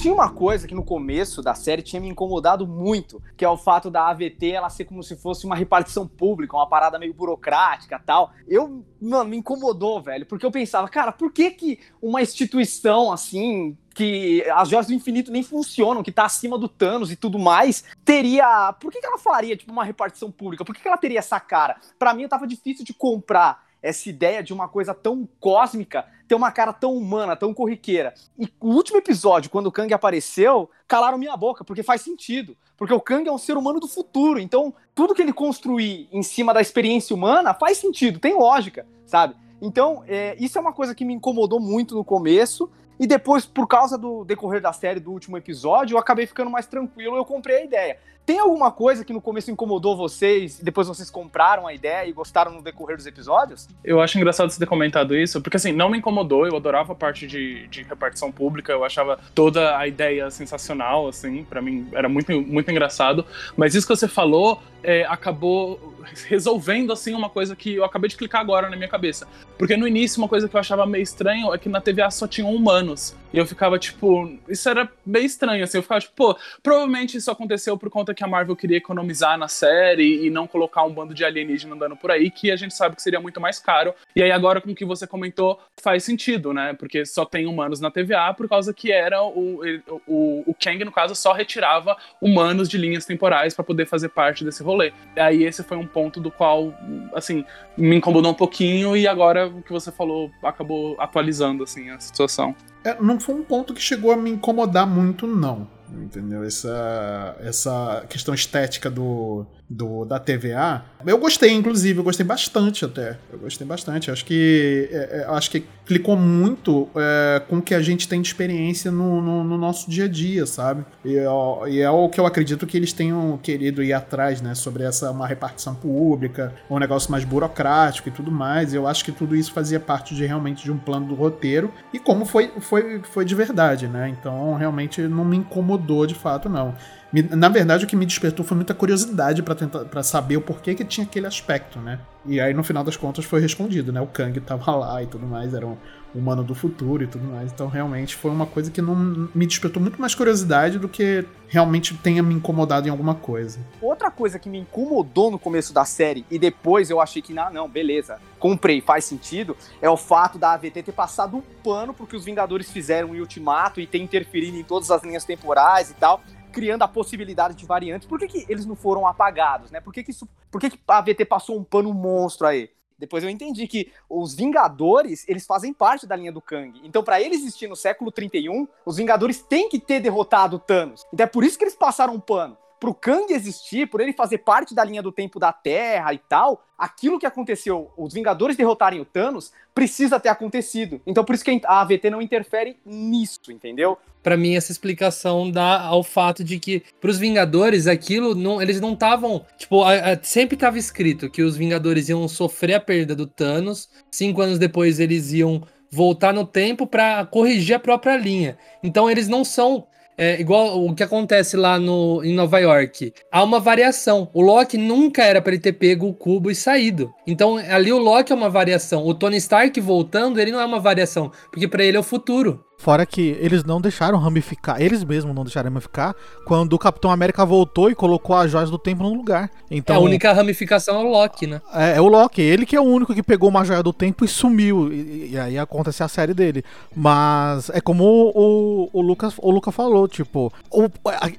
Tinha 0.00 0.14
uma 0.14 0.30
coisa 0.30 0.66
que 0.66 0.74
no 0.74 0.82
começo 0.82 1.42
da 1.42 1.54
série 1.54 1.82
tinha 1.82 2.00
me 2.00 2.08
incomodado 2.08 2.66
muito, 2.66 3.22
que 3.36 3.44
é 3.44 3.48
o 3.50 3.58
fato 3.58 3.90
da 3.90 4.08
AVT 4.08 4.52
ela 4.52 4.70
ser 4.70 4.86
como 4.86 5.02
se 5.02 5.14
fosse 5.14 5.44
uma 5.44 5.54
repartição 5.54 6.08
pública, 6.08 6.56
uma 6.56 6.66
parada 6.66 6.98
meio 6.98 7.12
burocrática 7.12 7.98
tal. 7.98 8.32
Eu, 8.48 8.82
mano, 8.98 9.28
me 9.28 9.36
incomodou, 9.36 10.00
velho, 10.00 10.24
porque 10.24 10.46
eu 10.46 10.50
pensava, 10.50 10.88
cara, 10.88 11.12
por 11.12 11.30
que 11.30 11.50
que 11.50 11.80
uma 12.00 12.22
instituição 12.22 13.12
assim, 13.12 13.76
que 13.94 14.42
as 14.54 14.70
joias 14.70 14.86
do 14.86 14.94
infinito 14.94 15.30
nem 15.30 15.42
funcionam, 15.42 16.02
que 16.02 16.10
tá 16.10 16.24
acima 16.24 16.56
do 16.56 16.66
Thanos 16.66 17.12
e 17.12 17.16
tudo 17.16 17.38
mais, 17.38 17.84
teria. 18.02 18.72
Por 18.80 18.90
que, 18.90 19.02
que 19.02 19.06
ela 19.06 19.18
faria, 19.18 19.54
tipo, 19.54 19.70
uma 19.70 19.84
repartição 19.84 20.32
pública? 20.32 20.64
Por 20.64 20.74
que, 20.74 20.80
que 20.80 20.88
ela 20.88 20.96
teria 20.96 21.18
essa 21.18 21.38
cara? 21.38 21.76
Pra 21.98 22.14
mim, 22.14 22.26
tava 22.26 22.46
difícil 22.46 22.86
de 22.86 22.94
comprar 22.94 23.68
essa 23.82 24.08
ideia 24.08 24.42
de 24.42 24.52
uma 24.52 24.68
coisa 24.68 24.94
tão 24.94 25.28
cósmica 25.38 26.06
ter 26.28 26.34
uma 26.34 26.52
cara 26.52 26.72
tão 26.72 26.96
humana, 26.96 27.34
tão 27.34 27.52
corriqueira. 27.52 28.14
E 28.38 28.48
o 28.60 28.68
último 28.68 28.98
episódio, 28.98 29.50
quando 29.50 29.66
o 29.66 29.72
Kang 29.72 29.92
apareceu, 29.92 30.70
calaram 30.86 31.18
minha 31.18 31.36
boca, 31.36 31.64
porque 31.64 31.82
faz 31.82 32.02
sentido. 32.02 32.56
Porque 32.76 32.94
o 32.94 33.00
Kang 33.00 33.28
é 33.28 33.32
um 33.32 33.38
ser 33.38 33.56
humano 33.56 33.80
do 33.80 33.88
futuro, 33.88 34.38
então 34.38 34.72
tudo 34.94 35.14
que 35.14 35.22
ele 35.22 35.32
construir 35.32 36.08
em 36.12 36.22
cima 36.22 36.54
da 36.54 36.60
experiência 36.60 37.14
humana 37.14 37.52
faz 37.52 37.78
sentido, 37.78 38.18
tem 38.18 38.34
lógica, 38.34 38.86
sabe? 39.04 39.34
Então, 39.60 40.02
é, 40.06 40.36
isso 40.38 40.56
é 40.56 40.60
uma 40.60 40.72
coisa 40.72 40.94
que 40.94 41.04
me 41.04 41.14
incomodou 41.14 41.60
muito 41.60 41.94
no 41.94 42.04
começo. 42.04 42.70
E 42.98 43.06
depois, 43.06 43.46
por 43.46 43.66
causa 43.66 43.96
do 43.96 44.24
decorrer 44.24 44.60
da 44.60 44.72
série 44.72 45.00
do 45.00 45.10
último 45.10 45.36
episódio, 45.36 45.94
eu 45.94 45.98
acabei 45.98 46.26
ficando 46.26 46.50
mais 46.50 46.66
tranquilo 46.66 47.16
eu 47.16 47.24
comprei 47.24 47.56
a 47.56 47.64
ideia. 47.64 47.98
Tem 48.24 48.38
alguma 48.38 48.70
coisa 48.70 49.04
que 49.04 49.12
no 49.12 49.20
começo 49.20 49.50
incomodou 49.50 49.96
vocês, 49.96 50.60
e 50.60 50.64
depois 50.64 50.86
vocês 50.86 51.10
compraram 51.10 51.66
a 51.66 51.74
ideia 51.74 52.08
e 52.08 52.12
gostaram 52.12 52.52
no 52.52 52.62
decorrer 52.62 52.96
dos 52.96 53.06
episódios? 53.06 53.68
Eu 53.84 54.00
acho 54.00 54.16
engraçado 54.16 54.50
você 54.50 54.58
ter 54.58 54.66
comentado 54.66 55.16
isso, 55.16 55.40
porque 55.40 55.56
assim, 55.56 55.72
não 55.72 55.88
me 55.88 55.98
incomodou, 55.98 56.46
eu 56.46 56.56
adorava 56.56 56.92
a 56.92 56.96
parte 56.96 57.26
de, 57.26 57.66
de 57.68 57.82
repartição 57.82 58.30
pública, 58.30 58.72
eu 58.72 58.84
achava 58.84 59.18
toda 59.34 59.76
a 59.76 59.86
ideia 59.88 60.30
sensacional, 60.30 61.08
assim, 61.08 61.44
para 61.44 61.60
mim 61.60 61.88
era 61.92 62.08
muito, 62.08 62.32
muito 62.40 62.70
engraçado, 62.70 63.24
mas 63.56 63.74
isso 63.74 63.86
que 63.86 63.96
você 63.96 64.06
falou 64.06 64.60
é, 64.82 65.04
acabou 65.04 65.94
resolvendo, 66.26 66.92
assim, 66.92 67.14
uma 67.14 67.28
coisa 67.28 67.54
que 67.54 67.74
eu 67.74 67.84
acabei 67.84 68.08
de 68.08 68.16
clicar 68.16 68.40
agora 68.40 68.68
na 68.68 68.76
minha 68.76 68.88
cabeça. 68.88 69.26
Porque 69.58 69.76
no 69.76 69.86
início, 69.86 70.18
uma 70.18 70.28
coisa 70.28 70.48
que 70.48 70.56
eu 70.56 70.60
achava 70.60 70.86
meio 70.86 71.02
estranho 71.02 71.52
é 71.52 71.58
que 71.58 71.68
na 71.68 71.80
TVA 71.80 72.10
só 72.10 72.26
tinham 72.26 72.54
humanos. 72.54 73.14
E 73.32 73.38
eu 73.38 73.46
ficava, 73.46 73.78
tipo, 73.78 74.38
isso 74.48 74.68
era 74.68 74.90
meio 75.04 75.26
estranho, 75.26 75.62
assim. 75.62 75.78
Eu 75.78 75.82
ficava, 75.82 76.00
tipo, 76.00 76.14
pô, 76.14 76.36
provavelmente 76.62 77.16
isso 77.16 77.30
aconteceu 77.30 77.76
por 77.76 77.90
conta 77.90 78.09
que 78.14 78.24
a 78.24 78.26
Marvel 78.26 78.56
queria 78.56 78.76
economizar 78.76 79.38
na 79.38 79.48
série 79.48 80.26
e 80.26 80.30
não 80.30 80.46
colocar 80.46 80.84
um 80.84 80.92
bando 80.92 81.14
de 81.14 81.24
alienígena 81.24 81.74
andando 81.74 81.96
por 81.96 82.10
aí, 82.10 82.30
que 82.30 82.50
a 82.50 82.56
gente 82.56 82.74
sabe 82.74 82.96
que 82.96 83.02
seria 83.02 83.20
muito 83.20 83.40
mais 83.40 83.58
caro. 83.58 83.94
E 84.14 84.22
aí, 84.22 84.30
agora, 84.30 84.60
com 84.60 84.70
o 84.70 84.74
que 84.74 84.84
você 84.84 85.06
comentou, 85.06 85.58
faz 85.80 86.04
sentido, 86.04 86.52
né? 86.52 86.74
Porque 86.74 87.04
só 87.04 87.24
tem 87.24 87.46
humanos 87.46 87.80
na 87.80 87.90
TVA 87.90 88.34
por 88.34 88.48
causa 88.48 88.72
que 88.72 88.92
era 88.92 89.22
o, 89.22 89.60
o, 90.06 90.44
o 90.46 90.54
Kang, 90.54 90.84
no 90.84 90.92
caso, 90.92 91.14
só 91.14 91.32
retirava 91.32 91.96
humanos 92.20 92.68
de 92.68 92.78
linhas 92.78 93.04
temporais 93.04 93.54
para 93.54 93.64
poder 93.64 93.86
fazer 93.86 94.08
parte 94.10 94.44
desse 94.44 94.62
rolê. 94.62 94.92
E 95.16 95.20
aí, 95.20 95.44
esse 95.44 95.62
foi 95.62 95.76
um 95.76 95.86
ponto 95.86 96.20
do 96.20 96.30
qual, 96.30 96.74
assim, 97.14 97.44
me 97.76 97.96
incomodou 97.96 98.32
um 98.32 98.34
pouquinho 98.34 98.96
e 98.96 99.06
agora 99.06 99.48
o 99.48 99.62
que 99.62 99.72
você 99.72 99.90
falou 99.90 100.30
acabou 100.42 100.96
atualizando, 100.98 101.64
assim, 101.64 101.90
a 101.90 101.98
situação. 101.98 102.54
É, 102.84 103.00
não 103.00 103.20
foi 103.20 103.34
um 103.34 103.42
ponto 103.42 103.74
que 103.74 103.80
chegou 103.80 104.12
a 104.12 104.16
me 104.16 104.30
incomodar 104.30 104.86
muito, 104.86 105.26
não. 105.26 105.68
Entendeu? 105.94 106.44
Essa, 106.44 107.36
essa 107.40 108.04
questão 108.08 108.34
estética 108.34 108.90
do, 108.90 109.46
do, 109.70 110.04
da 110.04 110.18
TVA. 110.18 110.84
Eu 111.06 111.18
gostei, 111.18 111.52
inclusive, 111.52 112.00
eu 112.00 112.04
gostei 112.04 112.26
bastante 112.26 112.84
até. 112.84 113.16
Eu 113.32 113.38
gostei 113.38 113.66
bastante. 113.66 114.10
Acho 114.10 114.24
que 114.24 114.88
é, 114.90 115.20
é, 115.20 115.26
acho 115.28 115.50
que 115.50 115.64
clicou 115.86 116.16
muito 116.16 116.88
é, 116.94 117.42
com 117.48 117.58
o 117.58 117.62
que 117.62 117.74
a 117.74 117.80
gente 117.80 118.08
tem 118.08 118.20
de 118.20 118.28
experiência 118.28 118.90
no, 118.90 119.20
no, 119.20 119.44
no 119.44 119.56
nosso 119.56 119.88
dia 119.88 120.04
a 120.04 120.08
dia, 120.08 120.44
sabe? 120.46 120.84
E, 121.04 121.18
ó, 121.24 121.66
e, 121.66 121.80
é 121.80 121.90
o 121.90 122.08
que 122.08 122.20
eu 122.20 122.26
acredito 122.26 122.66
que 122.66 122.76
eles 122.76 122.92
tenham 122.92 123.38
querido 123.38 123.82
ir 123.82 123.92
atrás, 123.92 124.40
né? 124.40 124.54
Sobre 124.54 124.82
essa 124.82 125.10
uma 125.10 125.26
repartição 125.26 125.74
pública, 125.74 126.52
um 126.68 126.78
negócio 126.78 127.10
mais 127.10 127.24
burocrático 127.24 128.08
e 128.08 128.12
tudo 128.12 128.30
mais. 128.30 128.74
Eu 128.74 128.86
acho 128.86 129.04
que 129.04 129.12
tudo 129.12 129.36
isso 129.36 129.52
fazia 129.52 129.78
parte 129.78 130.14
de 130.14 130.26
realmente 130.26 130.64
de 130.64 130.72
um 130.72 130.78
plano 130.78 131.06
do 131.06 131.14
roteiro. 131.14 131.72
E 131.92 131.98
como 131.98 132.24
foi, 132.24 132.52
foi, 132.60 133.00
foi 133.02 133.24
de 133.24 133.34
verdade, 133.34 133.86
né? 133.86 134.08
Então 134.08 134.54
realmente 134.54 135.00
não 135.02 135.24
me 135.24 135.36
incomodou 135.36 135.79
de 136.06 136.14
fato, 136.14 136.48
não. 136.48 136.74
Me, 137.12 137.22
na 137.22 137.48
verdade, 137.48 137.84
o 137.84 137.88
que 137.88 137.96
me 137.96 138.06
despertou 138.06 138.44
foi 138.44 138.56
muita 138.56 138.72
curiosidade 138.72 139.42
para 139.42 139.54
tentar 139.54 139.84
para 139.84 140.02
saber 140.02 140.36
o 140.36 140.40
porquê 140.40 140.74
que 140.74 140.84
tinha 140.84 141.04
aquele 141.04 141.26
aspecto, 141.26 141.78
né? 141.78 141.98
E 142.24 142.38
aí, 142.38 142.52
no 142.52 142.62
final 142.62 142.84
das 142.84 142.96
contas, 142.96 143.24
foi 143.24 143.40
respondido, 143.40 143.92
né? 143.92 144.00
O 144.00 144.06
Kang 144.06 144.38
tava 144.40 144.76
lá 144.76 145.02
e 145.02 145.06
tudo 145.06 145.26
mais, 145.26 145.54
era 145.54 145.66
um 145.66 145.76
humano 146.14 146.44
do 146.44 146.54
futuro 146.54 147.02
e 147.02 147.06
tudo 147.06 147.24
mais. 147.24 147.50
Então, 147.52 147.66
realmente, 147.66 148.14
foi 148.14 148.30
uma 148.30 148.46
coisa 148.46 148.70
que 148.70 148.82
não 148.82 148.94
me 149.34 149.46
despertou 149.46 149.80
muito 149.80 150.00
mais 150.00 150.14
curiosidade 150.14 150.78
do 150.78 150.88
que 150.88 151.24
realmente 151.48 151.96
tenha 151.96 152.22
me 152.22 152.34
incomodado 152.34 152.86
em 152.86 152.90
alguma 152.90 153.14
coisa. 153.14 153.58
Outra 153.80 154.10
coisa 154.10 154.38
que 154.38 154.48
me 154.48 154.58
incomodou 154.58 155.30
no 155.30 155.38
começo 155.38 155.72
da 155.72 155.84
série 155.84 156.24
e 156.30 156.38
depois 156.38 156.90
eu 156.90 157.00
achei 157.00 157.22
que, 157.22 157.32
não, 157.32 157.52
não, 157.52 157.68
beleza, 157.68 158.18
comprei, 158.38 158.80
faz 158.80 159.04
sentido, 159.04 159.56
é 159.80 159.88
o 159.88 159.96
fato 159.96 160.38
da 160.38 160.52
AVT 160.52 160.82
ter 160.82 160.92
passado 160.92 161.36
um 161.36 161.42
pano 161.62 161.94
porque 161.94 162.16
os 162.16 162.24
Vingadores 162.24 162.70
fizeram 162.70 163.14
em 163.14 163.20
Ultimato 163.20 163.80
e 163.80 163.86
ter 163.86 163.98
interferido 163.98 164.56
em 164.56 164.64
todas 164.64 164.90
as 164.90 165.02
linhas 165.02 165.24
temporais 165.24 165.90
e 165.90 165.94
tal 165.94 166.22
criando 166.50 166.82
a 166.82 166.88
possibilidade 166.88 167.54
de 167.54 167.64
variantes. 167.64 168.06
Por 168.06 168.18
que, 168.18 168.28
que 168.28 168.46
eles 168.48 168.66
não 168.66 168.76
foram 168.76 169.06
apagados, 169.06 169.70
né? 169.70 169.80
Por 169.80 169.92
que, 169.92 170.02
que, 170.02 170.10
isso, 170.10 170.28
por 170.50 170.60
que, 170.60 170.70
que 170.70 170.78
a 170.86 170.98
AVT 170.98 171.24
passou 171.24 171.58
um 171.58 171.64
pano 171.64 171.92
monstro 171.94 172.46
aí? 172.46 172.70
Depois 173.00 173.24
eu 173.24 173.30
entendi 173.30 173.66
que 173.66 173.90
os 174.10 174.34
Vingadores, 174.34 175.26
eles 175.26 175.46
fazem 175.46 175.72
parte 175.72 176.06
da 176.06 176.14
linha 176.14 176.30
do 176.30 176.40
Kang. 176.40 176.78
Então, 176.84 177.02
para 177.02 177.18
ele 177.18 177.34
existir 177.34 177.66
no 177.66 177.74
século 177.74 178.12
31, 178.12 178.68
os 178.84 178.98
Vingadores 178.98 179.40
têm 179.40 179.70
que 179.70 179.78
ter 179.78 180.00
derrotado 180.00 180.56
o 180.56 180.58
Thanos. 180.58 181.06
Então 181.12 181.24
é 181.24 181.26
por 181.26 181.42
isso 181.42 181.56
que 181.56 181.64
eles 181.64 181.74
passaram 181.74 182.14
um 182.14 182.20
pano. 182.20 182.58
Pro 182.80 182.94
Kang 182.94 183.30
existir, 183.30 183.86
por 183.88 184.00
ele 184.00 184.14
fazer 184.14 184.38
parte 184.38 184.74
da 184.74 184.82
linha 184.82 185.02
do 185.02 185.12
tempo 185.12 185.38
da 185.38 185.52
Terra 185.52 186.14
e 186.14 186.18
tal, 186.18 186.64
aquilo 186.78 187.18
que 187.18 187.26
aconteceu, 187.26 187.90
os 187.94 188.14
Vingadores 188.14 188.56
derrotarem 188.56 188.98
o 188.98 189.04
Thanos, 189.04 189.52
precisa 189.74 190.18
ter 190.18 190.30
acontecido. 190.30 190.98
Então 191.06 191.22
por 191.22 191.34
isso 191.34 191.44
que 191.44 191.60
a 191.66 191.82
AVT 191.82 192.08
não 192.08 192.22
interfere 192.22 192.78
nisso, 192.84 193.52
entendeu? 193.52 193.98
Para 194.22 194.34
mim 194.34 194.56
essa 194.56 194.72
explicação 194.72 195.50
dá 195.50 195.82
ao 195.82 196.02
fato 196.02 196.42
de 196.42 196.58
que 196.58 196.82
pros 196.98 197.18
Vingadores 197.18 197.86
aquilo 197.86 198.34
não, 198.34 198.62
eles 198.62 198.80
não 198.80 198.94
estavam, 198.94 199.44
tipo, 199.58 199.82
a, 199.82 200.12
a, 200.12 200.22
sempre 200.22 200.54
estava 200.54 200.78
escrito 200.78 201.28
que 201.28 201.42
os 201.42 201.58
Vingadores 201.58 202.08
iam 202.08 202.26
sofrer 202.26 202.74
a 202.74 202.80
perda 202.80 203.14
do 203.14 203.26
Thanos, 203.26 203.90
cinco 204.10 204.40
anos 204.40 204.58
depois 204.58 204.98
eles 204.98 205.32
iam 205.32 205.62
voltar 205.90 206.32
no 206.32 206.46
tempo 206.46 206.86
para 206.86 207.26
corrigir 207.26 207.74
a 207.74 207.80
própria 207.80 208.16
linha. 208.16 208.56
Então 208.82 209.10
eles 209.10 209.28
não 209.28 209.44
são 209.44 209.86
é, 210.20 210.38
igual 210.38 210.84
o 210.84 210.94
que 210.94 211.02
acontece 211.02 211.56
lá 211.56 211.78
no, 211.78 212.22
em 212.22 212.34
Nova 212.34 212.58
York. 212.58 213.10
Há 213.32 213.42
uma 213.42 213.58
variação. 213.58 214.28
O 214.34 214.42
Loki 214.42 214.76
nunca 214.76 215.24
era 215.24 215.40
para 215.40 215.54
ele 215.54 215.62
ter 215.62 215.72
pego 215.72 216.06
o 216.06 216.12
cubo 216.12 216.50
e 216.50 216.54
saído. 216.54 217.10
Então 217.26 217.56
ali 217.56 217.90
o 217.90 217.96
Loki 217.96 218.30
é 218.30 218.34
uma 218.34 218.50
variação. 218.50 219.06
O 219.06 219.14
Tony 219.14 219.38
Stark 219.38 219.80
voltando, 219.80 220.38
ele 220.38 220.52
não 220.52 220.60
é 220.60 220.64
uma 220.66 220.78
variação, 220.78 221.32
porque 221.50 221.66
para 221.66 221.82
ele 221.82 221.96
é 221.96 222.00
o 222.00 222.02
futuro. 222.02 222.62
Fora 222.80 223.04
que 223.04 223.36
eles 223.40 223.62
não 223.62 223.78
deixaram 223.78 224.18
ramificar, 224.18 224.80
eles 224.80 225.04
mesmos 225.04 225.34
não 225.34 225.44
deixaram 225.44 225.68
ramificar, 225.68 226.14
quando 226.46 226.72
o 226.72 226.78
Capitão 226.78 227.10
América 227.10 227.44
voltou 227.44 227.90
e 227.90 227.94
colocou 227.94 228.34
as 228.34 228.50
joias 228.50 228.70
do 228.70 228.78
tempo 228.78 229.02
no 229.02 229.12
lugar. 229.12 229.50
Então, 229.70 229.96
É, 229.96 229.98
a 229.98 230.00
única 230.02 230.32
ramificação 230.32 230.96
é 231.02 231.04
o 231.04 231.08
Loki, 231.10 231.46
né? 231.46 231.60
É, 231.74 231.96
é 231.96 232.00
o 232.00 232.08
Loki, 232.08 232.40
ele 232.40 232.64
que 232.64 232.74
é 232.74 232.80
o 232.80 232.84
único 232.84 233.14
que 233.14 233.22
pegou 233.22 233.50
uma 233.50 233.64
joia 233.66 233.82
do 233.82 233.92
tempo 233.92 234.24
e 234.24 234.28
sumiu. 234.28 234.90
E, 234.90 235.32
e 235.32 235.38
aí 235.38 235.58
acontece 235.58 236.02
a 236.02 236.08
série 236.08 236.32
dele. 236.32 236.64
Mas 236.96 237.68
é 237.70 237.80
como 237.82 238.04
o, 238.04 238.30
o, 238.34 238.90
o 238.94 239.02
Lucas, 239.02 239.34
o 239.38 239.50
Lucas 239.50 239.74
falou, 239.74 240.08
tipo, 240.08 240.50
o- 240.70 240.88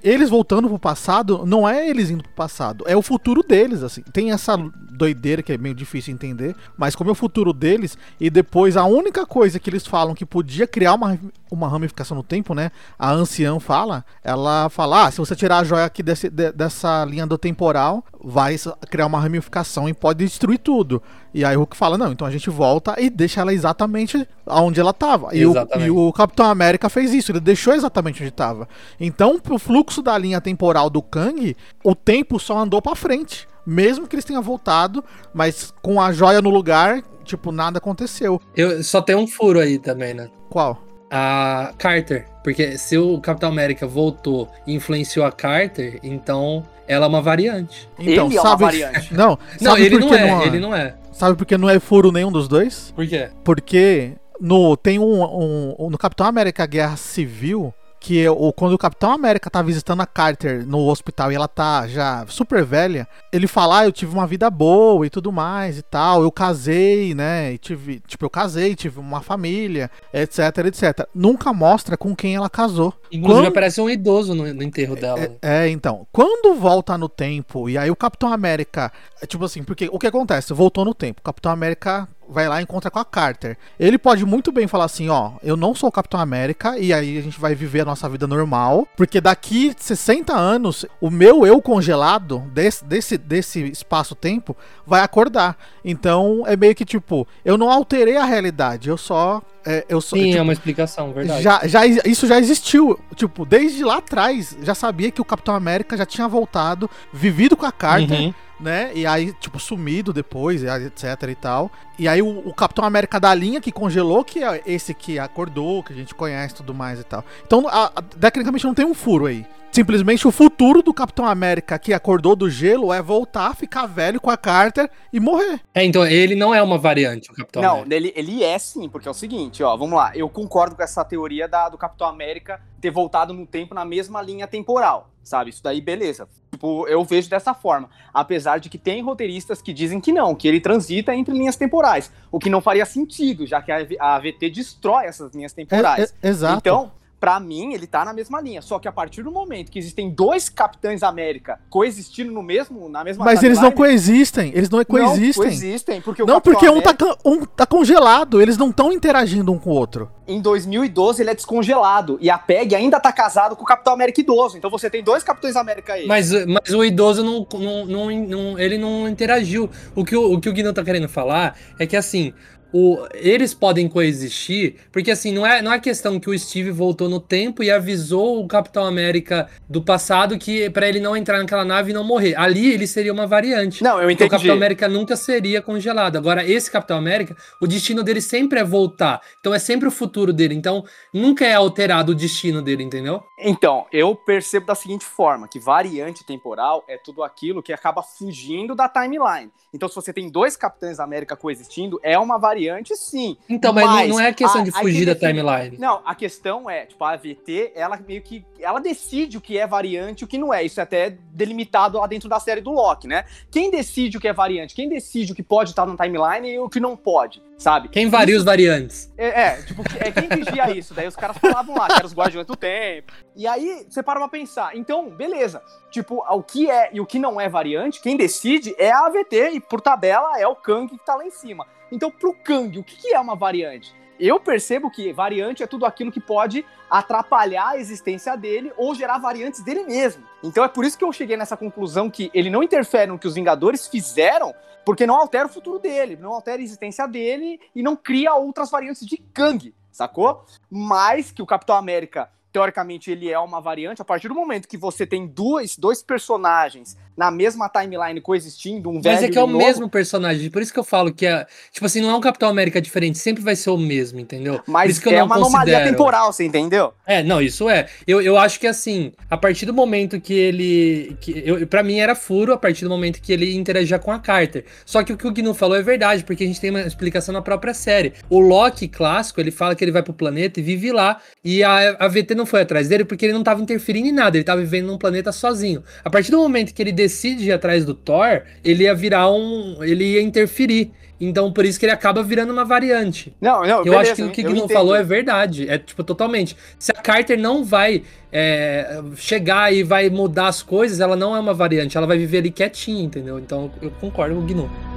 eles 0.04 0.30
voltando 0.30 0.68
pro 0.70 0.78
passado, 0.78 1.44
não 1.46 1.68
é 1.68 1.90
eles 1.90 2.10
indo 2.12 2.22
pro 2.24 2.34
passado, 2.34 2.84
é 2.88 2.96
o 2.96 3.02
futuro 3.02 3.42
deles, 3.42 3.82
assim. 3.84 4.02
Tem 4.14 4.32
essa 4.32 4.56
doideira 4.92 5.42
que 5.42 5.52
é 5.54 5.58
meio 5.58 5.74
difícil 5.74 6.14
entender, 6.14 6.56
mas 6.78 6.96
como 6.96 7.10
é 7.10 7.14
o 7.14 7.16
futuro 7.16 7.52
deles, 7.52 7.98
e 8.20 8.30
depois 8.30 8.78
a 8.78 8.86
única 8.86 9.26
coisa 9.26 9.60
que 9.60 9.70
eles 9.70 9.86
falam 9.88 10.14
que 10.14 10.26
podia 10.26 10.68
criar 10.68 10.94
uma, 10.94 11.18
uma 11.50 11.68
ramificação 11.68 12.16
no 12.16 12.24
tempo, 12.24 12.54
né? 12.54 12.72
A 12.98 13.12
anciã 13.12 13.60
fala, 13.60 14.06
ela 14.24 14.70
fala: 14.70 15.06
ah, 15.08 15.12
se 15.12 15.18
você 15.18 15.36
tirar 15.36 15.58
a 15.60 15.64
joia 15.64 15.84
aqui 15.86 16.02
desse- 16.02 16.30
de- 16.30 16.52
dessa 16.54 17.04
linha 17.06 17.28
do 17.28 17.38
temporal, 17.38 18.04
vai 18.24 18.56
criar 18.90 19.06
uma 19.06 19.20
ramificação 19.20 19.90
e 19.90 19.94
pode 19.94 20.24
destruir 20.24 20.60
tudo. 20.60 21.02
E 21.34 21.44
aí 21.44 21.56
o 21.56 21.60
Hulk 21.60 21.76
fala: 21.76 21.98
não, 21.98 22.12
então 22.12 22.26
a 22.26 22.32
gente 22.32 22.50
volta 22.50 22.96
e 23.00 23.10
deixa 23.10 23.42
ela 23.42 23.54
exatamente 23.54 24.26
onde 24.48 24.80
ela 24.80 24.94
tava. 24.94 25.36
E 25.36 25.40
e 25.86 25.90
o 25.92 26.14
Capitão 26.14 26.46
América 26.46 26.88
fez 26.90 27.14
isso, 27.14 27.32
ele 27.34 27.40
deixou 27.42 27.74
exatamente 27.74 28.22
onde 28.22 28.32
tava. 28.32 28.68
Então, 29.00 29.38
pro 29.40 29.60
fluxo 29.60 30.02
da 30.02 30.18
linha 30.18 30.40
temporal 30.40 30.90
do 30.90 31.02
Kang, 31.02 31.56
o 31.84 31.94
tempo 31.96 32.40
só 32.40 32.58
andou 32.60 32.82
pra 32.82 32.96
frente. 32.96 33.48
Mesmo 33.66 34.08
que 34.08 34.16
eles 34.16 34.26
tenham 34.26 34.42
voltado, 34.42 35.04
mas 35.34 35.72
com 35.84 36.02
a 36.02 36.12
joia 36.12 36.42
no 36.42 36.50
lugar, 36.50 37.04
tipo, 37.24 37.52
nada 37.52 37.78
aconteceu. 37.78 38.42
Eu, 38.56 38.84
só 38.84 39.02
tem 39.02 39.16
um 39.16 39.28
furo 39.28 39.60
aí 39.60 39.78
também, 39.78 40.14
né? 40.16 40.30
Qual? 40.50 40.82
A 41.12 41.74
Carter. 41.78 42.26
Porque 42.44 42.78
se 42.78 42.98
o 42.98 43.20
Capitão 43.20 43.50
América 43.50 43.86
voltou 43.86 44.50
e 44.66 44.74
influenciou 44.74 45.26
a 45.26 45.32
Carter, 45.32 46.00
então 46.02 46.64
ela 46.88 47.06
é 47.06 47.10
uma 47.10 47.22
variante. 47.22 47.88
Ele 48.00 48.16
é 48.18 48.24
uma 48.24 48.56
variante. 48.56 49.10
Então, 49.14 49.18
Não, 49.28 49.40
Não, 49.60 49.72
sabe 49.72 49.86
ele 49.86 49.96
por 49.96 50.02
não 50.02 50.08
que 50.10 50.16
é, 50.16 50.48
ele 50.48 50.60
não 50.60 50.74
é. 50.76 50.96
Sabe 51.12 51.36
por 51.38 51.46
que 51.46 51.58
não 51.58 51.70
é 51.70 51.80
furo 51.80 52.12
nenhum 52.12 52.32
dos 52.32 52.48
dois? 52.48 52.92
Por 52.96 53.06
quê? 53.06 53.30
Porque 53.44 54.14
no, 54.40 54.76
tem 54.78 54.98
um, 54.98 55.22
um- 55.24 55.76
um- 55.78 55.90
No 55.90 55.98
Capitão 55.98 56.26
América 56.26 56.66
Guerra 56.66 56.96
Civil. 56.96 57.74
Que 58.04 58.26
é 58.26 58.32
o, 58.32 58.52
quando 58.52 58.74
o 58.74 58.80
Capitão 58.80 59.12
América 59.12 59.48
tá 59.48 59.62
visitando 59.62 60.02
a 60.02 60.08
Carter 60.08 60.66
no 60.66 60.80
hospital 60.88 61.32
e 61.32 61.36
ela 61.36 61.48
tá 61.48 61.88
já 61.88 62.26
super 62.28 62.66
velha, 62.66 63.08
ele 63.32 63.46
fala: 63.46 63.80
ah, 63.80 63.86
eu 63.86 63.92
tive 63.92 64.12
uma 64.12 64.26
vida 64.26 64.50
boa 64.50 65.06
e 65.06 65.10
tudo 65.10 65.32
mais 65.32 65.78
e 65.78 65.84
tal. 65.84 66.24
Eu 66.24 66.32
casei, 66.32 67.14
né? 67.14 67.54
E 67.54 67.60
tive. 67.60 68.00
Tipo, 68.08 68.26
eu 68.26 68.30
casei, 68.30 68.76
tive 68.76 69.00
uma 69.00 69.22
família, 69.22 69.90
etc, 70.12 70.40
etc. 70.66 71.08
Nunca 71.14 71.54
mostra 71.54 71.96
com 71.96 72.16
quem 72.16 72.36
ela 72.36 72.50
casou. 72.50 72.92
Inclusive 73.12 73.44
Quando- 73.44 73.52
aparece 73.52 73.80
um 73.80 73.90
idoso 73.90 74.34
no, 74.34 74.52
no 74.52 74.64
enterro 74.64 74.96
dela. 74.96 75.38
É, 75.40 75.70
então, 75.70 76.08
quando 76.12 76.56
volta 76.56 76.98
no 76.98 77.08
tempo, 77.08 77.70
e 77.70 77.78
aí 77.78 77.92
o 77.92 77.96
Capitão 77.96 78.34
América. 78.34 78.92
é 79.22 79.28
Tipo 79.28 79.46
assim, 79.46 79.64
porque 79.64 79.88
o 79.92 80.00
que 80.00 80.08
acontece? 80.08 80.54
Voltou 80.54 80.84
no 80.84 80.96
tempo. 80.96 81.20
O 81.22 81.24
Capitão 81.24 81.52
América 81.52 82.08
vai 82.32 82.48
lá 82.48 82.60
e 82.60 82.64
encontra 82.64 82.90
com 82.90 82.98
a 82.98 83.06
Carter. 83.06 83.58
Ele 83.80 83.98
pode 83.98 84.26
muito 84.26 84.52
bem 84.52 84.66
falar 84.68 84.86
assim: 84.86 85.10
ó, 85.10 85.34
eu 85.44 85.58
não 85.58 85.76
sou 85.76 85.90
o 85.90 85.92
Capitão 85.92 86.20
América, 86.20 86.78
e 86.80 86.94
aí 86.94 87.18
a 87.18 87.22
gente 87.22 87.40
vai 87.40 87.54
viver 87.54 87.82
a 87.82 87.86
nossa 87.86 88.08
vida 88.08 88.26
normal. 88.26 88.88
Porque 88.96 89.20
daqui 89.20 89.74
60 89.78 90.34
anos, 90.34 90.86
o 91.00 91.10
meu 91.10 91.46
eu 91.46 91.62
congelado, 91.62 92.40
desse, 92.54 92.84
desse, 92.86 93.18
desse 93.18 93.60
espaço-tempo, 93.66 94.56
vai 94.88 95.02
acordar. 95.02 95.58
Então 95.84 96.44
é 96.48 96.56
meio 96.56 96.74
que 96.74 96.86
tipo, 96.86 97.28
eu 97.44 97.58
não 97.58 97.70
alterei 97.70 98.18
a 98.18 98.24
realidade, 98.26 98.90
eu 98.90 98.98
só. 98.98 99.42
é, 99.66 99.86
eu 99.90 100.00
só 100.00 100.16
Sim, 100.16 100.28
tipo, 100.28 100.38
é 100.38 100.42
uma 100.42 100.54
explicação, 100.54 101.12
verdade. 101.12 101.44
já, 101.44 101.68
já, 101.68 101.86
isso 101.86 102.26
já 102.28 102.40
existiu. 102.40 102.98
Tipo, 103.16 103.46
desde 103.46 103.84
lá 103.84 103.98
atrás, 103.98 104.58
já 104.64 104.74
sabia 104.74 105.12
que 105.12 105.22
o 105.22 105.26
Capitão 105.26 105.54
América 105.54 105.98
já 105.98 106.06
tinha 106.06 106.28
voltado, 106.28 106.90
vivido 107.12 107.58
com 107.58 107.66
a 107.66 107.72
Carter, 107.72 108.20
Uhum. 108.20 108.34
Né? 108.62 108.92
E 108.94 109.06
aí, 109.06 109.34
tipo, 109.34 109.60
sumido 109.60 110.14
depois, 110.14 110.64
etc 110.64 111.30
e 111.30 111.36
tal. 111.36 111.72
E 111.98 112.08
aí 112.08 112.22
o, 112.22 112.48
o 112.48 112.54
Capitão 112.54 112.86
América 112.86 113.20
da 113.20 113.34
linha 113.34 113.60
que 113.60 113.72
congelou, 113.72 114.24
que 114.24 114.44
é 114.44 114.62
esse 114.66 114.94
que 114.94 115.18
acordou, 115.20 115.84
que 115.84 115.94
a 115.94 115.96
gente 115.96 116.14
conhece 116.16 116.54
e 116.54 116.58
tudo 116.58 116.74
mais 116.74 117.00
e 117.00 117.04
tal. 117.04 117.24
Então, 117.46 117.68
a- 117.68 117.92
a- 117.96 118.02
tecnicamente 118.02 118.66
não 118.66 118.74
tem 118.74 118.86
um 118.86 118.94
furo 118.94 119.26
aí. 119.26 119.46
Simplesmente 119.72 120.28
o 120.28 120.32
futuro 120.32 120.82
do 120.82 120.94
Capitão 120.94 121.26
América 121.26 121.80
que 121.80 121.94
acordou 121.94 122.36
do 122.36 122.50
gelo 122.50 122.92
é 122.92 123.02
voltar, 123.02 123.56
ficar 123.56 123.86
velho 123.86 124.20
com 124.20 124.30
a 124.30 124.36
Carter 124.36 124.90
e 125.14 125.20
morrer. 125.20 125.62
É, 125.74 125.84
então 125.84 126.06
ele 126.06 126.36
não 126.36 126.54
é 126.54 126.62
uma 126.62 126.78
variante, 126.78 127.32
o 127.32 127.34
Capitão 127.34 127.62
Não, 127.62 127.72
América. 127.82 127.96
ele, 127.96 128.14
ele 128.16 128.44
é 128.44 128.60
sim, 128.60 128.90
porque 128.90 129.08
é 129.08 129.12
o 129.12 129.14
seguinte, 129.14 129.64
ó, 129.64 129.76
vamos 129.78 129.96
lá. 129.98 130.12
Eu 130.14 130.28
concordo 130.30 130.76
com 130.76 130.84
essa 130.84 131.06
teoria 131.06 131.48
da, 131.48 131.70
do 131.70 131.78
Capitão 131.78 132.06
América 132.08 132.60
ter 132.82 132.92
voltado 132.92 133.34
no 133.34 133.46
tempo 133.46 133.74
na 133.74 133.86
mesma 133.86 134.22
linha 134.22 134.46
temporal, 134.46 135.10
sabe? 135.24 135.52
Isso 135.52 135.64
daí, 135.64 135.80
beleza. 135.80 136.28
Tipo, 136.52 136.86
eu 136.88 137.04
vejo 137.06 137.30
dessa 137.30 137.54
forma. 137.54 137.90
Apesar 138.14 138.60
de 138.60 138.70
que 138.70 138.78
tem 138.78 139.02
roteiristas 139.02 139.62
que 139.62 139.72
dizem 139.72 140.02
que 140.02 140.12
não, 140.12 140.36
que 140.36 140.48
ele 140.48 140.60
transita 140.60 141.16
entre 141.16 141.34
linhas 141.34 141.56
temporais. 141.56 142.12
O 142.30 142.40
que 142.40 142.50
não 142.50 142.60
faria 142.60 142.86
sentido, 142.86 143.46
já 143.48 143.62
que 143.62 143.72
a, 143.72 143.88
a 144.00 144.16
AVT 144.16 144.50
destrói 144.50 145.06
essas 145.06 145.34
linhas 145.34 145.54
temporais. 145.54 146.14
É- 146.22 146.28
é- 146.28 146.30
exato. 146.30 146.58
Então, 146.58 146.92
pra 147.22 147.40
mim, 147.40 147.74
ele 147.74 147.86
tá 147.86 148.04
na 148.04 148.12
mesma 148.14 148.42
linha. 148.42 148.64
Só 148.64 148.80
que 148.80 148.88
a 148.88 148.92
partir 148.92 149.22
do 149.22 149.32
momento 149.32 149.72
que 149.72 149.78
existem 149.78 150.10
dois 150.10 150.50
Capitães 150.50 151.04
América 151.04 151.60
coexistindo 151.70 152.32
no 152.32 152.42
mesmo, 152.42 152.90
na 152.90 153.04
mesma 153.04 153.24
Mas 153.24 153.44
eles 153.44 153.62
não 153.62 153.72
coexistem, 153.72 154.52
eles 154.56 154.70
não 154.72 154.84
coexistem. 154.84 155.28
Não 155.28 155.34
coexistem, 155.36 156.02
porque 156.02 156.24
o 156.24 156.26
Não, 156.26 156.42
Capitão 156.42 156.54
porque 156.54 156.68
um 156.70 156.82
tá, 156.82 156.90
América- 156.90 157.06
can- 157.24 157.30
um 157.30 157.46
tá 157.46 157.66
congelado, 157.68 158.42
eles 158.42 158.58
não 158.58 158.72
estão 158.72 158.92
interagindo 158.92 159.52
um 159.54 159.60
com 159.60 159.70
o 159.70 159.74
outro. 159.74 160.10
em 160.28 160.42
2012 160.42 161.22
ele 161.22 161.30
é 161.30 161.36
descongelado. 161.36 162.18
E 162.22 162.30
a 162.30 162.38
PEG 162.40 162.74
ainda 162.74 163.00
tá 163.00 163.12
casado 163.12 163.56
com 163.56 163.64
o 163.64 163.66
Capitão 163.68 163.94
América 163.94 164.20
idoso. 164.22 164.58
Então 164.58 164.70
você 164.72 164.90
tem 164.90 165.04
dois 165.04 165.24
Capitães 165.24 165.56
América 165.56 165.94
aí. 165.94 166.08
Mas, 166.08 166.32
mas 166.48 166.74
o 166.74 166.84
idoso 166.84 167.24
não, 167.24 167.46
não, 167.54 167.86
não, 167.86 168.10
não- 168.12 168.60
ele 168.60 168.78
não 168.80 169.08
interagiu. 169.08 169.70
O 169.96 170.04
que 170.04 170.16
o, 170.16 170.34
o 170.34 170.42
que 170.42 170.50
o 170.50 170.54
Guinan 170.54 170.74
tá 170.74 170.84
querendo 170.84 171.08
falar 171.08 171.56
é 171.78 171.86
que 171.86 171.96
assim. 171.96 172.34
O, 172.74 173.06
eles 173.14 173.54
podem 173.54 173.88
coexistir, 173.90 174.76
porque 174.92 175.12
assim, 175.12 175.32
não 175.32 175.46
é, 175.46 175.62
não 175.62 175.74
é 175.74 175.80
questão 175.80 176.20
que 176.20 176.30
o 176.30 176.38
Steve 176.38 176.72
voltou 176.72 177.10
no 177.10 177.20
tempo 177.20 177.62
e 177.62 177.70
avisou 177.70 178.42
o 178.42 178.48
Capitão 178.48 178.86
América 178.86 179.50
do 179.70 179.82
passado 179.82 180.38
que 180.38 180.70
para 180.70 180.88
ele 180.88 181.00
não 181.00 181.16
entrar 181.16 181.40
naquela 181.40 181.66
nave 181.66 181.92
e 181.92 181.94
não 181.94 182.04
morrer. 182.04 182.34
Ali 182.38 182.72
ele 182.72 182.88
seria 182.88 183.12
uma 183.12 183.28
variante. 183.28 183.84
Não, 183.84 184.02
eu 184.02 184.10
entendi. 184.10 184.28
o 184.28 184.32
Capitão 184.32 184.56
América 184.56 184.88
nunca 184.88 185.16
seria 185.16 185.62
congelado. 185.62 186.16
Agora, 186.16 186.46
esse 186.46 186.72
Capitão 186.72 186.98
América, 186.98 187.36
o 187.62 187.68
destino 187.68 188.04
dele 188.04 188.22
sempre 188.22 188.60
é 188.60 188.64
voltar. 188.64 189.22
Então 189.40 189.54
é 189.54 189.60
sempre 189.60 189.88
o 189.88 189.92
futuro 189.92 190.32
dele. 190.32 190.56
Então 190.56 190.86
nunca 191.14 191.46
é 191.46 191.54
alterado 191.54 192.14
o 192.14 192.16
destino 192.16 192.62
dele, 192.62 192.84
entendeu? 192.84 193.22
Então, 193.38 193.86
eu 193.92 194.16
percebo 194.16 194.66
da 194.66 194.76
seguinte 194.76 195.04
forma, 195.04 195.48
que 195.48 195.60
variante 195.60 196.26
temporal 196.26 196.84
é 196.88 196.98
tudo 196.98 197.24
aquilo 197.24 197.62
que 197.62 197.74
acaba 197.74 198.02
fugindo 198.02 198.76
da 198.76 198.88
timeline. 198.88 199.52
Então, 199.74 199.90
se 199.90 199.96
você 199.96 200.14
tem 200.14 200.30
dois 200.30 200.56
Capitães 200.56 201.00
América 201.00 201.36
coexistindo, 201.36 202.00
é 202.04 202.18
uma 202.18 202.38
variante 202.38 202.61
sim. 202.96 203.38
Então, 203.50 203.74
mas, 203.74 203.86
não- 203.86 204.08
não, 204.08 204.20
é 204.20 204.34
questão 204.34 204.62
a- 204.62 204.64
de 204.64 204.72
fugir 204.72 205.06
da 205.06 205.14
define- 205.14 205.34
timeline. 205.42 205.78
Não, 205.78 206.02
a 206.06 206.14
questão 206.16 206.70
é, 206.70 206.86
tipo, 206.86 207.04
a 207.04 207.12
AVT, 207.14 207.72
ela 207.76 207.98
meio 208.08 208.22
que. 208.22 208.46
Ela 208.60 208.80
decide 208.80 209.38
o 209.38 209.42
que 209.42 209.58
é 209.58 209.66
variante 209.66 210.22
e 210.22 210.26
o 210.26 210.28
que 210.28 210.38
não 210.38 210.54
é. 210.54 210.64
Isso 210.64 210.80
é 210.80 210.84
até 210.84 211.18
delimitado 211.34 211.98
lá 211.98 212.06
dentro 212.08 212.30
da 212.30 212.40
série 212.40 212.62
do 212.62 212.70
Loki, 212.72 213.08
né? 213.08 213.26
Quem 213.50 213.72
decide 213.72 214.18
o 214.18 214.20
que 214.20 214.28
é 214.28 214.34
variante? 214.34 214.76
Quem 214.76 214.88
decide 214.88 215.32
o 215.32 215.36
que 215.36 215.42
pode 215.44 215.72
estar 215.72 215.86
no 215.86 215.96
timeline 215.98 216.48
e 216.48 216.60
o 216.60 216.70
que 216.70 216.80
não 216.80 216.96
pode, 216.96 217.42
sabe? 217.58 217.88
Quem 217.90 218.08
varia 218.10 218.38
os 218.38 218.44
variantes? 218.44 219.12
É, 219.18 219.28
é, 219.42 219.62
tipo, 219.64 219.82
é 220.00 220.12
quem 220.12 220.30
vigia 220.30 220.70
isso? 220.72 220.94
Daí 220.94 221.08
os 221.08 221.16
caras 221.16 221.38
falavam 221.40 221.76
lá, 221.76 221.88
que 221.88 221.94
eram 221.94 222.06
os 222.06 222.14
guardiões 222.14 222.46
do 222.46 222.56
tempo. 222.56 223.12
E 223.36 223.48
aí, 223.48 223.86
você 223.90 224.04
para 224.04 224.20
pra 224.20 224.30
pensar. 224.30 224.76
Então, 224.76 225.10
beleza. 225.10 225.62
Tipo, 225.90 226.24
o 226.30 226.44
que 226.44 226.70
é 226.70 226.90
e 226.94 227.02
o 227.02 227.06
que 227.06 227.18
não 227.18 227.42
é 227.42 227.50
variante, 227.50 228.00
quem 228.02 228.16
decide 228.16 228.76
é 228.78 228.92
a 228.92 229.08
AVT, 229.08 229.52
e 229.54 229.60
por 229.60 229.82
tabela 229.82 230.40
é 230.40 230.46
o 230.48 230.56
Kang 230.56 230.88
que 230.88 231.04
tá 231.04 231.16
lá 231.16 231.26
em 231.26 231.32
cima. 231.32 231.66
Então, 231.92 232.10
pro 232.10 232.34
Kang, 232.34 232.80
o 232.80 232.84
que 232.84 232.96
que 232.96 233.14
é 233.14 233.20
uma 233.20 233.36
variante? 233.36 233.94
Eu 234.20 234.40
percebo 234.40 234.92
que 234.92 235.12
variante 235.12 235.64
é 235.64 235.68
tudo 235.68 235.84
aquilo 235.84 236.12
que 236.12 236.20
pode 236.20 236.64
atrapalhar 236.88 237.70
a 237.70 237.78
existência 237.78 238.36
dele 238.36 238.72
ou 238.78 238.94
gerar 238.94 239.18
variantes 239.18 239.64
dele 239.64 239.84
mesmo. 239.84 240.24
Então 240.44 240.64
é 240.64 240.68
por 240.68 240.86
isso 240.86 240.96
que 240.96 241.04
eu 241.04 241.12
cheguei 241.12 241.36
nessa 241.36 241.58
conclusão 241.58 242.08
que 242.08 242.30
ele 242.32 242.50
não 242.50 242.62
interfere 242.62 243.10
no 243.10 243.18
que 243.18 243.28
os 243.28 243.34
Vingadores 243.34 243.88
fizeram, 243.88 244.54
porque 244.86 245.08
não 245.08 245.16
altera 245.16 245.48
o 245.48 245.52
futuro 245.52 245.80
dele, 245.80 246.16
não 246.18 246.34
altera 246.34 246.62
a 246.62 246.64
existência 246.64 247.08
dele 247.08 247.60
e 247.74 247.82
não 247.82 247.96
cria 247.96 248.36
outras 248.36 248.70
variantes 248.70 249.08
de 249.08 249.18
Kang, 249.34 249.74
sacou? 249.92 250.46
Mas 250.70 251.32
que 251.32 251.42
o 251.42 251.46
Capitão 251.48 251.76
América 251.76 252.30
teoricamente 252.52 253.10
ele 253.10 253.30
é 253.30 253.40
uma 253.40 253.62
variante, 253.62 254.02
a 254.02 254.06
partir 254.06 254.28
do 254.28 254.36
momento 254.36 254.68
que 254.68 254.78
você 254.78 255.06
tem 255.06 255.28
dois, 255.28 255.78
dois 255.78 256.04
personagens 256.04 256.98
na 257.16 257.30
mesma 257.30 257.70
timeline 257.70 258.20
coexistindo, 258.22 258.90
um 258.90 259.02
velho 259.02 259.16
Mas 259.16 259.24
é 259.24 259.30
que 259.30 259.38
é 259.38 259.44
o 259.44 259.48
novo, 259.48 259.58
mesmo 259.58 259.90
personagem, 259.90 260.50
por 260.50 260.62
isso 260.62 260.74
que 260.74 260.80
eu 260.80 260.84
falo 260.84 261.14
que 261.14 261.26
é. 261.26 261.46
Tipo 261.72 261.86
assim, 261.86 262.02
não 262.02 262.10
é 262.10 262.16
um 262.16 262.22
Capitão 262.22 262.50
América 262.50 262.82
diferente, 262.82 263.18
sempre 263.20 263.44
vai 263.44 263.56
ser 263.56 263.70
o 263.70 263.78
mesmo, 263.78 264.20
entendeu? 264.20 264.60
por 264.60 264.72
mas 264.72 264.92
isso 264.92 265.02
que 265.02 265.10
eu 265.10 265.14
é 265.14 265.24
uma 265.24 265.36
anomalia 265.36 265.74
considero. 265.76 265.92
temporal, 265.92 266.34
você 266.34 266.46
entendeu? 266.46 266.94
É, 267.06 267.22
não, 267.22 267.42
isso 267.42 267.70
é. 267.70 267.88
Eu, 268.08 268.22
eu 268.22 268.38
acho 268.38 268.60
que 268.60 268.66
assim, 268.66 269.12
a 269.30 269.38
partir 269.38 269.66
do 269.66 269.74
momento 269.74 270.20
que 270.20 270.34
ele. 270.34 271.18
Que 271.22 271.44
eu, 271.46 271.68
pra 271.68 271.84
mim 271.84 272.00
era 272.00 272.16
furo, 272.16 272.54
a 272.54 272.58
partir 272.58 272.86
do 272.86 272.90
momento 272.90 273.22
que 273.22 273.32
ele 273.32 273.56
interagia 273.56 274.00
com 274.00 274.12
a 274.12 274.20
Carter. 274.20 274.66
Só 274.86 275.04
que 275.04 275.14
o 275.14 275.18
que 275.18 275.28
o 275.28 275.32
Gnu 275.32 275.54
falou 275.54 275.78
é 275.78 275.84
verdade, 275.84 276.24
porque 276.24 276.44
a 276.44 276.48
gente 276.48 276.60
tem 276.60 276.70
uma 276.70 276.82
explicação 276.82 277.34
na 277.34 277.42
própria 277.42 277.74
série. 277.74 278.14
O 278.30 278.40
Loki 278.40 278.88
clássico, 278.88 279.40
ele 279.40 279.52
fala 279.52 279.76
que 279.76 279.84
ele 279.84 279.92
vai 279.92 280.02
pro 280.02 280.14
planeta 280.14 280.60
e 280.60 280.64
vive 280.64 280.92
lá. 280.92 281.22
E 281.44 281.64
a, 281.64 281.98
a 282.00 282.08
VT 282.08 282.34
não 282.36 282.41
foi 282.46 282.62
atrás 282.62 282.88
dele 282.88 283.06
porque 283.06 283.26
ele 283.26 283.34
não 283.34 283.44
tava 283.44 283.62
interferindo 283.62 284.08
em 284.08 284.12
nada, 284.12 284.38
ele 284.38 284.44
tava 284.44 284.62
vivendo 284.62 284.88
num 284.88 284.98
planeta 284.98 285.32
sozinho. 285.32 285.84
A 286.04 286.10
partir 286.10 286.32
do 286.32 286.38
momento 286.38 286.74
que 286.74 286.82
ele 286.82 286.92
decide 286.92 287.46
ir 287.46 287.52
atrás 287.52 287.86
do 287.86 287.94
Thor, 287.94 288.42
ele 288.64 288.84
ia 288.84 288.96
virar 288.96 289.32
um. 289.32 289.84
ele 289.84 290.14
ia 290.14 290.22
interferir. 290.22 290.92
Então, 291.24 291.54
por 291.54 291.64
isso 291.66 291.80
que 291.80 291.86
ele 291.86 291.94
acaba 291.94 292.24
virando 292.24 292.52
uma 292.52 292.66
variante. 292.66 293.32
Não, 293.40 293.62
não, 293.62 293.86
Eu 293.86 293.98
acho 293.98 294.16
que 294.16 294.24
o 294.24 294.32
que 294.32 294.42
o 294.42 294.50
Gnu 294.50 294.68
falou 294.68 294.96
é 294.96 295.04
verdade. 295.04 295.70
É, 295.70 295.78
tipo, 295.78 296.04
totalmente. 296.04 296.58
Se 296.80 296.92
a 296.92 296.96
Carter 296.96 297.40
não 297.40 297.64
vai 297.64 298.02
é, 298.32 299.00
chegar 299.16 299.72
e 299.72 299.84
vai 299.84 300.10
mudar 300.10 300.48
as 300.48 300.64
coisas, 300.64 301.00
ela 301.00 301.16
não 301.16 301.36
é 301.36 301.40
uma 301.40 301.54
variante. 301.54 301.96
Ela 301.96 302.08
vai 302.08 302.18
viver 302.18 302.40
ali 302.40 302.50
quietinha, 302.50 303.04
entendeu? 303.04 303.38
Então, 303.38 303.72
eu 303.84 303.92
concordo 303.92 304.34
com 304.34 304.42
o 304.42 304.46
Gnu. 304.46 304.91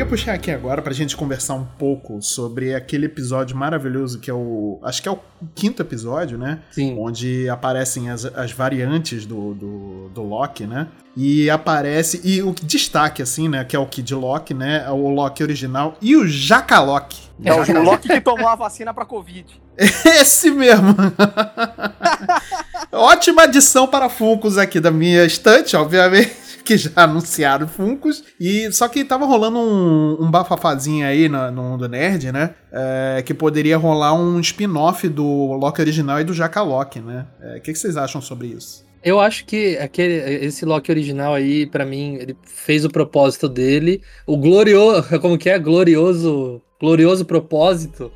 Ia 0.00 0.06
puxar 0.06 0.32
aqui 0.32 0.50
agora 0.50 0.80
pra 0.80 0.92
gente 0.92 1.16
conversar 1.16 1.54
um 1.54 1.64
pouco 1.64 2.20
sobre 2.22 2.74
aquele 2.74 3.06
episódio 3.06 3.56
maravilhoso 3.56 4.18
que 4.18 4.30
é 4.30 4.34
o. 4.34 4.78
Acho 4.82 5.02
que 5.02 5.08
é 5.08 5.12
o 5.12 5.18
quinto 5.54 5.82
episódio, 5.82 6.38
né? 6.38 6.60
Sim. 6.70 6.96
Onde 6.98 7.48
aparecem 7.48 8.10
as, 8.10 8.24
as 8.24 8.50
variantes 8.50 9.26
do, 9.26 9.54
do, 9.54 10.08
do 10.08 10.22
Loki, 10.22 10.66
né? 10.66 10.88
E 11.16 11.50
aparece. 11.50 12.20
E 12.24 12.42
o 12.42 12.54
destaque, 12.62 13.20
assim, 13.20 13.48
né? 13.48 13.62
Que 13.62 13.76
é 13.76 13.78
o 13.78 13.86
Kid 13.86 14.14
Loki, 14.14 14.54
né? 14.54 14.88
O 14.90 15.10
Loki 15.10 15.42
original 15.42 15.96
e 16.00 16.16
o 16.16 16.26
Jacalock. 16.26 17.16
É 17.44 17.52
o 17.52 17.82
Loki 17.82 18.08
que 18.08 18.20
tomou 18.22 18.48
a 18.48 18.54
vacina 18.54 18.94
pra 18.94 19.04
Covid. 19.04 19.46
Esse 19.76 20.50
mesmo. 20.50 20.94
Ótima 22.90 23.42
adição 23.42 23.86
para 23.86 24.08
Funkos 24.08 24.56
aqui 24.56 24.80
da 24.80 24.90
minha 24.90 25.24
estante, 25.24 25.76
obviamente, 25.76 26.49
que 26.70 26.76
já 26.76 26.90
anunciaram 27.02 27.66
Funkos. 27.66 28.22
E 28.38 28.70
só 28.72 28.86
que 28.86 29.04
tava 29.04 29.24
rolando 29.26 29.58
um, 29.58 30.24
um 30.24 30.30
bafafazinho 30.30 31.04
aí 31.04 31.28
no, 31.28 31.50
no 31.50 31.62
mundo 31.62 31.88
nerd, 31.88 32.30
né? 32.30 32.54
É, 32.72 33.22
que 33.24 33.34
poderia 33.34 33.76
rolar 33.76 34.14
um 34.14 34.38
spin-off 34.40 35.08
do 35.08 35.24
Loki 35.54 35.80
original 35.80 36.20
e 36.20 36.24
do 36.24 36.32
Jacalock, 36.32 37.00
né? 37.00 37.26
É, 37.40 37.56
O 37.56 37.60
que, 37.60 37.72
que 37.72 37.78
vocês 37.78 37.96
acham 37.96 38.20
sobre 38.20 38.48
isso? 38.48 38.88
Eu 39.02 39.18
acho 39.18 39.46
que 39.46 39.78
aquele, 39.78 40.44
esse 40.44 40.64
Loki 40.64 40.92
original 40.92 41.34
aí, 41.34 41.66
pra 41.66 41.86
mim, 41.86 42.16
ele 42.16 42.36
fez 42.44 42.84
o 42.84 42.90
propósito 42.90 43.48
dele. 43.48 44.02
O 44.26 44.36
glorioso. 44.36 45.08
Como 45.20 45.38
que 45.38 45.50
é? 45.50 45.58
Glorioso. 45.58 46.60
Glorioso 46.78 47.24
propósito. 47.24 48.12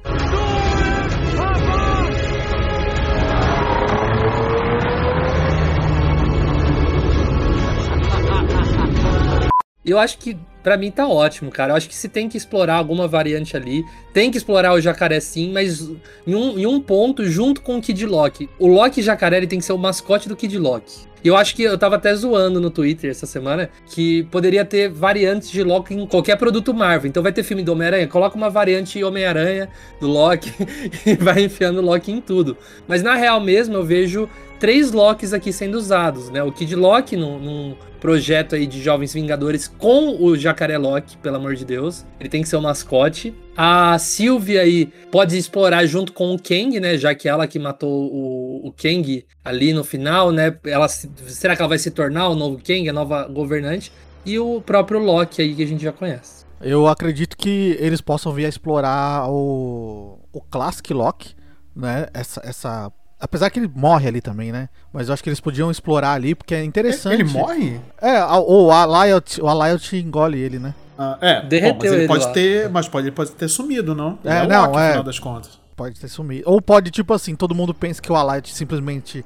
Eu 9.85 9.99
acho 9.99 10.19
que 10.19 10.37
pra 10.63 10.79
mim 10.79 10.91
tá 10.91 11.07
ótimo, 11.07 11.51
cara. 11.51 11.73
Eu 11.73 11.77
acho 11.77 11.89
que 11.89 11.95
se 11.95 12.09
tem 12.09 12.29
que 12.29 12.39
explorar 12.39 12.77
alguma 12.77 13.07
variante 13.07 13.57
ali, 13.57 13.85
tem 14.13 14.31
que 14.31 14.39
explorar 14.39 14.73
o 14.73 14.81
jacaré 14.81 15.21
sim, 15.21 15.53
mas 15.53 15.91
em 16.27 16.35
um, 16.35 16.59
em 16.59 16.67
um 16.67 16.81
ponto 16.81 17.25
junto 17.27 17.61
com 17.61 17.77
o 17.77 17.83
Kid 17.83 18.07
Loki. 18.07 18.49
O 18.59 18.67
Loki 18.67 19.03
jacaré 19.03 19.37
ele 19.37 19.47
tem 19.47 19.59
que 19.59 19.65
ser 19.65 19.75
o 19.75 19.79
mascote 19.79 20.29
do 20.29 20.35
Kid 20.35 20.59
Loki. 20.59 21.15
Eu 21.23 21.37
acho 21.37 21.57
que 21.57 21.63
eu 21.63 21.79
tava 21.79 21.97
até 21.97 22.15
zoando 22.15 22.61
no 22.61 22.69
Twitter 22.69 23.11
essa 23.11 23.25
semana 23.25 23.71
que 23.87 24.25
poderia 24.25 24.63
ter 24.63 24.91
variantes 24.91 25.51
de 25.51 25.63
Loki 25.63 25.95
em 25.95 26.07
qualquer 26.07 26.37
produto 26.37 26.75
Marvel. 26.75 27.09
Então 27.09 27.23
vai 27.23 27.33
ter 27.33 27.43
filme 27.43 27.63
do 27.63 27.73
Homem-Aranha, 27.73 28.07
coloca 28.07 28.37
uma 28.37 28.51
variante 28.51 29.03
Homem-Aranha 29.03 29.71
do 29.99 30.07
Loki 30.07 30.53
e 31.07 31.15
vai 31.15 31.45
enfiando 31.45 31.81
Loki 31.81 32.13
em 32.13 32.21
tudo. 32.21 32.59
Mas 32.87 33.03
na 33.03 33.15
real 33.15 33.41
mesmo 33.41 33.75
eu 33.75 33.83
vejo 33.83 34.29
três 34.59 34.93
Locks 34.93 35.33
aqui 35.33 35.53
sendo 35.53 35.77
usados, 35.77 36.31
né? 36.31 36.43
O 36.43 36.53
Kid 36.53 36.75
Loki 36.75 37.17
num, 37.17 37.39
num 37.39 37.77
projeto 38.01 38.55
aí 38.55 38.67
de 38.67 38.83
Jovens 38.83 39.15
Vingadores 39.15 39.67
com 39.67 40.23
o 40.23 40.37
Jacaré 40.37 40.77
Loki, 40.77 41.17
pelo 41.19 41.37
amor 41.37 41.55
de 41.55 41.65
Deus. 41.65 42.05
Ele 42.21 42.29
tem 42.29 42.43
que 42.43 42.49
ser 42.49 42.57
o 42.57 42.61
mascote. 42.63 43.35
A 43.57 43.99
Sylvie 43.99 44.59
aí 44.59 44.87
pode 45.11 45.37
explorar 45.39 45.87
junto 45.87 46.13
com 46.13 46.35
o 46.35 46.39
Kang, 46.39 46.79
né? 46.81 46.99
Já 46.99 47.15
que 47.15 47.29
ela 47.29 47.47
que 47.47 47.59
matou 47.59 47.91
o, 48.13 48.69
o 48.69 48.73
Kang 48.73 49.25
ali 49.45 49.73
no 49.73 49.83
final, 49.85 50.31
né? 50.33 50.57
Ela, 50.65 50.89
se- 50.89 51.11
será 51.29 51.55
que 51.57 51.63
ela 51.63 51.69
vai 51.69 51.79
se 51.79 51.91
tornar 51.91 52.29
o 52.29 52.35
novo 52.35 52.59
Kang, 52.63 52.89
a 52.89 52.93
nova 52.93 53.27
governante? 53.29 53.91
E 54.27 54.39
o 54.39 54.61
próprio 54.61 54.99
Loki 55.01 55.41
aí 55.43 55.55
que 55.55 55.63
a 55.63 55.67
gente 55.67 55.83
já 55.83 55.93
conhece. 55.93 56.45
Eu 56.61 56.87
acredito 56.89 57.37
que 57.37 57.77
eles 57.79 58.01
possam 58.01 58.33
vir 58.33 58.47
a 58.47 58.49
explorar 58.49 59.29
o, 59.31 60.19
o 60.33 60.41
Classic 60.41 60.93
Loki, 60.93 61.35
né? 61.77 62.07
Essa, 62.15 62.41
essa. 62.45 62.93
Apesar 63.25 63.49
que 63.49 63.59
ele 63.59 63.71
morre 63.75 64.07
ali 64.07 64.21
também, 64.21 64.53
né? 64.53 64.69
Mas 64.93 65.09
eu 65.09 65.15
acho 65.15 65.23
que 65.23 65.31
eles 65.31 65.41
podiam 65.41 65.71
explorar 65.71 66.13
ali, 66.13 66.35
porque 66.35 66.55
é 66.55 66.63
interessante. 66.63 67.23
Ele 67.23 67.25
morre? 67.25 67.81
É, 68.03 68.19
a- 68.19 68.39
o 68.39 68.71
Alliot, 68.71 69.41
o 69.41 69.49
engole 69.97 70.39
ele, 70.39 70.59
né? 70.59 70.75
Ah, 70.99 71.17
é, 71.23 71.41
Derreteu 71.41 71.73
bom, 71.75 71.79
mas 71.81 71.93
ele, 71.93 72.01
ele 72.03 72.07
pode 72.09 72.25
lá. 72.27 72.33
ter. 72.33 72.69
Mas 72.69 72.87
pode, 72.87 73.07
ele 73.07 73.17
pode 73.17 73.31
ter 73.33 73.49
sumido, 73.49 73.95
não? 73.95 74.19
Ele 74.23 74.35
É, 74.35 74.43
o 74.43 74.47
não, 74.49 74.67
Loki, 74.67 74.79
é. 74.79 74.83
no 74.83 74.91
final 74.91 75.03
das 75.05 75.19
contas. 75.19 75.64
Pode 75.77 75.99
ter 76.01 76.09
sumido. 76.09 76.45
Ou 76.47 76.61
pode, 76.63 76.91
tipo 76.91 77.13
assim, 77.13 77.35
todo 77.35 77.55
mundo 77.55 77.75
pensa 77.75 78.01
que 78.01 78.11
o 78.11 78.15
Alliot 78.15 78.55
simplesmente 78.55 79.25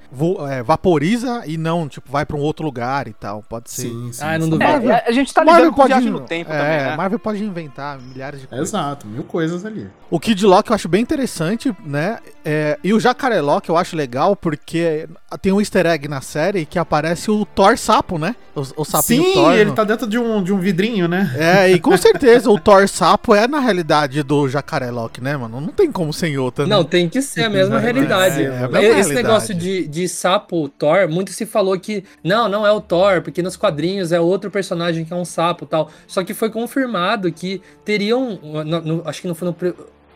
é, 0.51 0.63
vaporiza 0.63 1.43
e 1.47 1.57
não, 1.59 1.89
tipo, 1.89 2.11
vai 2.11 2.25
pra 2.25 2.37
um 2.37 2.41
outro 2.41 2.65
lugar 2.65 3.07
e 3.07 3.13
tal. 3.13 3.43
Pode 3.43 3.71
ser. 3.71 3.83
Sim, 3.83 4.13
sim. 4.13 4.25
Ah, 4.25 4.39
não 4.39 4.47
sim. 4.47 4.51
duvido. 4.53 4.91
É, 4.91 5.05
é, 5.07 5.09
a 5.09 5.13
gente 5.13 5.33
tá 5.33 5.45
Marvel 5.45 5.65
lidando 5.65 5.77
com 5.77 5.87
viagem 5.87 6.11
no 6.11 6.21
tempo 6.21 6.51
é, 6.51 6.59
também, 6.59 6.79
né? 6.79 6.97
Marvel 6.97 7.19
pode 7.19 7.43
inventar 7.45 8.01
milhares 8.01 8.41
de 8.41 8.47
coisas. 8.47 8.69
Exato, 8.69 9.07
mil 9.07 9.25
coisas 9.25 9.65
ali. 9.65 9.89
O 10.11 10.19
Kid 10.19 10.45
Loki 10.47 10.71
eu 10.71 10.75
acho 10.75 10.89
bem 10.89 11.03
interessante, 11.03 11.75
né? 11.85 12.19
É, 12.45 12.79
e 12.83 12.95
o 12.95 13.01
Jacaré 13.01 13.41
Loki 13.43 13.69
eu 13.69 13.77
acho 13.77 13.95
legal 13.95 14.35
porque 14.35 15.07
tem 15.43 15.53
um 15.53 15.61
easter 15.61 15.85
egg 15.85 16.09
na 16.09 16.23
série 16.23 16.65
que 16.65 16.79
aparece 16.79 17.31
o 17.31 17.45
Thor 17.45 17.77
sapo, 17.77 18.19
né? 18.19 18.35
O, 18.55 18.61
o 18.83 18.85
sapinho 18.85 19.23
Sim, 19.23 19.35
Thor. 19.35 19.53
ele 19.53 19.67
no- 19.67 19.75
tá 19.75 19.85
dentro 19.85 20.07
de 20.07 20.19
um, 20.19 20.43
de 20.43 20.53
um 20.53 20.59
vidrinho, 20.59 21.07
né? 21.07 21.31
É, 21.37 21.71
e 21.71 21.79
com 21.79 21.95
certeza 21.97 22.51
o 22.51 22.59
Thor 22.59 22.89
sapo 22.89 23.35
é 23.35 23.47
na 23.47 23.61
realidade 23.61 24.23
do 24.23 24.49
Jacaré 24.49 24.91
Loki, 24.91 25.21
né, 25.21 25.37
mano? 25.37 25.61
Não 25.61 25.69
tem 25.69 25.93
como 25.93 26.13
outra, 26.39 26.67
né? 26.67 26.75
Não, 26.75 26.85
tem 26.85 27.09
que 27.09 27.21
ser 27.23 27.45
a 27.45 27.51
mesma 27.51 27.79
realidade. 27.79 28.43
é, 28.43 28.47
é 28.47 28.69
mesma 28.69 29.01
Esse 29.01 29.15
negócio 29.15 29.55
de, 29.55 29.87
de 29.89 30.09
sapo 30.09 30.69
Thor, 30.69 31.09
muito 31.09 31.33
se 31.33 31.45
falou 31.47 31.79
que 31.79 32.05
não, 32.23 32.49
não 32.49 32.67
é 32.67 32.73
o 32.73 32.81
Thor, 32.81 33.23
porque 33.23 33.43
nos 33.43 33.57
quadrinhos 33.57 34.13
é 34.13 34.21
outro 34.21 34.51
personagem 34.51 35.05
que 35.05 35.13
é 35.13 35.17
um 35.17 35.25
sapo 35.25 35.65
e 35.65 35.69
tal. 35.69 35.91
Só 36.07 36.23
que 36.25 36.35
foi 36.35 36.51
confirmado 36.51 37.31
que 37.33 37.61
teriam. 37.85 38.39
no- 38.43 38.65
no- 38.65 39.03
acho 39.05 39.21
que 39.23 39.29
não 39.29 39.35
foi 39.35 39.49
no. 39.49 39.57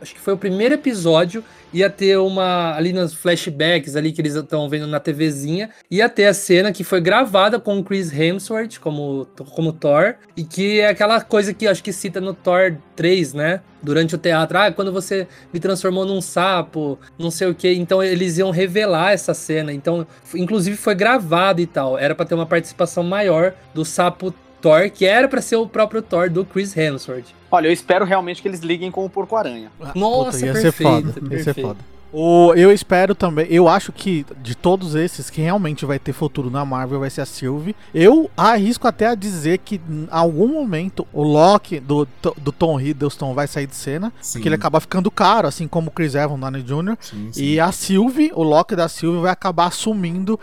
Acho 0.03 0.15
que 0.15 0.21
foi 0.21 0.35
o 0.35 0.37
primeiro 0.37 0.75
episódio, 0.75 1.45
ia 1.73 1.89
ter 1.89 2.19
uma. 2.19 2.75
Ali 2.75 2.93
nos 2.93 3.15
flashbacks 3.15 3.95
ali 3.95 4.11
que 4.11 4.21
eles 4.21 4.35
estão 4.35 4.69
vendo 4.69 4.89
na 4.89 4.99
TVzinha, 4.99 5.71
ia 5.89 6.09
ter 6.09 6.27
a 6.27 6.35
cena 6.35 6.73
que 6.73 6.83
foi 6.83 7.01
gravada 7.01 7.61
com 7.61 7.79
o 7.79 7.85
Chris 7.85 8.13
Hemsworth 8.13 8.81
como, 8.81 9.29
como 9.55 9.73
Thor, 9.73 10.17
e 10.37 10.43
que 10.43 10.81
é 10.81 10.89
aquela 10.89 11.21
coisa 11.21 11.55
que 11.55 11.69
acho 11.69 11.85
que 11.85 11.93
cita 11.93 12.21
no 12.21 12.35
Thor 12.35 12.77
3, 12.97 13.33
né? 13.33 13.61
Durante 13.81 14.17
o 14.17 14.19
teatro. 14.19 14.59
Ah, 14.59 14.73
quando 14.73 14.93
você 14.93 15.29
me 15.53 15.61
transformou 15.61 16.05
num 16.05 16.21
sapo, 16.21 16.99
não 17.17 17.31
sei 17.31 17.49
o 17.49 17.55
que. 17.55 17.73
Então 17.73 18.03
eles 18.03 18.39
iam 18.39 18.51
revelar 18.51 19.13
essa 19.13 19.33
cena. 19.33 19.73
Então, 19.73 20.05
inclusive 20.35 20.77
foi 20.77 20.97
gravado 20.97 21.61
e 21.61 21.67
tal. 21.67 21.97
Era 21.97 22.13
pra 22.13 22.27
ter 22.27 22.35
uma 22.35 22.47
participação 22.47 23.05
maior 23.05 23.55
do 23.73 23.85
sapo 23.85 24.35
Thor, 24.63 24.89
que 24.89 25.05
era 25.05 25.29
pra 25.29 25.43
ser 25.43 25.57
o 25.57 25.67
próprio 25.67 26.01
Thor 26.01 26.31
do 26.31 26.45
Chris 26.45 26.75
Hemsworth. 26.77 27.27
Olha, 27.51 27.67
eu 27.67 27.73
espero 27.73 28.05
realmente 28.05 28.41
que 28.41 28.47
eles 28.47 28.61
liguem 28.61 28.91
com 28.91 29.05
o 29.05 29.11
Porco-Aranha. 29.11 29.71
Nossa, 29.95 30.47
ia 30.47 30.55
ser 30.55 30.63
perfeito, 30.63 30.91
foda. 30.91 31.09
Ia 31.09 31.13
ser 31.13 31.45
perfeito. 31.55 31.67
foda. 31.67 31.92
O, 32.13 32.53
eu 32.55 32.71
espero 32.71 33.15
também, 33.15 33.47
eu 33.49 33.69
acho 33.69 33.93
que 33.93 34.27
de 34.43 34.55
todos 34.55 34.95
esses 34.95 35.31
que 35.31 35.41
realmente 35.41 35.87
vai 35.87 35.99
ter 35.99 36.13
futuro 36.13 36.51
na 36.51 36.65
Marvel 36.65 37.01
vai 37.01 37.11
ser 37.11 37.23
a 37.23 37.27
Sylvie. 37.27 37.75
Eu 37.95 38.31
arrisco 38.37 38.87
até 38.87 39.07
a 39.07 39.15
dizer 39.15 39.59
que 39.59 39.81
em 39.89 40.07
algum 40.11 40.49
momento 40.49 41.07
o 41.13 41.23
Loki 41.23 41.81
do, 41.81 42.07
do 42.37 42.53
Tom 42.53 42.79
Hiddleston 42.79 43.33
vai 43.35 43.47
sair 43.47 43.67
de 43.67 43.75
cena, 43.75 44.13
Sim. 44.21 44.39
porque 44.39 44.49
ele 44.49 44.55
acaba 44.57 44.81
ficando 44.81 45.11
caro, 45.11 45.49
assim 45.49 45.67
como 45.67 45.89
o 45.89 45.91
Chris 45.91 46.15
Evans 46.15 46.41
Downey 46.41 46.63
Jr. 46.63 46.97
Sim, 47.01 47.33
sim. 47.33 47.43
E 47.43 47.61
a 47.61 47.73
Sylvie, 47.73 48.31
o 48.35 48.43
Loki 48.43 48.77
da 48.77 48.89
Sylvie 48.89 49.21
vai 49.21 49.33
acabar 49.33 49.67
assumindo 49.67 50.39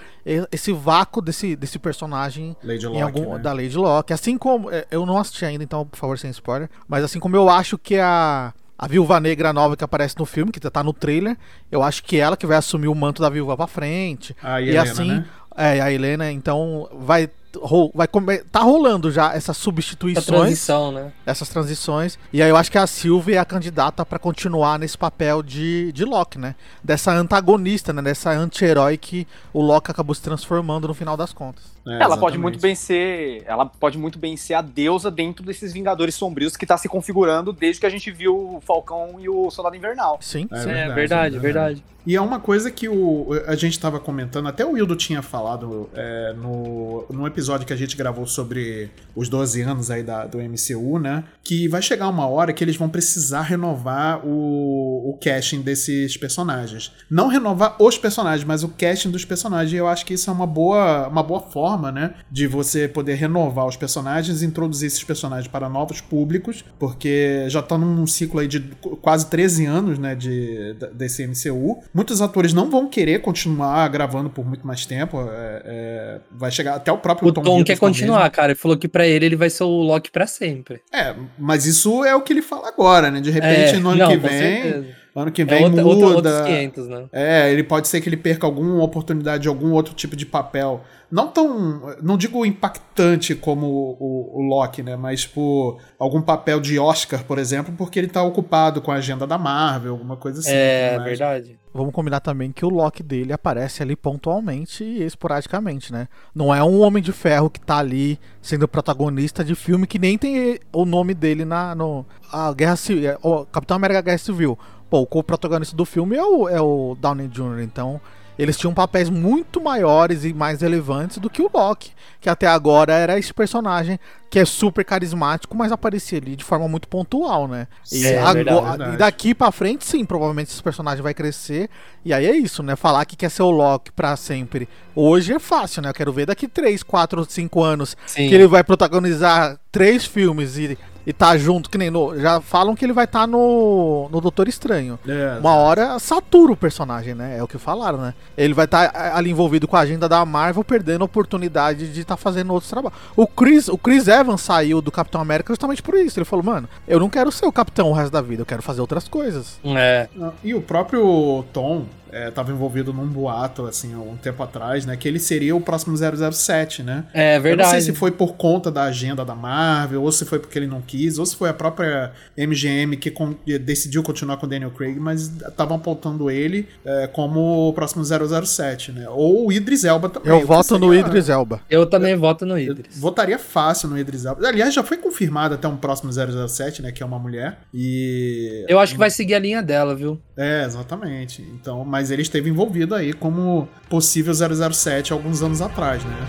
esse 0.51 0.71
vácuo 0.71 1.21
desse, 1.21 1.55
desse 1.55 1.79
personagem 1.79 2.55
Lady 2.63 2.85
Locke, 2.85 3.01
algum, 3.01 3.33
né? 3.33 3.39
da 3.39 3.53
Lady 3.53 3.77
Locke. 3.77 4.13
Assim 4.13 4.37
como. 4.37 4.69
é, 4.71 4.85
Eu 4.91 5.05
não 5.05 5.17
assisti 5.17 5.45
ainda, 5.45 5.63
então, 5.63 5.85
por 5.85 5.97
favor, 5.97 6.17
sem 6.17 6.29
spoiler. 6.31 6.69
Mas 6.87 7.03
assim 7.03 7.19
como 7.19 7.35
eu 7.35 7.49
acho 7.49 7.77
que 7.77 7.97
a. 7.97 8.53
a 8.79 8.87
Viúva 8.87 9.19
Negra 9.19 9.51
nova 9.51 9.75
que 9.75 9.83
aparece 9.83 10.17
no 10.17 10.25
filme, 10.25 10.53
que 10.53 10.59
tá 10.61 10.81
no 10.81 10.93
trailer. 10.93 11.37
Eu 11.69 11.83
acho 11.83 12.01
que 12.01 12.17
ela 12.17 12.37
que 12.37 12.47
vai 12.47 12.55
assumir 12.55 12.87
o 12.87 12.95
manto 12.95 13.21
da 13.21 13.29
Viúva 13.29 13.57
pra 13.57 13.67
frente. 13.67 14.33
A 14.41 14.61
e 14.61 14.69
Helena, 14.69 14.83
assim, 14.83 15.07
né? 15.09 15.25
é, 15.57 15.81
a 15.81 15.91
Helena, 15.91 16.31
então 16.31 16.87
vai 16.93 17.29
ro- 17.57 17.91
vai 17.93 18.07
tá 18.51 18.59
rolando 18.61 19.11
já 19.11 19.33
essas 19.33 19.57
substituições, 19.57 20.25
transição, 20.25 20.91
né? 20.93 21.11
essas 21.25 21.49
transições. 21.49 22.17
E 22.31 22.41
aí 22.41 22.49
eu 22.49 22.55
acho 22.55 22.71
que 22.71 22.77
a 22.77 22.87
Sylvie 22.87 23.33
é 23.33 23.37
a 23.39 23.43
candidata 23.45 24.05
pra 24.05 24.17
continuar 24.17 24.79
nesse 24.79 24.97
papel 24.97 25.43
de, 25.43 25.91
de 25.91 26.05
Loki, 26.05 26.37
né? 26.39 26.55
Dessa 26.83 27.11
antagonista, 27.11 27.91
né? 27.91 28.01
Dessa 28.01 28.29
anti-herói 28.31 28.97
que 28.97 29.27
o 29.51 29.61
Loki 29.61 29.91
acabou 29.91 30.15
se 30.15 30.21
transformando 30.21 30.87
no 30.87 30.93
final 30.93 31.17
das 31.17 31.33
contas. 31.33 31.63
É, 31.89 31.95
ela 31.95 32.17
pode 32.17 32.35
exatamente. 32.35 32.39
muito 32.39 32.59
bem 32.59 32.75
ser. 32.75 33.43
Ela 33.45 33.65
pode 33.65 33.97
muito 33.97 34.19
bem 34.19 34.37
ser 34.37 34.53
a 34.53 34.61
deusa 34.61 35.09
dentro 35.09 35.45
desses 35.45 35.73
Vingadores 35.73 36.15
Sombrios 36.15 36.55
que 36.55 36.65
tá 36.65 36.77
se 36.77 36.87
configurando 36.87 37.51
desde 37.51 37.79
que 37.79 37.85
a 37.85 37.89
gente 37.89 38.11
viu 38.11 38.55
o 38.55 38.61
Falcão 38.61 39.15
e 39.19 39.29
o 39.29 39.49
Soldado 39.49 39.75
Invernal. 39.75 40.17
Sim, 40.21 40.47
É 40.51 40.59
sim. 40.59 40.69
É, 40.69 40.89
verdade, 40.93 41.39
verdade. 41.39 41.83
E 42.09 42.15
é 42.15 42.21
uma 42.21 42.39
coisa 42.39 42.71
que 42.71 42.89
o, 42.89 43.27
a 43.45 43.55
gente 43.55 43.73
estava 43.73 43.99
comentando, 43.99 44.47
até 44.47 44.65
o 44.65 44.71
Wildo 44.71 44.95
tinha 44.95 45.21
falado 45.21 45.89
é, 45.93 46.33
no, 46.33 47.05
no 47.09 47.27
episódio 47.27 47.67
que 47.67 47.73
a 47.73 47.75
gente 47.75 47.95
gravou 47.95 48.25
sobre 48.25 48.89
os 49.15 49.29
12 49.29 49.61
anos 49.61 49.91
aí 49.91 50.01
da, 50.01 50.25
do 50.25 50.39
MCU, 50.39 50.97
né? 50.97 51.23
Que 51.43 51.67
vai 51.67 51.81
chegar 51.81 52.07
uma 52.07 52.25
hora 52.25 52.51
que 52.53 52.63
eles 52.63 52.77
vão 52.77 52.89
precisar 52.89 53.41
renovar 53.41 54.25
o, 54.25 55.09
o 55.09 55.19
casting 55.21 55.61
desses 55.61 56.17
personagens. 56.17 56.91
Não 57.09 57.27
renovar 57.27 57.75
os 57.79 57.97
personagens, 57.97 58.43
mas 58.43 58.63
o 58.63 58.69
casting 58.69 59.11
dos 59.11 59.25
personagens. 59.25 59.73
E 59.73 59.75
eu 59.75 59.87
acho 59.87 60.05
que 60.05 60.15
isso 60.15 60.29
é 60.29 60.33
uma 60.33 60.47
boa, 60.47 61.07
uma 61.09 61.21
boa 61.21 61.41
forma, 61.41 61.78
né? 61.91 62.13
De 62.31 62.47
você 62.47 62.87
poder 62.87 63.15
renovar 63.15 63.65
os 63.65 63.75
personagens, 63.75 64.41
introduzir 64.43 64.87
esses 64.87 65.03
personagens 65.03 65.47
para 65.47 65.69
novos 65.69 66.01
públicos, 66.01 66.63
porque 66.77 67.45
já 67.47 67.61
tá 67.61 67.77
num 67.77 68.05
ciclo 68.05 68.39
aí 68.39 68.47
de 68.47 68.59
quase 69.01 69.27
13 69.29 69.65
anos, 69.65 69.97
né? 69.99 70.15
De, 70.15 70.75
desse 70.93 71.25
MCU. 71.25 71.79
Muitos 71.93 72.21
atores 72.21 72.53
não 72.53 72.69
vão 72.69 72.87
querer 72.87 73.21
continuar 73.21 73.87
gravando 73.89 74.29
por 74.29 74.45
muito 74.45 74.65
mais 74.65 74.85
tempo. 74.85 75.19
é, 75.31 75.61
é, 75.65 76.19
vai 76.31 76.51
chegar 76.51 76.75
até 76.75 76.91
o 76.91 76.97
próprio 76.97 77.29
O 77.29 77.31
Tom 77.31 77.41
quer 77.43 77.73
Hiddleston 77.73 77.87
continuar, 77.87 78.19
mesmo. 78.19 78.31
cara. 78.31 78.51
Ele 78.51 78.59
falou 78.59 78.77
que 78.77 78.87
pra 78.87 79.07
ele 79.07 79.25
ele 79.25 79.35
vai 79.35 79.49
ser 79.49 79.63
o 79.63 79.81
Loki 79.81 80.11
pra 80.11 80.27
sempre. 80.27 80.81
É, 80.93 81.15
mas 81.37 81.65
isso 81.65 82.03
é 82.03 82.15
o 82.15 82.21
que 82.21 82.33
ele 82.33 82.41
fala 82.41 82.67
agora, 82.67 83.11
né? 83.11 83.21
De 83.21 83.29
repente, 83.31 83.75
É, 83.75 83.79
no 83.79 83.89
ano 83.89 83.99
não, 83.99 84.09
que 84.09 84.17
vem, 84.17 84.29
certeza. 84.29 84.85
Ano 85.15 85.31
que 85.31 85.41
É 85.41 85.45
vem 85.45 85.63
outra, 85.65 85.83
muda. 85.83 86.05
outra, 86.07 86.29
outros 86.31 86.47
500, 86.47 86.87
né? 86.87 87.05
É, 87.11 87.51
ele 87.51 87.63
pode 87.63 87.87
ser 87.87 87.99
que 88.01 88.09
ele 88.09 88.17
perca 88.17 88.45
alguma 88.45 88.83
oportunidade 88.83 89.43
de 89.43 89.49
algum 89.49 89.71
outro 89.71 89.93
tipo 89.93 90.15
de 90.15 90.25
papel. 90.25 90.81
Não 91.11 91.27
tão. 91.27 91.95
Não 92.03 92.15
digo 92.17 92.45
impactante 92.45 93.33
como 93.33 93.65
o, 93.99 94.39
o 94.39 94.41
Loki, 94.43 94.83
né? 94.83 94.95
Mas, 94.95 95.21
tipo, 95.21 95.79
algum 95.97 96.21
papel 96.21 96.59
de 96.59 96.77
Oscar, 96.77 97.23
por 97.23 97.39
exemplo, 97.39 97.73
porque 97.75 97.97
ele 97.97 98.07
tá 98.07 98.21
ocupado 98.21 98.79
com 98.81 98.91
a 98.91 98.95
agenda 98.95 99.25
da 99.25 99.37
Marvel, 99.37 99.93
alguma 99.93 100.15
coisa 100.15 100.39
assim. 100.39 100.51
É, 100.53 100.95
mas- 100.97 101.05
verdade. 101.05 101.57
Vamos 101.71 101.93
combinar 101.93 102.19
também 102.19 102.51
que 102.51 102.65
o 102.65 102.69
Loki 102.69 103.03
dele 103.03 103.31
aparece 103.31 103.83
ali 103.83 103.95
pontualmente 103.95 104.83
e 104.83 105.03
esporadicamente, 105.03 105.93
né? 105.93 106.07
Não 106.33 106.53
é 106.53 106.63
um 106.63 106.81
Homem 106.81 107.01
de 107.01 107.11
Ferro 107.11 107.47
que 107.47 107.59
tá 107.59 107.77
ali 107.77 108.19
sendo 108.41 108.67
protagonista 108.67 109.43
de 109.43 109.53
filme 109.53 109.85
que 109.85 109.99
nem 109.99 110.17
tem 110.17 110.59
o 110.73 110.83
nome 110.83 111.13
dele 111.13 111.45
na 111.45 111.75
no, 111.75 112.03
a 112.31 112.51
Guerra 112.53 112.75
Civil, 112.75 113.17
o 113.21 113.45
Capitão 113.45 113.77
América 113.77 114.01
Guerra 114.01 114.17
Civil. 114.17 114.57
Pô, 114.89 114.99
o 115.01 115.05
co-protagonista 115.07 115.75
do 115.75 115.85
filme 115.85 116.15
é 116.15 116.23
o, 116.23 116.47
é 116.49 116.59
o 116.61 116.97
Downey 116.99 117.27
Jr., 117.27 117.61
então 117.61 117.99
eles 118.37 118.55
tinham 118.57 118.73
papéis 118.73 119.09
muito 119.09 119.59
maiores 119.59 120.23
e 120.23 120.33
mais 120.33 120.61
relevantes 120.61 121.17
do 121.17 121.29
que 121.29 121.41
o 121.41 121.49
Loki, 121.53 121.91
que 122.21 122.29
até 122.29 122.47
agora 122.47 122.93
era 122.93 123.19
esse 123.19 123.33
personagem 123.33 123.99
que 124.29 124.39
é 124.39 124.45
super 124.45 124.85
carismático, 124.85 125.57
mas 125.57 125.73
aparecia 125.73 126.19
ali 126.19 126.37
de 126.37 126.43
forma 126.45 126.65
muito 126.65 126.87
pontual, 126.87 127.49
né? 127.49 127.67
E, 127.91 128.05
É, 128.07 128.17
agora- 128.17 128.33
verdade, 128.35 128.67
verdade. 128.69 128.93
e 128.93 128.97
daqui 128.97 129.35
pra 129.35 129.51
frente, 129.51 129.83
sim, 129.85 130.05
provavelmente 130.05 130.51
esse 130.51 130.63
personagem 130.63 131.03
vai 131.03 131.13
crescer. 131.13 131.69
E 132.05 132.13
aí 132.13 132.25
é 132.27 132.35
isso, 132.37 132.63
né? 132.63 132.77
Falar 132.77 133.03
que 133.05 133.17
quer 133.17 133.29
ser 133.29 133.41
o 133.41 133.49
Loki 133.49 133.91
pra 133.91 134.15
sempre. 134.15 134.69
Hoje 134.95 135.33
é 135.33 135.39
fácil, 135.39 135.81
né? 135.81 135.89
Eu 135.89 135.93
quero 135.93 136.13
ver 136.13 136.25
daqui 136.27 136.47
3, 136.47 136.81
4, 136.81 137.25
5 137.29 137.61
anos 137.61 137.97
Sim. 138.05 138.29
que 138.29 138.35
ele 138.35 138.47
vai 138.47 138.63
protagonizar 138.63 139.59
três 139.71 140.05
filmes 140.05 140.57
e, 140.57 140.77
e 141.09 141.13
tá 141.13 141.35
junto, 141.35 141.71
que 141.71 141.77
nem 141.79 141.89
no. 141.89 142.15
Já 142.19 142.39
falam 142.39 142.75
que 142.75 142.85
ele 142.85 142.93
vai 142.93 143.05
estar 143.05 143.25
no, 143.25 144.07
no 144.11 144.21
Doutor 144.21 144.47
Estranho. 144.47 144.99
É, 145.07 145.39
Uma 145.39 145.55
hora 145.55 145.97
satura 145.97 146.51
o 146.51 146.55
personagem, 146.55 147.15
né? 147.15 147.35
É 147.39 147.41
o 147.41 147.47
que 147.47 147.57
falaram, 147.57 147.97
né? 147.97 148.13
Ele 148.37 148.53
vai 148.53 148.65
estar 148.65 148.91
ali 149.15 149.31
envolvido 149.31 149.67
com 149.67 149.75
a 149.75 149.79
agenda 149.79 150.07
da 150.07 150.23
Marvel, 150.23 150.63
perdendo 150.63 151.01
a 151.01 151.05
oportunidade 151.05 151.91
de 151.91 152.01
estar 152.01 152.15
fazendo 152.15 152.53
outros 152.53 152.69
trabalhos. 152.69 152.95
O 153.15 153.25
Chris, 153.25 153.69
o 153.69 153.77
Chris 153.77 154.07
Evans 154.07 154.41
saiu 154.41 154.83
do 154.83 154.91
Capitão 154.91 155.19
América 155.19 155.51
justamente 155.51 155.81
por 155.81 155.95
isso. 155.95 156.19
Ele 156.19 156.25
falou, 156.25 156.45
mano, 156.45 156.69
eu 156.87 156.99
não 156.99 157.09
quero 157.09 157.31
ser 157.31 157.47
o 157.47 157.51
capitão 157.51 157.89
o 157.89 157.93
resto 157.93 158.11
da 158.11 158.21
vida, 158.21 158.43
eu 158.43 158.45
quero 158.45 158.61
fazer 158.61 158.79
outras 158.79 159.07
coisas. 159.07 159.59
É. 159.65 160.07
E 160.43 160.53
o 160.53 160.61
próprio 160.61 161.43
Tom 161.51 161.85
estava 162.11 162.51
envolvido 162.51 162.91
num 162.93 163.07
boato, 163.07 163.65
assim, 163.65 163.93
há 163.93 163.97
um 163.99 164.15
tempo 164.17 164.41
atrás, 164.43 164.85
né? 164.85 164.95
Que 164.97 165.07
ele 165.07 165.19
seria 165.19 165.55
o 165.55 165.61
próximo 165.61 165.95
007, 165.97 166.83
né? 166.83 167.05
É 167.13 167.33
Eu 167.33 167.37
não 167.37 167.43
verdade. 167.43 167.69
sei 167.71 167.81
se 167.81 167.93
foi 167.93 168.11
por 168.11 168.33
conta 168.35 168.71
da 168.71 168.83
agenda 168.83 169.23
da 169.25 169.35
Marvel, 169.35 170.01
ou 170.03 170.11
se 170.11 170.25
foi 170.25 170.39
porque 170.39 170.57
ele 170.59 170.67
não 170.67 170.81
quis, 170.81 171.17
ou 171.19 171.25
se 171.25 171.35
foi 171.35 171.49
a 171.49 171.53
própria 171.53 172.11
MGM 172.37 172.97
que 172.97 173.11
con- 173.11 173.35
decidiu 173.61 174.01
continuar 174.03 174.37
com 174.37 174.45
o 174.45 174.49
Daniel 174.49 174.71
Craig, 174.71 174.99
mas 174.99 175.21
estavam 175.27 175.77
apontando 175.77 176.29
ele 176.29 176.67
é, 176.85 177.07
como 177.07 177.69
o 177.69 177.73
próximo 177.73 178.03
007, 178.03 178.91
né? 178.91 179.07
Ou 179.09 179.47
o 179.47 179.51
Idris 179.51 179.83
Elba 179.83 180.09
também. 180.09 180.31
Eu 180.31 180.45
voto 180.45 180.77
no 180.79 180.93
Idris 180.93 181.29
Elba. 181.29 181.61
Eu 181.69 181.85
também 181.85 182.15
voto 182.15 182.45
no 182.45 182.57
eu 182.57 182.71
Idris. 182.73 182.97
Votaria 182.99 183.37
fácil 183.39 183.89
no 183.89 183.97
Idris 183.97 184.25
Elba. 184.25 184.47
Aliás, 184.47 184.73
já 184.73 184.83
foi 184.83 184.97
confirmado 184.97 185.55
até 185.55 185.67
um 185.67 185.77
próximo 185.77 186.11
007, 186.11 186.81
né? 186.81 186.91
Que 186.91 187.03
é 187.03 187.05
uma 187.05 187.19
mulher. 187.19 187.59
E. 187.73 188.65
Eu 188.67 188.79
acho 188.79 188.93
que 188.93 188.99
vai 188.99 189.09
seguir 189.09 189.35
a 189.35 189.39
linha 189.39 189.61
dela, 189.61 189.95
viu? 189.95 190.19
É, 190.37 190.63
exatamente. 190.65 191.41
Então, 191.41 191.83
mas 191.83 191.98
ele 192.09 192.21
esteve 192.21 192.49
envolvido 192.49 192.95
aí 192.95 193.11
como 193.11 193.67
possível 193.89 194.33
007 194.33 195.11
alguns 195.11 195.41
anos 195.43 195.61
atrás, 195.61 196.03
né? 196.03 196.27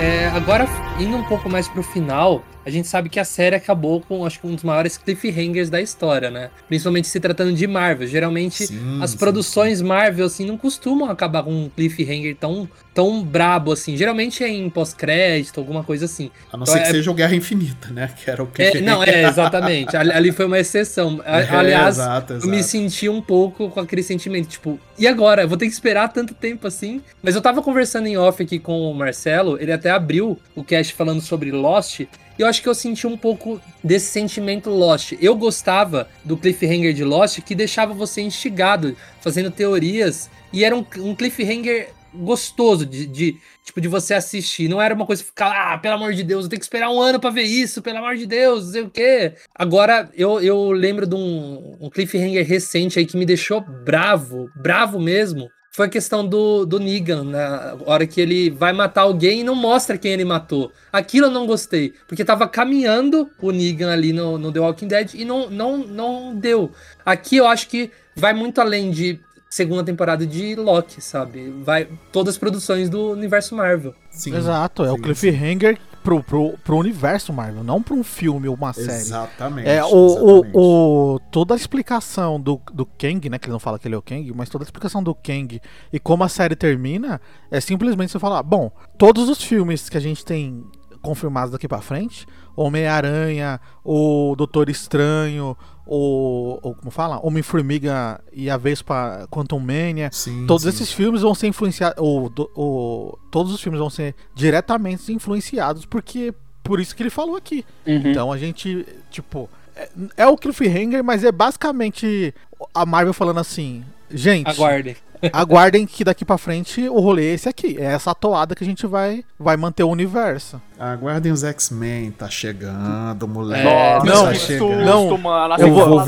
É, 0.00 0.27
agora, 0.38 0.66
indo 1.00 1.16
um 1.16 1.24
pouco 1.24 1.48
mais 1.50 1.68
pro 1.68 1.82
final, 1.82 2.44
a 2.64 2.70
gente 2.70 2.86
sabe 2.86 3.08
que 3.08 3.18
a 3.18 3.24
série 3.24 3.56
acabou 3.56 4.00
com, 4.00 4.24
acho 4.26 4.40
que 4.40 4.46
um 4.46 4.54
dos 4.54 4.62
maiores 4.62 4.98
cliffhangers 4.98 5.70
da 5.70 5.80
história, 5.80 6.30
né? 6.30 6.50
Principalmente 6.68 7.08
se 7.08 7.18
tratando 7.18 7.52
de 7.52 7.66
Marvel. 7.66 8.06
Geralmente, 8.06 8.66
Sim, 8.66 9.00
as 9.02 9.10
sim, 9.12 9.16
produções 9.18 9.80
Marvel, 9.80 10.26
assim, 10.26 10.44
não 10.46 10.58
costumam 10.58 11.08
acabar 11.10 11.42
com 11.42 11.50
um 11.50 11.70
cliffhanger 11.74 12.36
tão, 12.36 12.68
tão 12.92 13.22
brabo, 13.22 13.72
assim. 13.72 13.96
Geralmente 13.96 14.44
é 14.44 14.48
em 14.48 14.68
pós-crédito, 14.68 15.58
alguma 15.58 15.82
coisa 15.82 16.04
assim. 16.04 16.30
A 16.52 16.56
não 16.58 16.64
Então, 16.64 16.74
ser 16.74 16.80
que 16.82 16.88
é- 16.88 16.90
seja 16.92 17.10
o 17.10 17.14
Guerra 17.14 17.34
Infinita, 17.34 17.88
né? 17.90 18.10
Que 18.22 18.30
era 18.30 18.42
o 18.42 18.46
É, 18.46 18.50
cliffhanger. 18.70 18.84
não, 18.84 19.02
é, 19.02 19.22
exatamente. 19.24 19.96
Ali, 19.96 20.30
foi 20.32 20.44
uma 20.44 20.58
exceção. 20.58 21.22
É, 21.24 21.48
Aliás, 21.48 21.96
exato, 21.96 22.32
eu 22.34 22.40
me 22.48 22.56
exato. 22.58 22.62
senti 22.70 23.08
um 23.08 23.22
pouco 23.22 23.70
com 23.70 23.80
aquele 23.80 24.02
sentimento, 24.02 24.46
tipo, 24.48 24.78
e 24.98 25.06
agora? 25.06 25.42
Eu 25.42 25.48
vou 25.48 25.56
ter 25.56 25.66
que 25.66 25.72
esperar 25.72 26.08
tanto 26.12 26.34
tempo 26.34 26.66
assim? 26.66 27.00
Mas 27.22 27.34
eu 27.34 27.40
tava 27.40 27.62
conversando 27.62 28.06
em 28.08 28.16
off 28.18 28.42
aqui 28.42 28.58
com 28.58 28.90
o 28.90 28.94
Marcelo, 28.94 29.56
ele 29.60 29.72
até 29.72 29.90
abriu 29.90 30.27
o 30.54 30.64
cast 30.64 30.92
falando 30.94 31.20
sobre 31.20 31.50
Lost, 31.50 32.00
eu 32.38 32.46
acho 32.46 32.62
que 32.62 32.68
eu 32.68 32.74
senti 32.74 33.06
um 33.06 33.16
pouco 33.16 33.60
desse 33.82 34.06
sentimento 34.06 34.70
Lost. 34.70 35.12
Eu 35.20 35.34
gostava 35.34 36.08
do 36.24 36.36
cliffhanger 36.36 36.92
de 36.92 37.04
Lost 37.04 37.40
que 37.40 37.54
deixava 37.54 37.92
você 37.92 38.20
instigado, 38.20 38.96
fazendo 39.20 39.50
teorias, 39.50 40.30
e 40.52 40.64
era 40.64 40.76
um, 40.76 40.84
um 40.98 41.14
cliffhanger 41.14 41.90
gostoso 42.14 42.86
de, 42.86 43.06
de, 43.06 43.36
tipo 43.64 43.80
de 43.80 43.88
você 43.88 44.14
assistir. 44.14 44.68
Não 44.68 44.80
era 44.80 44.94
uma 44.94 45.06
coisa 45.06 45.22
ficar, 45.22 45.50
ah, 45.50 45.78
pelo 45.78 45.94
amor 45.94 46.14
de 46.14 46.22
Deus, 46.22 46.44
eu 46.44 46.50
tenho 46.50 46.60
que 46.60 46.64
esperar 46.64 46.90
um 46.90 47.00
ano 47.00 47.20
pra 47.20 47.30
ver 47.30 47.42
isso, 47.42 47.82
pelo 47.82 47.98
amor 47.98 48.16
de 48.16 48.26
Deus, 48.26 48.66
não 48.66 48.72
sei 48.72 48.82
o 48.82 48.90
quê. 48.90 49.34
Agora, 49.54 50.10
eu, 50.14 50.40
eu 50.40 50.70
lembro 50.70 51.06
de 51.06 51.14
um, 51.14 51.76
um 51.80 51.90
cliffhanger 51.90 52.46
recente 52.46 52.98
aí 52.98 53.06
que 53.06 53.16
me 53.16 53.26
deixou 53.26 53.60
bravo, 53.60 54.48
bravo 54.56 55.00
mesmo. 55.00 55.48
Foi 55.78 55.86
a 55.86 55.88
questão 55.88 56.26
do, 56.26 56.66
do 56.66 56.80
Negan, 56.80 57.22
na 57.22 57.76
hora 57.86 58.04
que 58.04 58.20
ele 58.20 58.50
vai 58.50 58.72
matar 58.72 59.02
alguém 59.02 59.42
e 59.42 59.44
não 59.44 59.54
mostra 59.54 59.96
quem 59.96 60.10
ele 60.10 60.24
matou. 60.24 60.72
Aquilo 60.92 61.26
eu 61.26 61.30
não 61.30 61.46
gostei, 61.46 61.94
porque 62.08 62.24
tava 62.24 62.48
caminhando 62.48 63.30
o 63.40 63.52
Negan 63.52 63.92
ali 63.92 64.12
no, 64.12 64.36
no 64.36 64.50
The 64.50 64.58
Walking 64.58 64.88
Dead 64.88 65.14
e 65.14 65.24
não, 65.24 65.48
não, 65.48 65.78
não 65.78 66.34
deu. 66.34 66.72
Aqui 67.06 67.36
eu 67.36 67.46
acho 67.46 67.68
que 67.68 67.92
vai 68.16 68.34
muito 68.34 68.60
além 68.60 68.90
de 68.90 69.20
segunda 69.48 69.84
temporada 69.84 70.26
de 70.26 70.56
Loki, 70.56 71.00
sabe? 71.00 71.48
Vai 71.62 71.86
todas 72.10 72.34
as 72.34 72.38
produções 72.38 72.90
do 72.90 73.12
universo 73.12 73.54
Marvel. 73.54 73.94
Sim, 74.18 74.34
Exato, 74.34 74.84
é 74.84 74.90
o 74.90 74.96
sim, 74.96 75.02
cliffhanger 75.02 75.78
pro, 76.02 76.22
pro, 76.22 76.58
pro 76.64 76.76
universo 76.76 77.32
Marvel, 77.32 77.62
não 77.62 77.80
pra 77.80 77.94
um 77.94 78.02
filme 78.02 78.48
ou 78.48 78.54
uma 78.54 78.72
sim. 78.72 78.84
série. 78.84 79.00
Exatamente. 79.00 79.68
É, 79.68 79.84
o, 79.84 79.88
o, 79.88 80.06
exatamente. 80.06 80.50
o, 80.56 81.20
toda 81.30 81.54
a 81.54 81.56
explicação 81.56 82.40
do, 82.40 82.60
do 82.72 82.84
Kang, 82.84 83.28
né? 83.28 83.38
Que 83.38 83.46
ele 83.46 83.52
não 83.52 83.60
fala 83.60 83.78
que 83.78 83.86
ele 83.86 83.94
é 83.94 83.98
o 83.98 84.02
Kang, 84.02 84.32
mas 84.34 84.48
toda 84.48 84.64
a 84.64 84.66
explicação 84.66 85.02
do 85.02 85.14
Kang 85.14 85.60
e 85.92 86.00
como 86.00 86.24
a 86.24 86.28
série 86.28 86.56
termina 86.56 87.20
é 87.50 87.60
simplesmente 87.60 88.10
você 88.10 88.18
falar: 88.18 88.42
bom, 88.42 88.72
todos 88.98 89.28
os 89.28 89.40
filmes 89.40 89.88
que 89.88 89.96
a 89.96 90.00
gente 90.00 90.24
tem 90.24 90.64
confirmados 91.00 91.52
daqui 91.52 91.68
pra 91.68 91.80
frente. 91.80 92.26
Homem-Aranha, 92.56 93.60
o 93.84 94.34
Doutor 94.36 94.68
Estranho, 94.68 95.56
o, 95.90 96.58
o 96.62 96.74
como 96.74 96.90
fala? 96.90 97.18
Homem-Formiga 97.26 98.20
e 98.32 98.50
a 98.50 98.56
Vespa 98.56 99.26
Quantum 99.30 99.58
Mania. 99.58 100.10
Sim, 100.12 100.46
Todos 100.46 100.64
sim. 100.64 100.68
esses 100.68 100.92
filmes 100.92 101.22
vão 101.22 101.34
ser 101.34 101.46
influenciados. 101.48 101.96
O, 101.98 102.28
do- 102.28 102.50
o- 102.54 103.18
todos 103.30 103.52
os 103.52 103.60
filmes 103.60 103.78
vão 103.80 103.88
ser 103.90 104.14
diretamente 104.34 105.12
influenciados, 105.12 105.84
porque 105.86 106.34
por 106.62 106.78
isso 106.78 106.94
que 106.94 107.02
ele 107.02 107.10
falou 107.10 107.36
aqui. 107.36 107.64
Uhum. 107.86 108.02
Então 108.10 108.30
a 108.30 108.36
gente, 108.36 108.86
tipo, 109.10 109.48
é, 109.74 109.88
é 110.18 110.26
o 110.26 110.36
cliffhanger, 110.36 111.02
mas 111.02 111.24
é 111.24 111.32
basicamente 111.32 112.34
a 112.74 112.84
Marvel 112.84 113.14
falando 113.14 113.40
assim: 113.40 113.82
gente, 114.10 114.48
Aguardem. 114.50 114.94
Aguardem 115.32 115.86
que 115.86 116.04
daqui 116.04 116.24
pra 116.24 116.38
frente 116.38 116.88
o 116.88 116.98
rolê 117.00 117.30
é 117.30 117.34
esse 117.34 117.48
aqui. 117.48 117.76
É 117.78 117.84
essa 117.92 118.14
toada 118.14 118.54
que 118.54 118.62
a 118.64 118.66
gente 118.66 118.86
vai, 118.86 119.24
vai 119.38 119.56
manter 119.56 119.82
o 119.82 119.88
universo. 119.88 120.60
Aguardem 120.78 121.32
os 121.32 121.42
X-Men, 121.44 122.10
tá 122.12 122.28
chegando, 122.30 123.26
moleque. 123.26 123.66
É, 123.66 123.98
não, 124.04 124.24
tá 124.26 124.32
que 124.32 124.38
chegando. 124.38 124.84
não, 124.84 125.18
mano. 125.18 125.54
eu 125.58 125.72
vou- 125.74 125.98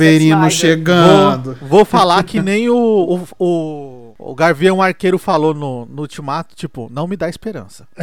Snyder. 0.46 0.50
chegando. 0.50 1.56
Vou, 1.60 1.68
vou 1.68 1.84
falar 1.84 2.22
que 2.22 2.40
nem 2.40 2.68
o, 2.68 2.76
o, 2.76 3.44
o, 3.44 3.99
o 4.22 4.34
Gavião 4.34 4.82
Arqueiro 4.82 5.18
falou 5.18 5.54
no, 5.54 5.86
no 5.86 6.02
Ultimato: 6.02 6.54
tipo, 6.54 6.88
não 6.92 7.06
me 7.06 7.16
dá 7.16 7.28
esperança. 7.28 7.86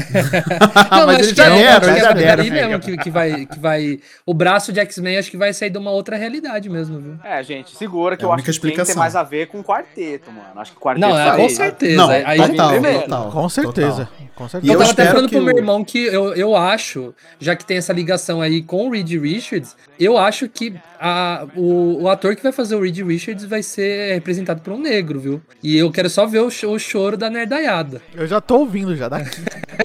Ah, 0.89 1.05
mas 1.05 1.17
acho 1.17 1.23
ele 1.25 1.29
que 1.33 1.35
já 1.37 1.55
é, 1.55 1.61
era, 1.61 1.77
acho 1.77 1.81
que 1.81 1.89
ele 1.89 1.97
é 1.99 2.01
já 2.01 2.11
daí 2.13 2.23
era. 2.25 2.43
mesmo 2.43 2.79
que, 2.79 2.97
que 2.97 3.09
vai, 3.09 3.45
que 3.45 3.59
vai. 3.59 3.99
O 4.25 4.33
braço 4.33 4.71
de 4.71 4.79
X-Men 4.79 5.17
acho 5.17 5.29
que 5.31 5.37
vai 5.37 5.53
sair 5.53 5.69
de 5.69 5.77
uma 5.77 5.91
outra 5.91 6.15
realidade 6.15 6.69
mesmo, 6.69 6.99
viu? 6.99 7.15
É, 7.23 7.43
gente, 7.43 7.75
segura 7.75 8.15
que 8.17 8.23
É 8.23 8.27
eu 8.27 8.31
acho 8.33 8.43
que 8.43 8.51
tem 8.51 8.53
que 8.53 8.61
ter 8.61 8.67
explicação. 8.69 8.95
mais 8.97 9.15
a 9.15 9.23
ver 9.23 9.47
com 9.47 9.59
o 9.59 9.63
quarteto, 9.63 10.31
mano. 10.31 10.47
Acho 10.59 10.71
que 10.71 10.77
o 10.77 10.81
quarteto 10.81 11.07
Não, 11.07 11.19
é, 11.19 11.35
com 11.35 11.49
certeza. 11.49 11.95
Não, 11.97 12.09
Aí- 12.09 12.37
total, 12.37 12.81
total. 13.01 13.31
Com 13.31 13.49
certeza. 13.49 14.05
total. 14.05 14.27
Com 14.37 14.45
E 14.45 14.49
certeza. 14.49 14.73
eu 14.73 14.73
eu 14.73 14.79
tava 14.79 14.91
até 14.91 15.05
falando 15.07 15.29
que 15.29 15.35
pro 15.35 15.43
meu 15.45 15.55
o- 15.55 15.57
irmão 15.57 15.83
que 15.83 15.97
eu, 16.05 16.33
eu 16.35 16.55
acho, 16.55 17.13
já 17.39 17.55
que 17.55 17.65
tem 17.65 17.77
essa 17.77 17.91
ligação 17.91 18.39
aí 18.39 18.61
com 18.61 18.87
o 18.87 18.91
Reed 18.91 19.09
Richards, 19.19 19.75
eu 19.99 20.15
acho 20.17 20.47
que 20.47 20.75
a, 20.99 21.45
o, 21.55 22.03
o 22.03 22.09
ator 22.09 22.35
que 22.35 22.43
vai 22.43 22.51
fazer 22.51 22.75
o 22.75 22.81
Reed 22.81 22.99
Richards 22.99 23.45
vai 23.45 23.63
ser 23.63 24.13
representado 24.13 24.61
por 24.61 24.73
um 24.73 24.79
negro, 24.79 25.19
viu? 25.19 25.41
E 25.63 25.75
eu 25.75 25.91
quero 25.91 26.06
só 26.09 26.25
ver 26.25 26.39
o, 26.39 26.47
o 26.47 26.79
choro 26.79 27.17
da 27.17 27.29
nerdaiada. 27.29 28.01
Eu 28.13 28.27
já 28.27 28.41
tô 28.41 28.59
ouvindo 28.59 28.95
já 28.95 29.09
daqui. 29.09 29.41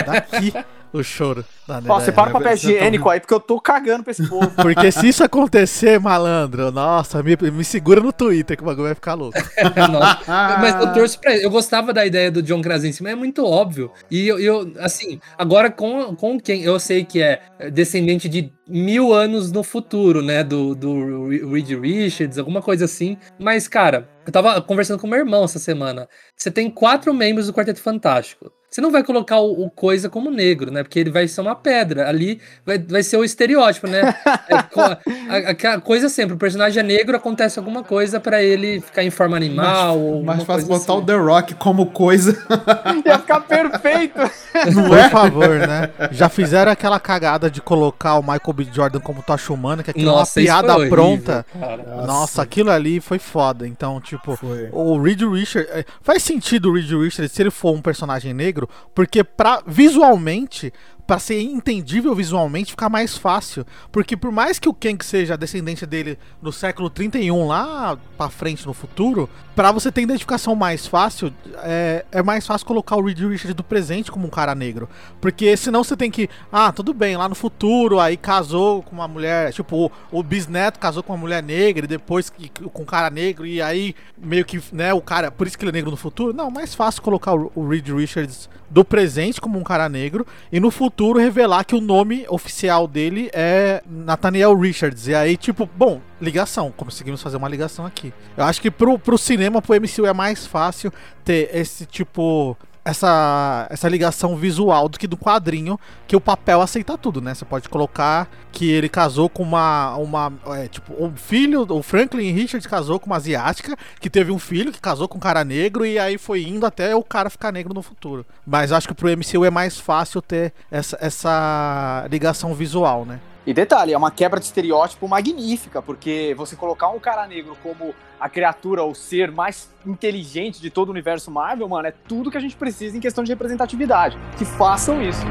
daqui 0.06 0.52
o 0.92 1.02
choro. 1.02 1.44
Da 1.66 1.80
Ó, 1.88 2.00
separa 2.00 2.30
o 2.30 2.32
papel 2.32 2.54
higiênico 2.54 3.08
aí, 3.08 3.20
porque 3.20 3.32
eu 3.32 3.40
tô 3.40 3.60
cagando 3.60 4.02
pra 4.02 4.10
esse 4.10 4.28
povo. 4.28 4.50
Porque 4.60 4.90
se 4.90 5.08
isso 5.08 5.22
acontecer, 5.22 5.98
malandro, 6.00 6.70
nossa, 6.72 7.22
me, 7.22 7.36
me 7.36 7.64
segura 7.64 8.00
no 8.00 8.12
Twitter 8.12 8.56
que 8.56 8.62
o 8.62 8.66
bagulho 8.66 8.86
vai 8.86 8.94
ficar 8.94 9.14
louco. 9.14 9.38
Mas 10.26 10.74
eu 10.80 10.92
torço 10.92 11.20
pra 11.20 11.34
ele. 11.34 11.44
Eu 11.44 11.50
gostava 11.50 11.92
da 11.92 12.04
ideia 12.04 12.30
do 12.30 12.42
John 12.42 12.60
Krasinski, 12.60 13.02
mas 13.02 13.12
é 13.12 13.16
muito 13.16 13.44
óbvio. 13.44 13.90
E 14.10 14.26
eu, 14.26 14.38
eu, 14.38 14.72
assim, 14.78 15.20
agora 15.38 15.70
com, 15.70 16.14
com 16.16 16.40
quem 16.40 16.62
eu 16.62 16.78
sei 16.80 17.04
que 17.04 17.22
é 17.22 17.40
descendente 17.72 18.28
de 18.28 18.52
mil 18.68 19.12
anos 19.12 19.52
no 19.52 19.62
futuro, 19.62 20.22
né? 20.22 20.42
Do, 20.42 20.74
do 20.74 21.28
Reed 21.28 21.70
Richards, 21.80 22.38
alguma 22.38 22.62
coisa 22.62 22.84
assim. 22.84 23.16
Mas, 23.38 23.68
cara, 23.68 24.08
eu 24.26 24.32
tava 24.32 24.60
conversando 24.62 25.00
com 25.00 25.06
meu 25.06 25.18
irmão 25.18 25.44
essa 25.44 25.58
semana. 25.58 26.08
Você 26.36 26.50
tem 26.50 26.70
quatro 26.70 27.12
membros 27.12 27.46
do 27.46 27.52
Quarteto 27.52 27.80
Fantástico. 27.80 28.50
Você 28.72 28.80
não 28.80 28.90
vai 28.90 29.04
colocar 29.04 29.38
o, 29.38 29.66
o 29.66 29.70
coisa 29.70 30.08
como 30.08 30.30
negro, 30.30 30.70
né? 30.70 30.82
Porque 30.82 30.98
ele 30.98 31.10
vai 31.10 31.28
ser 31.28 31.42
uma 31.42 31.54
pedra. 31.54 32.08
Ali 32.08 32.40
vai, 32.64 32.78
vai 32.78 33.02
ser 33.02 33.18
o 33.18 33.24
estereótipo, 33.24 33.86
né? 33.86 34.14
É, 34.48 34.54
a, 34.54 35.50
aquela 35.50 35.78
coisa 35.78 36.08
sempre, 36.08 36.34
o 36.34 36.38
personagem 36.38 36.80
é 36.80 36.82
negro, 36.82 37.14
acontece 37.14 37.58
alguma 37.58 37.84
coisa 37.84 38.18
pra 38.18 38.42
ele 38.42 38.80
ficar 38.80 39.04
em 39.04 39.10
forma 39.10 39.36
animal. 39.36 39.98
ou 39.98 40.24
Mais 40.24 40.42
coisa 40.42 40.66
botar 40.66 40.94
o 40.94 40.96
assim. 40.96 41.06
The 41.06 41.16
Rock 41.16 41.54
como 41.56 41.84
coisa. 41.90 42.32
Ia 43.04 43.18
ficar 43.18 43.40
perfeito. 43.42 44.14
Por 44.88 45.10
favor, 45.10 45.50
né? 45.50 45.90
Já 46.10 46.30
fizeram 46.30 46.72
aquela 46.72 46.98
cagada 46.98 47.50
de 47.50 47.60
colocar 47.60 48.14
o 48.14 48.22
Michael 48.22 48.52
B. 48.54 48.66
Jordan 48.72 49.00
como 49.00 49.22
tocha 49.22 49.52
humana, 49.52 49.82
que 49.82 49.90
aquilo 49.90 50.08
é 50.08 50.12
uma 50.12 50.18
Nossa, 50.20 50.40
isso 50.40 50.50
foi 50.50 50.62
piada 50.62 50.76
horrível, 50.78 50.96
pronta. 50.96 51.46
cara. 51.60 52.06
Nossa, 52.06 52.40
aquilo 52.40 52.70
ali 52.70 53.00
foi 53.00 53.18
foda. 53.18 53.68
Então, 53.68 54.00
tipo, 54.00 54.34
Foi. 54.34 54.70
o 54.72 54.98
Reed 54.98 55.20
Richards. 55.22 55.70
é, 55.70 55.84
Faz 56.00 56.22
sentido 56.22 56.70
o 56.70 56.74
Reed 56.74 56.90
Richards 56.90 57.32
se 57.32 57.42
ele 57.42 57.50
for 57.50 57.74
um 57.74 57.82
personagem 57.82 58.32
negro, 58.32 58.61
porque 58.94 59.24
pra, 59.24 59.62
visualmente, 59.66 60.72
pra 61.12 61.18
ser 61.18 61.42
entendível 61.42 62.14
visualmente, 62.14 62.70
fica 62.70 62.88
mais 62.88 63.18
fácil. 63.18 63.66
Porque 63.90 64.16
por 64.16 64.32
mais 64.32 64.58
que 64.58 64.66
o 64.66 64.72
Kang 64.72 65.04
seja 65.04 65.34
a 65.34 65.36
descendência 65.36 65.86
dele 65.86 66.18
no 66.40 66.50
século 66.50 66.88
31, 66.88 67.46
lá 67.46 67.98
pra 68.16 68.30
frente 68.30 68.66
no 68.66 68.72
futuro, 68.72 69.28
pra 69.54 69.70
você 69.70 69.92
ter 69.92 70.00
identificação 70.00 70.54
mais 70.54 70.86
fácil, 70.86 71.30
é, 71.64 72.06
é 72.10 72.22
mais 72.22 72.46
fácil 72.46 72.66
colocar 72.66 72.96
o 72.96 73.04
Reed 73.04 73.18
Richards 73.18 73.54
do 73.54 73.62
presente 73.62 74.10
como 74.10 74.26
um 74.26 74.30
cara 74.30 74.54
negro. 74.54 74.88
Porque 75.20 75.54
senão 75.54 75.84
você 75.84 75.94
tem 75.98 76.10
que. 76.10 76.30
Ah, 76.50 76.72
tudo 76.72 76.94
bem, 76.94 77.14
lá 77.14 77.28
no 77.28 77.34
futuro, 77.34 78.00
aí 78.00 78.16
casou 78.16 78.82
com 78.82 78.92
uma 78.96 79.06
mulher. 79.06 79.52
Tipo, 79.52 79.92
o, 80.10 80.18
o 80.20 80.22
bisneto 80.22 80.78
casou 80.78 81.02
com 81.02 81.12
uma 81.12 81.18
mulher 81.18 81.42
negra 81.42 81.84
e 81.84 81.88
depois 81.88 82.30
que- 82.30 82.48
com 82.48 82.84
um 82.84 82.86
cara 82.86 83.10
negro, 83.10 83.44
e 83.44 83.60
aí 83.60 83.94
meio 84.16 84.46
que, 84.46 84.62
né, 84.72 84.94
o 84.94 85.02
cara. 85.02 85.30
Por 85.30 85.46
isso 85.46 85.58
que 85.58 85.64
ele 85.64 85.72
é 85.72 85.74
negro 85.74 85.90
no 85.90 85.96
futuro. 85.98 86.32
Não, 86.32 86.50
mais 86.50 86.74
fácil 86.74 87.02
colocar 87.02 87.34
o, 87.34 87.52
o 87.54 87.68
Reed 87.68 87.86
Richards 87.90 88.48
do 88.70 88.82
presente 88.82 89.38
como 89.38 89.58
um 89.58 89.62
cara 89.62 89.86
negro 89.86 90.26
e 90.50 90.58
no 90.58 90.70
futuro 90.70 91.01
revelar 91.10 91.64
que 91.64 91.74
o 91.74 91.80
nome 91.80 92.24
oficial 92.28 92.86
dele 92.86 93.28
é 93.32 93.82
Nathaniel 93.84 94.56
Richards. 94.56 95.08
E 95.08 95.14
aí, 95.14 95.36
tipo, 95.36 95.68
bom, 95.76 96.00
ligação. 96.20 96.70
Conseguimos 96.70 97.20
fazer 97.20 97.36
uma 97.36 97.48
ligação 97.48 97.84
aqui. 97.84 98.12
Eu 98.36 98.44
acho 98.44 98.60
que 98.60 98.70
pro, 98.70 98.96
pro 98.98 99.18
cinema, 99.18 99.60
pro 99.60 99.74
MCU 99.74 100.06
é 100.06 100.12
mais 100.12 100.46
fácil 100.46 100.92
ter 101.24 101.50
esse 101.52 101.84
tipo. 101.86 102.56
Essa, 102.84 103.68
essa 103.70 103.88
ligação 103.88 104.36
visual 104.36 104.88
do 104.88 104.98
que 104.98 105.06
do 105.06 105.16
quadrinho, 105.16 105.78
que 106.06 106.16
o 106.16 106.20
papel 106.20 106.60
aceita 106.60 106.98
tudo, 106.98 107.20
né? 107.20 107.32
Você 107.32 107.44
pode 107.44 107.68
colocar 107.68 108.28
que 108.50 108.68
ele 108.68 108.88
casou 108.88 109.28
com 109.28 109.42
uma. 109.42 109.96
uma 109.96 110.32
é, 110.48 110.66
tipo, 110.66 110.92
o 110.92 111.12
filho, 111.14 111.64
o 111.68 111.82
Franklin 111.82 112.32
Richards 112.32 112.66
casou 112.66 112.98
com 112.98 113.06
uma 113.06 113.16
asiática, 113.16 113.76
que 114.00 114.10
teve 114.10 114.32
um 114.32 114.38
filho 114.38 114.72
que 114.72 114.80
casou 114.80 115.06
com 115.06 115.18
um 115.18 115.20
cara 115.20 115.44
negro, 115.44 115.86
e 115.86 115.98
aí 115.98 116.18
foi 116.18 116.42
indo 116.42 116.66
até 116.66 116.94
o 116.96 117.04
cara 117.04 117.30
ficar 117.30 117.52
negro 117.52 117.72
no 117.72 117.82
futuro. 117.82 118.26
Mas 118.44 118.72
acho 118.72 118.88
que 118.88 118.94
pro 118.94 119.08
MCU 119.08 119.44
é 119.44 119.50
mais 119.50 119.78
fácil 119.78 120.20
ter 120.20 120.52
essa, 120.70 120.98
essa 121.00 122.06
ligação 122.10 122.52
visual, 122.52 123.04
né? 123.04 123.20
E 123.44 123.52
detalhe, 123.52 123.92
é 123.92 123.98
uma 123.98 124.10
quebra 124.10 124.38
de 124.38 124.46
estereótipo 124.46 125.08
magnífica, 125.08 125.82
porque 125.82 126.32
você 126.36 126.54
colocar 126.54 126.88
um 126.90 127.00
cara 127.00 127.26
negro 127.26 127.56
como 127.60 127.92
a 128.20 128.28
criatura 128.28 128.84
ou 128.84 128.94
ser 128.94 129.32
mais 129.32 129.68
inteligente 129.84 130.60
de 130.60 130.70
todo 130.70 130.88
o 130.88 130.92
universo 130.92 131.28
Marvel, 131.28 131.68
mano, 131.68 131.88
é 131.88 131.94
tudo 132.06 132.30
que 132.30 132.38
a 132.38 132.40
gente 132.40 132.54
precisa 132.54 132.96
em 132.96 133.00
questão 133.00 133.24
de 133.24 133.32
representatividade. 133.32 134.16
Que 134.38 134.44
façam 134.44 135.02
isso. 135.02 135.24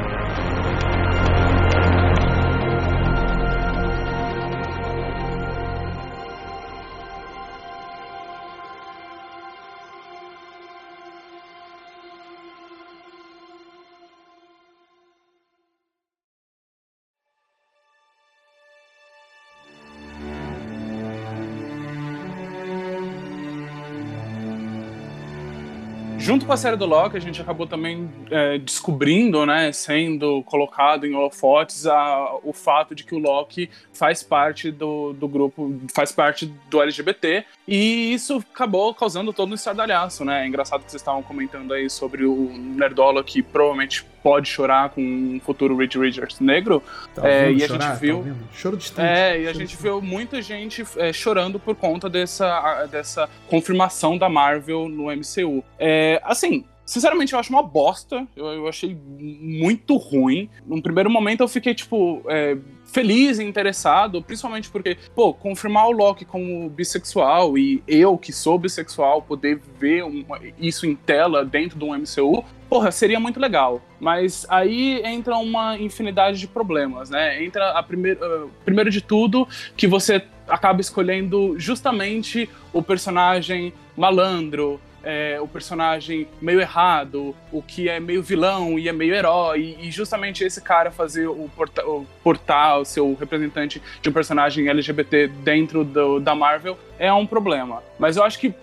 Junto 26.32 26.46
com 26.46 26.54
a 26.54 26.58
série 26.58 26.78
do 26.78 26.86
Loki, 26.86 27.18
a 27.18 27.20
gente 27.20 27.42
acabou 27.42 27.68
também 27.68 28.10
é, 28.30 28.58
descobrindo, 28.58 29.46
né, 29.46 29.74
sendo 29.74 30.42
colocado 30.44 31.06
em 31.06 31.14
holofotes 31.14 31.86
a, 31.86 32.38
o 32.42 32.54
fato 32.54 32.96
de 32.96 33.04
que 33.04 33.14
o 33.14 33.20
Loki 33.20 33.70
faz 33.92 34.24
parte 34.24 34.72
do, 34.72 35.12
do 35.12 35.28
grupo, 35.28 35.78
faz 35.94 36.14
parte 36.14 36.46
do 36.70 36.82
LGBT, 36.82 37.44
e 37.68 38.14
isso 38.14 38.42
acabou 38.54 38.94
causando 38.94 39.34
todo 39.34 39.52
um 39.52 39.56
estardalhaço, 39.56 40.24
né? 40.24 40.46
É 40.46 40.48
engraçado 40.48 40.86
que 40.86 40.90
vocês 40.90 41.02
estavam 41.02 41.22
comentando 41.22 41.74
aí 41.74 41.90
sobre 41.90 42.24
o 42.24 42.50
Nerdola 42.54 43.26
que 43.26 43.44
provavelmente 43.44 44.06
pode 44.24 44.50
chorar 44.50 44.90
com 44.90 45.02
um 45.02 45.40
futuro 45.44 45.76
Reed 45.76 45.96
Richards 45.96 46.40
negro. 46.40 46.82
Tá 47.16 47.28
É, 47.28 47.52
e 47.52 47.64
a 47.64 47.68
chorar? 47.68 47.90
gente 47.92 48.00
viu- 48.02 48.24
Tá? 48.24 48.34
Choro 48.54 48.78
de. 48.78 48.92
É, 48.98 49.42
e 49.42 49.48
a 49.48 49.54
gente 49.54 49.76
viu 49.78 50.02
muita 50.02 50.42
gente 50.42 50.84
é, 50.98 51.12
chorando 51.12 51.60
por 51.60 51.76
conta 51.76 52.10
dessa, 52.10 52.86
dessa 52.86 53.30
confirmação 53.48 54.18
da 54.18 54.30
Marvel 54.30 54.88
no 54.90 55.06
MCU. 55.12 55.64
É, 55.80 56.22
assim, 56.24 56.64
sinceramente, 56.86 57.34
eu 57.34 57.40
acho 57.40 57.50
uma 57.52 57.64
bosta. 57.64 58.28
Eu, 58.36 58.46
eu 58.48 58.68
achei 58.68 58.96
muito 58.96 59.98
ruim. 59.98 60.50
Num 60.66 60.82
primeiro 60.82 61.10
momento, 61.10 61.42
eu 61.42 61.48
fiquei, 61.48 61.74
tipo, 61.74 62.22
é, 62.28 62.58
feliz 62.86 63.40
e 63.40 63.44
interessado, 63.44 64.22
principalmente 64.22 64.70
porque, 64.70 64.98
pô, 65.16 65.34
confirmar 65.34 65.88
o 65.88 65.92
Loki 65.92 66.26
como 66.26 66.70
bissexual 66.70 67.58
e 67.58 67.82
eu, 67.88 68.18
que 68.18 68.34
sou 68.34 68.58
bissexual, 68.60 69.22
poder 69.22 69.62
ver 69.80 70.04
uma- 70.04 70.40
isso 70.60 70.86
em 70.86 70.94
tela 70.96 71.46
dentro 71.46 71.80
de 71.80 71.86
um 71.86 71.94
MCU, 71.96 72.44
porra, 72.72 72.90
seria 72.90 73.20
muito 73.20 73.38
legal. 73.38 73.82
Mas 74.00 74.46
aí 74.48 75.02
entra 75.04 75.36
uma 75.36 75.78
infinidade 75.78 76.40
de 76.40 76.48
problemas, 76.48 77.10
né? 77.10 77.44
Entra 77.44 77.72
a 77.72 77.84
primeiro, 77.84 78.46
uh, 78.46 78.50
primeiro 78.64 78.90
de 78.90 79.02
tudo 79.02 79.46
que 79.76 79.86
você 79.86 80.24
acaba 80.48 80.80
escolhendo 80.80 81.60
justamente 81.60 82.50
o 82.72 82.82
personagem 82.82 83.74
malandro, 83.98 84.80
é, 85.04 85.38
o 85.42 85.48
personagem 85.48 86.28
meio 86.42 86.62
errado, 86.62 87.36
o 87.52 87.62
que 87.62 87.90
é 87.90 88.00
meio 88.00 88.24
vilão 88.24 88.80
e 88.80 88.88
é 88.88 88.94
meio 88.94 89.14
herói, 89.14 89.76
e 89.80 89.92
justamente 89.92 90.44
esse 90.44 90.62
cara 90.62 90.92
fazer 90.92 91.28
o, 91.28 91.50
porta 91.56 91.86
o 91.86 92.06
portar 92.24 92.80
o 92.80 92.86
seu 92.86 93.14
representante 93.20 93.82
de 94.02 94.10
um 94.10 94.14
personagem 94.14 94.70
LGBT 94.70 95.28
dentro 95.28 95.84
do, 95.84 96.20
da 96.20 96.36
Marvel 96.36 96.78
é 96.98 97.12
um 97.12 97.26
problema. 97.26 97.84
Mas 98.00 98.16
eu 98.16 98.24
acho 98.24 98.40
que 98.40 98.54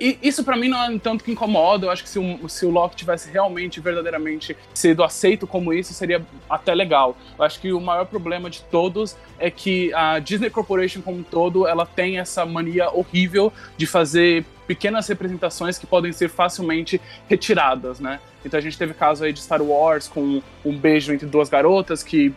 isso 0.00 0.42
para 0.42 0.56
mim 0.56 0.68
não 0.68 0.82
é 0.82 0.98
tanto 0.98 1.22
que 1.22 1.30
incomoda. 1.30 1.86
Eu 1.86 1.90
acho 1.90 2.02
que 2.02 2.08
se 2.08 2.18
o, 2.18 2.48
se 2.48 2.64
o 2.64 2.70
Loki 2.70 2.96
tivesse 2.96 3.30
realmente, 3.30 3.80
verdadeiramente 3.80 4.56
sido 4.74 5.04
aceito 5.04 5.46
como 5.46 5.72
isso, 5.72 5.92
seria 5.92 6.24
até 6.48 6.74
legal. 6.74 7.16
Eu 7.38 7.44
acho 7.44 7.60
que 7.60 7.72
o 7.72 7.80
maior 7.80 8.06
problema 8.06 8.48
de 8.48 8.62
todos 8.62 9.16
é 9.38 9.50
que 9.50 9.92
a 9.94 10.18
Disney 10.18 10.50
Corporation 10.50 11.02
como 11.02 11.18
um 11.18 11.22
todo, 11.22 11.66
ela 11.66 11.84
tem 11.84 12.18
essa 12.18 12.46
mania 12.46 12.90
horrível 12.90 13.52
de 13.76 13.86
fazer 13.86 14.44
pequenas 14.66 15.06
representações 15.06 15.78
que 15.78 15.86
podem 15.86 16.12
ser 16.12 16.28
facilmente 16.28 17.00
retiradas, 17.28 18.00
né? 18.00 18.20
Então 18.46 18.58
a 18.58 18.62
gente 18.62 18.78
teve 18.78 18.94
caso 18.94 19.24
aí 19.24 19.32
de 19.32 19.40
Star 19.40 19.60
Wars 19.60 20.08
com 20.08 20.40
um 20.64 20.76
beijo 20.78 21.12
entre 21.12 21.26
duas 21.26 21.48
garotas, 21.48 22.02
que 22.02 22.32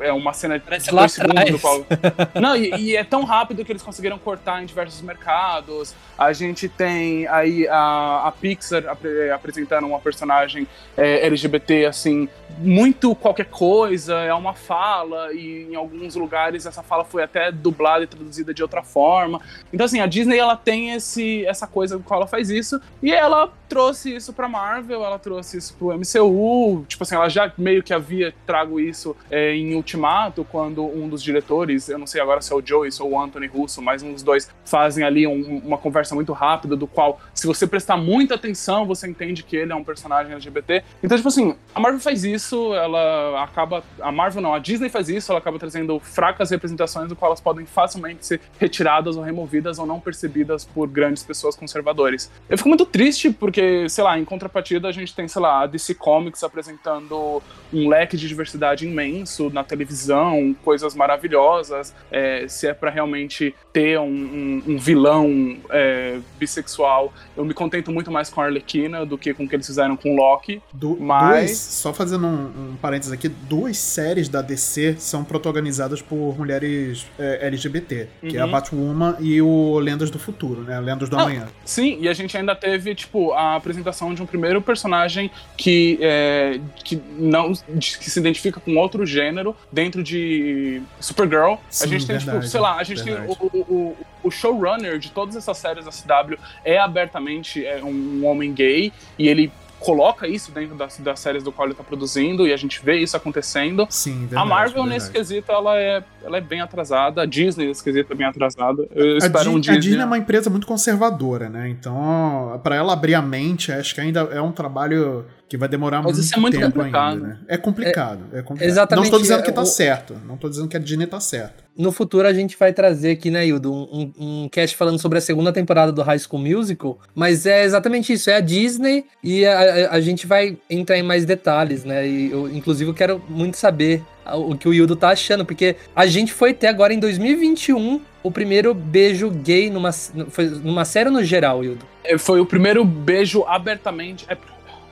é 0.00 0.12
uma 0.12 0.32
cena 0.32 0.58
de 0.58 0.64
Parece 0.64 0.92
lá 0.92 1.02
dois 1.02 1.12
segundos 1.12 1.50
do 1.50 1.58
qual. 1.58 1.86
Não, 2.40 2.56
e, 2.56 2.74
e 2.76 2.96
é 2.96 3.04
tão 3.04 3.24
rápido 3.24 3.64
que 3.64 3.70
eles 3.72 3.82
conseguiram 3.82 4.18
cortar 4.18 4.62
em 4.62 4.66
diversos 4.66 5.00
mercados. 5.00 5.94
A 6.18 6.32
gente 6.32 6.68
tem 6.68 7.26
aí 7.28 7.66
a, 7.68 8.24
a 8.26 8.32
Pixar 8.32 8.86
apre- 8.88 9.30
apresentando 9.30 9.86
uma 9.86 10.00
personagem 10.00 10.66
é, 10.96 11.26
LGBT, 11.26 11.86
assim, 11.86 12.28
muito 12.58 13.14
qualquer 13.14 13.46
coisa, 13.46 14.14
é 14.20 14.34
uma 14.34 14.54
fala, 14.54 15.32
e 15.32 15.68
em 15.70 15.74
alguns 15.74 16.14
lugares 16.14 16.66
essa 16.66 16.82
fala 16.82 17.04
foi 17.04 17.22
até 17.22 17.50
dublada 17.50 18.04
e 18.04 18.06
traduzida 18.06 18.52
de 18.54 18.62
outra 18.62 18.82
forma. 18.82 19.40
Então, 19.72 19.84
assim, 19.86 20.00
a 20.00 20.06
Disney 20.06 20.38
ela 20.38 20.56
tem 20.56 20.90
esse, 20.92 21.44
essa 21.46 21.66
coisa 21.66 21.96
com 21.96 22.02
qual 22.02 22.20
ela 22.20 22.28
faz 22.28 22.50
isso, 22.50 22.80
e 23.02 23.12
ela 23.12 23.52
trouxe 23.74 24.14
isso 24.14 24.32
pra 24.32 24.48
Marvel, 24.48 25.04
ela 25.04 25.18
trouxe 25.18 25.56
isso 25.58 25.74
pro 25.74 25.88
MCU, 25.92 26.84
tipo 26.86 27.02
assim, 27.02 27.16
ela 27.16 27.28
já 27.28 27.52
meio 27.58 27.82
que 27.82 27.92
havia 27.92 28.32
trago 28.46 28.78
isso 28.78 29.16
é, 29.28 29.52
em 29.54 29.74
Ultimato, 29.74 30.44
quando 30.48 30.84
um 30.84 31.08
dos 31.08 31.20
diretores, 31.20 31.88
eu 31.88 31.98
não 31.98 32.06
sei 32.06 32.20
agora 32.20 32.40
se 32.40 32.52
é 32.52 32.56
o 32.56 32.62
Joey 32.64 32.90
ou 33.00 33.10
o 33.12 33.20
Anthony 33.20 33.48
Russo, 33.48 33.82
mas 33.82 34.00
um 34.00 34.12
dos 34.12 34.22
dois 34.22 34.48
fazem 34.64 35.02
ali 35.02 35.26
um- 35.26 35.58
uma 35.64 35.76
conversa 35.76 36.14
muito 36.14 36.32
rápida, 36.32 36.76
do 36.76 36.86
qual, 36.86 37.18
se 37.34 37.48
você 37.48 37.66
prestar 37.66 37.96
muita 37.96 38.36
atenção, 38.36 38.86
você 38.86 39.08
entende 39.08 39.42
que 39.42 39.56
ele 39.56 39.72
é 39.72 39.74
um 39.74 39.82
personagem 39.82 40.32
LGBT. 40.32 40.84
Então, 41.02 41.16
tipo 41.16 41.28
assim, 41.28 41.56
a 41.74 41.80
Marvel 41.80 42.00
faz 42.00 42.22
isso, 42.24 42.72
ela 42.74 43.42
acaba. 43.42 43.82
A 44.00 44.12
Marvel 44.12 44.40
não, 44.40 44.54
a 44.54 44.60
Disney 44.60 44.88
faz 44.88 45.08
isso, 45.08 45.32
ela 45.32 45.40
acaba 45.40 45.58
trazendo 45.58 45.98
fracas 45.98 46.50
representações 46.50 47.08
do 47.08 47.16
qual 47.16 47.30
elas 47.30 47.40
podem 47.40 47.66
facilmente 47.66 48.24
ser 48.24 48.40
retiradas 48.58 49.16
ou 49.16 49.22
removidas 49.24 49.78
ou 49.80 49.86
não 49.86 49.98
percebidas 49.98 50.64
por 50.64 50.86
grandes 50.88 51.22
pessoas 51.24 51.56
conservadores. 51.56 52.30
Eu 52.48 52.56
fico 52.56 52.68
muito 52.68 52.86
triste 52.86 53.30
porque, 53.30 53.63
sei 53.88 54.04
lá, 54.04 54.18
em 54.18 54.24
contrapartida 54.24 54.88
a 54.88 54.92
gente 54.92 55.14
tem, 55.14 55.26
sei 55.28 55.40
lá, 55.42 55.62
a 55.62 55.66
DC 55.66 55.94
Comics 55.94 56.42
apresentando 56.42 57.42
um 57.72 57.88
leque 57.88 58.16
de 58.16 58.28
diversidade 58.28 58.86
imenso 58.86 59.50
na 59.50 59.64
televisão, 59.64 60.54
coisas 60.64 60.94
maravilhosas. 60.94 61.94
é, 62.10 62.46
se 62.48 62.66
é 62.66 62.74
pra 62.74 62.90
realmente 62.90 63.54
ter 63.72 63.98
um, 63.98 64.04
um- 64.06 64.62
um 64.68 64.78
vilão 64.78 65.56
é, 65.70 66.18
bissexual, 66.38 67.12
eu 67.36 67.44
me 67.44 67.52
contento 67.54 67.90
muito 67.90 68.10
mais 68.10 68.30
com 68.30 68.40
a 68.40 68.44
Arlequina 68.44 69.04
do 69.04 69.18
que 69.18 69.34
com 69.34 69.44
o 69.44 69.48
que 69.48 69.56
eles 69.56 69.66
fizeram 69.66 69.96
com 69.96 70.12
o 70.14 70.16
Loki. 70.16 70.62
Mas- 71.00 71.56
só 71.58 71.92
fazendo 71.92 72.26
um, 72.26 72.70
um 72.72 72.76
parênteses 72.80 73.12
aqui, 73.12 73.28
duas 73.28 73.76
séries 73.78 74.28
da 74.28 74.40
DC 74.42 74.96
são 74.98 75.24
protagonizadas 75.24 76.00
por 76.02 76.36
mulheres 76.38 77.06
é, 77.18 77.46
LGBT, 77.46 78.08
que 78.20 78.36
é 78.36 78.40
a 78.40 78.44
Uhum. 78.44 78.50
Batwoman 78.52 79.16
e 79.20 79.40
o 79.42 79.78
Lendas 79.78 80.10
do 80.10 80.18
Futuro, 80.18 80.62
né? 80.62 80.78
Lendas 80.80 81.08
do 81.08 81.16
Não, 81.16 81.24
Amanhã. 81.24 81.48
Sim, 81.64 81.98
e 82.00 82.08
a 82.08 82.12
gente 82.12 82.36
ainda 82.36 82.54
teve, 82.54 82.94
tipo, 82.94 83.32
a 83.32 83.43
apresentação 83.54 84.14
de 84.14 84.22
um 84.22 84.26
primeiro 84.26 84.60
personagem 84.62 85.30
que, 85.56 85.98
é, 86.00 86.60
que 86.76 86.96
não 87.18 87.52
que 87.52 88.10
se 88.10 88.18
identifica 88.18 88.60
com 88.60 88.76
outro 88.76 89.04
gênero 89.04 89.56
dentro 89.70 90.02
de 90.02 90.82
Supergirl. 91.00 91.56
Sim, 91.68 91.84
a 91.84 91.88
gente 91.88 92.06
tem, 92.06 92.18
tipo, 92.18 92.30
verdade, 92.30 92.50
sei 92.50 92.60
lá, 92.60 92.76
a 92.76 92.84
gente 92.84 93.02
verdade. 93.02 93.26
tem 93.26 93.50
o, 93.52 93.58
o, 93.58 93.96
o 94.22 94.30
showrunner 94.30 94.98
de 94.98 95.10
todas 95.10 95.36
essas 95.36 95.58
séries 95.58 95.84
da 95.84 95.90
CW 95.90 96.38
é 96.64 96.78
abertamente 96.78 97.64
é, 97.64 97.82
um 97.82 98.24
homem 98.24 98.52
gay 98.52 98.92
e 99.18 99.28
ele 99.28 99.52
coloca 99.84 100.26
isso 100.26 100.50
dentro 100.50 100.74
das, 100.74 100.98
das 100.98 101.20
séries 101.20 101.42
do 101.42 101.52
qual 101.52 101.68
ele 101.68 101.74
tá 101.74 101.84
produzindo 101.84 102.46
e 102.46 102.52
a 102.52 102.56
gente 102.56 102.82
vê 102.84 102.96
isso 102.96 103.16
acontecendo. 103.16 103.86
Sim, 103.90 104.20
verdade. 104.26 104.36
a 104.42 104.44
Marvel, 104.44 104.82
verdade. 104.84 104.94
nesse 104.94 105.10
quesito, 105.10 105.52
ela 105.52 105.76
é, 105.78 106.02
ela 106.24 106.38
é 106.38 106.40
bem 106.40 106.60
atrasada. 106.60 107.22
A 107.22 107.26
Disney, 107.26 107.66
nesse 107.66 107.84
quesito, 107.84 108.12
é 108.12 108.16
bem 108.16 108.26
atrasada. 108.26 108.88
Eu 108.94 109.14
A, 109.14 109.18
espero 109.18 109.44
Di- 109.44 109.48
um 109.50 109.56
a 109.56 109.60
Disney. 109.60 109.78
Disney 109.80 110.02
é 110.02 110.06
uma 110.06 110.18
empresa 110.18 110.48
muito 110.48 110.66
conservadora, 110.66 111.48
né? 111.50 111.68
Então, 111.68 112.58
pra 112.62 112.74
ela 112.76 112.92
abrir 112.94 113.14
a 113.14 113.22
mente, 113.22 113.70
acho 113.70 113.94
que 113.94 114.00
ainda 114.00 114.20
é 114.32 114.40
um 114.40 114.52
trabalho 114.52 115.26
que 115.48 115.56
vai 115.56 115.68
demorar 115.68 115.98
Mas 116.02 116.12
muito, 116.12 116.20
isso 116.24 116.34
é 116.34 116.40
muito 116.40 116.58
tempo 116.58 116.72
complicado. 116.72 117.12
ainda, 117.14 117.26
né? 117.28 117.38
É 117.48 117.56
complicado, 117.56 118.20
é, 118.32 118.42
complicado. 118.42 118.68
exatamente, 118.70 118.96
Não 118.96 119.04
estou 119.04 119.20
dizendo 119.20 119.42
que 119.42 119.50
é, 119.50 119.52
tá 119.52 119.62
o- 119.62 119.66
certo. 119.66 120.16
Não 120.26 120.36
tô 120.36 120.48
dizendo 120.48 120.68
que 120.68 120.76
a 120.76 120.80
Disney 120.80 121.06
tá 121.06 121.20
certa. 121.20 121.64
No 121.76 121.90
futuro 121.92 122.26
a 122.26 122.32
gente 122.32 122.56
vai 122.56 122.72
trazer 122.72 123.10
aqui, 123.10 123.30
né, 123.30 123.44
Hildo, 123.46 123.72
um, 123.72 124.12
um, 124.18 124.44
um 124.44 124.48
cast 124.48 124.76
falando 124.76 124.98
sobre 124.98 125.18
a 125.18 125.20
segunda 125.20 125.52
temporada 125.52 125.90
do 125.92 126.02
High 126.02 126.18
School 126.20 126.40
Musical, 126.40 126.98
mas 127.14 127.46
é 127.46 127.64
exatamente 127.64 128.12
isso, 128.12 128.30
é 128.30 128.36
a 128.36 128.40
Disney 128.40 129.04
e 129.22 129.44
a, 129.44 129.58
a- 129.58 129.90
a 129.96 130.00
gente 130.00 130.26
vai 130.26 130.56
entrar 130.70 130.96
em 130.96 131.02
mais 131.02 131.24
detalhes, 131.24 131.84
né, 131.84 132.06
e 132.06 132.30
eu, 132.30 132.48
inclusive 132.48 132.88
eu 132.90 132.94
quero 132.94 133.20
muito 133.28 133.56
saber 133.56 134.02
o 134.32 134.56
que 134.56 134.66
o 134.68 134.72
Hildo 134.72 134.96
tá 134.96 135.10
achando, 135.10 135.44
porque 135.44 135.76
a 135.94 136.06
gente 136.06 136.32
foi 136.32 136.54
ter 136.54 136.68
agora 136.68 136.94
em 136.94 136.98
2021 136.98 138.00
o 138.22 138.30
primeiro 138.30 138.72
beijo 138.72 139.28
gay 139.30 139.68
numa, 139.68 139.92
foi 139.92 140.46
numa 140.48 140.84
série 140.86 141.08
ou 141.10 141.14
no 141.14 141.22
geral, 141.22 141.62
Hildo? 141.62 141.84
É, 142.02 142.16
Foi 142.16 142.40
o 142.40 142.46
primeiro 142.46 142.82
beijo 142.84 143.44
abertamente. 143.46 144.24
É, 144.28 144.36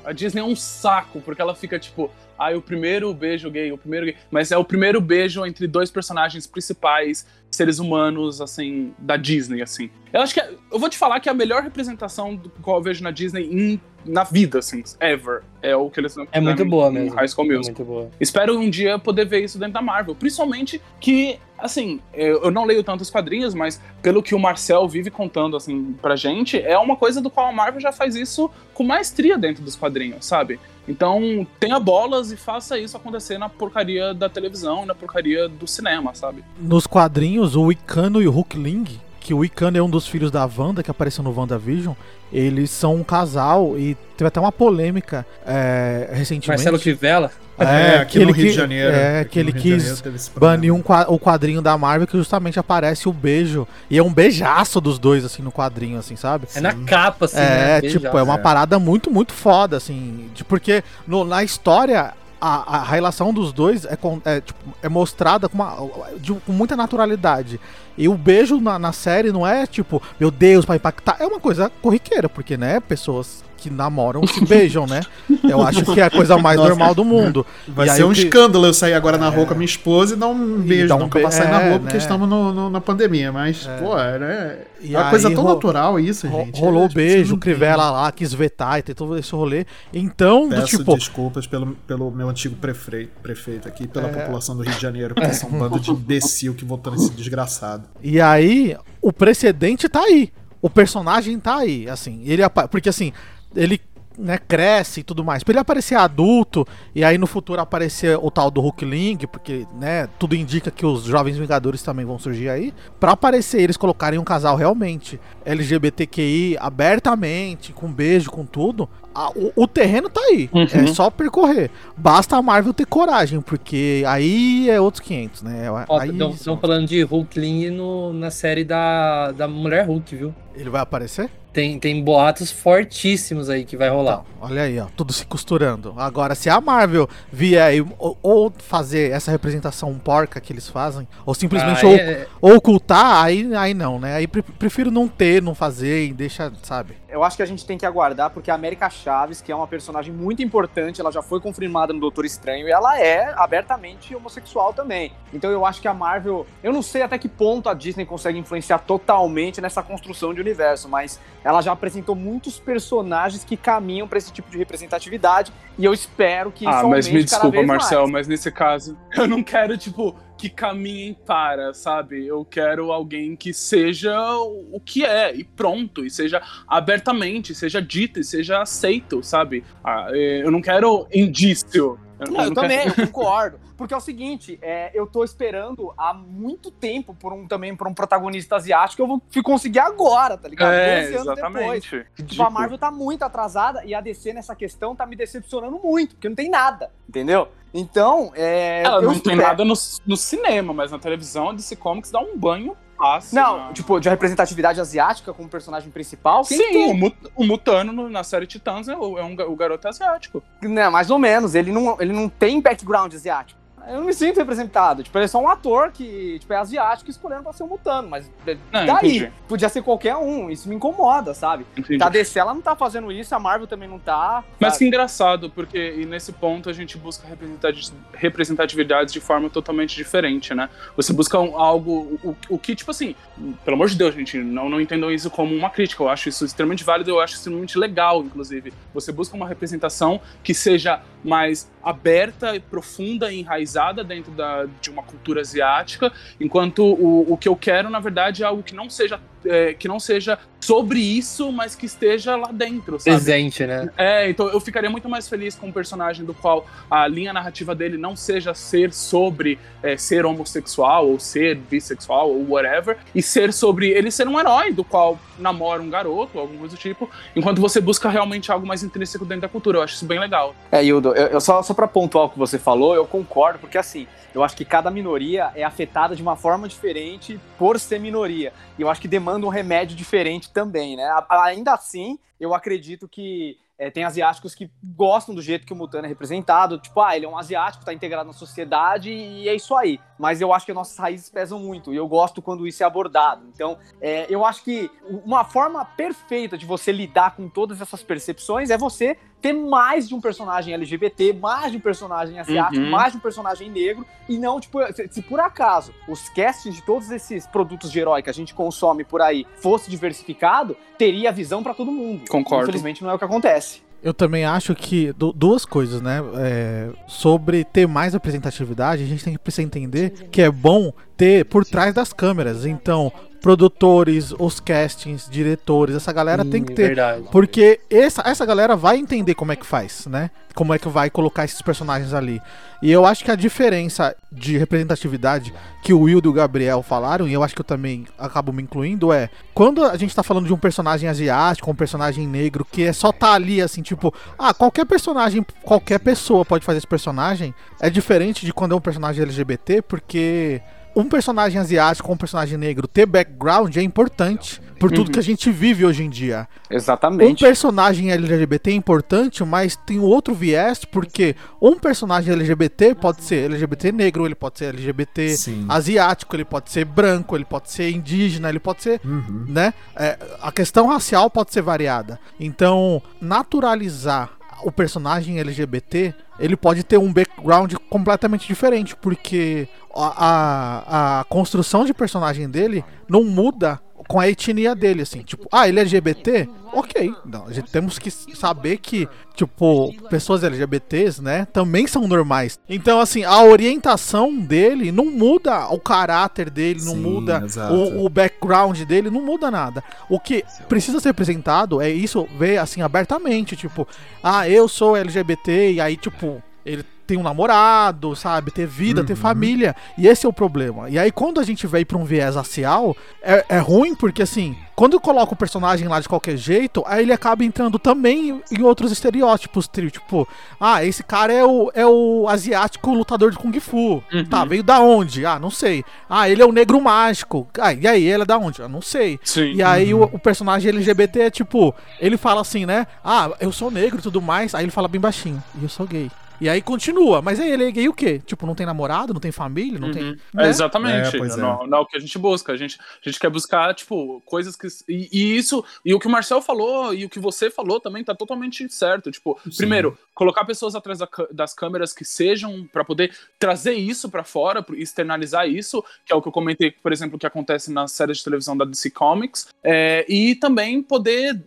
a 0.05 0.13
Disney 0.13 0.41
é 0.41 0.45
um 0.45 0.57
saco, 0.57 1.21
porque 1.21 1.41
ela 1.41 1.55
fica 1.55 1.79
tipo, 1.79 2.11
ah, 2.39 2.51
o 2.57 2.63
primeiro 2.63 3.13
beijo 3.15 3.51
gay, 3.51 3.71
o 3.73 3.79
primeiro 3.79 4.07
gay. 4.07 4.17
Mas 4.31 4.51
é 4.51 4.57
o 4.57 4.65
primeiro 4.65 5.01
beijo 5.01 5.45
entre 5.47 5.67
dois 5.67 5.91
personagens 5.91 6.47
principais, 6.47 7.27
seres 7.51 7.79
humanos, 7.79 8.41
assim, 8.41 8.93
da 8.99 9.17
Disney, 9.17 9.63
assim. 9.63 9.91
Eu 10.13 10.21
acho 10.23 10.35
que. 10.35 10.41
é- 10.41 10.51
eu 10.73 10.79
vou 10.79 10.89
te 10.89 10.99
falar 10.99 11.21
que 11.21 11.29
a 11.29 11.35
melhor 11.35 11.63
representação 11.63 12.35
do 12.35 12.49
qual 12.51 12.79
eu 12.79 12.83
vejo 12.83 13.03
na 13.05 13.11
Disney 13.11 13.45
em- 13.45 13.81
na 14.05 14.25
vida, 14.25 14.59
assim, 14.59 14.83
ever, 15.01 15.43
é 15.63 15.75
o 15.77 15.89
que 15.89 16.01
eles 16.01 16.17
É 16.33 16.41
muito 16.41 16.65
boa 16.65 16.91
mesmo. 16.91 17.15
High 17.15 17.29
School 17.29 17.53
É 17.53 17.59
muito 17.59 17.85
boa. 17.85 18.11
Espero 18.21 18.59
um 18.59 18.69
dia 18.69 18.99
poder 18.99 19.27
ver 19.27 19.45
isso 19.45 19.59
dentro 19.59 19.75
da 19.75 19.83
Marvel. 19.83 20.15
Principalmente 20.15 20.81
que, 21.01 21.39
assim, 21.59 22.01
eu 22.13 22.43
eu 22.43 22.51
não 22.51 22.65
leio 22.65 22.83
tantos 22.83 23.09
quadrinhos, 23.11 23.55
mas 23.55 23.81
pelo 24.03 24.23
que 24.23 24.35
o 24.35 24.39
Marcel 24.39 24.87
vive 24.89 25.11
contando, 25.11 25.57
assim, 25.57 25.95
pra 26.01 26.17
gente, 26.17 26.61
é 26.61 26.77
uma 26.79 26.97
coisa 26.97 27.21
do 27.21 27.31
qual 27.31 27.49
a 27.49 27.53
Marvel 27.53 27.81
já 27.81 27.93
faz 27.93 28.17
isso 28.17 28.51
com 28.75 28.83
maestria 28.83 29.39
dentro 29.39 29.63
dos 29.63 29.77
quadrinhos, 29.77 30.27
sabe? 30.27 30.59
Então, 30.89 31.47
tenha 31.61 31.79
bolas 31.79 32.33
e 32.33 32.37
faça 32.37 32.79
isso 32.79 32.97
acontecer 32.97 33.39
na 33.39 33.49
porcaria 33.49 34.13
da 34.13 34.29
televisão 34.29 34.83
e 34.83 34.87
na 34.87 34.95
porcaria 34.95 35.49
do 35.49 35.67
cinema, 35.67 36.15
sabe? 36.15 36.45
Nos 36.59 36.87
quadrinhos, 36.87 37.55
o 37.55 37.71
Icano 37.71 38.21
e 38.21 38.27
o 38.27 38.33
Hulkling, 38.33 39.01
que 39.23 39.33
o 39.33 39.45
Icano 39.45 39.79
é 39.79 39.83
um 39.83 39.89
dos 39.89 40.07
filhos 40.07 40.31
da 40.31 40.49
Wanda, 40.57 40.83
que 40.83 40.91
apareceu 40.91 41.23
no 41.23 41.33
WandaVision, 41.37 41.95
eles 42.33 42.71
são 42.71 42.97
um 42.97 43.05
casal 43.05 43.79
e 43.79 43.97
teve 44.17 44.29
até 44.29 44.41
uma 44.41 44.51
polêmica 44.53 45.25
é, 45.47 46.09
recentemente. 46.13 46.49
Marcelo 46.49 46.79
Crivella? 46.79 47.31
É, 47.59 47.99
aqui 47.99 48.19
no 48.19 48.25
ele 48.25 48.33
Rio 48.33 48.47
de 48.47 48.53
Janeiro. 48.53 48.91
É, 48.93 49.25
que 49.25 49.43
no 49.43 49.51
ele 49.51 49.53
quis 49.53 50.03
banir 50.37 50.73
um, 50.75 50.83
o 51.09 51.19
quadrinho 51.19 51.61
da 51.63 51.77
Marvel 51.77 52.07
que 52.07 52.17
justamente 52.17 52.59
aparece 52.59 53.09
o 53.09 53.13
beijo. 53.13 53.69
E 53.91 53.99
é 53.99 54.03
um 54.03 54.13
beijaço 54.13 54.81
dos 54.81 54.99
dois, 54.99 55.25
assim, 55.25 55.43
no 55.43 55.53
quadrinho, 55.53 55.99
assim, 55.99 56.17
sabe? 56.17 56.47
É 56.55 56.61
na 56.61 56.73
capa, 56.73 57.27
assim, 57.27 57.37
né? 57.37 57.77
É, 57.77 57.81
Beijo. 57.81 58.01
tipo, 58.01 58.17
é 58.19 58.23
uma 58.23 58.35
é. 58.35 58.39
parada 58.39 58.79
muito, 58.79 59.11
muito 59.11 59.33
foda, 59.33 59.77
assim. 59.77 60.31
de- 60.35 60.45
porque 60.45 60.83
no- 61.07 61.25
na 61.25 61.45
história, 61.45 62.13
a, 62.45 62.79
a 62.79 62.83
relação 62.83 63.33
dos 63.33 63.53
dois 63.53 63.85
é, 63.85 63.97
é, 64.25 64.41
tipo, 64.41 64.59
é 64.83 64.89
mostrada 64.89 65.49
com, 65.49 65.55
uma, 65.57 65.77
de- 66.19 66.35
com 66.35 66.53
muita 66.53 66.75
naturalidade. 66.75 67.61
E 67.97 68.09
o 68.09 68.15
beijo 68.17 68.61
na, 68.61 68.79
na 68.81 68.93
série 68.93 69.31
não 69.31 69.47
é 69.47 69.65
tipo, 69.67 70.03
meu 70.19 70.31
Deus, 70.31 70.65
pra 70.65 70.75
impactar. 70.75 71.17
É 71.21 71.27
uma 71.27 71.39
coisa 71.39 71.71
corriqueira, 71.81 72.29
porque, 72.29 72.57
né, 72.57 72.81
pessoas 72.81 73.45
que 73.63 73.71
namoram 73.71 74.27
se 74.27 74.45
beijam, 74.45 74.87
né? 74.87 75.01
Eu 75.49 75.63
acho 75.63 75.85
que 75.85 76.01
é 76.01 76.05
a 76.05 76.11
coisa 76.11 76.37
mais 76.37 76.57
Nossa. 76.57 76.71
normal 76.71 76.95
do 76.95 77.05
mundo. 77.05 77.47
Vai 77.69 77.87
E 77.87 77.91
ser 77.91 78.05
um 78.05 78.13
que- 78.13 78.25
escano 78.25 78.65
eu 78.67 78.75
sair 78.75 78.95
agora 78.95 79.17
na 79.17 79.29
rua 79.29 79.47
com 79.47 79.53
a 79.53 79.57
minha 79.57 79.65
esposa 79.67 80.15
e 80.15 80.17
dar 80.17 80.27
um 80.29 80.61
beijo. 80.61 80.89
dar 80.89 80.97
um 80.97 81.01
Nunca 81.01 81.19
be- 81.19 81.25
passar 81.25 81.49
na 81.49 81.61
é, 81.61 81.69
rua 81.71 81.79
porque 81.79 81.95
né? 81.95 81.99
estamos 82.03 82.29
no- 82.29 82.53
no- 82.53 82.71
na 82.71 82.81
pandemia. 82.81 83.31
Mas, 83.31 83.67
pô, 83.79 83.97
era, 83.97 84.67
E 84.81 84.95
é 84.95 84.99
uma 84.99 85.11
coisa 85.11 85.31
tão 85.31 85.43
ro- 85.45 85.49
natural 85.55 86.01
isso, 86.01 86.27
Ro- 86.27 86.45
gente. 86.45 86.61
Rolou 86.61 86.85
É, 86.85 86.89
tipo, 86.89 86.97
beijo, 86.97 87.39
Crivella 87.39 87.91
lá 87.91 88.11
quis 88.11 88.33
vetar 88.35 88.79
e 88.79 88.83
tem 88.83 88.95
todo 88.95 89.17
esse 89.17 89.33
rolê. 89.33 89.65
Então, 89.93 90.49
do 90.49 90.57
Peço 90.57 90.79
tipo, 90.79 90.97
desculpas 90.97 91.47
pelo, 91.47 91.75
pelo 91.87 92.11
meu 92.11 92.29
antigo 92.29 92.57
prefeito, 92.57 93.13
prefeito 93.23 93.69
aqui, 93.69 93.87
pela 93.87 94.09
É. 94.09 94.13
população 94.13 94.57
do 94.57 94.63
Rio 94.63 94.75
de 94.75 94.81
Janeiro, 94.81 95.15
porque 95.15 95.33
são 95.35 95.49
um 95.49 95.59
bando 95.59 95.79
de 95.79 95.91
imbecil 95.91 96.55
que 96.55 96.65
votou 96.65 96.93
nesse 96.93 97.11
desgraçado. 97.13 97.85
E 98.03 98.21
aí, 98.21 98.77
o 99.01 99.13
precedente 99.13 99.89
tá 99.89 100.01
aí. 100.01 100.33
O 100.61 100.71
personagem 100.71 101.39
tá 101.41 101.57
aí, 101.57 101.89
assim. 101.89 102.23
Ele 102.25 102.41
porque 102.71 102.89
assim, 102.89 103.13
ele 103.55 103.81
né, 104.19 104.37
cresce 104.37 105.01
e 105.01 105.03
tudo 105.03 105.25
mais. 105.25 105.43
Pra 105.43 105.53
ele 105.53 105.59
aparecer 105.61 105.95
adulto 105.95 106.67
e 106.95 107.03
aí 107.03 107.17
no 107.17 107.27
futuro 107.27 107.61
aparecer 107.63 108.19
o 108.21 108.31
tal 108.31 108.51
do 108.51 108.61
Hulkling, 108.61 109.17
porque, 109.33 109.67
né, 109.81 110.07
tudo 110.19 110.37
indica 110.37 110.71
que 110.71 110.85
os 110.85 111.05
Jovens 111.05 111.39
Vingadores 111.39 111.83
também 111.83 112.05
vão 112.05 112.19
surgir 112.19 112.51
aí. 112.51 112.75
Pra 113.01 113.13
aparecer 113.13 113.63
eles 113.63 113.77
colocarem 113.79 114.19
um 114.19 114.25
casal 114.25 114.55
realmente 114.55 115.19
LGBTQI 115.47 116.57
abertamente, 116.61 117.73
com 117.73 117.91
beijo, 117.91 118.31
com 118.31 118.45
tudo, 118.45 118.89
a- 119.15 119.31
o, 119.31 119.51
o 119.57 119.67
terreno 119.67 120.09
tá 120.11 120.21
aí. 120.21 120.49
Uhum. 120.53 120.63
É 120.71 120.87
só 120.89 121.09
percorrer. 121.11 121.71
Basta 121.97 122.37
a 122.37 122.43
Marvel 122.43 122.75
ter 122.75 122.87
coragem, 122.87 123.41
porque 123.41 124.05
aí 124.07 124.69
é 124.69 124.79
outros 124.81 125.01
500, 125.01 125.43
né? 125.43 125.69
Aí 125.99 126.11
Estão 126.35 126.59
falando 126.59 126.87
de 126.87 127.03
Hulkling 127.03 127.71
no, 127.71 128.13
na 128.13 128.31
série 128.31 128.63
da, 128.65 129.33
da 129.33 129.49
Mulher 129.49 129.87
Hulk, 129.87 130.15
viu? 130.15 130.35
ele 130.55 130.69
vai 130.69 130.83
aparecer? 130.83 131.31
Tem, 131.53 131.79
tem 131.79 132.03
boatos 132.03 132.51
fortíssimos 132.51 133.51
aí 133.51 133.65
que 133.65 133.77
vai 133.77 133.91
rolar. 133.91 134.23
Então, 134.25 134.49
olha 134.49 134.63
aí, 134.63 134.79
ó, 134.81 134.87
tudo 134.97 135.13
se 135.13 135.27
costurando. 135.27 135.93
Agora, 135.99 136.35
se 136.35 136.49
a 136.49 136.61
Marvel 136.61 137.07
vier 137.31 137.85
ou, 137.99 138.17
ou 138.23 138.53
fazer 138.57 139.11
essa 139.13 139.31
representação 139.31 139.93
porca 139.99 140.41
que 140.41 140.53
eles 140.53 140.69
fazem, 140.69 141.07
ou 141.27 141.35
simplesmente 141.35 141.85
Ah, 141.85 141.89
ou- 141.89 141.95
é- 141.95 142.27
ocultar, 142.41 143.25
aí, 143.25 143.55
aí 143.55 143.75
não, 143.75 143.99
né? 144.01 144.15
Aí 144.17 144.27
pre- 144.27 144.43
prefiro 144.43 144.91
não 144.91 145.07
ter, 145.07 145.43
não 145.43 145.55
fazer 145.55 146.07
e 146.07 146.13
deixa, 146.15 146.51
sabe? 146.63 146.95
Eu 147.13 147.23
acho 147.23 147.37
que 147.37 147.43
a 147.43 147.47
gente 147.47 147.67
tem 147.67 147.77
que 147.77 147.85
aguardar, 147.85 148.31
porque 148.31 148.51
a 148.51 148.55
América 148.55 148.89
Chaves, 148.89 149.43
que 149.43 149.53
é 149.53 149.55
uma 149.55 149.67
personagem 149.67 150.15
muito 150.15 150.43
importante, 150.43 150.99
ela 150.99 151.13
já 151.13 151.21
foi 151.21 151.41
confirmada 151.41 151.93
no 151.93 152.01
Doutor 152.01 152.25
Estranho 152.25 152.67
e 152.67 152.73
ela 152.73 152.99
é 152.99 153.35
abertamente 153.37 154.17
homossexual 154.17 154.73
também. 154.73 155.13
Então 155.31 155.51
eu 155.51 155.67
acho 155.67 155.83
que 155.83 155.87
a 155.87 155.93
Marvel. 155.93 156.47
Eu 156.63 156.73
não 156.73 156.81
sei 156.81 157.03
até 157.03 157.19
que 157.19 157.29
ponto 157.29 157.69
a 157.69 157.75
Disney 157.75 158.07
consegue 158.07 158.39
influenciar 158.39 158.79
totalmente 158.79 159.61
nessa 159.61 159.83
construção 159.83 160.33
de 160.33 160.41
universo, 160.41 160.89
mas 160.89 161.21
ela 161.45 161.61
já 161.61 161.73
apresentou 161.73 162.15
muitos 162.15 162.59
personagens 162.59 163.45
que 163.45 163.59
caminham 163.59 164.09
para 164.09 164.17
esse 164.17 164.33
tipo 164.33 164.51
de 164.51 164.57
representatividade 164.57 165.53
e 165.79 165.85
eu 165.85 165.93
espero 165.93 166.51
que 166.51 166.65
isso 166.65 166.75
Ah, 166.75 166.87
mas 166.87 167.09
me 167.09 167.23
desculpa, 167.23 167.63
Marcel, 167.63 168.01
mais. 168.01 168.13
mas 168.13 168.29
nesse 168.29 168.51
caso, 168.51 168.97
eu 169.17 169.27
não 169.27 169.43
quero, 169.43 169.77
tipo, 169.77 170.17
que 170.43 170.49
caminhem 170.51 171.15
para, 171.15 171.73
sabe? 171.73 172.27
Eu 172.27 172.45
quero 172.45 172.91
alguém 172.91 173.37
que 173.37 173.53
seja 173.55 174.13
o 174.41 174.81
que 174.85 175.05
é, 175.05 175.33
e 175.33 175.45
pronto, 175.45 176.05
e 176.05 176.11
seja 176.11 176.43
abertamente, 176.67 177.55
seja 177.55 177.81
dito, 177.81 178.19
e 178.19 178.25
seja 178.25 178.61
aceito, 178.61 179.23
sabe? 179.23 179.63
Ah, 179.85 180.09
eh, 180.11 180.41
eu 180.43 180.51
não 180.51 180.61
quero 180.61 181.07
indício. 181.15 181.97
Não, 182.29 182.41
eu 182.43 182.47
não 182.47 182.55
também, 182.55 182.79
quero- 182.89 183.01
eu 183.03 183.07
concordo. 183.07 183.61
Porque 183.77 183.95
é 183.95 183.97
o 183.97 184.01
seguinte, 184.01 184.59
é, 184.63 184.91
eu 184.95 185.07
tô 185.07 185.25
esperando 185.25 185.93
há 185.97 186.13
muito 186.15 186.71
tempo 186.71 187.15
por 187.15 187.33
um 187.33 187.47
também 187.47 187.75
por 187.75 187.87
um 187.89 187.95
protagonista 187.95 188.57
asiático, 188.57 189.03
eu 189.03 189.07
vou 189.07 189.23
conseguir 189.43 189.79
agora, 189.81 190.37
tá 190.37 190.49
ligado? 190.49 190.73
É, 190.73 191.03
12 191.11 191.15
anos 191.15 191.27
depois. 191.35 191.85
exatamente. 191.85 192.07
Tipo, 192.27 192.43
a. 192.43 192.51
Marvel 192.51 192.79
tá 192.79 192.91
muito 192.91 193.23
atrasada 193.23 193.85
e 193.85 193.95
a 193.95 194.01
DC 194.01 194.33
nessa 194.33 194.55
questão 194.55 194.95
tá 194.95 195.05
me 195.07 195.17
decepcionando 195.17 195.79
muito, 195.83 196.15
porque 196.15 196.29
não 196.29 196.37
tem 196.37 196.49
nada, 196.51 196.91
entendeu? 197.09 197.49
Então, 197.75 198.31
é. 198.35 198.83
Ela 198.85 199.01
não 199.01 199.11
tem 199.19 199.33
espero- 199.33 199.43
nada 199.43 199.65
no, 199.65 199.75
no 200.07 200.17
cinema, 200.17 200.73
mas 200.75 200.91
na 200.91 200.99
televisão 200.99 201.51
a 201.51 201.53
DC 201.55 201.77
Comics 201.77 202.11
dá 202.11 202.21
um 202.21 202.37
banho 202.37 202.77
fácil. 202.99 203.35
Não, 203.35 203.57
na- 203.57 203.73
tipo, 203.73 203.99
de 203.99 204.09
representatividade 204.11 204.79
asiática 204.81 205.33
como 205.33 205.49
personagem 205.49 205.91
principal, 205.91 206.45
quem 206.45 206.59
Sim, 206.59 206.71
tem? 206.73 206.91
o, 206.91 206.95
Mut- 206.95 207.17
o 207.35 207.45
Mutano 207.45 207.91
no- 207.93 208.11
na 208.11 208.23
série 208.23 208.47
Titãs 208.47 208.89
é, 208.89 208.97
o, 208.97 209.19
é 209.19 209.25
um, 209.25 209.33
o 209.51 209.57
garoto 209.57 209.89
asiático. 209.89 210.43
Né, 210.61 210.89
mais 210.91 211.11
ou 211.11 211.19
menos. 211.19 211.55
Ele 211.55 211.73
não, 211.73 211.97
ele 212.01 212.13
não 212.13 212.29
tem 212.29 212.61
background 212.61 213.15
asiático. 213.15 213.59
Eu 213.89 213.97
não 213.97 214.05
me 214.05 214.15
sinto 214.15 214.37
representado. 214.39 215.03
Tipo, 215.03 215.19
ele 215.19 215.25
é 215.25 215.29
só 215.29 215.41
um 215.41 215.49
ator 215.49 215.91
que 215.91 216.39
tipo, 216.39 216.53
é 216.53 216.57
asiático 216.57 217.11
escolhendo 217.11 217.43
pra 217.43 217.53
ser 217.53 217.65
um 217.65 217.67
mutano. 217.69 218.09
Mas 218.09 218.31
Não, 218.47 218.87
daí, 218.87 219.17
entendi. 219.19 219.33
podia 219.49 219.69
ser 219.69 219.83
qualquer 219.83 220.15
um. 220.17 220.49
Isso 220.51 220.69
me 220.69 220.75
incomoda, 220.77 221.35
sabe? 221.35 221.67
Entendi. 221.77 222.03
A 222.03 222.09
DC, 222.09 222.39
ela 222.39 222.55
não 222.55 222.61
tá 222.63 222.77
fazendo 222.77 223.11
isso, 223.11 223.35
a 223.35 223.41
Marvel 223.41 223.67
também 223.67 223.89
não 223.89 223.99
tá. 223.99 224.45
Mas 224.61 224.77
que 224.79 224.85
engraçado, 224.85 225.51
porque 225.51 225.95
e 225.99 226.07
nesse 226.07 226.33
ponto 226.33 226.71
a 226.71 226.73
gente 226.73 226.97
busca 226.97 227.27
representati- 227.27 227.93
representatividade 228.13 229.13
de 229.13 229.21
forma 229.21 229.51
totalmente 229.51 229.97
diferente, 229.97 230.55
né? 230.55 230.69
Você 230.97 231.13
busca 231.13 231.39
um- 231.41 231.57
algo, 231.59 232.21
o, 232.23 232.37
o 232.51 232.59
que, 232.59 232.77
tipo 232.77 232.91
assim, 232.93 233.17
pelo 233.65 233.75
amor 233.75 233.89
de 233.89 233.97
Deus, 233.97 234.15
gente, 234.15 234.39
não, 234.39 234.69
não 234.69 234.81
entendam 234.81 235.11
isso 235.11 235.29
como 235.31 235.55
uma 235.55 235.71
crítica, 235.71 236.03
eu 236.05 236.09
acho 236.09 236.29
isso 236.29 236.45
extremamente 236.45 236.85
válido, 236.85 237.11
eu 237.11 237.21
acho 237.21 237.35
extremamente 237.35 237.77
legal, 237.77 238.23
inclusive. 238.23 238.73
Você 238.95 239.11
busca 239.11 239.37
uma 239.37 239.49
representação 239.49 240.21
que 240.45 240.55
seja 240.55 241.01
mais 241.25 241.69
aberta 241.83 242.55
e 242.55 242.61
profunda 242.61 243.33
e 243.33 243.41
enraizada 243.41 243.72
dentro 244.05 244.33
da, 244.33 244.67
de 244.81 244.91
uma 244.91 245.03
cultura 245.03 245.41
asiática, 245.41 246.13
enquanto 246.41 246.85
o, 246.85 247.33
o 247.33 247.37
que 247.37 247.49
eu 247.49 247.57
quero, 247.57 247.89
na 247.89 248.01
verdade, 248.01 248.43
é 248.43 248.47
algo 248.47 248.63
que 248.63 248.75
não 248.75 248.91
seja 248.91 249.21
é, 249.45 249.75
que 249.75 249.89
não 249.89 249.99
seja 250.01 250.39
sobre 250.61 251.01
isso, 251.01 251.51
mas 251.51 251.75
que 251.75 251.87
esteja 251.87 252.37
lá 252.37 252.53
dentro, 252.53 252.99
sabe? 252.99 253.17
Presente, 253.17 253.67
né? 253.67 253.91
É, 253.97 254.31
então 254.31 254.49
eu 254.49 254.61
ficaria 254.61 254.89
muito 254.89 255.09
mais 255.09 255.29
feliz 255.29 255.55
com 255.55 255.67
um 255.67 255.73
personagem 255.73 256.25
do 256.25 256.33
qual 256.33 256.67
a 256.91 257.07
linha 257.09 257.33
narrativa 257.33 257.75
dele 257.75 257.97
não 257.97 258.15
seja 258.15 258.55
ser 258.55 258.93
sobre 258.93 259.59
é, 259.83 259.97
ser 259.97 260.25
homossexual 260.25 261.09
ou 261.09 261.19
ser 261.19 261.57
bissexual 261.57 262.31
ou 262.31 262.51
whatever, 262.51 262.97
e 263.15 263.21
ser 263.21 263.53
sobre 263.53 263.89
ele 263.89 264.11
ser 264.11 264.29
um 264.29 264.39
herói 264.39 264.73
do 264.73 264.85
qual 264.85 265.19
namora 265.39 265.83
um 265.83 265.91
garoto, 265.91 266.39
alguma 266.39 266.61
coisa 266.61 266.77
do 266.77 266.79
tipo, 266.79 267.11
enquanto 267.35 267.61
você 267.61 267.81
busca 267.81 268.09
realmente 268.09 268.53
algo 268.53 268.67
mais 268.67 268.83
intrínseco 268.83 269.25
dentro 269.25 269.43
da 269.43 269.49
cultura. 269.49 269.79
Eu 269.79 269.83
acho 269.83 269.95
isso 269.95 270.07
bem 270.07 270.21
legal. 270.21 270.55
É, 270.71 270.85
Hildo, 270.85 271.11
eu, 271.11 271.27
eu 271.27 271.41
só, 271.41 271.63
só 271.63 271.75
pra 271.75 271.89
pontuar 271.89 272.27
o 272.27 272.31
que 272.31 272.39
você 272.39 272.59
falou, 272.59 272.95
eu 272.95 273.05
concordo, 273.05 273.59
porque 273.59 273.77
assim, 273.77 274.07
eu 274.35 274.43
acho 274.43 274.57
que 274.57 274.65
cada 274.65 274.91
minoria 274.91 275.51
é 275.55 275.63
afetada 275.65 276.17
de 276.17 276.23
uma 276.23 276.37
forma 276.37 276.67
diferente 276.67 277.39
por 277.59 277.79
ser 277.79 277.99
minoria. 278.01 278.53
E 278.79 278.83
eu 278.83 278.89
acho 278.89 279.01
que 279.01 279.09
demanda 279.09 279.32
um 279.35 279.49
remédio 279.49 279.97
diferente 279.97 280.53
também, 280.53 280.97
né? 280.97 281.09
Ainda 281.29 281.73
assim, 281.75 282.19
eu 282.39 282.55
acredito 282.55 283.09
que 283.09 283.57
é, 283.83 283.91
tem 283.91 284.05
asiáticos 284.05 284.55
que 284.55 284.71
gostam 284.83 285.35
do 285.35 285.43
jeito 285.43 285.67
que 285.67 285.73
o 285.73 285.77
Mutano 285.77 286.05
é 286.05 286.09
representado. 286.09 286.79
Tipo, 286.79 287.01
ah, 287.01 287.17
ele 287.17 287.27
é 287.27 287.29
um 287.29 287.37
asiático, 287.37 287.85
tá 287.85 287.93
integrado 287.93 288.29
na 288.29 288.33
sociedade 288.33 289.11
e 289.11 289.49
é 289.49 289.55
isso 289.57 289.75
aí. 289.75 289.99
Mas 290.17 290.41
eu 290.41 290.53
acho 290.53 290.65
que 290.65 290.73
nossas 290.73 290.97
raízes 290.97 291.29
pesam 291.29 291.59
muito 291.59 291.93
e 291.93 291.97
eu 291.97 292.07
gosto 292.07 292.41
quando 292.41 292.65
isso 292.65 292.83
é 292.83 292.87
abordado. 292.87 293.45
Então, 293.53 293.77
é, 294.01 294.27
eu 294.29 294.45
acho 294.45 294.63
que 294.63 294.89
uma 295.25 295.45
forma 295.45 295.85
perfeita 295.85 296.57
de 296.57 296.65
você 296.65 296.93
lidar 296.93 297.35
com 297.35 297.49
todas 297.49 297.81
essas 297.81 298.05
percepções 298.05 298.71
é 298.71 298.79
você 298.79 299.19
ter 299.43 299.53
mais 299.53 300.09
de 300.09 300.15
um 300.15 300.21
personagem 300.21 300.73
LGBT, 300.73 301.33
mais 301.35 301.73
de 301.73 301.77
um 301.77 301.81
personagem 301.81 302.39
asiático, 302.39 302.83
Uhum. 302.83 302.91
mais 302.91 303.13
de 303.13 303.19
um 303.19 303.21
personagem 303.21 303.69
negro, 303.69 304.07
e 304.29 304.39
não, 304.39 304.61
tipo, 304.61 304.79
se, 304.95 305.09
se 305.11 305.21
por 305.21 305.41
acaso 305.41 305.93
os 306.09 306.29
castings 306.31 306.77
de 306.77 306.83
todos 306.83 307.11
esses 307.11 307.47
produtos 307.47 307.91
de 307.91 307.99
herói 307.99 308.23
que 308.23 308.31
a 308.31 308.33
gente 308.33 308.55
consome 308.55 309.03
por 309.05 309.21
aí 309.21 309.45
fosse 309.57 309.91
diversificado, 309.91 310.77
teria 310.97 311.33
visão 311.33 311.63
pra 311.63 311.75
todo 311.75 311.91
mundo. 311.91 312.23
Concordo. 312.29 312.65
Infelizmente 312.65 313.03
não 313.03 313.11
é 313.11 313.15
o 313.15 313.19
que 313.19 313.25
acontece. 313.25 313.83
Eu 314.03 314.13
também 314.13 314.45
acho 314.45 314.75
que 314.75 315.13
du- 315.13 315.33
duas 315.33 315.65
coisas, 315.65 316.01
né? 316.03 316.21
É, 316.37 316.89
sobre 317.07 317.63
ter 317.65 317.87
mais 317.87 318.15
representatividade, 318.15 319.03
a 319.03 319.07
gente 319.07 319.23
tem 319.25 319.33
que 319.33 319.39
precisar 319.39 319.63
entender 319.65 320.11
que 320.31 320.43
é 320.43 320.51
bom 320.51 320.93
ter 321.17 321.45
por 321.45 321.65
trás 321.65 321.95
das 321.95 322.13
câmeras. 322.13 322.65
Então, 322.67 323.13
produtores, 323.43 324.33
os 324.39 324.61
castings, 324.61 325.29
diretores, 325.29 325.97
essa 325.97 326.13
galera 326.13 326.45
tem 326.45 326.63
que 326.63 326.73
ter. 326.73 326.87
Verdade. 326.87 327.25
Porque 327.33 327.81
essa, 327.91 328.23
essa 328.25 328.47
galera 328.47 328.77
vai 328.77 328.97
entender 328.97 329.35
como 329.35 329.51
é 329.51 329.57
que 329.57 329.67
faz, 329.67 330.07
né? 330.07 330.31
Como 330.55 330.73
é 330.73 330.79
que 330.79 330.89
vai 330.89 331.11
colocar 331.11 331.45
esses 331.45 331.61
personagens 331.61 332.15
ali. 332.15 332.41
E 332.81 332.93
eu 332.93 333.05
acho 333.05 333.25
que 333.25 333.31
a 333.31 333.35
diferença 333.35 334.15
de 334.31 334.57
representatividade 334.57 335.53
que 335.83 335.93
o 335.93 336.03
Will 336.03 336.21
e 336.25 336.29
o 336.29 336.33
Gabriel 336.33 336.83
falaram, 336.83 337.27
e 337.27 337.33
eu 337.33 337.43
acho 337.43 337.55
que 337.55 337.61
eu 337.61 337.65
também 337.65 338.07
acabo 338.17 338.53
me 338.53 338.63
incluindo, 338.63 339.13
é 339.13 339.29
quando 339.53 339.85
a 339.85 339.97
gente 339.97 340.15
tá 340.15 340.23
falando 340.23 340.47
de 340.47 340.55
um 340.55 340.59
personagem 340.59 341.09
asiático, 341.09 341.71
um 341.71 341.75
personagem 341.75 342.29
negro, 342.29 342.65
que 342.71 342.85
é 342.85 342.93
só 342.93 343.11
tá 343.11 343.33
ali 343.33 343.61
assim, 343.61 343.83
tipo, 343.83 344.15
ah, 344.39 344.55
qualquer 344.55 344.85
personagem, 344.85 345.45
qualquer 345.63 345.99
pessoa 345.99 346.45
pode 346.45 346.65
fazer 346.65 346.79
esse 346.79 346.87
personagem, 346.87 347.53
é 347.81 347.91
diferente 347.91 348.47
de 348.47 348.53
quando 348.53 348.73
é 348.73 348.77
um 348.77 348.81
personagem 348.81 349.23
LGBT, 349.23 349.83
porque 349.83 350.61
um 350.95 351.09
personagem 351.09 351.61
asiático 351.61 352.09
ou 352.09 352.15
um 352.15 352.19
personagem 352.19 352.59
negro 352.59 352.87
ter 352.87 353.07
background 353.07 353.77
é 353.77 353.83
importante 353.83 354.61
por 354.79 354.91
tudo 354.91 355.07
Uhum. 355.07 355.13
que 355.13 355.19
a 355.19 355.23
gente 355.23 355.49
vive 355.51 355.85
hoje 355.87 356.03
em 356.03 356.11
dia. 356.11 356.49
Um 356.71 356.75
Exatamente. 356.75 357.45
personagem 357.45 358.11
LGBT 358.11 358.71
é 358.73 358.75
importante, 358.75 359.45
mas 359.45 359.77
tem 359.77 360.01
um 360.01 360.03
outro 360.05 360.35
viés, 360.35 360.85
porque 360.85 361.37
um 361.61 361.79
personagem 361.79 362.33
LGBT 362.33 362.95
pode 362.97 363.23
ser 363.23 363.45
LGBT 363.51 363.93
negro, 363.93 364.27
ele 364.27 364.35
pode 364.35 364.59
ser 364.59 364.67
LGBT 364.75 365.37
Sim. 365.37 365.67
asiático, 365.69 366.35
ele 366.35 366.45
pode 366.45 366.71
ser 366.73 366.85
branco, 366.85 367.37
ele 367.37 367.45
pode 367.45 367.71
ser 367.71 367.91
indígena, 367.93 368.49
ele 368.49 368.59
pode 368.59 368.83
ser, 368.83 369.01
Uhum. 369.05 369.45
né? 369.49 369.73
É, 369.95 370.19
a 370.41 370.51
questão 370.51 370.89
racial 370.89 371.31
pode 371.31 371.53
ser 371.53 371.63
variada. 371.63 372.19
Então, 372.41 373.01
naturalizar 373.21 374.31
o 374.65 374.73
personagem 374.73 375.39
LGBT, 375.39 376.15
ele 376.43 376.57
pode 376.57 376.83
ter 376.83 376.99
um 376.99 377.13
background 377.13 377.75
completamente 377.89 378.49
diferente, 378.49 378.97
porque 378.97 379.69
a, 379.95 380.27
a, 380.27 381.21
a 381.21 381.25
construção 381.25 381.85
de 381.85 381.95
personagem 381.95 382.51
dele 382.51 382.85
não 383.09 383.23
muda 383.23 383.81
com 384.13 384.21
a 384.21 384.29
etnia 384.29 384.75
dele, 384.75 385.01
assim. 385.01 385.23
Tipo, 385.23 385.49
ah, 385.51 385.67
ele 385.67 385.79
é 385.79 385.81
LGBT? 385.81 386.47
Ok. 386.71 387.15
Não, 387.25 387.47
a 387.47 387.53
gente 387.53 387.73
temos 387.73 387.99
que 387.99 388.11
saber 388.11 388.77
que, 388.77 389.09
tipo, 389.35 389.91
pessoas 390.11 390.45
LGBTs, 390.45 391.23
né, 391.23 391.47
também 391.51 391.87
são 391.87 392.07
normais. 392.07 392.61
Então, 392.69 393.01
assim, 393.01 393.25
a 393.25 393.43
orientação 393.43 394.37
dele 394.37 394.93
não 394.93 395.07
muda 395.07 395.67
o 395.69 395.81
caráter 395.81 396.51
dele, 396.51 396.85
não 396.85 396.93
Sim, 396.93 397.01
muda 397.01 397.43
o, 397.71 398.05
o 398.05 398.09
background 398.11 398.83
dele, 398.83 399.09
não 399.09 399.23
muda 399.23 399.51
nada. 399.51 399.83
O 400.11 400.21
que 400.21 400.45
precisa 400.69 401.01
ser 401.01 401.09
apresentado 401.09 401.81
é 401.81 401.89
isso, 401.89 402.29
ver, 402.39 402.59
assim, 402.59 402.83
abertamente. 402.83 403.57
Tipo, 403.57 403.89
ah, 404.23 404.47
eu 404.47 404.69
sou 404.69 404.95
LGBT, 404.95 405.73
e 405.73 405.81
aí, 405.81 405.97
tipo, 405.97 406.43
ele 406.67 406.85
tem 407.07 407.17
um 407.17 407.23
namorado, 407.23 408.15
sabe? 408.15 408.51
Ter 408.51 408.67
vida, 408.67 409.05
ter 409.05 409.17
família. 409.17 409.75
E 409.99 410.07
esse 410.07 410.25
é 410.25 410.29
o 410.29 410.33
problema. 410.33 410.89
E 410.89 410.99
aí, 410.99 411.11
quando 411.11 411.41
a 411.41 411.45
gente 411.45 411.67
vai 411.67 411.85
pra 411.85 411.99
um 411.99 412.05
viés 412.05 412.37
racial, 412.37 412.97
é, 413.23 413.45
é 413.49 413.59
ruim 413.59 413.95
porque, 413.95 414.23
assim, 414.23 414.57
quando 414.75 414.95
eu 414.95 415.01
coloco 415.01 415.35
o 415.35 415.37
personagem 415.37 415.87
lá 415.87 416.01
de 416.01 416.09
qualquer 416.09 416.37
jeito, 416.37 416.83
aí 416.87 417.03
ele 417.03 417.13
acaba 417.13 417.45
entrando 417.45 417.79
também 417.79 418.41
em 418.51 418.63
outros 418.63 418.91
estereótipos. 418.91 419.69
Tipo, 419.69 420.27
ah, 420.61 420.85
esse 420.85 421.03
cara 421.03 421.33
é 421.33 421.45
o, 421.45 421.71
é 421.75 421.87
o 421.87 422.27
asiático 422.29 422.93
lutador 422.93 423.31
de 423.31 423.39
Kung 423.39 423.59
Fu. 423.61 424.03
Tá, 424.31 424.45
veio 424.45 424.63
da 424.63 424.81
onde? 424.81 425.27
Ah, 425.27 425.39
não 425.39 425.51
sei. 425.51 425.85
Ah, 426.09 426.29
ele 426.29 426.43
é 426.43 426.47
o 426.47 426.53
negro 426.53 426.81
mágico. 426.81 427.47
Ah, 427.59 427.73
e 427.73 427.87
aí, 427.87 428.05
ele 428.05 428.23
é 428.23 428.27
da 428.27 428.39
onde? 428.39 428.63
Ah, 428.63 428.69
não 428.69 428.83
sei. 428.83 429.21
Sim. 429.23 429.53
E 429.55 429.63
aí 429.63 429.93
o, 429.93 430.03
o 430.05 430.19
personagem 430.19 430.71
LGBT 430.71 431.21
é 431.21 431.31
tipo, 431.31 431.75
ele 432.01 432.17
fala 432.17 432.41
assim, 432.41 432.65
né? 432.65 432.87
Ah, 433.05 433.31
eu 433.41 433.53
sou 433.53 433.71
negro 433.71 433.99
e 433.99 434.03
tudo 434.03 434.23
mais. 434.23 434.55
Aí 434.55 434.65
ele 434.65 434.73
fala 434.73 434.89
bem 434.89 435.01
baixinho, 435.01 435.43
e 435.61 435.63
eu 435.65 435.69
sou 435.69 435.87
gay. 435.87 436.11
E 436.43 436.49
aí 436.49 436.61
continua, 436.61 437.23
mas 437.23 437.39
aí 437.39 437.49
ele 437.49 437.69
é 437.69 437.71
gay 437.71 437.89
o 437.89 437.95
quê? 437.95 438.21
Tipo, 438.27 438.47
não 438.47 438.55
tem 438.57 438.67
namorado, 438.67 439.15
não 439.15 439.21
tem 439.21 439.31
família, 439.31 439.79
não 439.79 439.93
tem. 439.93 440.03
Uhum. 440.03 440.17
né? 440.35 440.47
É, 440.47 440.49
exatamente. 440.49 441.15
É, 441.15 441.19
pois 441.19 441.39
é. 441.39 441.41
Não, 441.41 441.65
não 441.69 441.79
é 441.79 441.81
o 441.81 441.87
que 441.87 441.97
a 441.97 442.01
gente 442.01 442.19
busca. 442.19 442.53
A 442.53 442.57
gente, 442.57 442.81
a 442.81 443.09
gente 443.09 443.21
quer 443.21 443.31
buscar, 443.31 443.73
tipo, 443.77 444.21
coisas 444.27 444.57
que. 444.57 444.67
E, 444.89 445.09
e 445.13 445.37
isso. 445.37 445.65
E 445.85 445.95
o 445.95 446.01
que 446.01 446.09
o 446.09 446.11
Marcel 446.11 446.43
falou 446.43 446.93
e 446.93 447.05
o 447.05 447.09
que 447.09 447.21
você 447.21 447.49
falou 447.49 447.79
também 447.79 448.03
tá 448.03 448.13
totalmente 448.13 448.69
certo. 448.73 449.09
Tipo, 449.13 449.39
primeiro, 449.57 449.97
colocar 450.17 450.45
pessoas 450.45 450.75
atrás 450.75 450.99
da 450.99 451.09
das 451.31 451.55
câmeras 451.55 451.93
que 451.93 452.05
sejam 452.05 452.67
pra 452.73 452.85
poder 452.85 453.15
trazer 453.39 453.75
isso 453.75 454.11
pra 454.11 454.25
fora, 454.25 454.65
externalizar 454.73 455.49
isso, 455.49 455.85
que 456.05 456.13
é 456.13 456.17
o 456.17 456.21
que 456.21 456.27
eu 456.27 456.33
comentei, 456.33 456.73
por 456.73 456.93
exemplo, 456.93 457.19
que 457.19 457.27
acontece 457.27 457.73
na 457.73 457.87
série 457.87 458.13
de 458.13 458.25
televisão 458.25 458.57
da 458.57 458.65
DC 458.65 458.91
Comics. 458.91 459.47
é, 459.63 460.05
e 460.09 460.35
também 460.35 460.83
poder 460.83 461.41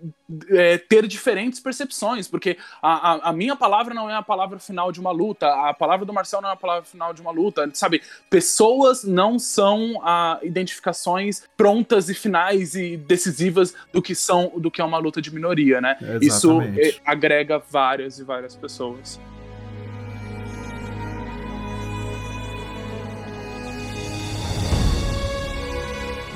é, 0.49 0.77
ter 0.77 1.07
diferentes 1.07 1.59
percepções, 1.59 2.27
porque 2.27 2.57
a, 2.81 3.11
a, 3.11 3.29
a 3.29 3.33
minha 3.33 3.55
palavra 3.55 3.93
não 3.93 4.09
é 4.09 4.15
a 4.15 4.21
palavra 4.21 4.59
final 4.59 4.91
de 4.91 4.99
uma 4.99 5.11
luta, 5.11 5.47
a 5.47 5.73
palavra 5.73 6.05
do 6.05 6.13
Marcel 6.13 6.41
não 6.41 6.49
é 6.49 6.53
a 6.53 6.57
palavra 6.57 6.83
final 6.83 7.13
de 7.13 7.21
uma 7.21 7.31
luta, 7.31 7.69
sabe? 7.73 8.01
Pessoas 8.29 9.03
não 9.03 9.37
são 9.37 10.01
ah, 10.03 10.39
identificações 10.41 11.43
prontas 11.55 12.09
e 12.09 12.13
finais 12.13 12.75
e 12.75 12.97
decisivas 12.97 13.75
do 13.93 14.01
que 14.01 14.15
são 14.15 14.51
do 14.57 14.71
que 14.71 14.81
é 14.81 14.83
uma 14.83 14.97
luta 14.97 15.21
de 15.21 15.33
minoria, 15.33 15.79
né? 15.79 15.97
Isso 16.21 16.51
Exatamente. 16.51 16.81
eh, 16.81 17.01
agrega 17.05 17.59
várias 17.59 18.19
e 18.19 18.23
várias 18.23 18.55
pessoas. 18.55 19.19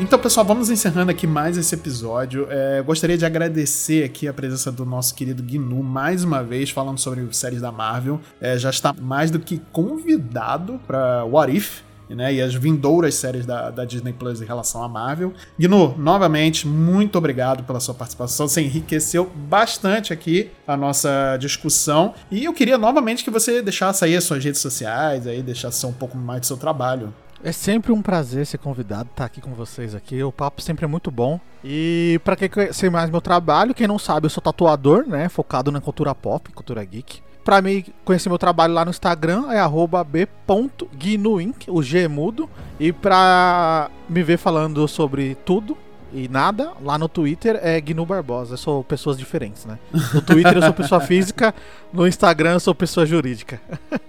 Então, 0.02 0.18
pessoal, 0.18 0.46
vamos 0.46 0.70
encerrando 0.70 1.12
aqui 1.12 1.28
mais 1.28 1.58
esse 1.58 1.76
episódio. 1.76 2.48
É, 2.50 2.82
gostaria 2.82 3.18
de 3.18 3.26
agradecer 3.26 4.06
aqui 4.06 4.30
a 4.30 4.34
presença 4.34 4.72
do 4.72 4.86
nosso 4.86 5.14
querido 5.14 5.44
Gnu 5.44 5.84
mais 5.84 6.24
uma 6.24 6.42
vez, 6.42 6.70
falando 6.70 6.98
sobre 6.98 7.28
séries 7.34 7.60
da 7.60 7.70
Marvel. 7.70 8.18
É, 8.40 8.58
já 8.58 8.70
está 8.70 8.94
mais 8.94 9.30
do 9.30 9.40
que 9.40 9.62
convidado 9.74 10.80
para 10.88 11.26
What 11.26 11.54
If. 11.54 11.82
Né, 12.10 12.34
e 12.34 12.42
as 12.42 12.56
vindouras 12.56 13.14
séries 13.14 13.46
da, 13.46 13.70
da 13.70 13.86
Disney 13.86 14.14
Plus 14.14 14.42
em 14.42 14.46
relação 14.46 14.82
à 14.82 14.90
Marvel. 14.90 15.32
Gnu, 15.60 15.96
novamente, 15.96 16.68
muito 16.68 17.20
obrigado 17.20 17.64
pela 17.64 17.80
sua 17.80 17.94
participação. 17.94 18.48
Você 18.48 18.62
enriqueceu 18.62 19.30
bastante 19.48 20.12
aqui 20.12 20.50
a 20.66 20.76
nossa 20.76 21.38
discussão. 21.38 22.16
E 22.32 22.46
eu 22.46 22.54
queria 22.54 22.80
novamente 22.80 23.24
que 23.24 23.30
você 23.30 23.62
deixasse 23.62 24.04
aí 24.04 24.16
as 24.16 24.24
suas 24.24 24.44
redes 24.44 24.60
sociais, 24.60 25.28
aí, 25.28 25.44
deixasse 25.44 25.86
um 25.86 25.94
pouco 25.94 26.18
mais 26.18 26.42
do 26.42 26.48
seu 26.48 26.58
trabalho. 26.58 27.14
É 27.42 27.54
sempre 27.54 27.92
um 27.92 28.02
prazer 28.02 28.46
ser 28.46 28.58
convidado, 28.58 29.10
estar 29.10 29.24
aqui 29.24 29.40
com 29.40 29.54
vocês 29.54 29.96
aqui. 29.96 30.22
O 30.22 30.32
papo 30.32 30.62
sempre 30.62 30.84
é 30.84 30.88
muito 30.88 31.10
bom. 31.10 31.40
E 31.64 32.20
pra 32.24 32.36
quem 32.36 32.50
conhecer 32.50 32.90
mais 32.90 33.10
meu 33.10 33.22
trabalho, 33.22 33.74
quem 33.74 33.88
não 33.88 33.98
sabe, 33.98 34.26
eu 34.26 34.30
sou 34.30 34.44
tatuador, 34.44 35.08
né? 35.08 35.30
Focado 35.30 35.72
na 35.72 35.80
cultura 35.80 36.14
pop, 36.14 36.52
cultura 36.52 36.84
geek. 36.84 37.22
Pra 37.44 37.62
mim 37.62 37.86
conhecer 38.04 38.28
meu 38.28 38.38
trabalho 38.38 38.74
lá 38.74 38.84
no 38.84 38.92
Instagram 38.92 39.52
é 39.52 39.60
arroba 39.60 40.04
b.guinuinc, 40.04 41.66
o 41.70 41.82
G 41.82 42.04
é 42.04 42.08
mudo. 42.08 42.50
E 42.78 42.92
pra 42.92 43.90
me 44.10 44.22
ver 44.22 44.38
falando 44.38 44.86
sobre 44.88 45.36
tudo 45.46 45.78
e 46.14 46.28
nada, 46.28 46.72
lá 46.84 46.98
no 46.98 47.08
Twitter 47.08 47.60
é 47.62 47.80
Gnu 47.80 48.06
Barbosa. 48.06 48.54
Eu 48.54 48.58
sou 48.58 48.84
pessoas 48.84 49.18
diferentes, 49.18 49.66
né? 49.66 49.78
No 50.14 50.22
Twitter 50.22 50.56
eu 50.56 50.62
sou 50.62 50.74
pessoa 50.74 51.02
física, 51.02 51.54
no 51.94 52.08
Instagram 52.08 52.54
eu 52.54 52.60
sou 52.60 52.74
pessoa 52.76 53.06
jurídica. 53.06 53.62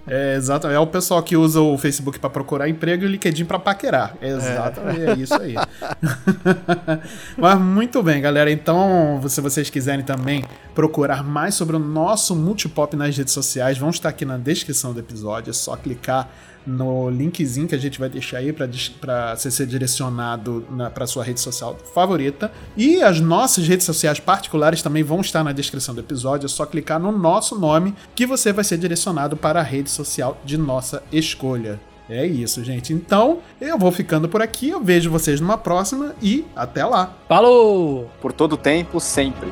É, 0.07 0.35
exatamente. 0.35 0.77
É 0.77 0.79
o 0.79 0.87
pessoal 0.87 1.21
que 1.23 1.37
usa 1.37 1.61
o 1.61 1.77
Facebook 1.77 2.19
pra 2.19 2.29
procurar 2.29 2.67
emprego 2.67 3.03
e 3.03 3.05
o 3.05 3.09
LinkedIn 3.09 3.45
pra 3.45 3.59
paquerar. 3.59 4.15
Exatamente, 4.21 5.01
é, 5.01 5.13
isso 5.15 5.33
aí. 5.35 5.55
Mas 7.37 7.59
muito 7.59 8.01
bem, 8.03 8.21
galera. 8.21 8.51
Então, 8.51 9.21
se 9.27 9.39
vocês 9.39 9.69
quiserem 9.69 10.03
também 10.03 10.43
procurar 10.73 11.23
mais 11.23 11.55
sobre 11.55 11.75
o 11.75 11.79
nosso 11.79 12.35
Multipop 12.35 12.95
nas 12.95 13.15
redes 13.15 13.33
sociais, 13.33 13.77
vão 13.77 13.89
estar 13.89 14.09
aqui 14.09 14.25
na 14.25 14.37
descrição 14.37 14.93
do 14.93 14.99
episódio. 14.99 15.51
É 15.51 15.53
só 15.53 15.75
clicar 15.75 16.29
no 16.65 17.09
linkzinho 17.09 17.67
que 17.67 17.75
a 17.75 17.77
gente 17.77 17.99
vai 17.99 18.09
deixar 18.09 18.37
aí 18.37 18.53
para 18.53 19.35
você 19.35 19.49
ser 19.49 19.65
direcionado 19.65 20.65
para 20.93 21.07
sua 21.07 21.23
rede 21.23 21.39
social 21.39 21.77
favorita. 21.93 22.51
E 22.75 23.01
as 23.01 23.19
nossas 23.19 23.67
redes 23.67 23.85
sociais 23.85 24.19
particulares 24.19 24.81
também 24.81 25.03
vão 25.03 25.21
estar 25.21 25.43
na 25.43 25.51
descrição 25.51 25.93
do 25.93 26.01
episódio. 26.01 26.45
É 26.45 26.49
só 26.49 26.65
clicar 26.65 26.99
no 26.99 27.11
nosso 27.11 27.59
nome 27.59 27.95
que 28.15 28.25
você 28.25 28.53
vai 28.53 28.63
ser 28.63 28.77
direcionado 28.77 29.35
para 29.35 29.59
a 29.59 29.63
rede 29.63 29.89
social 29.89 30.39
de 30.43 30.57
nossa 30.57 31.03
escolha. 31.11 31.79
É 32.09 32.25
isso, 32.25 32.61
gente. 32.63 32.93
Então, 32.93 33.39
eu 33.59 33.77
vou 33.77 33.91
ficando 33.91 34.27
por 34.27 34.41
aqui. 34.41 34.69
Eu 34.69 34.83
vejo 34.83 35.09
vocês 35.09 35.39
numa 35.39 35.57
próxima 35.57 36.13
e 36.21 36.45
até 36.55 36.83
lá. 36.85 37.15
Falou! 37.27 38.09
Por 38.21 38.33
todo 38.33 38.57
tempo, 38.57 38.99
sempre. 38.99 39.51